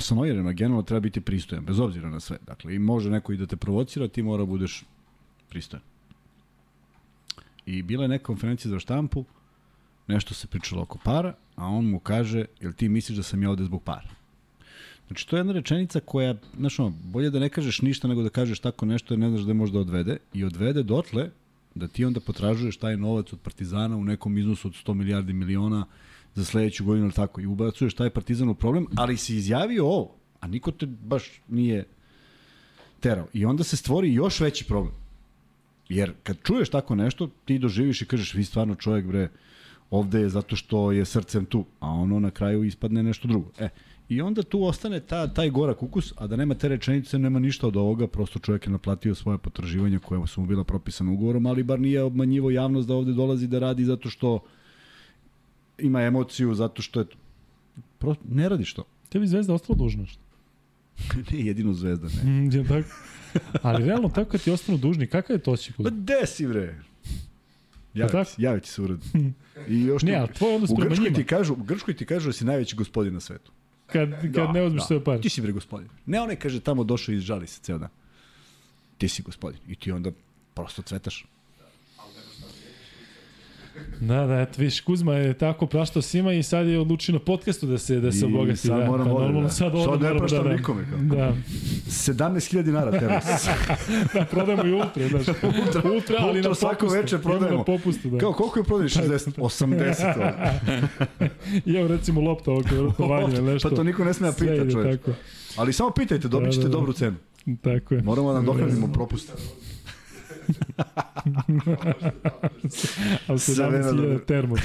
[0.00, 2.38] sa novinarima generalno treba biti pristojan, bez obzira na sve.
[2.46, 4.84] Dakle, i može neko i da te provocira, ti mora da budeš
[5.48, 5.82] pristojan.
[7.66, 9.24] I bila je neka konferencija za štampu,
[10.06, 13.50] nešto se pričalo oko para, a on mu kaže, jel ti misliš da sam ja
[13.50, 14.15] ovde zbog para?
[15.06, 18.28] Znači, to je jedna rečenica koja, znaš ono, bolje da ne kažeš ništa nego da
[18.28, 21.30] kažeš tako nešto jer ne znaš da je možda odvede i odvede dotle
[21.74, 25.86] da ti onda potražuješ taj novac od Partizana u nekom iznosu od 100 milijardi miliona
[26.34, 30.14] za sledeću godinu ili tako i ubacuješ taj Partizan u problem, ali si izjavio ovo,
[30.40, 31.84] a niko te baš nije
[33.00, 33.26] terao.
[33.32, 34.94] I onda se stvori još veći problem.
[35.88, 39.28] Jer kad čuješ tako nešto, ti doživiš i kažeš, vi stvarno čovjek bre,
[39.90, 43.50] ovde je zato što je srcem tu, a ono na kraju ispadne nešto drugo.
[43.58, 43.68] E,
[44.08, 47.66] I onda tu ostane ta, taj gorak ukus, a da nema te rečenice, nema ništa
[47.66, 51.62] od ovoga, prosto čovjek je naplatio svoje potraživanja koje su mu bila propisana ugovorom, ali
[51.62, 54.38] bar nije obmanjivo javnost da ovde dolazi da radi zato što
[55.78, 57.06] ima emociju, zato što je...
[57.98, 58.84] Prosto, ne radiš to.
[59.08, 60.20] Tebi Zvezda ostalo dužna što?
[61.32, 62.30] ne jedino zvezda, ne.
[62.30, 62.88] Mm, je tako.
[63.62, 65.72] Ali realno tako kad ti ostanu dužni, kakav je to osjećaj?
[65.74, 65.90] Pa Kuzma?
[65.92, 66.78] gde si bre?
[67.94, 68.24] Javi, tako?
[68.26, 68.98] ti- javi ti se ured.
[69.68, 71.16] I još Ne, tu- ali tvoj odnos prema njima.
[71.16, 73.52] ti kažu, u Grčkoj ti kažu da si najveći gospodin na svetu.
[73.86, 75.20] Kad, kad ne uzmeš sve pare.
[75.20, 75.88] Ti si bre gospodin.
[76.06, 77.88] Ne onaj kaže tamo došao i žali se ceo dan.
[78.98, 79.60] Ti si gospodin.
[79.68, 80.10] I ti onda
[80.54, 81.24] prosto cvetaš.
[84.00, 87.66] Da, da, eto, viš, Kuzma je tako praštao svima i sad je odlučio na podcastu
[87.66, 88.56] da se, da se I obogati.
[88.58, 89.48] sad da, moram pa, normalno da.
[89.48, 90.98] sad Sad ne moramo praštam da, da, nikome, kao.
[90.98, 91.32] Da,
[91.86, 93.24] 17.000 dinara teras.
[94.14, 95.26] da, prodajemo i ultra, znaš.
[95.28, 96.96] Ultra, ultra ali Ultra na svako popustu.
[96.96, 97.58] veče Idemo prodajemo.
[97.58, 98.18] Na popustu, da.
[98.18, 99.30] Kao koliko je prodaj 60?
[99.36, 100.06] 80.
[100.08, 101.28] ovde.
[101.66, 103.70] I evo recimo lopta ovog verotovanja ili nešto.
[103.70, 104.82] Pa to niko ne sme da pita.
[104.92, 105.10] Tako,
[105.56, 106.78] Ali samo pitajte, dobit ćete Da, da, da.
[106.78, 107.16] dobru cenu.
[107.62, 108.02] tako je.
[108.02, 109.32] Moramo da nadoknadimo propust.
[113.26, 114.56] Ali Sve vreme 17.000 da- termo.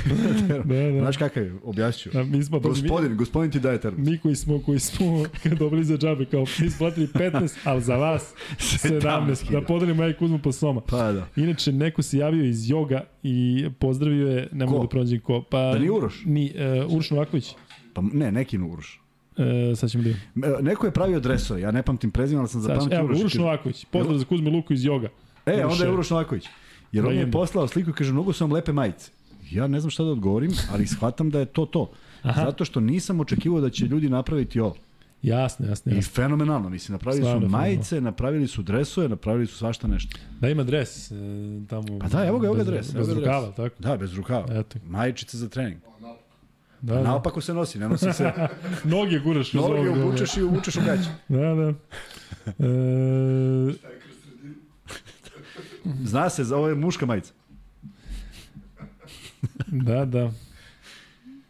[0.66, 1.00] da, da.
[1.00, 1.54] Znaš kakav je?
[1.64, 2.10] Objasću.
[2.10, 4.00] Da, mi smo pazi, mi, Gospodin, gospodin ti daje termos.
[4.02, 5.26] mi koji smo, koji smo
[5.60, 9.52] dobili za džabe, kao mi smo platili 15, ali za vas 17.
[9.52, 10.82] Da podelimo ja i Kuzmu po soma.
[10.82, 11.28] Pa da.
[11.36, 15.42] Inače, neko se javio iz joga i pozdravio je, ne mogu da pronađem ko.
[15.42, 16.24] Pa, Da nije Uroš?
[16.26, 16.54] Ni,
[16.86, 17.56] uh, Uroš Novaković.
[17.94, 18.98] Pa ne, neki Uroš.
[19.32, 19.38] Uh,
[19.78, 20.14] sad ćemo da E,
[20.62, 23.18] Neko je pravio dresove, ja ne pamtim prezime, ali sam zapamtio evo, Uroš.
[23.18, 23.86] i Uroš Novaković.
[23.86, 25.10] Pozdrav za Kuzmu Luku iz joga.
[25.46, 26.46] E, onda je Uroš Novaković.
[26.92, 29.12] Jer on mi je poslao sliku i kaže, mnogo su vam lepe majice.
[29.52, 31.92] Ja ne znam šta da odgovorim, ali shvatam da je to to.
[32.24, 32.46] Aha.
[32.46, 34.76] Zato što nisam očekivao da će ljudi napraviti ovo.
[35.22, 36.12] Jasno, jasno, I jasno.
[36.14, 37.68] fenomenalno, mislim, napravili Stvarno su fenomenalno.
[37.70, 40.18] majice, napravili su dresove, napravili su svašta nešto.
[40.40, 41.16] Da ima dres e,
[41.70, 42.00] tamo.
[42.00, 43.26] Pa da, evo ga, evo ga bez- dres, evo Bez ga dres.
[43.26, 43.76] rukava, tako.
[43.80, 44.46] Da, bez rukava.
[44.52, 44.80] Eto.
[44.86, 45.80] Majičice za trening.
[46.82, 47.02] Da, da.
[47.02, 48.32] Naopako se nosi, ne nosi se.
[48.86, 51.10] Noge guraš Noge ovog, obučeš i obučeš u gaće.
[51.30, 51.74] Da, da.
[52.60, 53.74] E,
[56.04, 57.34] Zna se, ovo je muška majica.
[59.88, 60.32] da, da.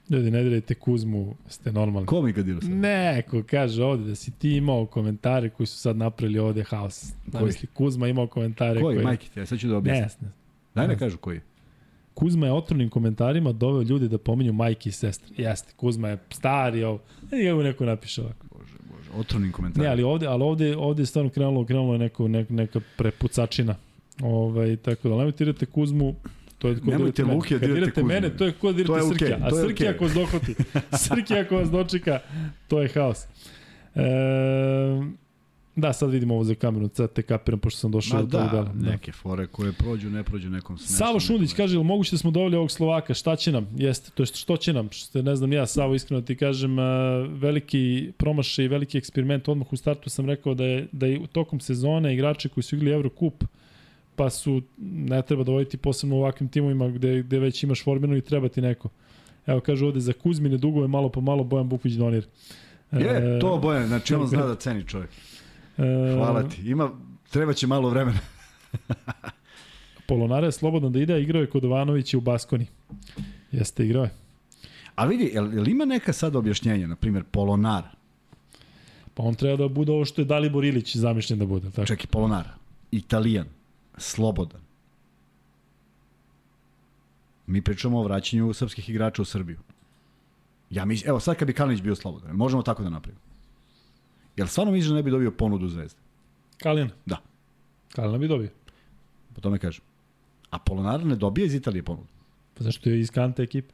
[0.10, 2.06] Ljudi, ne dirajte Kuzmu, ste normalni.
[2.07, 2.69] Ko mi ga dira sad?
[2.69, 7.14] Neko kaže ovde da si ti imao komentare koji su sad napravili ovde haos.
[7.28, 9.06] Da misli, Kuzma imao komentare Koji, koji...
[9.06, 10.30] majke ti, ja sad ću da Ne, objasnim.
[10.30, 10.34] ne.
[10.76, 10.99] Daj ne ne.
[10.99, 11.40] kažu koji.
[12.14, 15.30] Kuzma je otrovnim komentarima doveo ljude da pominju majke i sestre.
[15.38, 16.99] Jeste, Kuzma je stari, ovo.
[17.32, 18.45] E, evo neko napiše ovako.
[18.57, 19.86] Bože, bože, otrovnim komentarom.
[19.86, 23.76] Ne, ali ovde, ali ovde, ovde je stvarno krenulo, krenulo je neko, neka, neka prepucačina.
[24.23, 26.15] Ovaj, tako da, nemojte dirate Kuzmu,
[26.57, 29.38] to je ko Nemojte dirate Luke, dirate dirate mene, to je ko dirate Srkija.
[29.41, 29.95] A to je Srkija okej.
[29.95, 30.56] ako vas dohvati,
[31.07, 32.19] Srkija ako vas dočeka,
[32.68, 33.26] to je haos.
[33.95, 34.02] E,
[35.76, 38.52] da, sad vidimo ovo za kameru, sad te kapiram pošto sam došao Ma do tog
[38.52, 38.64] da.
[38.73, 38.91] Da.
[38.91, 42.31] neke fore koje prođu, ne prođu nekom se Savo Šundić kaže, ili moguće da smo
[42.31, 43.68] dovoljili ovog Slovaka, šta će nam?
[43.76, 44.89] Jeste, to je što će nam?
[44.91, 49.77] Što ne znam ja, Savo, iskreno ti kažem, a, veliki promašaj, veliki eksperiment, odmah u
[49.77, 53.43] startu sam rekao da je, da je tokom sezone igrači koji su igrali Eurocup,
[54.16, 58.22] pa su, ne treba dovoditi posebno u ovakvim timovima gde, gde već imaš forminu i
[58.22, 58.90] treba ti neko.
[59.48, 62.28] Evo kaže ovde za Kuzmine dugove malo po malo Bojan Bukvić donir.
[62.92, 65.10] Je, to Bojan, znači on e, zna da ceni čovjek.
[65.78, 66.70] e, Hvala ti.
[66.70, 66.92] Ima,
[67.30, 68.20] treba će malo vremena.
[70.08, 72.66] Polonara je slobodan da ide, a igrao je kod Ivanovića u Baskoni.
[73.52, 74.12] Jeste, igrao je.
[74.96, 77.84] A vidi, jel, jel ima neka sad objašnjenja, na primjer, Polonar,
[79.14, 81.70] Pa on treba da bude ovo što je Dalibor Ilić zamišljen da bude.
[81.70, 81.86] Tako.
[81.86, 82.48] čekaj, Polonar,
[82.92, 83.48] Italijan,
[84.02, 84.61] Slobodan.
[87.48, 89.60] Mi pričamo o vraćanju srpskih igrača u Srbiju.
[90.69, 93.22] Ja mislim, evo sad kad bi Kalinić bio slobodan, možemo tako da napravimo.
[94.38, 95.99] Jel stvarno misliš da ne bi dobio ponudu zvezde?
[96.57, 96.90] Kalin?
[97.06, 97.18] Da.
[97.89, 98.49] Kalina bi dobio.
[99.36, 99.84] Po tome kažem.
[100.49, 102.07] A Polonar ne dobije iz Italije ponudu.
[102.54, 103.73] Pa zašto je iz kante ekipe?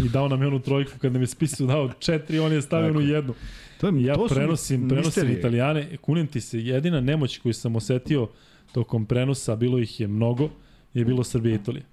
[0.00, 2.90] I dao nam je onu trojku kad nam je spisu dao četiri, on je stavio
[2.90, 3.08] onu je.
[3.08, 3.34] jednu.
[3.80, 5.38] To je, Ja to prenosim, prenosim misterije.
[5.38, 8.28] italijane, kunim ti se, jedina nemoć koju sam osetio
[8.74, 10.50] tokom prenosa, bilo ih je mnogo,
[10.94, 11.84] je bilo Srbija i Italija.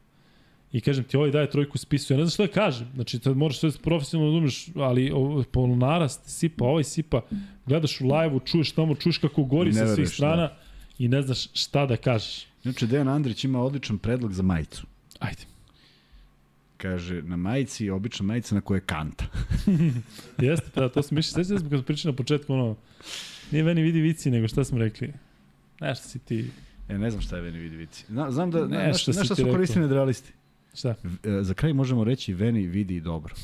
[0.72, 2.88] I kažem ti, ovaj daje trojku spisu, ja ne znam šta da kažem.
[2.95, 5.11] Znači, tad moraš sve profesionalno da umeš, ali
[5.51, 7.22] polonara sipa, ovaj sipa,
[7.66, 10.58] gledaš u live-u, čuješ tamo, čuješ kako gori sa svih veruješ, strana da.
[11.00, 12.48] i ne znaš šta da kažeš.
[12.64, 14.85] Inače, Dejan Andrić ima odličan predlog za majicu.
[15.19, 15.42] Ajde.
[16.77, 19.26] Kaže, na majici je obična majica na kojoj je kanta.
[20.48, 21.32] Jeste, da, to smo mišli.
[21.32, 22.76] Sveća smo kad pričali na početku, ono,
[23.51, 25.14] nije meni vidi vici, nego šta smo rekli.
[25.82, 26.51] Nešto si ti,
[26.91, 28.05] E, ne znam šta je Veni vidi vici.
[28.09, 30.33] Zna, znam da, Ne, znaš, znaš šta su koristili nerealisti?
[30.73, 30.89] šta?
[30.89, 30.95] E,
[31.41, 33.35] Za kraj možemo reći Veni vidi dobro.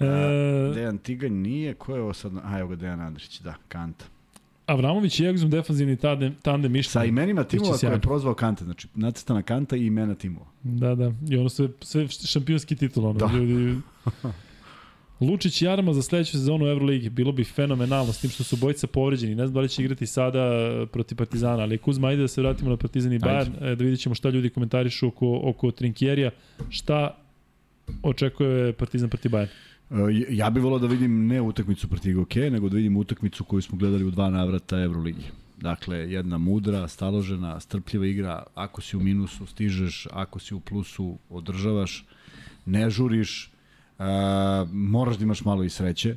[0.00, 2.32] E, Dejan Tiganj nije, ko je ovo sad?
[2.44, 4.04] A, evo ga Dejan Andrić, da, kanta.
[4.66, 7.04] Avramović i Egzum defanzivni tandem, tandem mišljenja.
[7.04, 10.46] Sa imenima timova koje je prozvao Kante, znači nacrtana Kanta i imena timova.
[10.62, 11.12] Da, da.
[11.28, 13.06] I ono sve, sve šampionski titul.
[13.06, 13.26] Ono, Da.
[13.26, 13.76] Ljudi,
[15.20, 17.10] Lučić i Jarama za sledeću sezonu u Euroligi.
[17.10, 19.34] Bilo bi fenomenalno s tim što su bojica povređeni.
[19.34, 22.40] Ne znam da li će igrati sada e, protiv Partizana, ali Kuzma, ajde da se
[22.40, 26.30] vratimo na Partizan i Bayern, e, da vidjet ćemo šta ljudi komentarišu oko, oko Trinkjerija.
[26.70, 27.16] Šta
[28.02, 29.48] očekuje Partizan protiv Bayern?
[29.90, 33.62] E, Ja bih volao da vidim ne utakmicu protiv GOK, nego da vidim utakmicu koju
[33.62, 35.24] smo gledali u dva navrata Euroligi.
[35.56, 38.42] Dakle, jedna mudra, staložena, strpljiva igra.
[38.54, 40.06] Ako si u minusu, stižeš.
[40.12, 42.04] Ako si u plusu, održavaš.
[42.66, 43.50] Ne žuriš.
[43.98, 44.04] Uh,
[44.72, 46.16] moraš da imaš malo i sreće.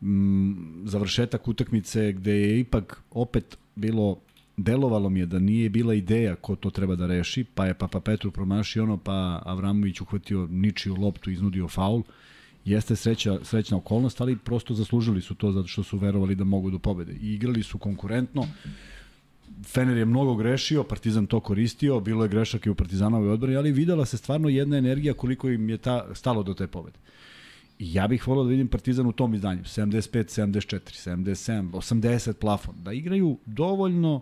[0.00, 4.18] Mm, završetak utakmice gde je ipak opet bilo
[4.56, 8.00] delovalo mi je da nije bila ideja ko to treba da reši, pa je Papa
[8.00, 12.02] Petru promašio ono, pa Avramović uhvatio ničiju loptu iznudio faul.
[12.64, 16.70] Jeste sreća, srećna okolnost, ali prosto zaslužili su to zato što su verovali da mogu
[16.70, 17.12] do pobede.
[17.12, 18.46] I igrali su konkurentno.
[19.66, 23.72] Fener je mnogo grešio, Partizan to koristio, bilo je grešak i u Partizanovoj odbrani, ali
[23.72, 26.98] videla se stvarno jedna energija koliko im je ta, stalo do te pobede.
[27.78, 32.74] I ja bih volao da vidim Partizan u tom izdanju, 75, 74, 77, 80 plafon,
[32.82, 34.20] da igraju dovoljno,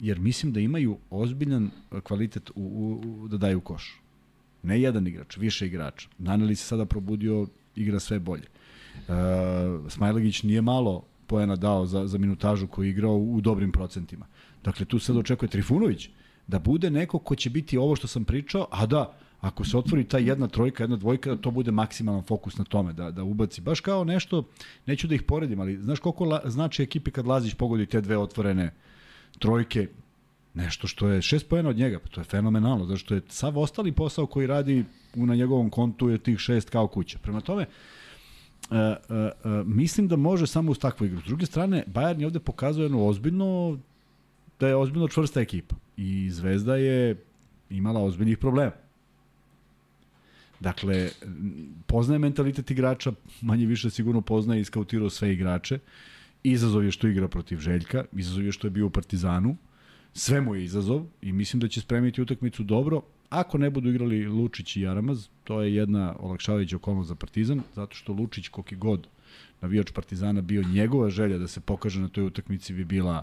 [0.00, 1.70] jer mislim da imaju ozbiljan
[2.02, 4.00] kvalitet u, u, u, da daju koš.
[4.62, 6.08] Ne jedan igrač, više igrača.
[6.18, 7.46] Naneli se sada probudio,
[7.76, 8.46] igra sve bolje.
[9.08, 9.14] Uh,
[9.90, 14.26] Smajlegić nije malo poena dao za, za minutažu koju je igrao u dobrim procentima.
[14.64, 16.08] Dakle, tu sad očekuje Trifunović
[16.46, 20.04] da bude neko ko će biti ovo što sam pričao, a da, ako se otvori
[20.04, 23.60] ta jedna trojka, jedna dvojka, da to bude maksimalan fokus na tome, da, da ubaci.
[23.60, 24.44] Baš kao nešto,
[24.86, 28.18] neću da ih poredim, ali znaš koliko la, znači ekipi kad Lazić pogodi te dve
[28.18, 28.74] otvorene
[29.38, 29.88] trojke,
[30.54, 33.58] nešto što je šest pojena od njega, pa to je fenomenalno, zato što je sav
[33.58, 34.84] ostali posao koji radi
[35.16, 37.18] u, na njegovom kontu je tih šest kao kuća.
[37.18, 37.66] Prema tome,
[38.70, 39.16] Uh, uh,
[39.60, 41.20] uh, mislim da može samo uz takvu igru.
[41.20, 43.78] S druge strane, Bayern je ovde pokazao jedno ozbiljno
[44.60, 45.76] da je ozbiljno čvrsta ekipa.
[45.96, 47.16] I Zvezda je
[47.70, 48.72] imala ozbiljnih problema.
[50.60, 51.10] Dakle,
[51.86, 55.78] poznaje mentalitet igrača, manje više sigurno poznaje i skautirao sve igrače
[56.52, 59.56] izazov je što igra protiv Željka, izazov je što je bio u Partizanu,
[60.12, 63.02] sve mu je izazov i mislim da će spremiti utakmicu dobro.
[63.30, 67.96] Ako ne budu igrali Lučić i Jaramaz, to je jedna olakšavajuća okolnost za Partizan, zato
[67.96, 69.06] što Lučić koliki god
[69.60, 73.22] navijač Partizana bio njegova želja da se pokaže na toj utakmici bi bila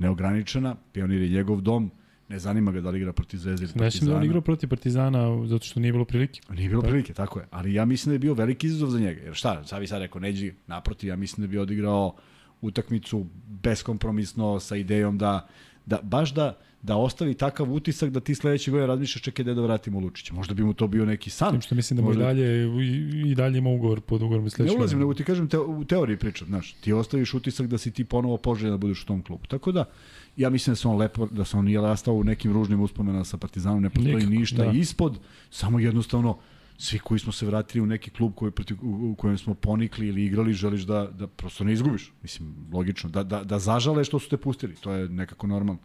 [0.00, 1.90] neograničena, Pionir je njegov dom,
[2.28, 4.16] ne zanima ga da li igra protiv Zvezde ili Znači da Partizana.
[4.16, 6.40] on igrao protiv Partizana zato što nije bilo prilike.
[6.50, 7.46] Nije bilo prilike, tako je.
[7.50, 9.20] Ali ja mislim da je bio veliki izazov za njega.
[9.20, 12.14] Jer šta, sad bi sad rekao, neđi naprotiv, ja mislim da bi odigrao
[12.60, 13.26] utakmicu
[13.62, 15.48] beskompromisno sa idejom da,
[15.86, 19.60] da baš da, da ostavi takav utisak da ti sledeće godine razmišljaš čekaj da da
[19.60, 20.34] vratimo Lučića.
[20.34, 21.50] Možda bi mu to bio neki san.
[21.50, 24.42] Tim što mislim da mu i Možda- dalje, i, i dalje ima ugovor pod ugovorom
[24.42, 24.76] i Ne sledeće.
[24.76, 28.04] ulazim, nego ti kažem te, u teoriji pričam, znaš, ti ostaviš utisak da si ti
[28.04, 29.46] ponovo poželjen da budeš u tom klubu.
[29.46, 29.84] Tako da,
[30.36, 33.24] ja mislim da se on lepo, da se on nije rastao u nekim ružnim uspomenama
[33.24, 34.70] sa Partizanom, ne postoji Nikako, ništa da.
[34.70, 35.18] ispod,
[35.50, 36.38] samo jednostavno
[36.78, 40.06] svi koji smo se vratili u neki klub koji, protiv, u, u kojem smo ponikli
[40.06, 42.12] ili igrali, želiš da, da prosto ne izgubiš.
[42.22, 45.80] Mislim, logično, da, da, da zažale što su te pustili, to je nekako normalno.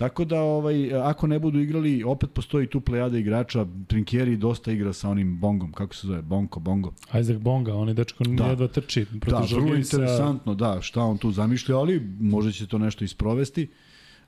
[0.00, 3.66] Tako da, ovaj, ako ne budu igrali, opet postoji tu plejada igrača.
[3.86, 6.92] Trinkieri dosta igra sa onim bongom, kako se zove, bonko, bongo.
[7.20, 8.46] Isaac Bonga, on je dečko Da.
[8.46, 9.06] jedva trči.
[9.12, 13.68] Da, vrlo interesantno, da, šta on tu zamišlja, ali možda će to nešto isprovesti.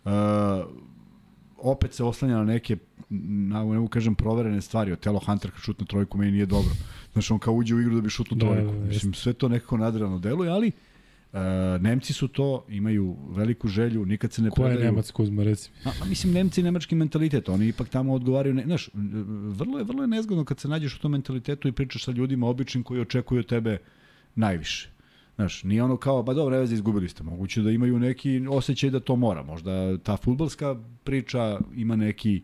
[0.05, 0.11] Uh,
[1.59, 2.77] opet se oslanja na neke,
[3.09, 4.93] na, ne mogu kažem, proverene stvari.
[4.93, 6.71] Otelo Hunter kad šutne trojku meni nije dobro.
[7.13, 8.73] Znači, on kao uđe u igru da bi šutnu Da, trojku.
[8.73, 10.92] da, da, Mislim, sve to nekako nadrealno deluje, ali uh,
[11.81, 14.91] Nemci su to, imaju veliku želju, nikad se ne Ko je predaju.
[14.91, 15.91] Nemac Kuzma, reci mi?
[15.91, 18.91] A, mislim, Nemci i nemački mentalitet, oni ipak tamo odgovaraju, ne, znaš,
[19.49, 22.47] vrlo je, vrlo je nezgodno kad se nađeš u tom mentalitetu i pričaš sa ljudima
[22.49, 23.79] običnim koji očekuju tebe
[24.35, 24.91] najviše.
[25.35, 27.23] Znaš, nije ono kao, ba dobro, veze, izgubili ste.
[27.23, 29.43] Moguće da imaju neki osjećaj da to mora.
[29.43, 32.43] Možda ta futbalska priča ima neki,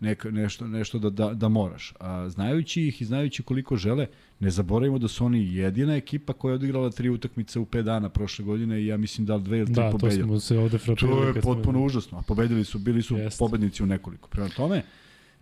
[0.00, 1.94] nek, nešto, nešto da, da, da moraš.
[2.00, 4.06] A znajući ih i znajući koliko žele,
[4.40, 8.08] ne zaboravimo da su oni jedina ekipa koja je odigrala tri utakmice u 5 dana
[8.08, 10.24] prošle godine i ja mislim da li dve ili tri Da, to pobedila.
[10.24, 11.12] smo se ovde frapirali.
[11.14, 13.38] To je kad smo- potpuno užasno, a pobedili su, bili su Jeste.
[13.38, 14.28] pobednici u nekoliko.
[14.28, 14.82] Prema tome,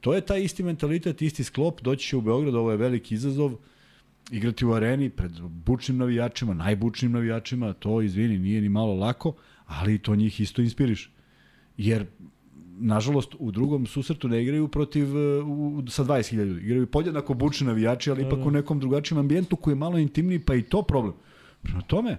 [0.00, 3.52] to je taj isti mentalitet, isti sklop, doći će u Beograd, ovo je veliki izazov,
[4.30, 9.34] igrati u areni pred bučnim navijačima, najbučnim navijačima, to, izvini, nije ni malo lako,
[9.66, 11.10] ali to njih isto inspiriše.
[11.76, 12.06] Jer
[12.82, 16.60] nažalost, u drugom susretu ne igraju protiv uh, u, sa 20.000 ljudi.
[16.60, 18.44] Igraju podjednako bučni navijači, ali ipak da.
[18.44, 21.14] u nekom drugačijem ambijentu koji je malo intimniji, pa i to problem.
[21.62, 22.18] Prema tome,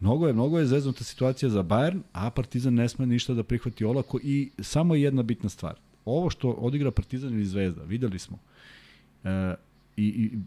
[0.00, 3.84] mnogo je, mnogo je zeznuta situacija za Bayern, a Partizan ne sme ništa da prihvati
[3.84, 5.74] olako i samo je jedna bitna stvar.
[6.04, 8.38] Ovo što odigra Partizan ili Zvezda, videli smo.
[9.24, 9.54] E,
[9.96, 10.38] i, i,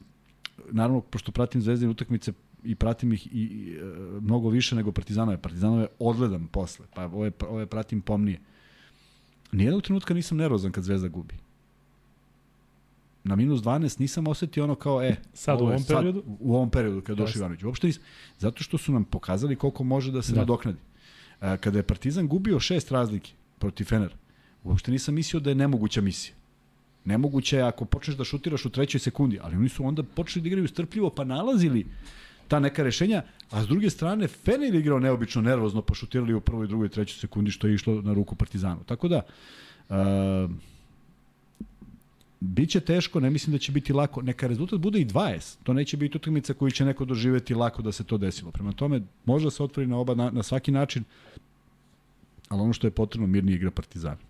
[0.71, 3.83] naravno, pošto pratim Zvezdine utakmice i pratim ih i, i e,
[4.21, 5.37] mnogo više nego Partizanove.
[5.37, 8.39] Partizanove odgledam posle, pa ove, ove pratim pomnije.
[9.51, 11.35] Nijednog trenutka nisam nervozan kad Zvezda gubi.
[13.23, 16.23] Na minus 12 nisam osetio ono kao, e, Sad u ovom periodu?
[16.39, 17.39] u ovom periodu kada je došao Jeste.
[17.39, 17.63] Ivanović.
[17.63, 18.03] Uopšte nisam,
[18.39, 20.39] zato što su nam pokazali koliko može da se Da.
[20.39, 20.77] nadoknadi.
[21.41, 24.15] E, kada je Partizan gubio šest razlike protiv Fenera,
[24.63, 26.35] uopšte nisam mislio da je nemoguća misija.
[27.05, 30.47] Nemoguće je ako počneš da šutiraš u trećoj sekundi, ali oni su onda počeli da
[30.47, 31.85] igraju strpljivo pa nalazili
[32.49, 33.21] ta neka rešenja,
[33.51, 37.51] a s druge strane Fener igrao neobično nervozno, pa šutirali u prvoj, drugoj, trećoj sekundi
[37.51, 38.83] što je išlo na ruku Partizanu.
[38.85, 39.21] Tako da,
[39.89, 40.51] uh,
[42.39, 44.21] Biće teško, ne mislim da će biti lako.
[44.21, 45.57] Neka rezultat bude i 20.
[45.63, 48.51] To neće biti utakmica koju će neko doživeti lako da se to desilo.
[48.51, 51.03] Prema tome, može da se otvori na oba na, na svaki način,
[52.49, 54.28] ali ono što je potrebno, mirnije igra Partizana.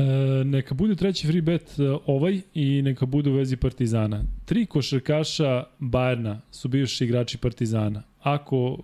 [0.00, 4.24] E, neka bude treći free bet e, ovaj i neka bude u vezi Partizana.
[4.44, 8.02] Tri košarkaša Bajerna su bivši igrači Partizana.
[8.22, 8.78] Ako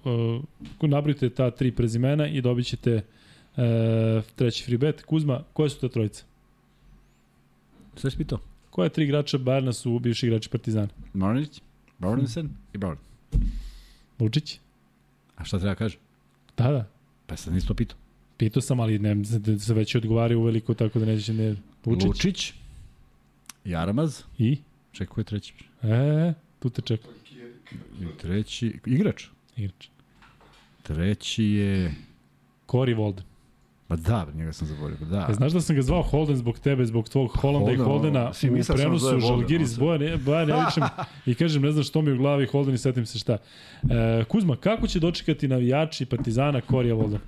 [0.82, 3.02] e, nabrite ta tri prezimena i dobit ćete e,
[4.36, 5.02] treći free bet.
[5.02, 6.24] Kuzma, koje su te trojice?
[7.96, 8.38] Sve si pitao?
[8.70, 10.88] Koje tri igrača Bajerna su bivši igrači Partizana?
[11.14, 11.60] Mornić,
[11.98, 12.98] Bornesen i Born.
[14.20, 14.58] Lučić?
[15.36, 16.00] A šta treba kažem?
[16.56, 16.88] Da, da.
[17.26, 18.05] Pa sad nisi to pitao.
[18.36, 19.24] Pitao sam, ali ne,
[19.58, 21.56] se već odgovaraju uveliko, tako da neće ne...
[21.86, 22.06] Lučić?
[22.06, 22.52] Lučić,
[23.64, 24.58] Jaramaz, I?
[24.92, 25.54] čekaj ko je treći?
[25.82, 27.08] E, tu te čeka.
[28.00, 29.24] I treći, igrač.
[29.56, 29.88] Igrač.
[30.82, 31.94] Treći je...
[32.68, 33.22] Cory Walden.
[33.88, 35.06] Pa da, njega sam zaboravio.
[35.06, 35.26] Da.
[35.30, 38.22] E, znaš da sam ga zvao Holden zbog tebe, zbog tvog Holanda i Holden, Holdena
[38.24, 40.82] ono, svi u da prenosu Žalgiris Bojan, Bojan Eričem
[41.26, 43.38] i kažem ne znam što mi je u glavi Holden i setim se šta.
[43.90, 47.20] E, Kuzma, kako će dočekati navijači Partizana Korija Volden?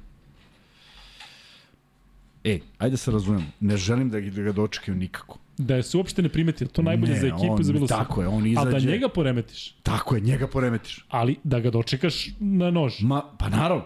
[2.49, 3.45] E, ajde se razumemo.
[3.61, 5.39] Ne želim da, ga- da dočekaju nikako.
[5.59, 7.97] Da je se uopšte ne primeti, to najbolje Ne, za ekipu on- za bilo sve.
[7.97, 11.05] tako je, on Ali izađe- da njega poremetiš, Tako je, njega poremetiš.
[11.09, 13.01] ali da ga dočekaš na nož.
[13.01, 13.85] Ma, pa naravno.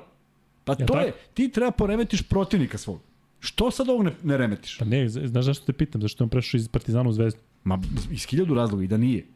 [0.65, 1.07] Pa Jel to tako?
[1.07, 3.01] je, ti treba poremetiš protivnika svog.
[3.41, 4.79] Što sad ovog ne, ne remetiš?
[4.79, 7.41] Pa ne, znaš zašto te pitam, zašto je on prešao iz Partizana u Zvezdu?
[7.65, 7.79] Ma,
[8.11, 9.27] iz hiljadu razloga i da nije.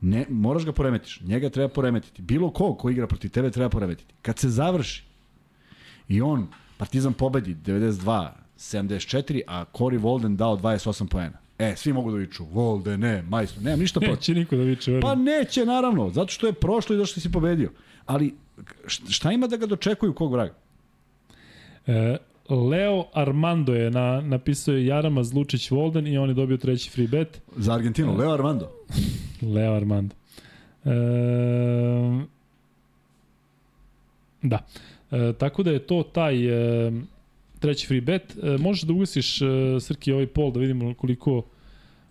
[0.00, 1.20] Ne, moraš ga poremetiš.
[1.20, 2.22] Njega treba poremetiti.
[2.22, 4.14] Bilo ko ko igra protiv tebe treba poremetiti.
[4.22, 5.02] Kad se završi
[6.08, 11.38] i on, Partizan pobedi 92, 74, a Cory Volden dao 28 poena.
[11.58, 14.16] E, svi mogu da viču, Volden, ne, majstor, nemam ništa protiv.
[14.16, 14.92] Neće niko da viče.
[14.92, 15.02] verujem.
[15.02, 17.70] Pa neće, naravno, zato što je prošlo i zašto si pobedio.
[18.06, 18.34] Ali
[18.86, 20.54] šta ima da ga dočekuju kog vraga?
[21.86, 22.16] E,
[22.48, 27.08] Leo Armando je na, napisao je Jarama Zlučić Volden i on je dobio treći free
[27.08, 27.40] bet.
[27.56, 28.70] Za Argentinu, Leo Armando.
[29.42, 30.14] Leo Armando.
[30.84, 30.90] E,
[34.42, 34.66] da.
[35.10, 36.46] E, tako da je to taj
[36.86, 36.92] e,
[37.58, 38.36] treći free bet.
[38.42, 39.46] E, možeš da ugasiš, e,
[39.80, 41.42] Srki, ovaj pol da vidimo koliko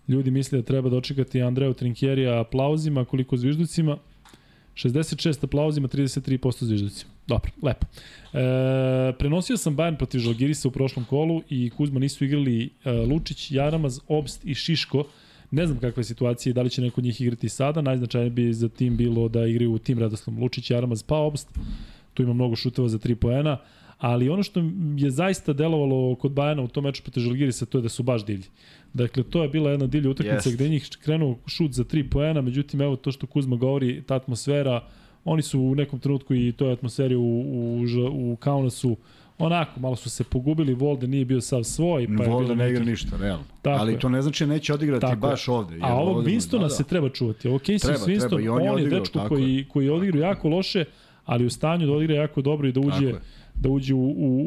[0.08, 3.98] ljudi misli da treba dočekati Andreju Trinkjerija aplauzima, koliko zvižducima.
[4.74, 7.12] 66 aplauzima, 33% zvižducima.
[7.26, 7.86] Dobro, lepo.
[8.32, 13.50] E, prenosio sam Bayern protiv Žalgirisa u prošlom kolu i Kuzma nisu igrali e, Lučić,
[13.50, 15.04] Jaramaz, Obst i Šiško.
[15.50, 17.80] Ne znam kakva je situacija i da li će neko od njih igrati sada.
[17.80, 21.48] Najznačajnije bi za tim bilo da igraju u tim redoslom Lučić, Jaramaz, pa Obst.
[22.14, 23.58] Tu ima mnogo šuteva za 3 poena.
[23.98, 24.62] Ali ono što
[24.96, 28.24] je zaista delovalo kod Bajana u tom meču protiv Žalgirisa, to je da su baš
[28.24, 28.46] divlji.
[28.94, 30.54] Dakle, to je bila jedna divlja utakmica Jest.
[30.54, 34.84] gde njih krenuo šut za 3 poena, međutim, evo to što Kuzma govori, ta atmosfera,
[35.24, 38.96] oni su u nekom trenutku i toj atmosferi u, u, u Kaunasu
[39.38, 42.06] onako, malo su se pogubili, Volde nije bio sav svoj.
[42.16, 43.44] Pa je Volden bilo ne igra ništa, realno.
[43.62, 43.98] Tako Ali je.
[43.98, 45.74] to ne znači neće odigrati Tako baš ovde.
[45.74, 46.70] jer A ovog Winstona da, da.
[46.70, 47.48] se treba čuvati.
[47.48, 50.48] Ok, Casey Treba, Winston, treba, i on on je odigrao, dečko koji, koji odigra jako
[50.48, 50.84] loše,
[51.24, 53.14] ali u stanju da odigra jako dobro i da uđe.
[53.60, 54.40] Da uđe u, u,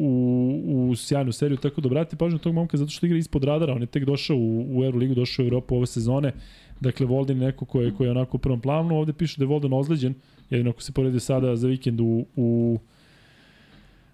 [0.64, 3.74] u, u sjajnu seriju, tako da obratite pažnju tog momka zato što igra ispod radara,
[3.74, 6.32] on je tek došao u, u Euroligu, došao u Evropu ove sezone,
[6.80, 9.44] dakle Volden je neko ko je, ko je onako u prvom planu, ovde piše da
[9.44, 10.14] je Volden ozleđen,
[10.50, 12.78] jedino ako se poredi sada za vikend u, u,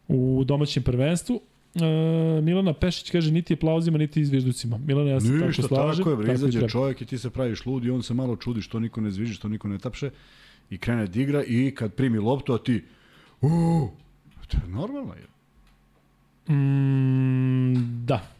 [0.08, 1.40] u domaćem prvenstvu.
[1.74, 4.78] E, Milana Pešić kaže niti je plauzima, niti izvježducima.
[4.78, 6.04] Milana, ja se Ništa, tako slažem.
[6.04, 8.62] tako je, bre, izađe čovjek i ti se praviš lud i on se malo čudi
[8.62, 10.10] što niko ne zviži, što niko ne tapše
[10.70, 12.84] i krene da igra i kad primi loptu, a ti
[13.40, 13.90] uuu,
[14.48, 15.14] to je normalno.
[15.14, 15.26] Je.
[16.54, 18.38] Mm, da.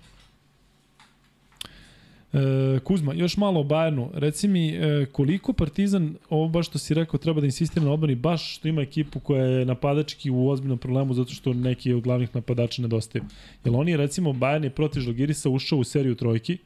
[2.33, 4.09] E, Kuzma, još malo o Bayernu.
[4.15, 8.15] Reci mi e, koliko Partizan, ovo baš što si rekao, treba da insistira na odbrani,
[8.15, 12.35] baš što ima ekipu koja je napadački u ozbiljnom problemu zato što neki od glavnih
[12.35, 13.25] napadača nedostaju.
[13.65, 16.59] Jel oni, recimo, Bayern je protiv Žalgirisa ušao u seriju trojki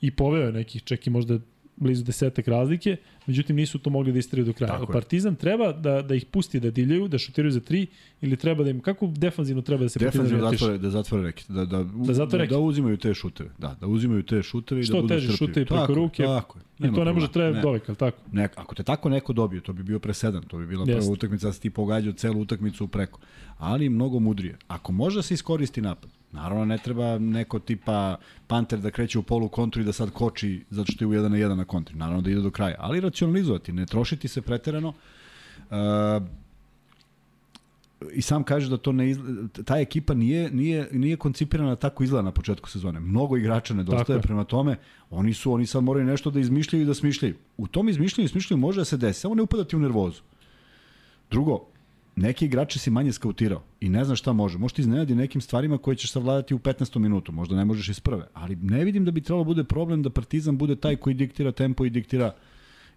[0.00, 1.38] i poveo je nekih, čak i možda
[1.80, 4.72] blizu desetak razlike, međutim nisu to mogli da istiraju do kraja.
[4.72, 4.92] Tako je.
[4.92, 7.86] Partizan treba da, da ih pusti da divljaju, da šutiraju za tri,
[8.20, 10.50] ili treba da im, kako defanzivno treba da se Partizan orientiše?
[10.50, 13.50] zatvore, da zatvore reket, da, da, Da zatvore da, da uzimaju te šuteve.
[13.58, 15.48] Da, da uzimaju te šuteve i Što da budu teže strpljivi.
[15.50, 16.64] šutevi preko Tako ruke, Tako je.
[16.80, 18.18] I to ne može treba dovek, ali tako?
[18.32, 21.12] Ne, ako te tako neko dobije, to bi bio presedan, to bi bila prva Jeste.
[21.12, 23.20] utakmica, da si ti pogađao celu utakmicu preko.
[23.58, 24.56] Ali mnogo mudrije.
[24.68, 29.22] Ako može da se iskoristi napad, naravno ne treba neko tipa Panter da kreće u
[29.22, 31.96] polu kontru i da sad koči zato što je u 1 na 1 na kontri.
[31.96, 32.74] Naravno da ide do kraja.
[32.78, 34.88] Ali racionalizovati, ne trošiti se preterano.
[35.70, 35.76] Uh,
[38.12, 42.22] i sam kaže da to ne izgleda, ta ekipa nije, nije, nije koncipirana tako izgleda
[42.22, 43.00] na početku sezone.
[43.00, 44.22] Mnogo igrača Tako nedostaje, je.
[44.22, 44.76] prema tome
[45.10, 47.34] oni su oni sad moraju nešto da izmišljaju i da smišljaju.
[47.56, 50.22] U tom izmišljanju i smišljanju može da se desi, samo ne upadati u nervozu.
[51.30, 51.66] Drugo,
[52.16, 54.58] neki igrači si manje skautirao i ne znaš šta može.
[54.58, 56.98] Možeš ti iznenadi nekim stvarima koje ćeš savladati u 15.
[56.98, 60.10] minutu, možda ne možeš iz prve, ali ne vidim da bi trebalo bude problem da
[60.10, 62.34] Partizan bude taj koji diktira tempo i diktira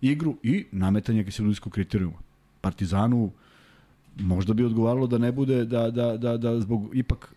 [0.01, 2.17] igru i nametanje Kiselunskog kriterijuma.
[2.61, 3.31] Partizanu
[4.19, 7.33] možda bi odgovaralo da ne bude da, da, da, da zbog ipak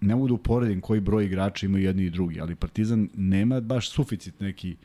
[0.00, 3.90] ne mogu da uporedim koji broj igrača imaju jedni i drugi, ali Partizan nema baš
[3.90, 4.76] suficit neki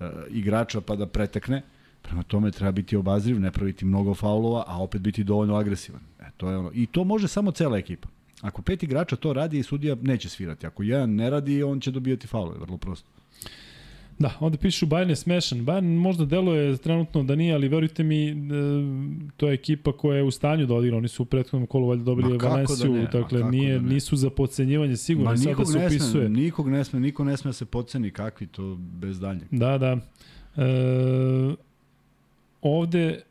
[0.00, 1.62] uh, igrača pa da pretekne.
[2.02, 6.00] Prema tome treba biti obazriv, ne praviti mnogo faulova, a opet biti dovoljno agresivan.
[6.20, 6.70] E, to je ono.
[6.74, 8.08] I to može samo cela ekipa.
[8.40, 10.66] Ako pet igrača to radi i sudija neće svirati.
[10.66, 13.08] Ako jedan ne radi, on će dobijati faulove, vrlo prosto.
[14.18, 15.58] Da, ovde pišu Bayern je smešan.
[15.58, 18.34] Bayern možda deluje trenutno da nije, ali verujte mi, e,
[19.36, 20.96] to je ekipa koja je u stanju da odigra.
[20.96, 23.94] Oni su u prethodnom kolu valjda dobili da Valenciju, ne, ma dakle nije, da ne.
[23.94, 26.26] nisu za podcenjivanje sigurno Ma sad da se ne upisuje.
[26.26, 29.48] sme, nikog ne sme, niko ne sme da se podceni kakvi to bez daljnjeg.
[29.50, 29.98] Da, da.
[30.56, 31.54] E,
[32.62, 33.22] ovde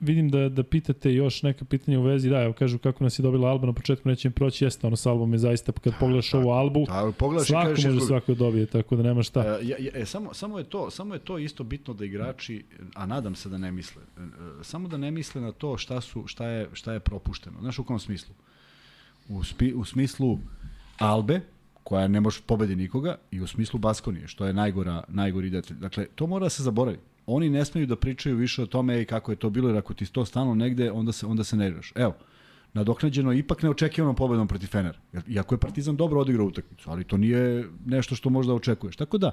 [0.00, 3.22] vidim da, da pitate još neka pitanja u vezi, da, evo kažu kako nas je
[3.22, 6.34] dobila Alba na početku, neće im proći, jeste, ono s Albom je zaista, kad pogledaš
[6.34, 9.40] ovu Albu, Da, pogledaš svako kažeš može izgled- svako da dobije, tako da nema šta.
[9.42, 12.64] E, ja, e, samo, samo, je to, samo je to isto bitno da igrači,
[12.94, 14.24] a nadam se da ne misle, e, e,
[14.64, 17.60] samo da ne misle na to šta, su, šta, je, šta je propušteno.
[17.60, 18.34] Znaš u kom smislu?
[19.28, 20.38] U, spi, u smislu
[20.98, 21.40] Albe,
[21.84, 25.76] koja ne može pobedi nikoga, i u smislu Baskonije, što je najgora, najgori detalj.
[25.76, 26.98] Dakle, to mora da se zaboravi.
[27.26, 29.94] Oni ne smeju da pričaju više o tome i kako je to bilo, jer ako
[29.94, 31.92] ti to stalno negde, onda se, onda se nerviraš.
[31.94, 32.14] Evo,
[32.74, 34.98] nadoknađeno ipak neočekivanom pobedom protiv Fenera.
[35.28, 38.96] Iako je Partizan dobro odigrao utakmicu, ali to nije nešto što možda očekuješ.
[38.96, 39.30] Tako da,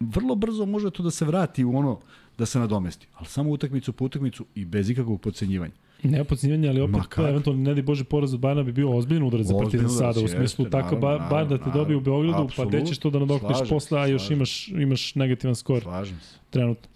[0.00, 2.00] vrlo brzo može to da se vrati u ono
[2.38, 3.06] da se nadomesti.
[3.14, 5.72] Ali samo utakmicu po utakmicu i bez ikakvog podcenjivanja.
[6.02, 9.22] Ne podcenjivanje, ali opet to eventualno ne di Bože poraz od Bajana bi bio ozbiljan
[9.22, 12.42] udarac za Partizan sada, u smislu jeste, tako naravno, bar da te dobije u Beogradu,
[12.42, 15.82] Absolut, pa gde ćeš to da nadokneš posle, a još imaš, imaš negativan skor.
[15.82, 16.36] Slažem se.
[16.50, 16.88] Trenutno.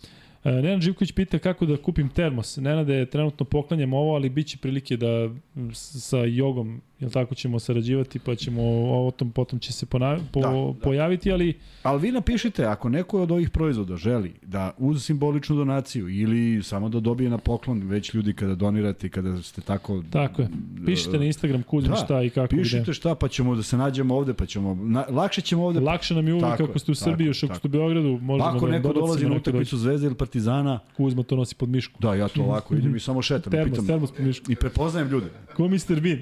[0.45, 2.57] E, Nenad Živković pita kako da kupim termos.
[2.57, 5.31] Nenade, trenutno poklanjam ovo, ali bit će prilike da
[5.73, 8.63] sa jogom, jel tako, ćemo sarađivati, pa ćemo
[9.07, 10.73] o tom potom će se ponav, po, da, da.
[10.83, 11.55] pojaviti, ali...
[11.83, 16.89] Ali vi napišite, ako neko od ovih proizvoda želi da uz simboličnu donaciju ili samo
[16.89, 20.03] da dobije na poklon, već ljudi kada donirate, kada ste tako...
[20.11, 20.49] Tako je.
[20.87, 22.93] Pišite na Instagram Kuzma da, šta i kako pišite gde.
[22.93, 24.75] šta, pa ćemo da se nađemo ovde, pa ćemo...
[24.75, 25.81] Na, lakše ćemo ovde...
[25.81, 28.67] Lakše nam je uvijek kako ste u Srbiji, još ako ste u Beogradu, možemo ako
[28.67, 30.81] da neko dolazi na utakmicu Zvezde ili Partizana...
[30.97, 32.01] Kuzma to nosi pod mišku.
[32.01, 33.51] Da, ja to ovako idem i samo šetam.
[33.51, 34.53] termos, pitam, termos pod mišku.
[34.53, 35.27] I prepoznajem ljude.
[35.57, 36.01] Ko Mr.
[36.01, 36.19] Bean.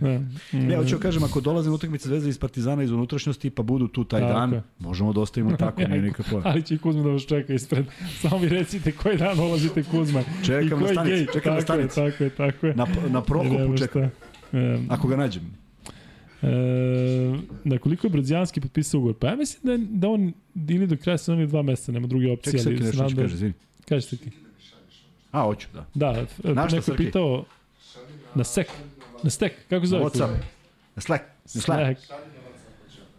[0.00, 0.19] Ne,
[0.52, 4.04] ne hoću da kažem, ako dolaze utakmice Zvezde iz Partizana iz unutrašnjosti, pa budu tu
[4.04, 4.32] taj tako.
[4.32, 6.42] dan, možemo da ostavimo tako, nije nikakvo.
[6.44, 7.86] Ali će Kuzma da vas čeka ispred.
[8.20, 10.22] Samo mi recite koji dan dolazite Kuzma.
[10.46, 11.94] Čekam na stanici, čekam na stanici.
[11.94, 12.74] Tako je, tako je.
[12.74, 14.10] Na, na prokopu čekam.
[14.88, 15.42] Ako ga nađem.
[16.42, 16.46] E,
[17.64, 18.10] na koliko je
[18.62, 19.16] potpisao ugovor?
[19.18, 20.32] Pa ja mislim da, da on
[20.68, 22.58] ili do kraja sezona dva meseca, nema druge opcije.
[22.58, 23.54] Čekaj, ali nešto da, kaže, izvini.
[23.88, 24.30] Kaži se ti.
[25.32, 25.86] A, hoću, da.
[25.94, 27.44] Da, na neko pitao
[28.34, 28.66] na sek.
[29.22, 30.04] Na stek, kako zove?
[30.04, 30.36] Whatsapp.
[30.96, 31.24] Na Slack.
[31.54, 31.98] Na Slack.
[31.98, 32.30] Slack.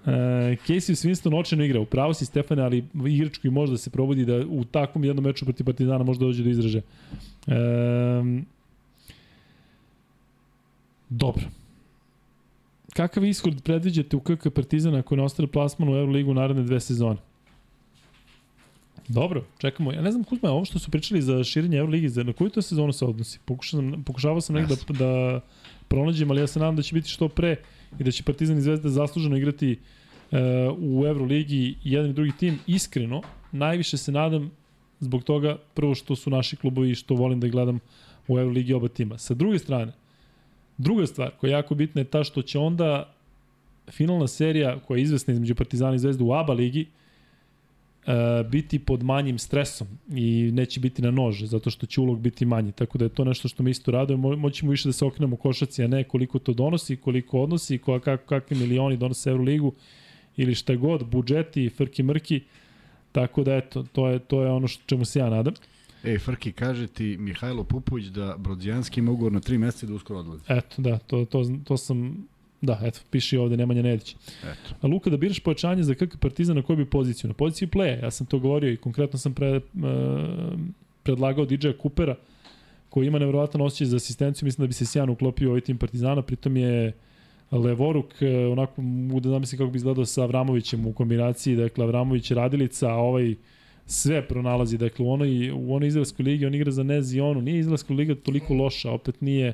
[0.06, 0.12] Uh,
[0.66, 4.64] Casey Swinston očeno igra, upravo si Stefane, ali igrački može da se probudi da u
[4.64, 6.82] takvom jednom meču protiv Partizana može da dođe do izraže.
[7.48, 8.46] Um,
[11.10, 11.44] dobro.
[12.94, 17.18] Kakav ishod predviđate u KK Partizana ako ne ostane plasman u Euroligu naredne dve sezone?
[19.08, 19.92] Dobro, čekamo.
[19.92, 22.62] Ja ne znam, Kuzma, ovo što su pričali za širenje Euroligi, za, na koju to
[22.62, 23.40] sezonu se odnosi?
[23.46, 25.42] Pokušao sam, pokušavao sam negdje da, da
[25.92, 27.56] pronađem, ali ja se nadam da će biti što pre
[28.00, 30.38] i da će Partizan i Zvezda zasluženo igrati uh,
[30.80, 32.60] u Euroligi jedan i drugi tim.
[32.68, 33.22] Iskreno,
[33.52, 34.52] najviše se nadam
[35.00, 37.80] zbog toga, prvo što su naši klubovi i što volim da gledam
[38.28, 39.18] u Euroligi oba tima.
[39.18, 39.92] Sa druge strane,
[40.78, 43.14] druga stvar koja je jako bitna je ta što će onda
[43.92, 47.01] finalna serija koja je izvesna između Partizana i Zvezda u ABA ligi uh,
[48.06, 52.46] e, biti pod manjim stresom i neće biti na nož, zato što će ulog biti
[52.46, 52.72] manji.
[52.72, 54.30] Tako da je to nešto što mi isto radujemo.
[54.30, 58.00] Mo moćemo više da se okrenemo košaci, a ne koliko to donosi, koliko odnosi, ko,
[58.00, 59.74] kak, kakvi milioni donose Euroligu
[60.38, 62.42] ili šta god, budžeti, frki mrki.
[63.12, 65.54] Tako da eto, to je, to je ono što čemu se ja nadam.
[66.04, 70.20] Ej, Frki, kaže ti Mihajlo Pupović da Brodzijanski ima ugovor na tri meseca da uskoro
[70.20, 70.44] odlazi.
[70.48, 72.28] Eto, da, to, to, to sam
[72.62, 74.16] Da, eto, piši ovde Nemanja Nedić.
[74.44, 74.76] Eto.
[74.82, 77.28] A Luka, da biraš pojačanje za KK Partizan na koju bi poziciju?
[77.28, 79.62] Na poziciju playa, ja sam to govorio i konkretno sam pre, uh,
[81.04, 82.16] predlagao DJ Kupera,
[82.90, 86.22] koji ima nevjerovatan osjećaj za asistenciju, mislim da bi se sjajno uklopio ovaj tim Partizana,
[86.22, 86.94] pritom je
[87.52, 88.82] Levoruk, e, onako
[89.22, 93.36] da zamislim kako bi izgledao sa Avramovićem u kombinaciji, dakle Avramović radilica, a ovaj
[93.86, 97.94] sve pronalazi, dakle u onoj, u onoj izraelskoj ligi on igra za Nezionu, nije izraelska
[97.94, 99.54] liga toliko loša, opet nije,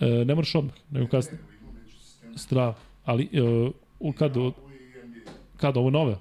[0.00, 1.53] e, ne moraš odmah, nego kasnije.
[2.36, 2.74] Strava.
[3.04, 3.28] Ali,
[4.00, 4.32] uh, kad,
[5.56, 6.16] kad ovo nove?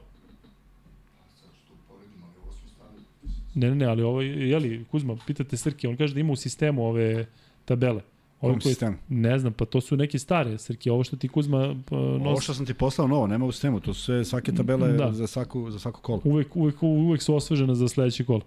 [3.56, 6.35] Ne, ne, ne, ali ovo, je li, Kuzma, pitate Srke, on kaže da ima u
[6.35, 7.25] sistemu ove
[7.66, 8.01] tabele.
[8.42, 8.98] Ovo koje, sistem?
[9.09, 12.27] Ne znam, pa to su neke stare, Srke, ovo što ti Kuzma pa, nosi.
[12.27, 15.11] Ovo što sam ti poslao novo, nema u sistemu, to su sve svake tabele da.
[15.11, 16.22] za, svaku, za svako kolo.
[16.24, 18.42] Uvek, uvek, uvek su osvežene za sledeće kolo.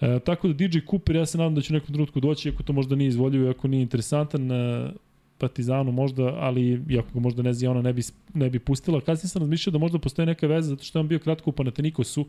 [0.00, 2.62] E, tako da DJ Cooper, ja se nadam da će u nekom trenutku doći, ako
[2.62, 4.52] to možda nije izvoljivo, ako nije interesantan.
[4.52, 4.92] E,
[5.38, 8.02] Partizanu možda, ali iako ga možda Nezi ona ne bi,
[8.34, 9.00] ne bi pustila.
[9.00, 11.52] Kasnije sam razmišljao da možda postoje neka veza zato što je on bio kratko u
[11.52, 12.26] Panatenikosu.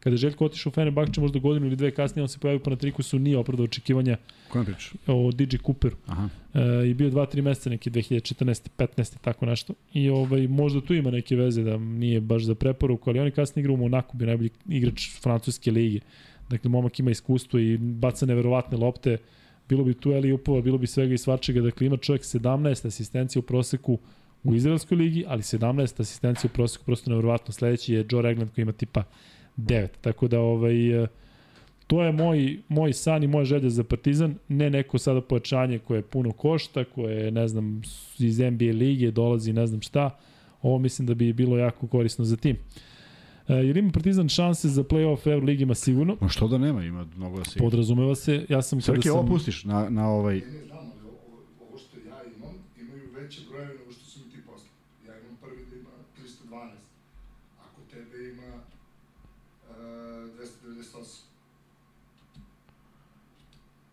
[0.00, 2.62] Kada je Željko otišao u Fenerbahče možda godinu ili dve kasnije, on se pojavio u
[2.62, 4.16] Panatenikosu, nije opravdao očekivanja
[4.48, 4.90] Kojem priča?
[5.06, 5.96] o DJ Cooperu.
[6.06, 6.28] Aha.
[6.54, 8.68] E, I bio 2-3 meseca, neki 2014.
[8.78, 9.18] 15.
[9.20, 9.74] tako nešto.
[9.94, 13.62] I ovaj, možda tu ima neke veze da nije baš za preporuku, ali oni kasnije
[13.62, 16.00] igra u Monaku, bio najbolji igrač francuske lige.
[16.50, 19.14] Dakle, momak ima iskustvo i baca neverovatne lopte.
[19.14, 19.20] Uh,
[19.68, 23.40] bilo bi tu Eli Upova, bilo bi svega i svačega, dakle ima čovjek 17 asistencija
[23.40, 23.98] u proseku
[24.44, 27.52] u Izraelskoj ligi, ali 17 asistencija u proseku prosto nevjerovatno.
[27.52, 29.02] Sledeći je Joe Regland koji ima tipa
[29.56, 29.88] 9.
[30.00, 30.74] Tako da ovaj,
[31.86, 36.02] to je moj, moj san i moja želja za Partizan, ne neko sada pojačanje koje
[36.02, 37.82] puno košta, koje ne znam
[38.18, 40.18] iz NBA lige dolazi ne znam šta,
[40.62, 42.56] ovo mislim da bi bilo jako korisno za tim.
[42.56, 42.87] Uh,
[43.54, 46.16] jer ima Partizan šanse za play-off Euroligi ima sigurno.
[46.20, 49.18] Ma što da nema, ima mnogo da se Podrazumeva se, ja sam Srke, kada sam...
[49.18, 50.42] ovo pustiš na, na ovaj...
[50.72, 50.84] Ovo,
[51.68, 54.68] ovo što ja imam, imaju veće brojeve nego što su mi ti posle.
[55.06, 55.90] Ja imam prvi da ima
[56.52, 56.70] 312,
[57.60, 58.54] ako tebe ima
[59.70, 59.76] uh,
[60.76, 61.20] 298.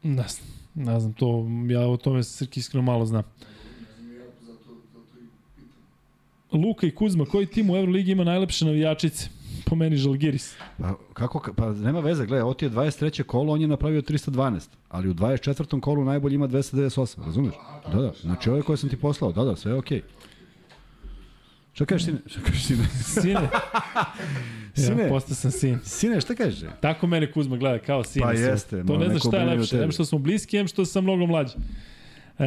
[0.03, 0.47] Ne znam.
[0.75, 3.23] Ne znam, to, ja o tome Srki iskreno malo znam.
[3.79, 6.61] Ne znam, ja zato, zato i pitam.
[6.61, 9.29] Luka i Kuzma, koji tim u Euroligi ima najlepše navijačice?
[9.65, 10.55] Po meni Žalgiris.
[10.77, 13.23] Pa, kako, pa nema veze, gledaj, ovo ti je 23.
[13.23, 15.79] kolo, on je napravio 312, ali u 24.
[15.79, 17.53] kolu najbolji ima 298, razumeš?
[17.93, 20.01] Da, da, znači ovo je koje sam ti poslao, da, da, sve je okej.
[21.73, 22.17] Šta kažeš, sine?
[22.25, 22.85] Šta kažeš, sine?
[23.03, 23.49] Sine.
[24.75, 25.03] Sine.
[25.03, 25.79] Ja, postao sam sin.
[25.83, 26.69] Sine, šta kažeš?
[26.81, 28.21] Tako mene Kuzma gleda, kao sin.
[28.21, 29.77] Pa jeste, To ne znaš šta je lepše.
[29.77, 31.53] Em što smo bliski, em što sam mnogo mlađi.
[32.39, 32.45] E,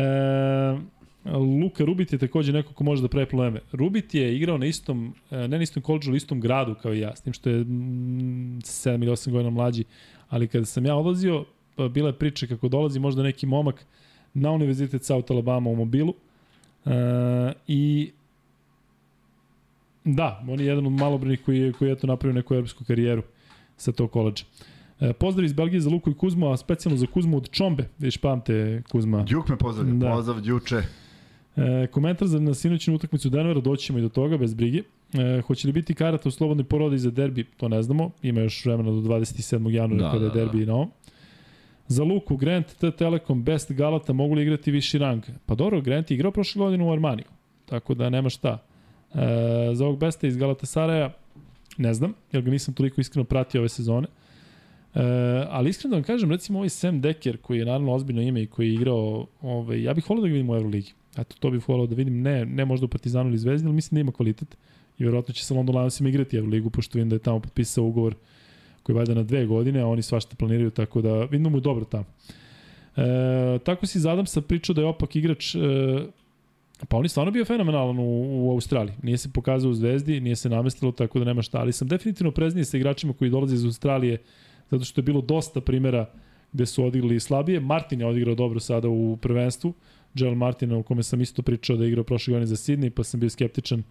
[1.25, 3.61] Luka Rubit je takođe neko ko može da pravi probleme.
[3.73, 7.01] Rubit je igrao na istom, e, ne na istom koleđu, ali istom gradu kao i
[7.01, 9.85] ja, s tim što je mm, 7 ili 8 godina mlađi.
[10.29, 11.45] Ali kada sam ja odlazio,
[11.77, 13.87] pa bila je priča kako dolazi možda neki momak
[14.35, 16.15] na univerzitet South Alabama u mobilu.
[16.87, 16.91] E,
[17.67, 18.11] I
[20.05, 23.23] da, on je jedan od malobrnih koji je, koji je eto napravio neku evropsku karijeru
[23.77, 24.45] sa tog koleđa.
[25.01, 27.89] E, pozdrav iz Belgije za Luku i Kuzmu, a specijalno za Kuzmu od Čombe.
[27.99, 29.23] Viš pamte Kuzma.
[29.23, 30.11] Djuk me pozdravlja, Da.
[30.11, 30.83] pozdrav Djuče.
[31.59, 34.83] E, komentar za na sinoćnu utakmicu Denvera, doći ćemo i do toga, bez brige.
[35.13, 38.11] E, hoće li biti karata u slobodnoj porodi za derbi, to ne znamo.
[38.23, 39.71] Ima još vremena do 27.
[39.71, 40.45] januara Da, kada je da, da.
[40.45, 40.91] derbi na ovom.
[41.89, 45.23] Za Luku, Grant, T Telekom, Best Galata mogu li igrati viši rang?
[45.47, 47.27] Pa dobro, Grant je igrao prošle godine u Armaniju,
[47.67, 48.59] tako da nema šta.
[49.15, 49.19] E,
[49.75, 51.15] za ovog Besta iz Galata Saraja,
[51.77, 54.07] ne znam, jer ga nisam toliko iskreno pratio ove sezone.
[54.95, 55.01] E,
[55.49, 58.47] ali iskreno da vam kažem, recimo ovaj Sam Decker, koji je naravno ozbiljno ime i
[58.47, 60.93] koji je igrao, ovaj, ja bih volio da ga vidim u Euroligi.
[61.17, 63.97] Eto, to bih volio da vidim, ne, ne možda u Partizanu ili Zvezdi, ali mislim
[63.97, 64.57] da ima kvalitet.
[64.99, 68.15] I verovatno će sa London Lionsima igrati Euroligu, pošto vidim da je tamo potpisao ugovor
[68.83, 71.85] koji valjda na dve godine, a oni svašta planiraju, tako da vidim da mu dobro
[71.85, 72.05] tamo.
[72.97, 75.59] E, tako si zadam sa pričao da je opak igrač e,
[76.89, 78.95] Pa on je stvarno bio fenomenalan u, u Australiji.
[79.03, 81.59] Nije se pokazao u Zvezdi, nije se namestilo, tako da nema šta.
[81.59, 84.19] Ali sam definitivno preznije sa igračima koji dolaze iz Australije,
[84.71, 86.07] zato što je bilo dosta primera
[86.53, 87.61] gde su odigrali slabije.
[87.61, 89.75] Martin je odigrao dobro sada u prvenstvu.
[90.15, 93.05] Joel Martin, o kome sam isto pričao da je igrao prošle godine za Sydney, pa
[93.05, 93.83] sam bio skeptičan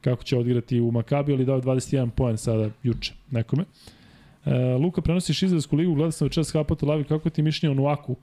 [0.00, 3.64] kako će odigrati u Makabiju, ali dao je 21 poen sada, juče, nekome.
[4.44, 7.74] E, Luka, prenosiš Izraelsku ligu, gledao sam večeras Hapata Lavi, kako ti je mišljenje o
[7.74, 8.16] Nuaku?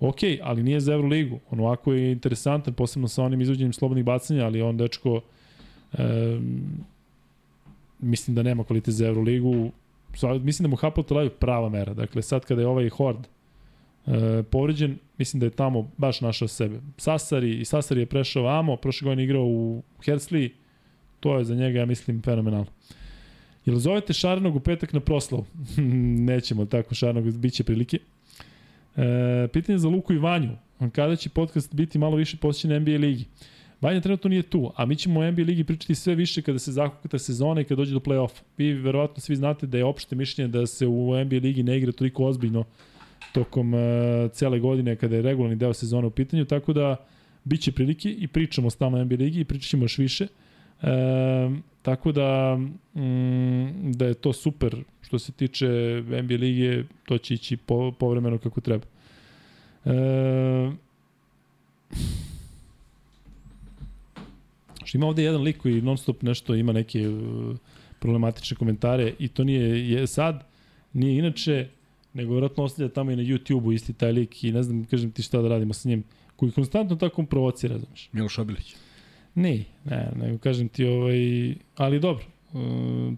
[0.00, 1.40] Ok, ali nije za Euroligu.
[1.50, 5.20] Onuako je interesantan, posebno sa onim izvođenjem slobodnih bacanja, ali on dečko
[5.92, 6.40] e,
[7.98, 9.70] mislim da nema kvalitet za Euroligu.
[10.42, 11.94] Mislim da mu Hapoel Tel Aviv prava mera.
[11.94, 13.26] Dakle, sad kada je ovaj Hord
[14.06, 16.80] e, povređen, mislim da je tamo baš našao sebe.
[16.96, 20.50] Sasari, i Sasari je prešao Amo, prošle godine igrao u Hersley,
[21.20, 22.66] to je za njega, ja mislim, fenomenalno.
[23.66, 25.44] Jel zovete Šarenog u petak na proslavu?
[26.30, 27.98] Nećemo tako, Šarenog, bit će prilike.
[28.96, 30.56] E, pitanje za Luku i Vanju.
[30.92, 33.24] Kada će podcast biti malo više posjećen NBA ligi?
[33.80, 36.72] Vanja trenutno nije tu, a mi ćemo o NBA ligi pričati sve više kada se
[36.72, 38.42] zakukuta sezona i kada dođe do play-offa.
[38.58, 41.92] Vi verovatno svi znate da je opšte mišljenje da se u NBA ligi ne igra
[41.92, 42.64] toliko ozbiljno
[43.32, 43.80] tokom uh,
[44.32, 46.96] cele godine kada je regularni deo sezone u pitanju, tako da
[47.44, 50.26] biće prilike i pričamo stalno NBA ligi i pričat ćemo još više.
[50.82, 51.50] E,
[51.82, 52.56] tako da
[52.94, 55.66] mm, da je to super što se tiče
[56.22, 58.84] NBA lige, to će ići po, povremeno kako treba.
[59.84, 60.70] E,
[64.84, 67.56] što ima ovde jedan lik koji non stop nešto ima neke uh,
[67.98, 70.44] problematične komentare i to nije je sad,
[70.92, 71.68] nije inače,
[72.14, 75.22] nego vjerojatno ostavlja tamo i na YouTube-u isti taj lik i ne znam, kažem ti
[75.22, 76.04] šta da radimo sa njim,
[76.36, 78.08] koji konstantno tako provocira, znaš.
[78.12, 78.74] Miloš Obilić.
[79.34, 82.24] Ne, ne, nego kažem ti, ovaj, ali dobro.
[82.24, 82.28] E,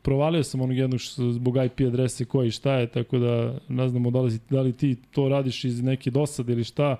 [0.03, 4.11] provalio sam onog jednog što, zbog IP adrese koji šta je, tako da ne znamo
[4.11, 6.97] da li, da li ti to radiš iz neke dosade ili šta.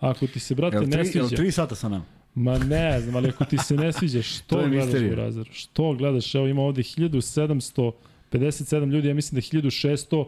[0.00, 1.36] Ako ti se, brate, Jel ne tri, jel sviđa...
[1.36, 2.04] tri sata sa nama?
[2.34, 5.12] Ma ne znam, ali ako ti se ne sviđa, To što gledaš misterija.
[5.12, 5.48] u razaru?
[5.52, 6.34] Što gledaš?
[6.34, 10.26] Evo ima ovde 1757 ljudi, ja mislim da je 1600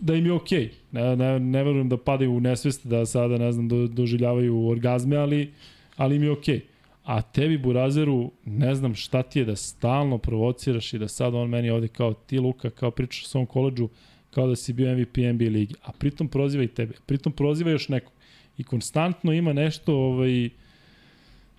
[0.00, 0.64] da im je okej.
[0.64, 0.70] Okay.
[0.92, 5.16] Ne, ne, ne verujem da padaju u nesvest, da sada, ne znam, do, doživljavaju orgazme,
[5.16, 5.52] ali,
[5.96, 6.56] ali im je okej.
[6.56, 6.70] Okay.
[7.04, 11.48] A tebi, Burazeru, ne znam šta ti je da stalno provociraš i da sad on
[11.48, 13.88] meni ovde kao ti, Luka, kao pričaš o svom koleđu,
[14.30, 15.74] kao da si bio MVP NBA ligi.
[15.82, 16.94] A pritom proziva i tebe.
[17.06, 18.12] Pritom proziva još nekog.
[18.58, 20.50] I konstantno ima nešto, ovaj,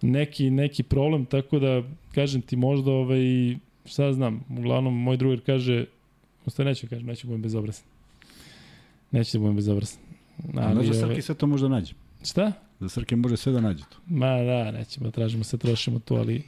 [0.01, 1.83] neki, neki problem, tako da,
[2.15, 3.55] kažem ti, možda, ovaj,
[3.85, 5.85] šta znam, uglavnom, moj drugar kaže,
[6.45, 8.00] ostaje neću kažem, neću da budem bezobrazan.
[9.11, 9.99] Neću da budem bezobrazan.
[10.53, 11.93] Ali, Ali, za ovaj, Srki sve to može da nađe.
[12.23, 12.51] šta?
[12.79, 13.97] Za Srke može sve da nađe to.
[14.07, 16.43] Ma da, nećemo da tražimo, se trošimo to, ali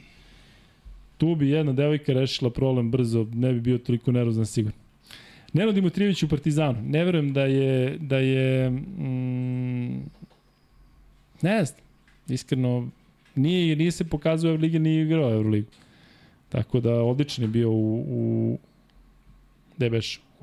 [1.18, 4.78] tu bi jedna devojka rešila problem brzo, ne bi bio toliko nervozan sigurno.
[5.52, 6.82] Nenad Dimitrijević u Partizanu.
[6.82, 10.02] Ne verujem da je, da je mm,
[11.42, 11.80] ne znam,
[12.28, 12.88] iskreno
[13.34, 15.68] nije, nije se pokazao Euroliga, nije igrao Euroligu.
[16.48, 18.58] Tako da odličan je bio u, u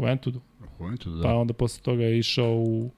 [0.06, 1.16] gde beš, u Entudu.
[1.18, 1.24] Da.
[1.24, 2.90] Pa onda posle toga je išao u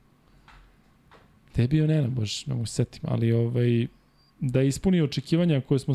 [1.51, 3.88] Te je bio Nena, baš ne mogu se setim, ali ovaj,
[4.40, 5.93] da je ispunio očekivanja koje smo,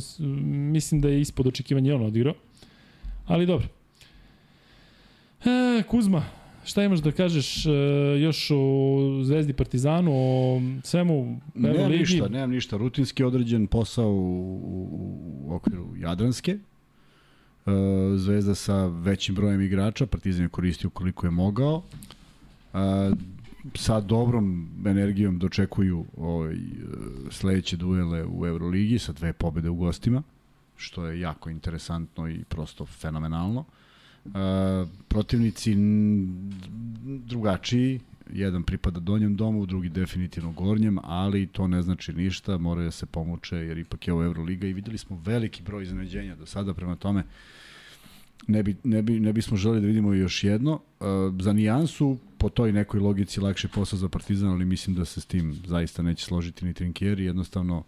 [0.73, 2.35] mislim da je ispod očekivanja on odigrao.
[3.27, 3.69] Ali dobro.
[5.45, 6.25] E, Kuzma,
[6.65, 7.71] šta imaš da kažeš e,
[8.21, 11.99] još o Zvezdi Partizanu, o svemu Nemam Euroligi?
[12.01, 12.77] ništa, nemam ništa.
[12.77, 14.89] Rutinski određen posao u, u,
[15.45, 16.59] u okviru Jadranske.
[17.69, 21.83] E, Zvezda sa većim brojem igrača, Partizan je koristio koliko je mogao.
[22.75, 22.79] E,
[23.75, 26.59] sa dobrom energijom dočekuju ovaj, e,
[27.31, 30.23] sledeće duele u Euroligi sa dve pobede u gostima,
[30.77, 33.65] što je jako interesantno i prosto fenomenalno.
[35.09, 35.75] Protivnici
[37.05, 38.01] drugačiji,
[38.33, 43.07] jedan pripada donjem domu, drugi definitivno gornjem, ali to ne znači ništa, moraju da se
[43.07, 46.97] pomuče jer ipak je ovo Euroliga i videli smo veliki broj iznenađenja do sada, prema
[46.97, 47.25] tome
[48.47, 50.73] ne, bi, ne, bi, ne bismo želi da vidimo još jedno.
[50.73, 51.07] Uh,
[51.41, 55.27] za nijansu, po toj nekoj logici lakše posao za Partizan, ali mislim da se s
[55.27, 57.85] tim zaista neće složiti ni Trinkieri, jednostavno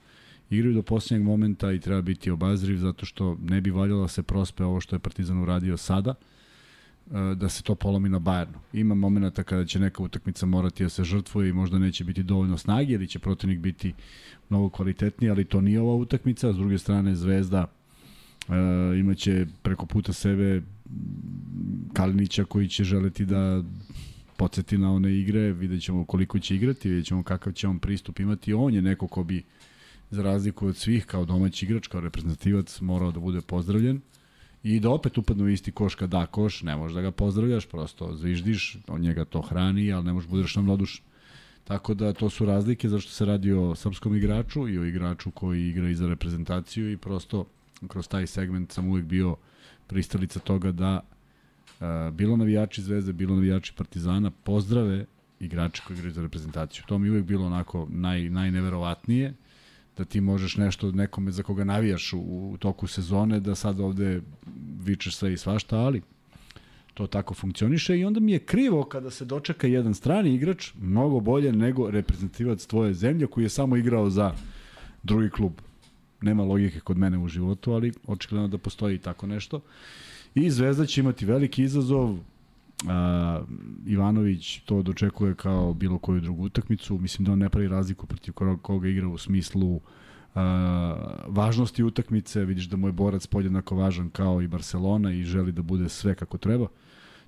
[0.51, 4.23] igraju do posljednjeg momenta i treba biti obazriv zato što ne bi valjalo da se
[4.23, 6.15] prospe ovo što je Partizan uradio sada
[7.11, 8.59] e, da se to polomi na Bayernu.
[8.73, 12.59] Ima momenta kada će neka utakmica morati da se žrtvuje i možda neće biti dovoljno
[12.59, 13.95] snage ili će protivnik biti
[14.49, 16.53] mnogo kvalitetniji, ali to nije ova utakmica.
[16.53, 17.67] S druge strane, Zvezda
[18.51, 20.63] e, imaće preko puta sebe
[21.93, 23.63] Kalinića koji će želeti da
[24.37, 28.21] podsjeti na one igre, vidjet ćemo koliko će igrati, vidjet ćemo kakav će on pristup
[28.21, 28.53] imati.
[28.53, 29.43] On je neko ko bi
[30.11, 34.01] za razliku od svih kao domaći igrač, kao reprezentativac morao da bude pozdravljen
[34.63, 37.67] i da opet upadnu u isti koš kad da koš, ne možeš da ga pozdravljaš,
[37.67, 41.05] prosto zviždiš, on njega to hrani, ali ne možeš da budeš nam nodušan.
[41.65, 45.69] Tako da to su razlike zašto se radi o srpskom igraču i o igraču koji
[45.69, 47.45] igra i za reprezentaciju i prosto
[47.89, 49.37] kroz taj segment sam uvek bio
[49.87, 55.07] pristalica toga da uh, bilo navijači Zvezde, bilo navijači Partizana pozdrave
[55.41, 56.85] igrače koji igraju za reprezentaciju.
[56.87, 59.35] To mi uvek bilo onako naj, najneverovatnije
[59.97, 64.23] da ti možeš nešto nekome za koga navijaš u, u toku sezone, da sad ovde
[64.85, 66.03] vičeš sve i svašta, ali
[66.95, 71.21] to tako funkcioniše i onda mi je krivo kada se dočeka jedan strani igrač mnogo
[71.21, 74.33] bolje nego reprezentativac tvoje zemlje koji je samo igrao za
[75.03, 75.53] drugi klub.
[76.23, 79.61] Nema logike kod mene u životu, ali očigledno da postoji tako nešto.
[80.35, 82.19] I Zvezda će imati veliki izazov,
[82.89, 83.43] a,
[83.87, 86.99] Ivanović to dočekuje kao bilo koju drugu utakmicu.
[86.99, 89.81] Mislim da on ne pravi razliku protiv koga, igra u smislu
[90.35, 92.45] a, važnosti utakmice.
[92.45, 96.15] Vidiš da mu je borac podjednako važan kao i Barcelona i želi da bude sve
[96.15, 96.67] kako treba.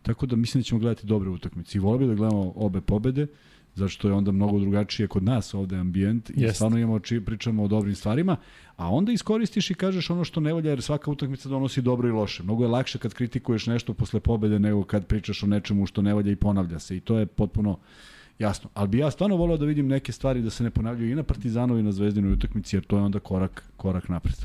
[0.02, 1.78] Tako da mislim da ćemo gledati dobre utakmice.
[1.78, 3.26] I volio bih da gledamo obe pobede,
[3.75, 6.55] zašto je onda mnogo drugačije kod nas ovde ambijent i Jeste.
[6.55, 8.36] stvarno imamo či, pričamo o dobrim stvarima,
[8.76, 12.12] a onda iskoristiš i kažeš ono što ne valja jer svaka utakmica donosi dobro i
[12.12, 12.42] loše.
[12.42, 16.15] Mnogo je lakše kad kritikuješ nešto posle pobede nego kad pričaš o nečemu što ne
[16.15, 17.78] valja i ponavlja se i to je potpuno
[18.39, 18.70] jasno.
[18.75, 21.23] Ali bi ja stvarno volao da vidim neke stvari da se ne ponavljaju i na
[21.23, 24.36] Partizanovi i na Zvezdinoj utakmici jer to je onda korak, korak napred.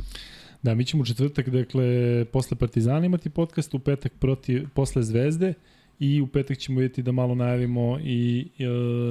[0.64, 1.86] Da, mi ćemo u četvrtak, dakle,
[2.26, 5.54] posle Partizana imati podcast, u petak protiv, posle Zvezde
[6.00, 8.64] i u petak ćemo vidjeti da malo najavimo i e,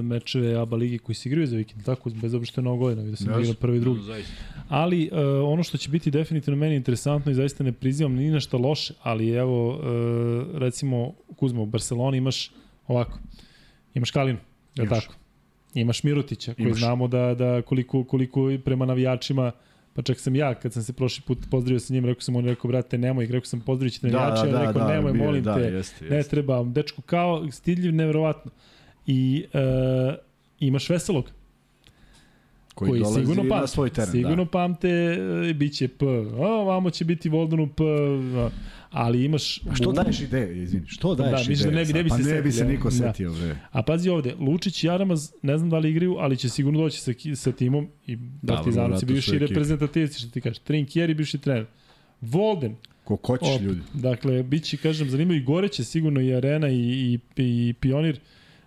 [0.02, 3.02] mečeve ABA ligi koji se igraju za vikend, tako, bez obzira što je mnogo godina,
[3.02, 4.00] vidio sam da igra prvi i drugi.
[4.68, 8.40] Ali e, ono što će biti definitivno meni interesantno i zaista ne prizivam ni na
[8.40, 12.50] šta loše, ali evo, e, recimo, Kuzma, u Barceloni imaš
[12.86, 13.18] ovako,
[13.94, 14.38] imaš Kalinu,
[14.74, 15.14] je tako?
[15.74, 16.78] Imaš Mirotića, koji Imaš.
[16.78, 19.52] znamo da, da koliko, koliko prema navijačima
[19.96, 22.44] Pa čak sam ja, kad sam se prošli put pozdravio sa njim, rekao sam, on
[22.44, 25.54] rekao, brate, nemoj, rekao sam, pozdravit ćete navijače, da, da, rekao, nemoj, bio molim da,
[25.54, 26.16] te, jeste, jeste.
[26.16, 28.50] ne treba, dečku kao, stidljiv, neverovatno.
[29.06, 29.58] I e,
[30.60, 31.30] imaš veselog,
[32.76, 34.10] koji, koji, dolazi sigurno na pamte, svoj teren.
[34.10, 34.50] sigurno da.
[34.50, 34.88] pamte,
[35.50, 37.84] e, bit će P, o, vamo će biti Voldanu P,
[38.36, 38.50] a,
[38.90, 39.60] ali imaš...
[39.62, 40.86] A što daješ ideje, izvini?
[40.86, 41.76] Što daješ Da, misliš da ideje?
[41.76, 42.18] ne bi- ne bi sad?
[42.18, 42.94] se pa ne bi se niko Da.
[42.94, 43.56] setio, bre.
[43.70, 47.00] A pazi ovde, Lučić i Aramaz, ne znam da li igraju, ali će sigurno doći
[47.00, 48.62] sa, sa timom i Da,
[49.00, 49.46] su bivši ekipa.
[49.46, 51.66] reprezentativci, što ti kažeš, Trinkieri, bivši trener.
[52.20, 53.80] Volden, Ko Op, ljudi.
[53.94, 58.20] Dakle, bit će, kažem, zanimljivo i gore će sigurno i Arena i, i, i Pionir.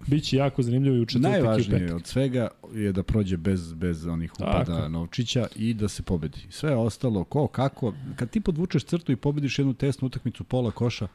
[0.08, 1.95] Biće jako zanimljivo i u četvrtak i u Najvažnije petak.
[1.95, 4.90] od svega je da prođe bez, bez onih upada Tako.
[4.90, 6.40] Novčića i da se pobedi.
[6.50, 11.08] Sve ostalo, ko, kako, kad ti podvučeš crtu i pobediš jednu tesnu utakmicu pola koša,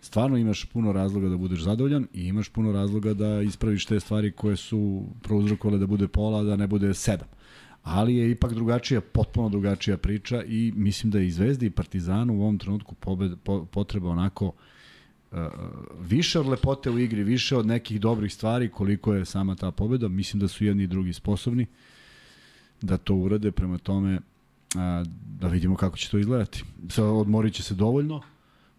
[0.00, 4.32] stvarno imaš puno razloga da budeš zadovoljan i imaš puno razloga da ispraviš te stvari
[4.32, 7.28] koje su prouzrokovale da bude pola, da ne bude sedam.
[7.82, 12.34] Ali je ipak drugačija, potpuno drugačija priča i mislim da je i Zvezdi i Partizanu
[12.34, 14.52] u ovom trenutku pobed, po, potreba onako uh,
[16.00, 20.08] više od lepote u igri, više od nekih dobrih stvari koliko je sama ta pobeda.
[20.08, 21.66] Mislim da su jedni i drugi sposobni
[22.82, 24.20] da to urade, prema tome
[24.76, 25.04] a,
[25.40, 26.64] da vidimo kako će to izgledati.
[26.88, 28.20] Sa, odmorit će se dovoljno,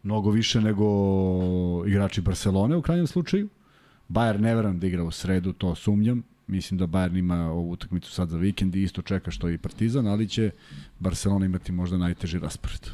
[0.03, 0.85] mnogo više nego
[1.87, 3.49] igrači Barcelone u krajnjem slučaju.
[4.09, 6.23] Bayern ne veram da igra u sredu, to sumnjam.
[6.47, 10.07] Mislim da Bayern ima ovu utakmicu sad za vikend i isto čeka što i Partizan,
[10.07, 10.51] ali će
[10.99, 12.89] Barcelona imati možda najteži raspored.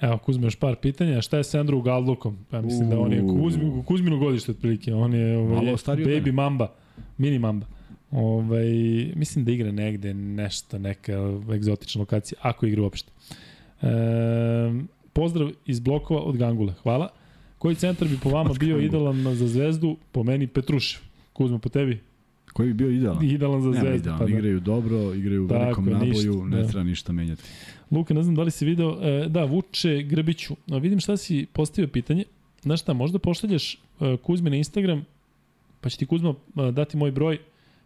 [0.00, 1.22] Evo, Kuzma još par pitanja.
[1.22, 2.38] Šta je sa Andrew Galdlukom?
[2.50, 4.94] Pa mislim da on je Kuzmi, Kuzminu godište otprilike.
[4.94, 6.32] On je ovaj, baby mene.
[6.32, 6.72] mamba,
[7.18, 7.66] mini mamba.
[8.10, 8.66] Ovaj,
[9.14, 13.12] mislim da igra negde nešto, neka egzotična lokacija, ako igra uopšte.
[13.82, 13.86] E,
[15.12, 16.74] pozdrav iz blokova od Gangule.
[16.82, 17.08] Hvala.
[17.58, 19.96] Koji centar bi po vama bio idealan za zvezdu?
[20.12, 21.00] Po meni Petrušev.
[21.32, 22.00] Kuzma, po tebi?
[22.56, 23.24] Koji bi bio idealan?
[23.24, 23.96] Idealan za zvezdu.
[23.96, 24.30] idealan, Pa da.
[24.32, 26.68] igraju dobro, igraju u velikom ništa, naboju, ne da.
[26.68, 27.42] treba ništa menjati.
[27.90, 31.46] Luka, ne znam da li si video, e, da, Vuče Grbiću, no, vidim šta si
[31.52, 32.24] postavio pitanje,
[32.62, 35.04] znaš šta, možda pošalješ e, Kuzmi na Instagram,
[35.80, 37.38] pa će ti Kuzma e, dati moj broj,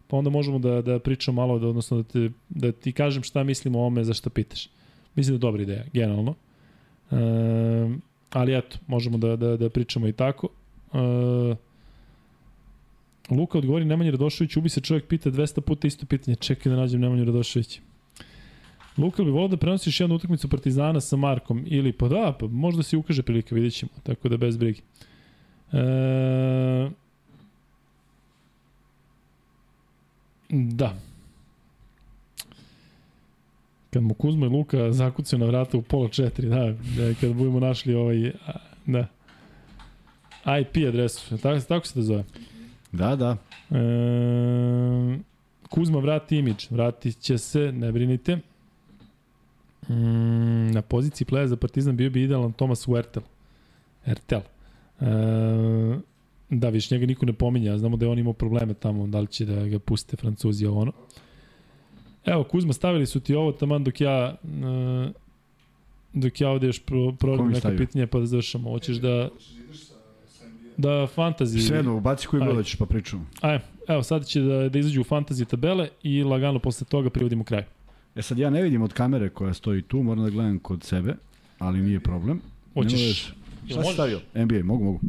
[0.07, 3.43] pa onda možemo da, da pričamo malo, da, odnosno da, te, da ti kažem šta
[3.43, 4.69] mislim o ovome za šta pitaš.
[5.15, 6.33] Mislim da je dobra ideja, generalno.
[7.11, 7.15] E,
[8.29, 10.47] ali eto, možemo da, da, da pričamo i tako.
[10.93, 11.70] E,
[13.31, 16.35] Luka odgovori Nemanja Radošević, ubi se čovjek pita 200 puta isto pitanje.
[16.35, 17.81] Čekaj da nađem Nemanju Radoševića.
[18.97, 22.83] Luka bi volao da prenosiš jednu utakmicu Partizana sa Markom ili pa da, pa možda
[22.83, 24.81] se ukaže prilika, vidjet ćemo, tako da bez brige.
[25.71, 26.89] E,
[30.49, 30.95] da.
[33.89, 37.59] Kad mu Kuzma i Luka zakucaju na vrata u pola četiri, da, da kad budemo
[37.59, 38.31] našli ovaj,
[38.85, 39.07] da.
[40.59, 42.23] IP adresu, tako, tako se da zove.
[42.91, 43.37] Da, da.
[43.71, 45.19] E,
[45.69, 48.35] Kuzma vrati imidž, vratit će se, ne brinite.
[49.89, 53.23] Mm, na poziciji pleja za Partizan bio bi idealan Tomas Huertel.
[54.05, 54.39] Ertel.
[54.39, 55.05] E,
[56.49, 59.27] da, viš njega niko ne pominja, znamo da je on imao probleme tamo, da li
[59.27, 60.91] će da ga puste Francuzi ovo ono.
[62.25, 65.11] Evo, Kuzma, stavili su ti ovo taman dok ja e,
[66.13, 66.79] dok ja ovde još
[67.19, 68.69] pro, neka pitanja pa da završamo.
[68.69, 69.90] Hoćeš da, Hoćeš
[70.81, 71.67] da fantasy...
[71.67, 72.49] Sve jedno, ubaci koji Ajde.
[72.49, 73.25] god hoćeš pa pričamo.
[73.41, 77.43] Aj, evo sad će da, da izađu u fantasy tabele i lagano posle toga privodimo
[77.43, 77.63] kraj.
[78.15, 81.15] E sad ja ne vidim od kamere koja stoji tu, moram da gledam kod sebe,
[81.59, 82.41] ali nije problem.
[82.73, 83.33] Hoćeš?
[83.69, 84.19] Šta si stavio?
[84.35, 84.99] NBA, mogu, mogu.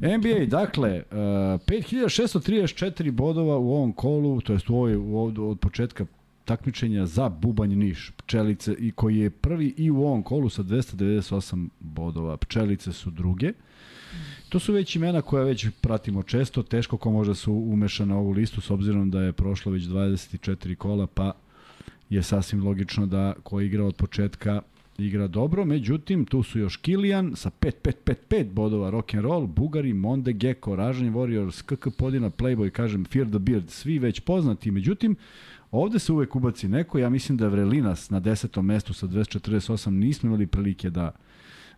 [0.00, 5.58] NBA, dakle, uh, 5634 bodova u ovom kolu, to jest u ovoj, u ovoj, od
[5.60, 6.06] početka
[6.44, 11.68] takmičenja za Bubanj Niš, Pčelice, i koji je prvi i u ovom kolu sa 298
[11.80, 12.36] bodova.
[12.36, 13.52] Pčelice su druge.
[14.48, 18.30] To su već imena koja već pratimo često, teško ko može su umešana na ovu
[18.30, 21.32] listu s obzirom da je prošlo već 24 kola, pa
[22.10, 24.62] je sasvim logično da ko igra od početka
[24.98, 30.32] igra dobro, međutim tu su još Kilian sa 5-5-5-5 bodova rock and roll, Bugari, Monde,
[30.32, 35.16] Gecko, Ražanj Warriors, KK Podina, Playboy, kažem Fear the Beard, svi već poznati, međutim
[35.70, 40.26] ovde se uvek ubaci neko, ja mislim da Vrelinas na desetom mestu sa 248 nismo
[40.26, 41.10] imali prilike da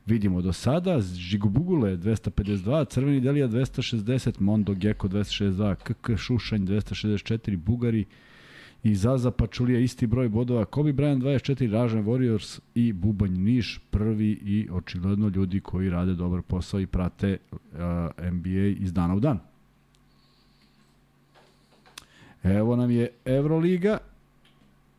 [0.08, 8.04] vidimo do sada, Žigobugule 252, Crveni Delija 260, Mondo Gecko 262, KK Šušanj 264, Bugari
[8.82, 14.30] i Zaza Pačulija isti broj bodova, Kobe Bryant 24, Ražan Warriors i Bubanj Niš prvi
[14.30, 17.58] i očigledno ljudi koji rade dobar posao i prate uh,
[18.32, 19.38] NBA iz dana u dan.
[22.42, 23.98] Evo nam je Euroliga,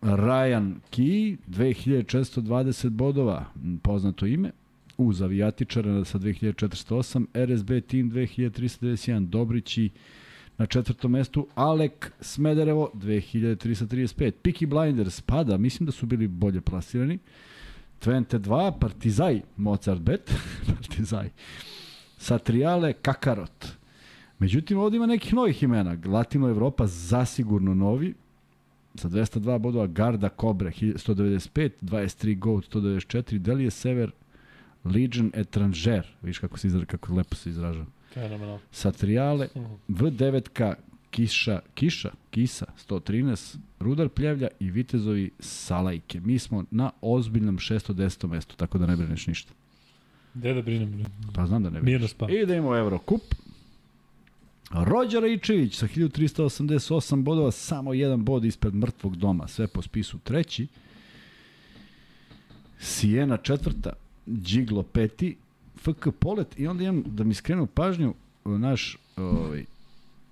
[0.01, 3.45] Ryan Key, 2420 bodova,
[3.83, 4.51] poznato ime,
[4.99, 9.89] uz avijatičara sa 2408, RSB Team 2391, Dobrići
[10.57, 17.19] na četvrtom mestu, Alek Smederevo 2335, Peaky Blinders pada, mislim da su bili bolje plasirani,
[18.01, 20.33] Twente 2, Partizaj, Mozart Bet,
[20.75, 21.29] Partizaj,
[22.17, 23.67] Satriale, Kakarot.
[24.39, 25.97] Međutim, ovdje ima nekih novih imena.
[26.05, 28.13] Latino Evropa zasigurno novi,
[28.95, 34.11] sa 202 bodova Garda Kobre 195, 23 Goat 194, Delije Sever
[34.93, 37.85] Legion Etranger, viš kako se izraža, kako lepo se izraža.
[38.13, 38.59] Fenomenal.
[38.71, 39.47] Satriale,
[39.89, 40.73] V9K
[41.11, 46.19] Kiša, Kiša, Kisa 113, Rudar Pljevlja i Vitezovi Salajke.
[46.21, 48.27] Mi smo na ozbiljnom 610.
[48.27, 49.53] mestu, tako da ne brineš ništa.
[50.33, 51.05] Gde da brinem?
[51.33, 52.11] Pa znam da ne Mirno brineš.
[52.11, 52.27] spa.
[52.29, 53.21] Idemo u Eurocup.
[54.71, 60.67] Rođa Raičević sa 1388 bodova, samo jedan bod ispred mrtvog doma, sve po spisu treći.
[62.79, 63.93] Sijena četvrta,
[64.29, 65.35] Điglo peti,
[65.77, 68.13] FK Polet i onda imam da mi skrenu pažnju
[68.45, 69.65] naš ovaj,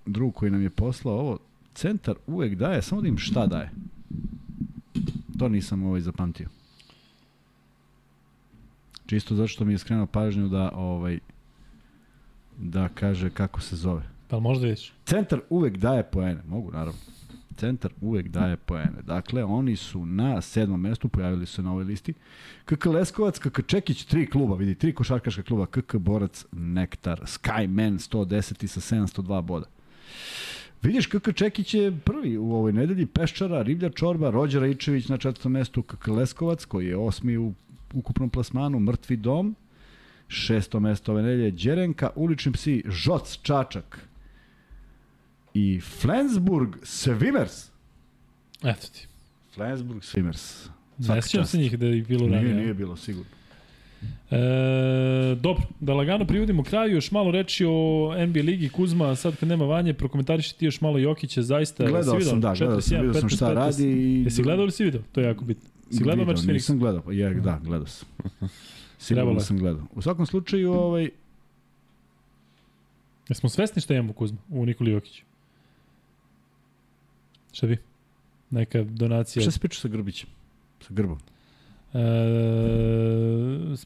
[0.06, 1.40] drug koji nam je poslao ovo,
[1.74, 3.72] centar uvek daje, samo da im šta daje.
[5.40, 6.50] To nisam ovaj zapamtio.
[9.06, 11.19] Čisto zato što mi je skrenuo pažnju da ovaj
[12.58, 14.03] da kaže kako se zove.
[14.27, 14.93] Pa možda vidiš.
[15.06, 17.00] Centar uvek daje poene, mogu naravno.
[17.57, 19.01] Centar uvek daje poene.
[19.05, 22.13] Dakle, oni su na sedmom mestu, pojavili su na ovoj listi.
[22.65, 28.63] KK Leskovac, KK Čekić, tri kluba, vidi, tri košarkaška kluba, KK Borac, Nektar, Skyman 110
[28.63, 29.65] i sa 702 boda.
[30.81, 35.51] Vidiš kako Čekić je prvi u ovoj nedelji, Peščara, Riblja Čorba, Rođer Ičević na četvrtom
[35.51, 37.53] mestu, KK Leskovac, koji je osmi u
[37.93, 39.55] ukupnom plasmanu, Mrtvi dom,
[40.27, 44.07] šesto mesto ove nedelje, Đerenka, Ulični psi, Žoc, Čačak
[45.57, 47.69] i Flensburg, Swimmers.
[48.63, 49.07] Eto ti.
[49.53, 50.67] Flensburg, Swimmers.
[50.97, 52.55] Ne sjećam se njih da je bilo Nije, ranije.
[52.55, 53.31] nije bilo, sigurno.
[54.31, 59.49] E, dobro, da lagano privodimo kraju, još malo reči o NBA ligi Kuzma, sad kad
[59.49, 61.85] nema vanje, prokomentariši ti još malo Jokića, zaista.
[61.85, 63.53] Gledao si sam, da, gledao sam, 41, vidio sam 15, šta 15.
[63.53, 64.23] radi i...
[64.23, 65.01] Jesi gledao ili si video?
[65.11, 65.69] To je jako bitno.
[65.91, 66.53] Si gledao meč s Phoenixom?
[66.53, 68.07] Nisam gledao, pa je, da, gledao sam.
[68.99, 69.83] Sigurno sam gledao.
[69.95, 71.09] U svakom slučaju, ovaj,
[73.29, 75.26] Jesmo svesni šta imamo Kuzma u Nikoli Jokiću?
[77.51, 77.77] Šta bi?
[78.50, 79.42] Neka donacija.
[79.42, 80.30] šta se priča sa Grbićem?
[80.82, 81.17] Sa Grbom?
[81.93, 82.00] E,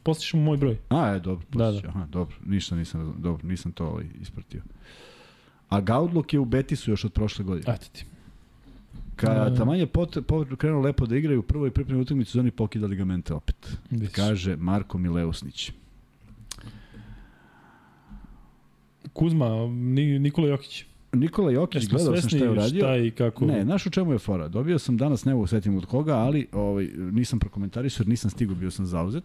[0.04, 0.78] postiš mu moj broj.
[0.90, 1.46] A, je, dobro.
[1.52, 1.88] Da, Da, da.
[1.90, 4.62] Aha, dobro, ništa nisam, dobro, nisam to ovaj, ispratio.
[5.70, 7.74] A Gaudlok je u Betisu još od prošle godine.
[7.74, 8.06] Eto ti.
[9.16, 9.58] Kada E.
[9.58, 12.88] taman je pot, pot, krenuo lepo da igraju u prvoj pripremnoj utakmici, su oni pokida
[12.88, 13.78] ligamente opet.
[13.90, 14.10] Vidiš.
[14.10, 15.72] Kaže Marko Mileusnić.
[19.14, 20.86] Kuzma, Ni, Nikola Jokić.
[21.14, 22.80] Nikola Jokić, Jesmo gledao sam šta je uradio.
[22.80, 23.46] šta i kako...
[23.46, 24.48] Ne, znaš u čemu je fora?
[24.48, 28.56] Dobio sam danas, ne mogu setim od koga, ali ovaj, nisam prokomentarisao jer nisam stigao,
[28.56, 29.24] bio sam zauzet.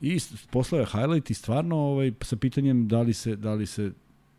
[0.00, 0.18] I
[0.50, 3.92] poslao je highlight i stvarno ovaj, sa pitanjem da li se, da li se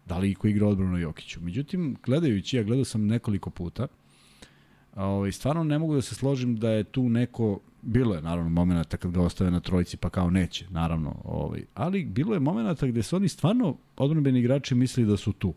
[0.05, 1.39] da li iko igra odbranu Jokiću.
[1.41, 3.87] Međutim, gledajući, ja gledao sam nekoliko puta,
[4.95, 8.97] ovaj, stvarno ne mogu da se složim da je tu neko, bilo je naravno momenata
[8.97, 13.03] kad ga ostave na trojici pa kao neće, naravno, ovaj, ali bilo je momenata gde
[13.03, 15.53] su oni stvarno odbranbeni igrači mislili da su tu.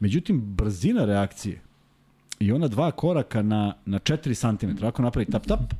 [0.00, 1.60] Međutim, brzina reakcije
[2.40, 5.74] i ona dva koraka na, na 4 cm, ako napravi tap tap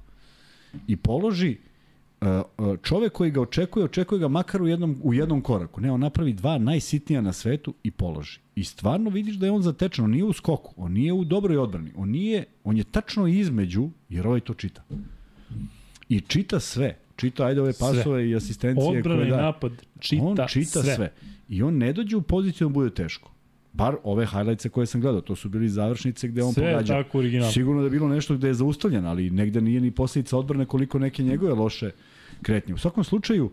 [0.86, 1.56] i položi,
[2.20, 5.80] uh, uh, čovek koji ga očekuje, očekuje ga makar u jednom, u jednom koraku.
[5.80, 8.38] Ne, on napravi dva najsitnija na svetu i položi.
[8.54, 11.56] I stvarno vidiš da je on zatečen, on nije u skoku, on nije u dobroj
[11.56, 14.82] odbrani, on nije, on je tačno između, jer ovaj to čita.
[16.08, 16.96] I čita sve.
[17.16, 17.86] Čita, ajde ove Sve.
[17.86, 19.42] pasove i asistencije Odbrana koje da.
[19.42, 20.94] napad čita, on čita sve.
[20.94, 21.12] sve.
[21.48, 23.30] I on ne dođe u poziciju da bude teško.
[23.72, 27.02] Bar ove highlightse koje sam gledao, to su bili završnice gde on Sve pogađa.
[27.02, 27.22] tako.
[27.52, 30.98] Sigurno da je bilo nešto gde je zaustavljen, ali negde nije ni posledica odbrane koliko
[30.98, 31.90] neke njegove loše
[32.42, 32.74] kretnje.
[32.74, 33.52] U svakom slučaju, uh,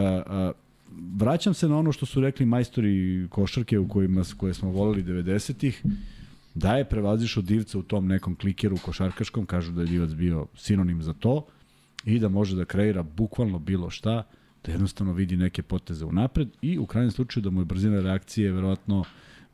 [0.00, 0.52] uh,
[1.16, 5.82] vraćam se na ono što su rekli majstori košarke u kojima, koje smo voleli 90-ih,
[6.54, 11.02] da je prevazišao divca u tom nekom klikeru košarkaškom, kažu da je divac bio sinonim
[11.02, 11.46] za to,
[12.04, 14.22] i da može da kreira bukvalno bilo šta,
[14.64, 18.52] da jednostavno vidi neke poteze unapred i u krajnjem slučaju da mu je brzina reakcije
[18.52, 19.04] verovatno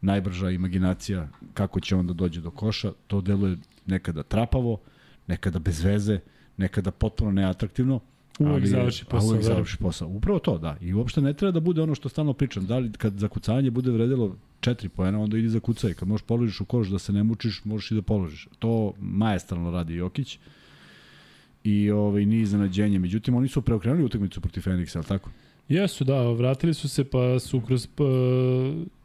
[0.03, 2.93] najbrža imaginacija kako će on da dođe do koša.
[3.07, 3.57] To deluje
[3.87, 4.81] nekada trapavo,
[5.27, 6.21] nekada bez veze,
[6.57, 8.01] nekada potpuno neatraktivno.
[8.39, 9.57] Uvek ali završi posao, Uvek verujem.
[9.57, 10.09] završi posao.
[10.09, 10.77] Upravo to, da.
[10.81, 12.67] I uopšte ne treba da bude ono što stalno pričam.
[12.67, 15.95] Da li kad zakucavanje bude vredelo 4 poena, onda idi za kucaj.
[15.95, 18.49] Kad možeš položiš u koš da se ne mučiš, možeš i da položiš.
[18.59, 20.39] To majestralno radi Jokić
[21.65, 22.99] i ovaj, nije iznenađenje.
[22.99, 25.31] Međutim, oni su preokrenuli utakmicu protiv Feniksa, ali tako?
[25.69, 28.03] Jesu, da, vratili su se pa su kroz p,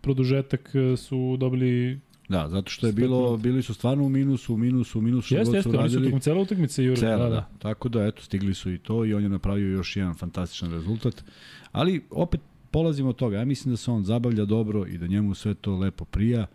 [0.02, 2.00] produžetak e, su dobili...
[2.30, 5.58] Da, zato što je bilo, bili su stvarno u minusu, u minusu, u minusu Jeste,
[5.58, 7.00] jeste, oni su tokom cele utakmice jure.
[7.00, 7.50] Cela, da, da, da.
[7.60, 11.24] Tako da, eto, stigli su i to i on je napravio još jedan fantastičan rezultat.
[11.72, 13.38] Ali, opet, polazimo od toga.
[13.38, 16.46] Ja mislim da se on zabavlja dobro i da njemu sve to lepo prija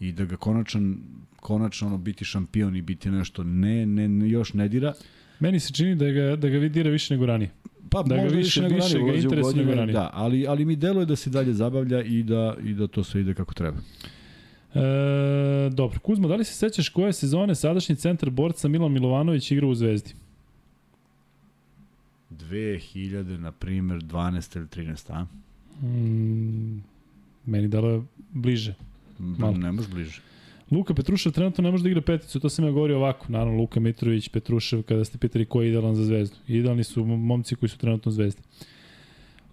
[0.00, 0.98] i da ga konačan,
[1.40, 4.92] konačno ono, biti šampion i biti nešto ne, ne, ne još ne dira.
[5.40, 7.50] Meni se čini da ga, da ga vidira više nego ranije.
[7.92, 9.92] Pa Da ga više- nego više ranije, ga interesuje nego ranije.
[9.92, 13.20] Da, ali, ali mi deluje da se dalje zabavlja i da, i da to sve
[13.20, 13.76] ide kako treba.
[14.74, 14.80] E,
[15.70, 19.74] dobro, Kuzma, da li se sećaš koje sezone sadašnji centar borca Milan Milovanović igra u
[19.74, 20.14] Zvezdi?
[22.30, 25.26] 2000, na primer, 12 ili 13, a?
[25.86, 26.82] Mm,
[27.46, 28.74] meni dalo je bliže.
[29.18, 29.56] Malo.
[29.56, 30.20] Ne može bliže.
[30.72, 33.26] Luka Petrušev trenutno ne može da igra peticu, to sam ja govorio ovako.
[33.28, 36.36] Naravno, Luka Mitrović, Petrušev, kada ste pitali ko je idealan za zvezdu.
[36.48, 38.42] Idealni su momci koji su trenutno zvezdi.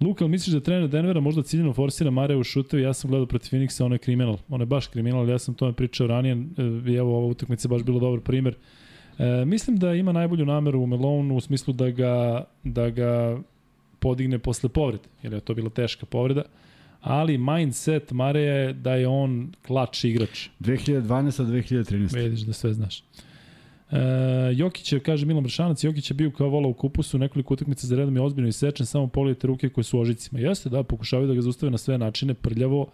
[0.02, 2.42] Luka, ali misliš da trener Denvera možda ciljeno forsira Mare u?
[2.74, 4.38] Ja sam gledao protiv Phoenixa, on je kriminal.
[4.50, 7.70] On je baš kriminal, ja sam tome pričao ranije e, i evo ova utakmica je
[7.70, 8.56] baš bilo dobar primer.
[9.18, 13.40] E, mislim da ima najbolju nameru u Melonu u smislu da ga, da ga
[14.00, 16.44] podigne posle povrede, jer je to bila teška povreda.
[17.02, 20.50] Ali mindset Mareja je da je on klač igrač.
[20.60, 21.46] 2012.
[21.46, 22.24] 2013.
[22.24, 23.04] Vidiš da sve znaš.
[23.92, 23.98] E,
[24.54, 27.96] Jokić je, kaže Milan Bršanac, Jokić je bio kao vola u kupusu, nekoliko utakmica za
[27.96, 30.40] redom je ozbiljno isečen, samo pogledajte ruke koje su ožicima.
[30.40, 32.88] Jeste, da, pokušavaju da ga zaustave na sve načine, prljavo,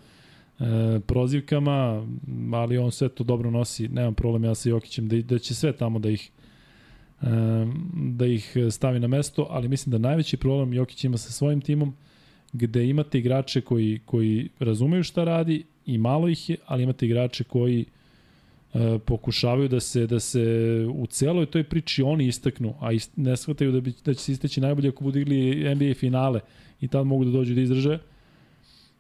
[0.60, 2.08] e, prozivkama,
[2.54, 5.74] ali on sve to dobro nosi, nemam problem ja sa Jokićem, da, da će sve
[5.74, 6.32] tamo da ih
[7.22, 7.28] e,
[7.94, 11.96] da ih stavi na mesto, ali mislim da najveći problem Jokić ima sa svojim timom,
[12.56, 17.44] gde imate igrače koji, koji razumeju šta radi i malo ih je, ali imate igrače
[17.44, 17.86] koji
[18.74, 20.42] e, pokušavaju da se da se
[20.94, 24.32] u celoj toj priči oni istaknu, a ist, ne shvataju da, bi, da će se
[24.32, 26.40] isteći najbolje ako budu igli NBA finale
[26.82, 28.00] i tad mogu da dođu da izdrže.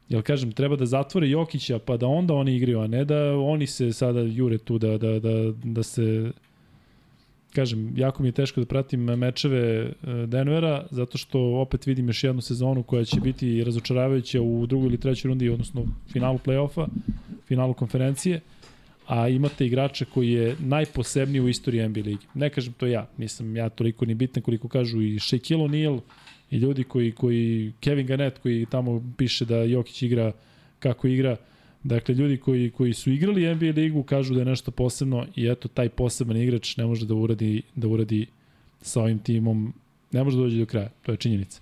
[0.09, 3.67] Jel kažem, treba da zatvore Jokića pa da onda oni igraju, a ne da oni
[3.67, 6.32] se sada jure tu da, da, da, da se
[7.56, 9.92] kažem, jako mi je teško da pratim mečeve e,
[10.27, 14.98] Denvera, zato što opet vidim još jednu sezonu koja će biti razočaravajuća u drugoj ili
[14.98, 16.88] trećoj rundi, odnosno finalu play-offa,
[17.48, 18.42] finalu konferencije,
[19.08, 22.25] a imate igrača koji je najposebniji u istoriji NBA ligi.
[22.34, 26.00] Ne kažem to ja, nisam ja toliko ni bitan koliko kažu i Shaquille O'Neal
[26.51, 30.32] i ljudi koji, koji Kevin Garnett koji tamo piše da Jokić igra
[30.80, 31.38] kako igra,
[31.85, 35.67] Dakle, ljudi koji, koji su igrali NBA ligu kažu da je nešto posebno i eto,
[35.67, 38.25] taj poseban igrač ne može da uradi, da uradi
[38.81, 39.73] sa ovim timom,
[40.11, 41.61] ne može da dođe do kraja, to je činjenica.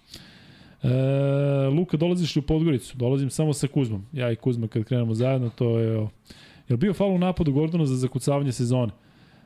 [0.83, 0.87] E,
[1.67, 2.97] Luka, dolaziš li u Podgoricu?
[2.97, 4.05] Dolazim samo sa Kuzmom.
[4.13, 5.97] Ja i Kuzma kad krenemo zajedno, to je...
[5.97, 6.09] O,
[6.69, 8.91] je bio faul u napadu Gordona za zakucavanje sezone?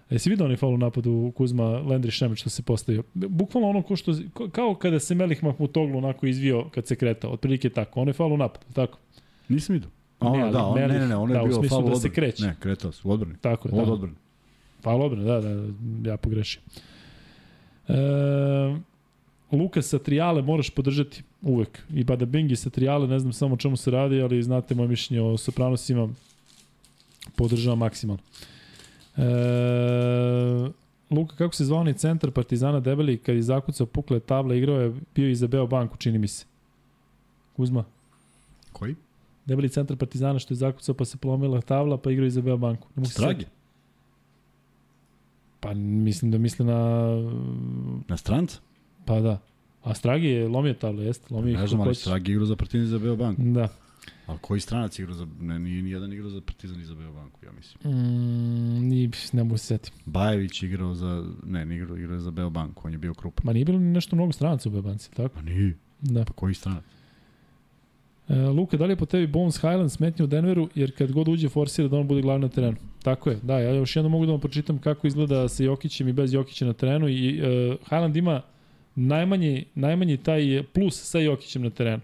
[0.09, 3.03] E, si vidio onaj faul u napadu Kuzma Landry Šemeć što se postavio?
[3.14, 4.15] Bukvalno ono ko što,
[4.51, 8.01] kao kada se Melih Mahmutoglu onako izvio kad se kretao, otprilike tako.
[8.01, 8.99] On je faul u napadu, tako?
[9.49, 9.89] Nisam vidio.
[10.20, 12.44] A ono, da, on, ne, ne, ne, ono da, je bio faul da se kreće.
[12.44, 13.36] Ne, kretao se u odbrani.
[13.42, 13.94] Tako je, Od da.
[13.94, 14.16] odbrani.
[14.82, 16.62] Faul odbrane, da, da, ja pogrešio.
[17.88, 17.94] E,
[19.52, 21.84] Luka Satrijale moraš podržati uvek.
[21.94, 24.90] I Bada Bing i Satrijale, ne znam samo o čemu se radi, ali znate moje
[24.90, 26.10] mišljenje o Sopranosima,
[27.36, 28.24] podržavam maksimalno.
[29.18, 29.22] E,
[31.12, 34.94] Luka, kako se zvao onaj centar Partizana Debeli kad je zakucao pukle table, igrao je,
[35.16, 36.46] bio i za Beo banku, čini mi se.
[37.56, 37.84] Kuzma?
[38.74, 38.96] Koji?
[39.48, 42.58] Debeli centar Partizana što je zakucao pa se polomila tabla pa igrao i za Beo
[42.58, 42.88] banku.
[42.88, 43.40] Ne mogu se Stragi?
[43.40, 43.58] setiti.
[45.59, 47.08] Pa mislim da misle na...
[48.08, 48.59] Na stranca?
[49.06, 49.40] Pa da.
[49.84, 51.34] A Stragi je lomio table, jeste?
[51.34, 51.95] Lomio ih Ne znam, ali.
[51.95, 53.42] Stragi igrao za Partizan i za Beobanku.
[53.45, 53.67] Da.
[54.27, 55.27] Ali koji stranac igrao za...
[55.42, 57.93] Ne, nije ni jedan igrao za Partizan i za Beobanku, ja mislim.
[57.93, 60.01] Mm, ni, ne mogu se setiti.
[60.06, 61.26] Bajević igrao za...
[61.43, 63.45] Ne, nije igrao, igrao za Beobanku, on je bio krupan.
[63.45, 65.35] Ma nije bilo nešto mnogo stranaca u Bebanci, tako?
[65.35, 65.77] Pa nije.
[66.01, 66.26] Da.
[66.26, 66.84] Pa koji stranac?
[68.30, 71.27] E, Luka, da li je po tebi Bones Highland smetnja u Denveru, jer kad god
[71.27, 72.77] uđe forsira da on bude glavni na terenu?
[73.03, 76.14] Tako je, da, ja još jednom mogu da vam pročitam kako izgleda sa Jokićem i
[76.14, 78.41] bez Jokića na terenu i e, Highland ima
[78.95, 82.01] najmanji, najmanji taj plus sa Jokićem na terenu.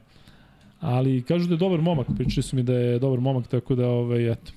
[0.79, 3.87] Ali kažu da je dobar momak, pričali su mi da je dobar momak, tako da,
[3.89, 4.51] ovaj, eto.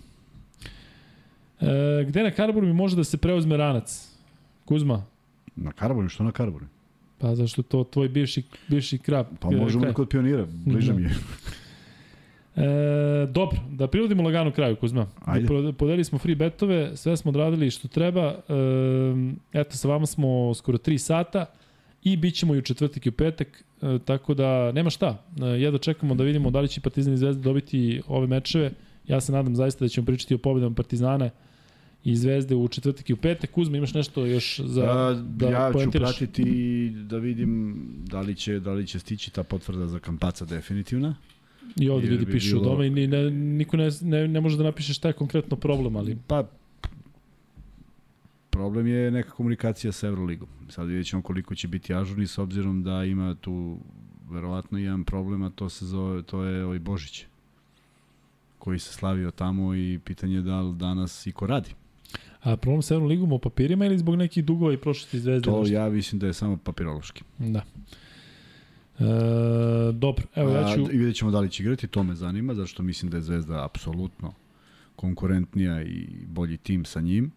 [1.60, 4.08] E, gde na Karboru mi može da se preuzme ranac?
[4.64, 5.04] Kuzma,
[5.56, 6.66] Na Karabonu, što na Karabonu?
[7.18, 9.26] Pa zašto to tvoj bivši, bivši krab?
[9.40, 9.94] Pa možemo kraj.
[9.94, 10.98] kod pionira, bliže Da.
[10.98, 11.10] mi je.
[12.56, 15.06] E, dobro, da privodimo lagano kraju, Kuzma.
[15.24, 15.62] Ajde.
[15.62, 18.34] Da podelili smo free betove, sve smo odradili što treba.
[18.48, 21.46] E, eto, sa vama smo skoro 3 sata
[22.02, 25.24] i bit ćemo i u četvrtak i u petak, e, tako da nema šta.
[25.42, 28.70] E, jedva čekamo da vidimo da li će Partizan i Zvezda dobiti ove mečeve.
[29.06, 31.30] Ja se nadam zaista da ćemo pričati o pobedama Partizana
[32.06, 33.50] i Zvezde u četvrtak i u petak.
[33.50, 37.76] Kuzma, imaš nešto još za A, da ja ću pratiti da vidim
[38.06, 41.14] da li će, da li će stići ta potvrda za Kampaca definitivna.
[41.80, 44.56] I ovde ljudi bi pišu bilo- tome i ni, ne, niko ne, ne, ne može
[44.56, 46.48] da napiše šta je konkretno problem, ali Pa,
[48.50, 50.48] problem je neka komunikacija sa Euroligom.
[50.68, 53.78] Sad vidjet ćemo koliko će biti ažurni s obzirom da ima tu
[54.30, 57.24] verovatno jedan problem, a to se zove, to je ovaj Božić
[58.58, 61.70] koji se slavio tamo i pitanje je da li danas i ko radi.
[62.46, 65.50] A problem sa Euroligom u papirima ili zbog nekih dugova i prošlosti zvezde?
[65.50, 67.22] To ja mislim da je samo papirološki.
[67.38, 67.62] Da.
[68.98, 70.80] E, dobro, evo ja ću...
[70.80, 73.16] A, I vidjet ćemo da li će igrati, to me zanima, zato što mislim da
[73.16, 74.34] je Zvezda apsolutno
[74.96, 77.32] konkurentnija i bolji tim sa njim.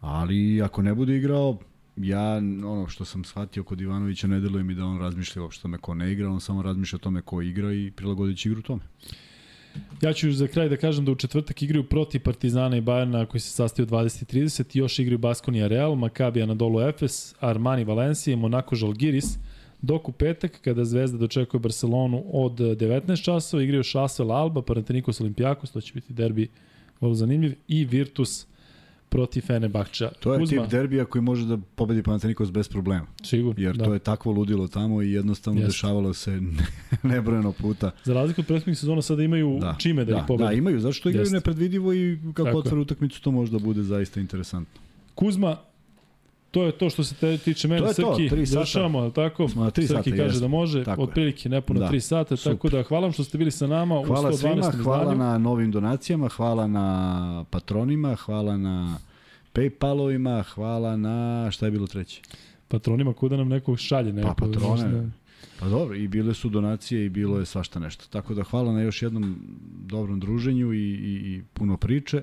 [0.00, 1.58] Ali ako ne bude igrao,
[1.96, 5.62] ja ono što sam shvatio kod Ivanovića ne deluje mi da on razmišlja uopšte o
[5.62, 8.62] tome ko ne igra, on samo razmišlja o tome ko igra i prilagodit će igru
[8.62, 8.82] tome.
[10.02, 13.40] Ja ću za kraj da kažem da u četvrtak igraju protiv Partizana i Bajerna koji
[13.40, 18.36] se sastaju 20 i 30, još igraju Baskonija Real, Maccabi Anadolu Efes, Armani Valencija i
[18.36, 19.38] Monaco Žalgiris,
[19.82, 25.70] dok u petak kada Zvezda dočekuje Barcelonu od 19 časova igraju Šasvel Alba, Panathinaikos Olimpijakos,
[25.70, 26.48] to će biti derbi
[27.00, 28.46] vrlo zanimljiv, i Virtus
[29.12, 30.10] protiv Fenerbahča.
[30.20, 33.06] To je Kuzma, tip derbija koji može da pobedi Panathinaikos bez problema.
[33.24, 33.84] Sigurno, Jer da.
[33.84, 35.68] to je takvo ludilo tamo i jednostavno Jeste.
[35.68, 36.40] dešavalo se
[37.02, 37.90] nebrojeno puta.
[38.04, 40.46] Za razliku od prethodnih sezona sada imaju Da, čime da, da, ih pobede.
[40.46, 41.36] da, imaju, zašto igraju Jeste.
[41.36, 44.80] nepredvidivo i kako otvore utakmicu to može da bude zaista interesantno.
[45.14, 45.56] Kuzma,
[46.52, 48.44] to je to što se te tiče mene, To to, Srki, sata.
[48.46, 49.48] završavamo, tako?
[49.54, 50.40] Na tri Srki sata, kaže jesmo.
[50.40, 51.88] da može, Tako otprilike nepuno Da.
[51.88, 52.52] 3 sata, Super.
[52.52, 54.36] tako da hvala vam što ste bili sa nama u Hvala 112.
[54.70, 56.86] svima, hvala na novim donacijama, hvala na
[57.46, 58.96] patronima, hvala na
[59.52, 61.16] Paypalovima, hvala na,
[61.50, 62.20] šta je bilo treće?
[62.68, 64.12] Patronima kuda nam neko šalje.
[64.12, 64.68] Neko, Pa, patrone.
[64.68, 65.10] možda-
[65.60, 68.04] Pa dobro, i bile su donacije i bilo je svašta nešto.
[68.08, 69.36] Tako da hvala na još jednom
[69.80, 70.92] dobrom druženju i, i,
[71.26, 72.22] i puno priče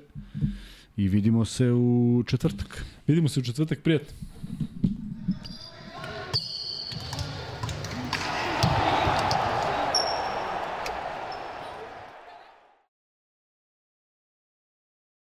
[1.00, 2.84] i vidimo se u četvrtak.
[3.06, 4.12] Vidimo se u četvrtak, prijatno.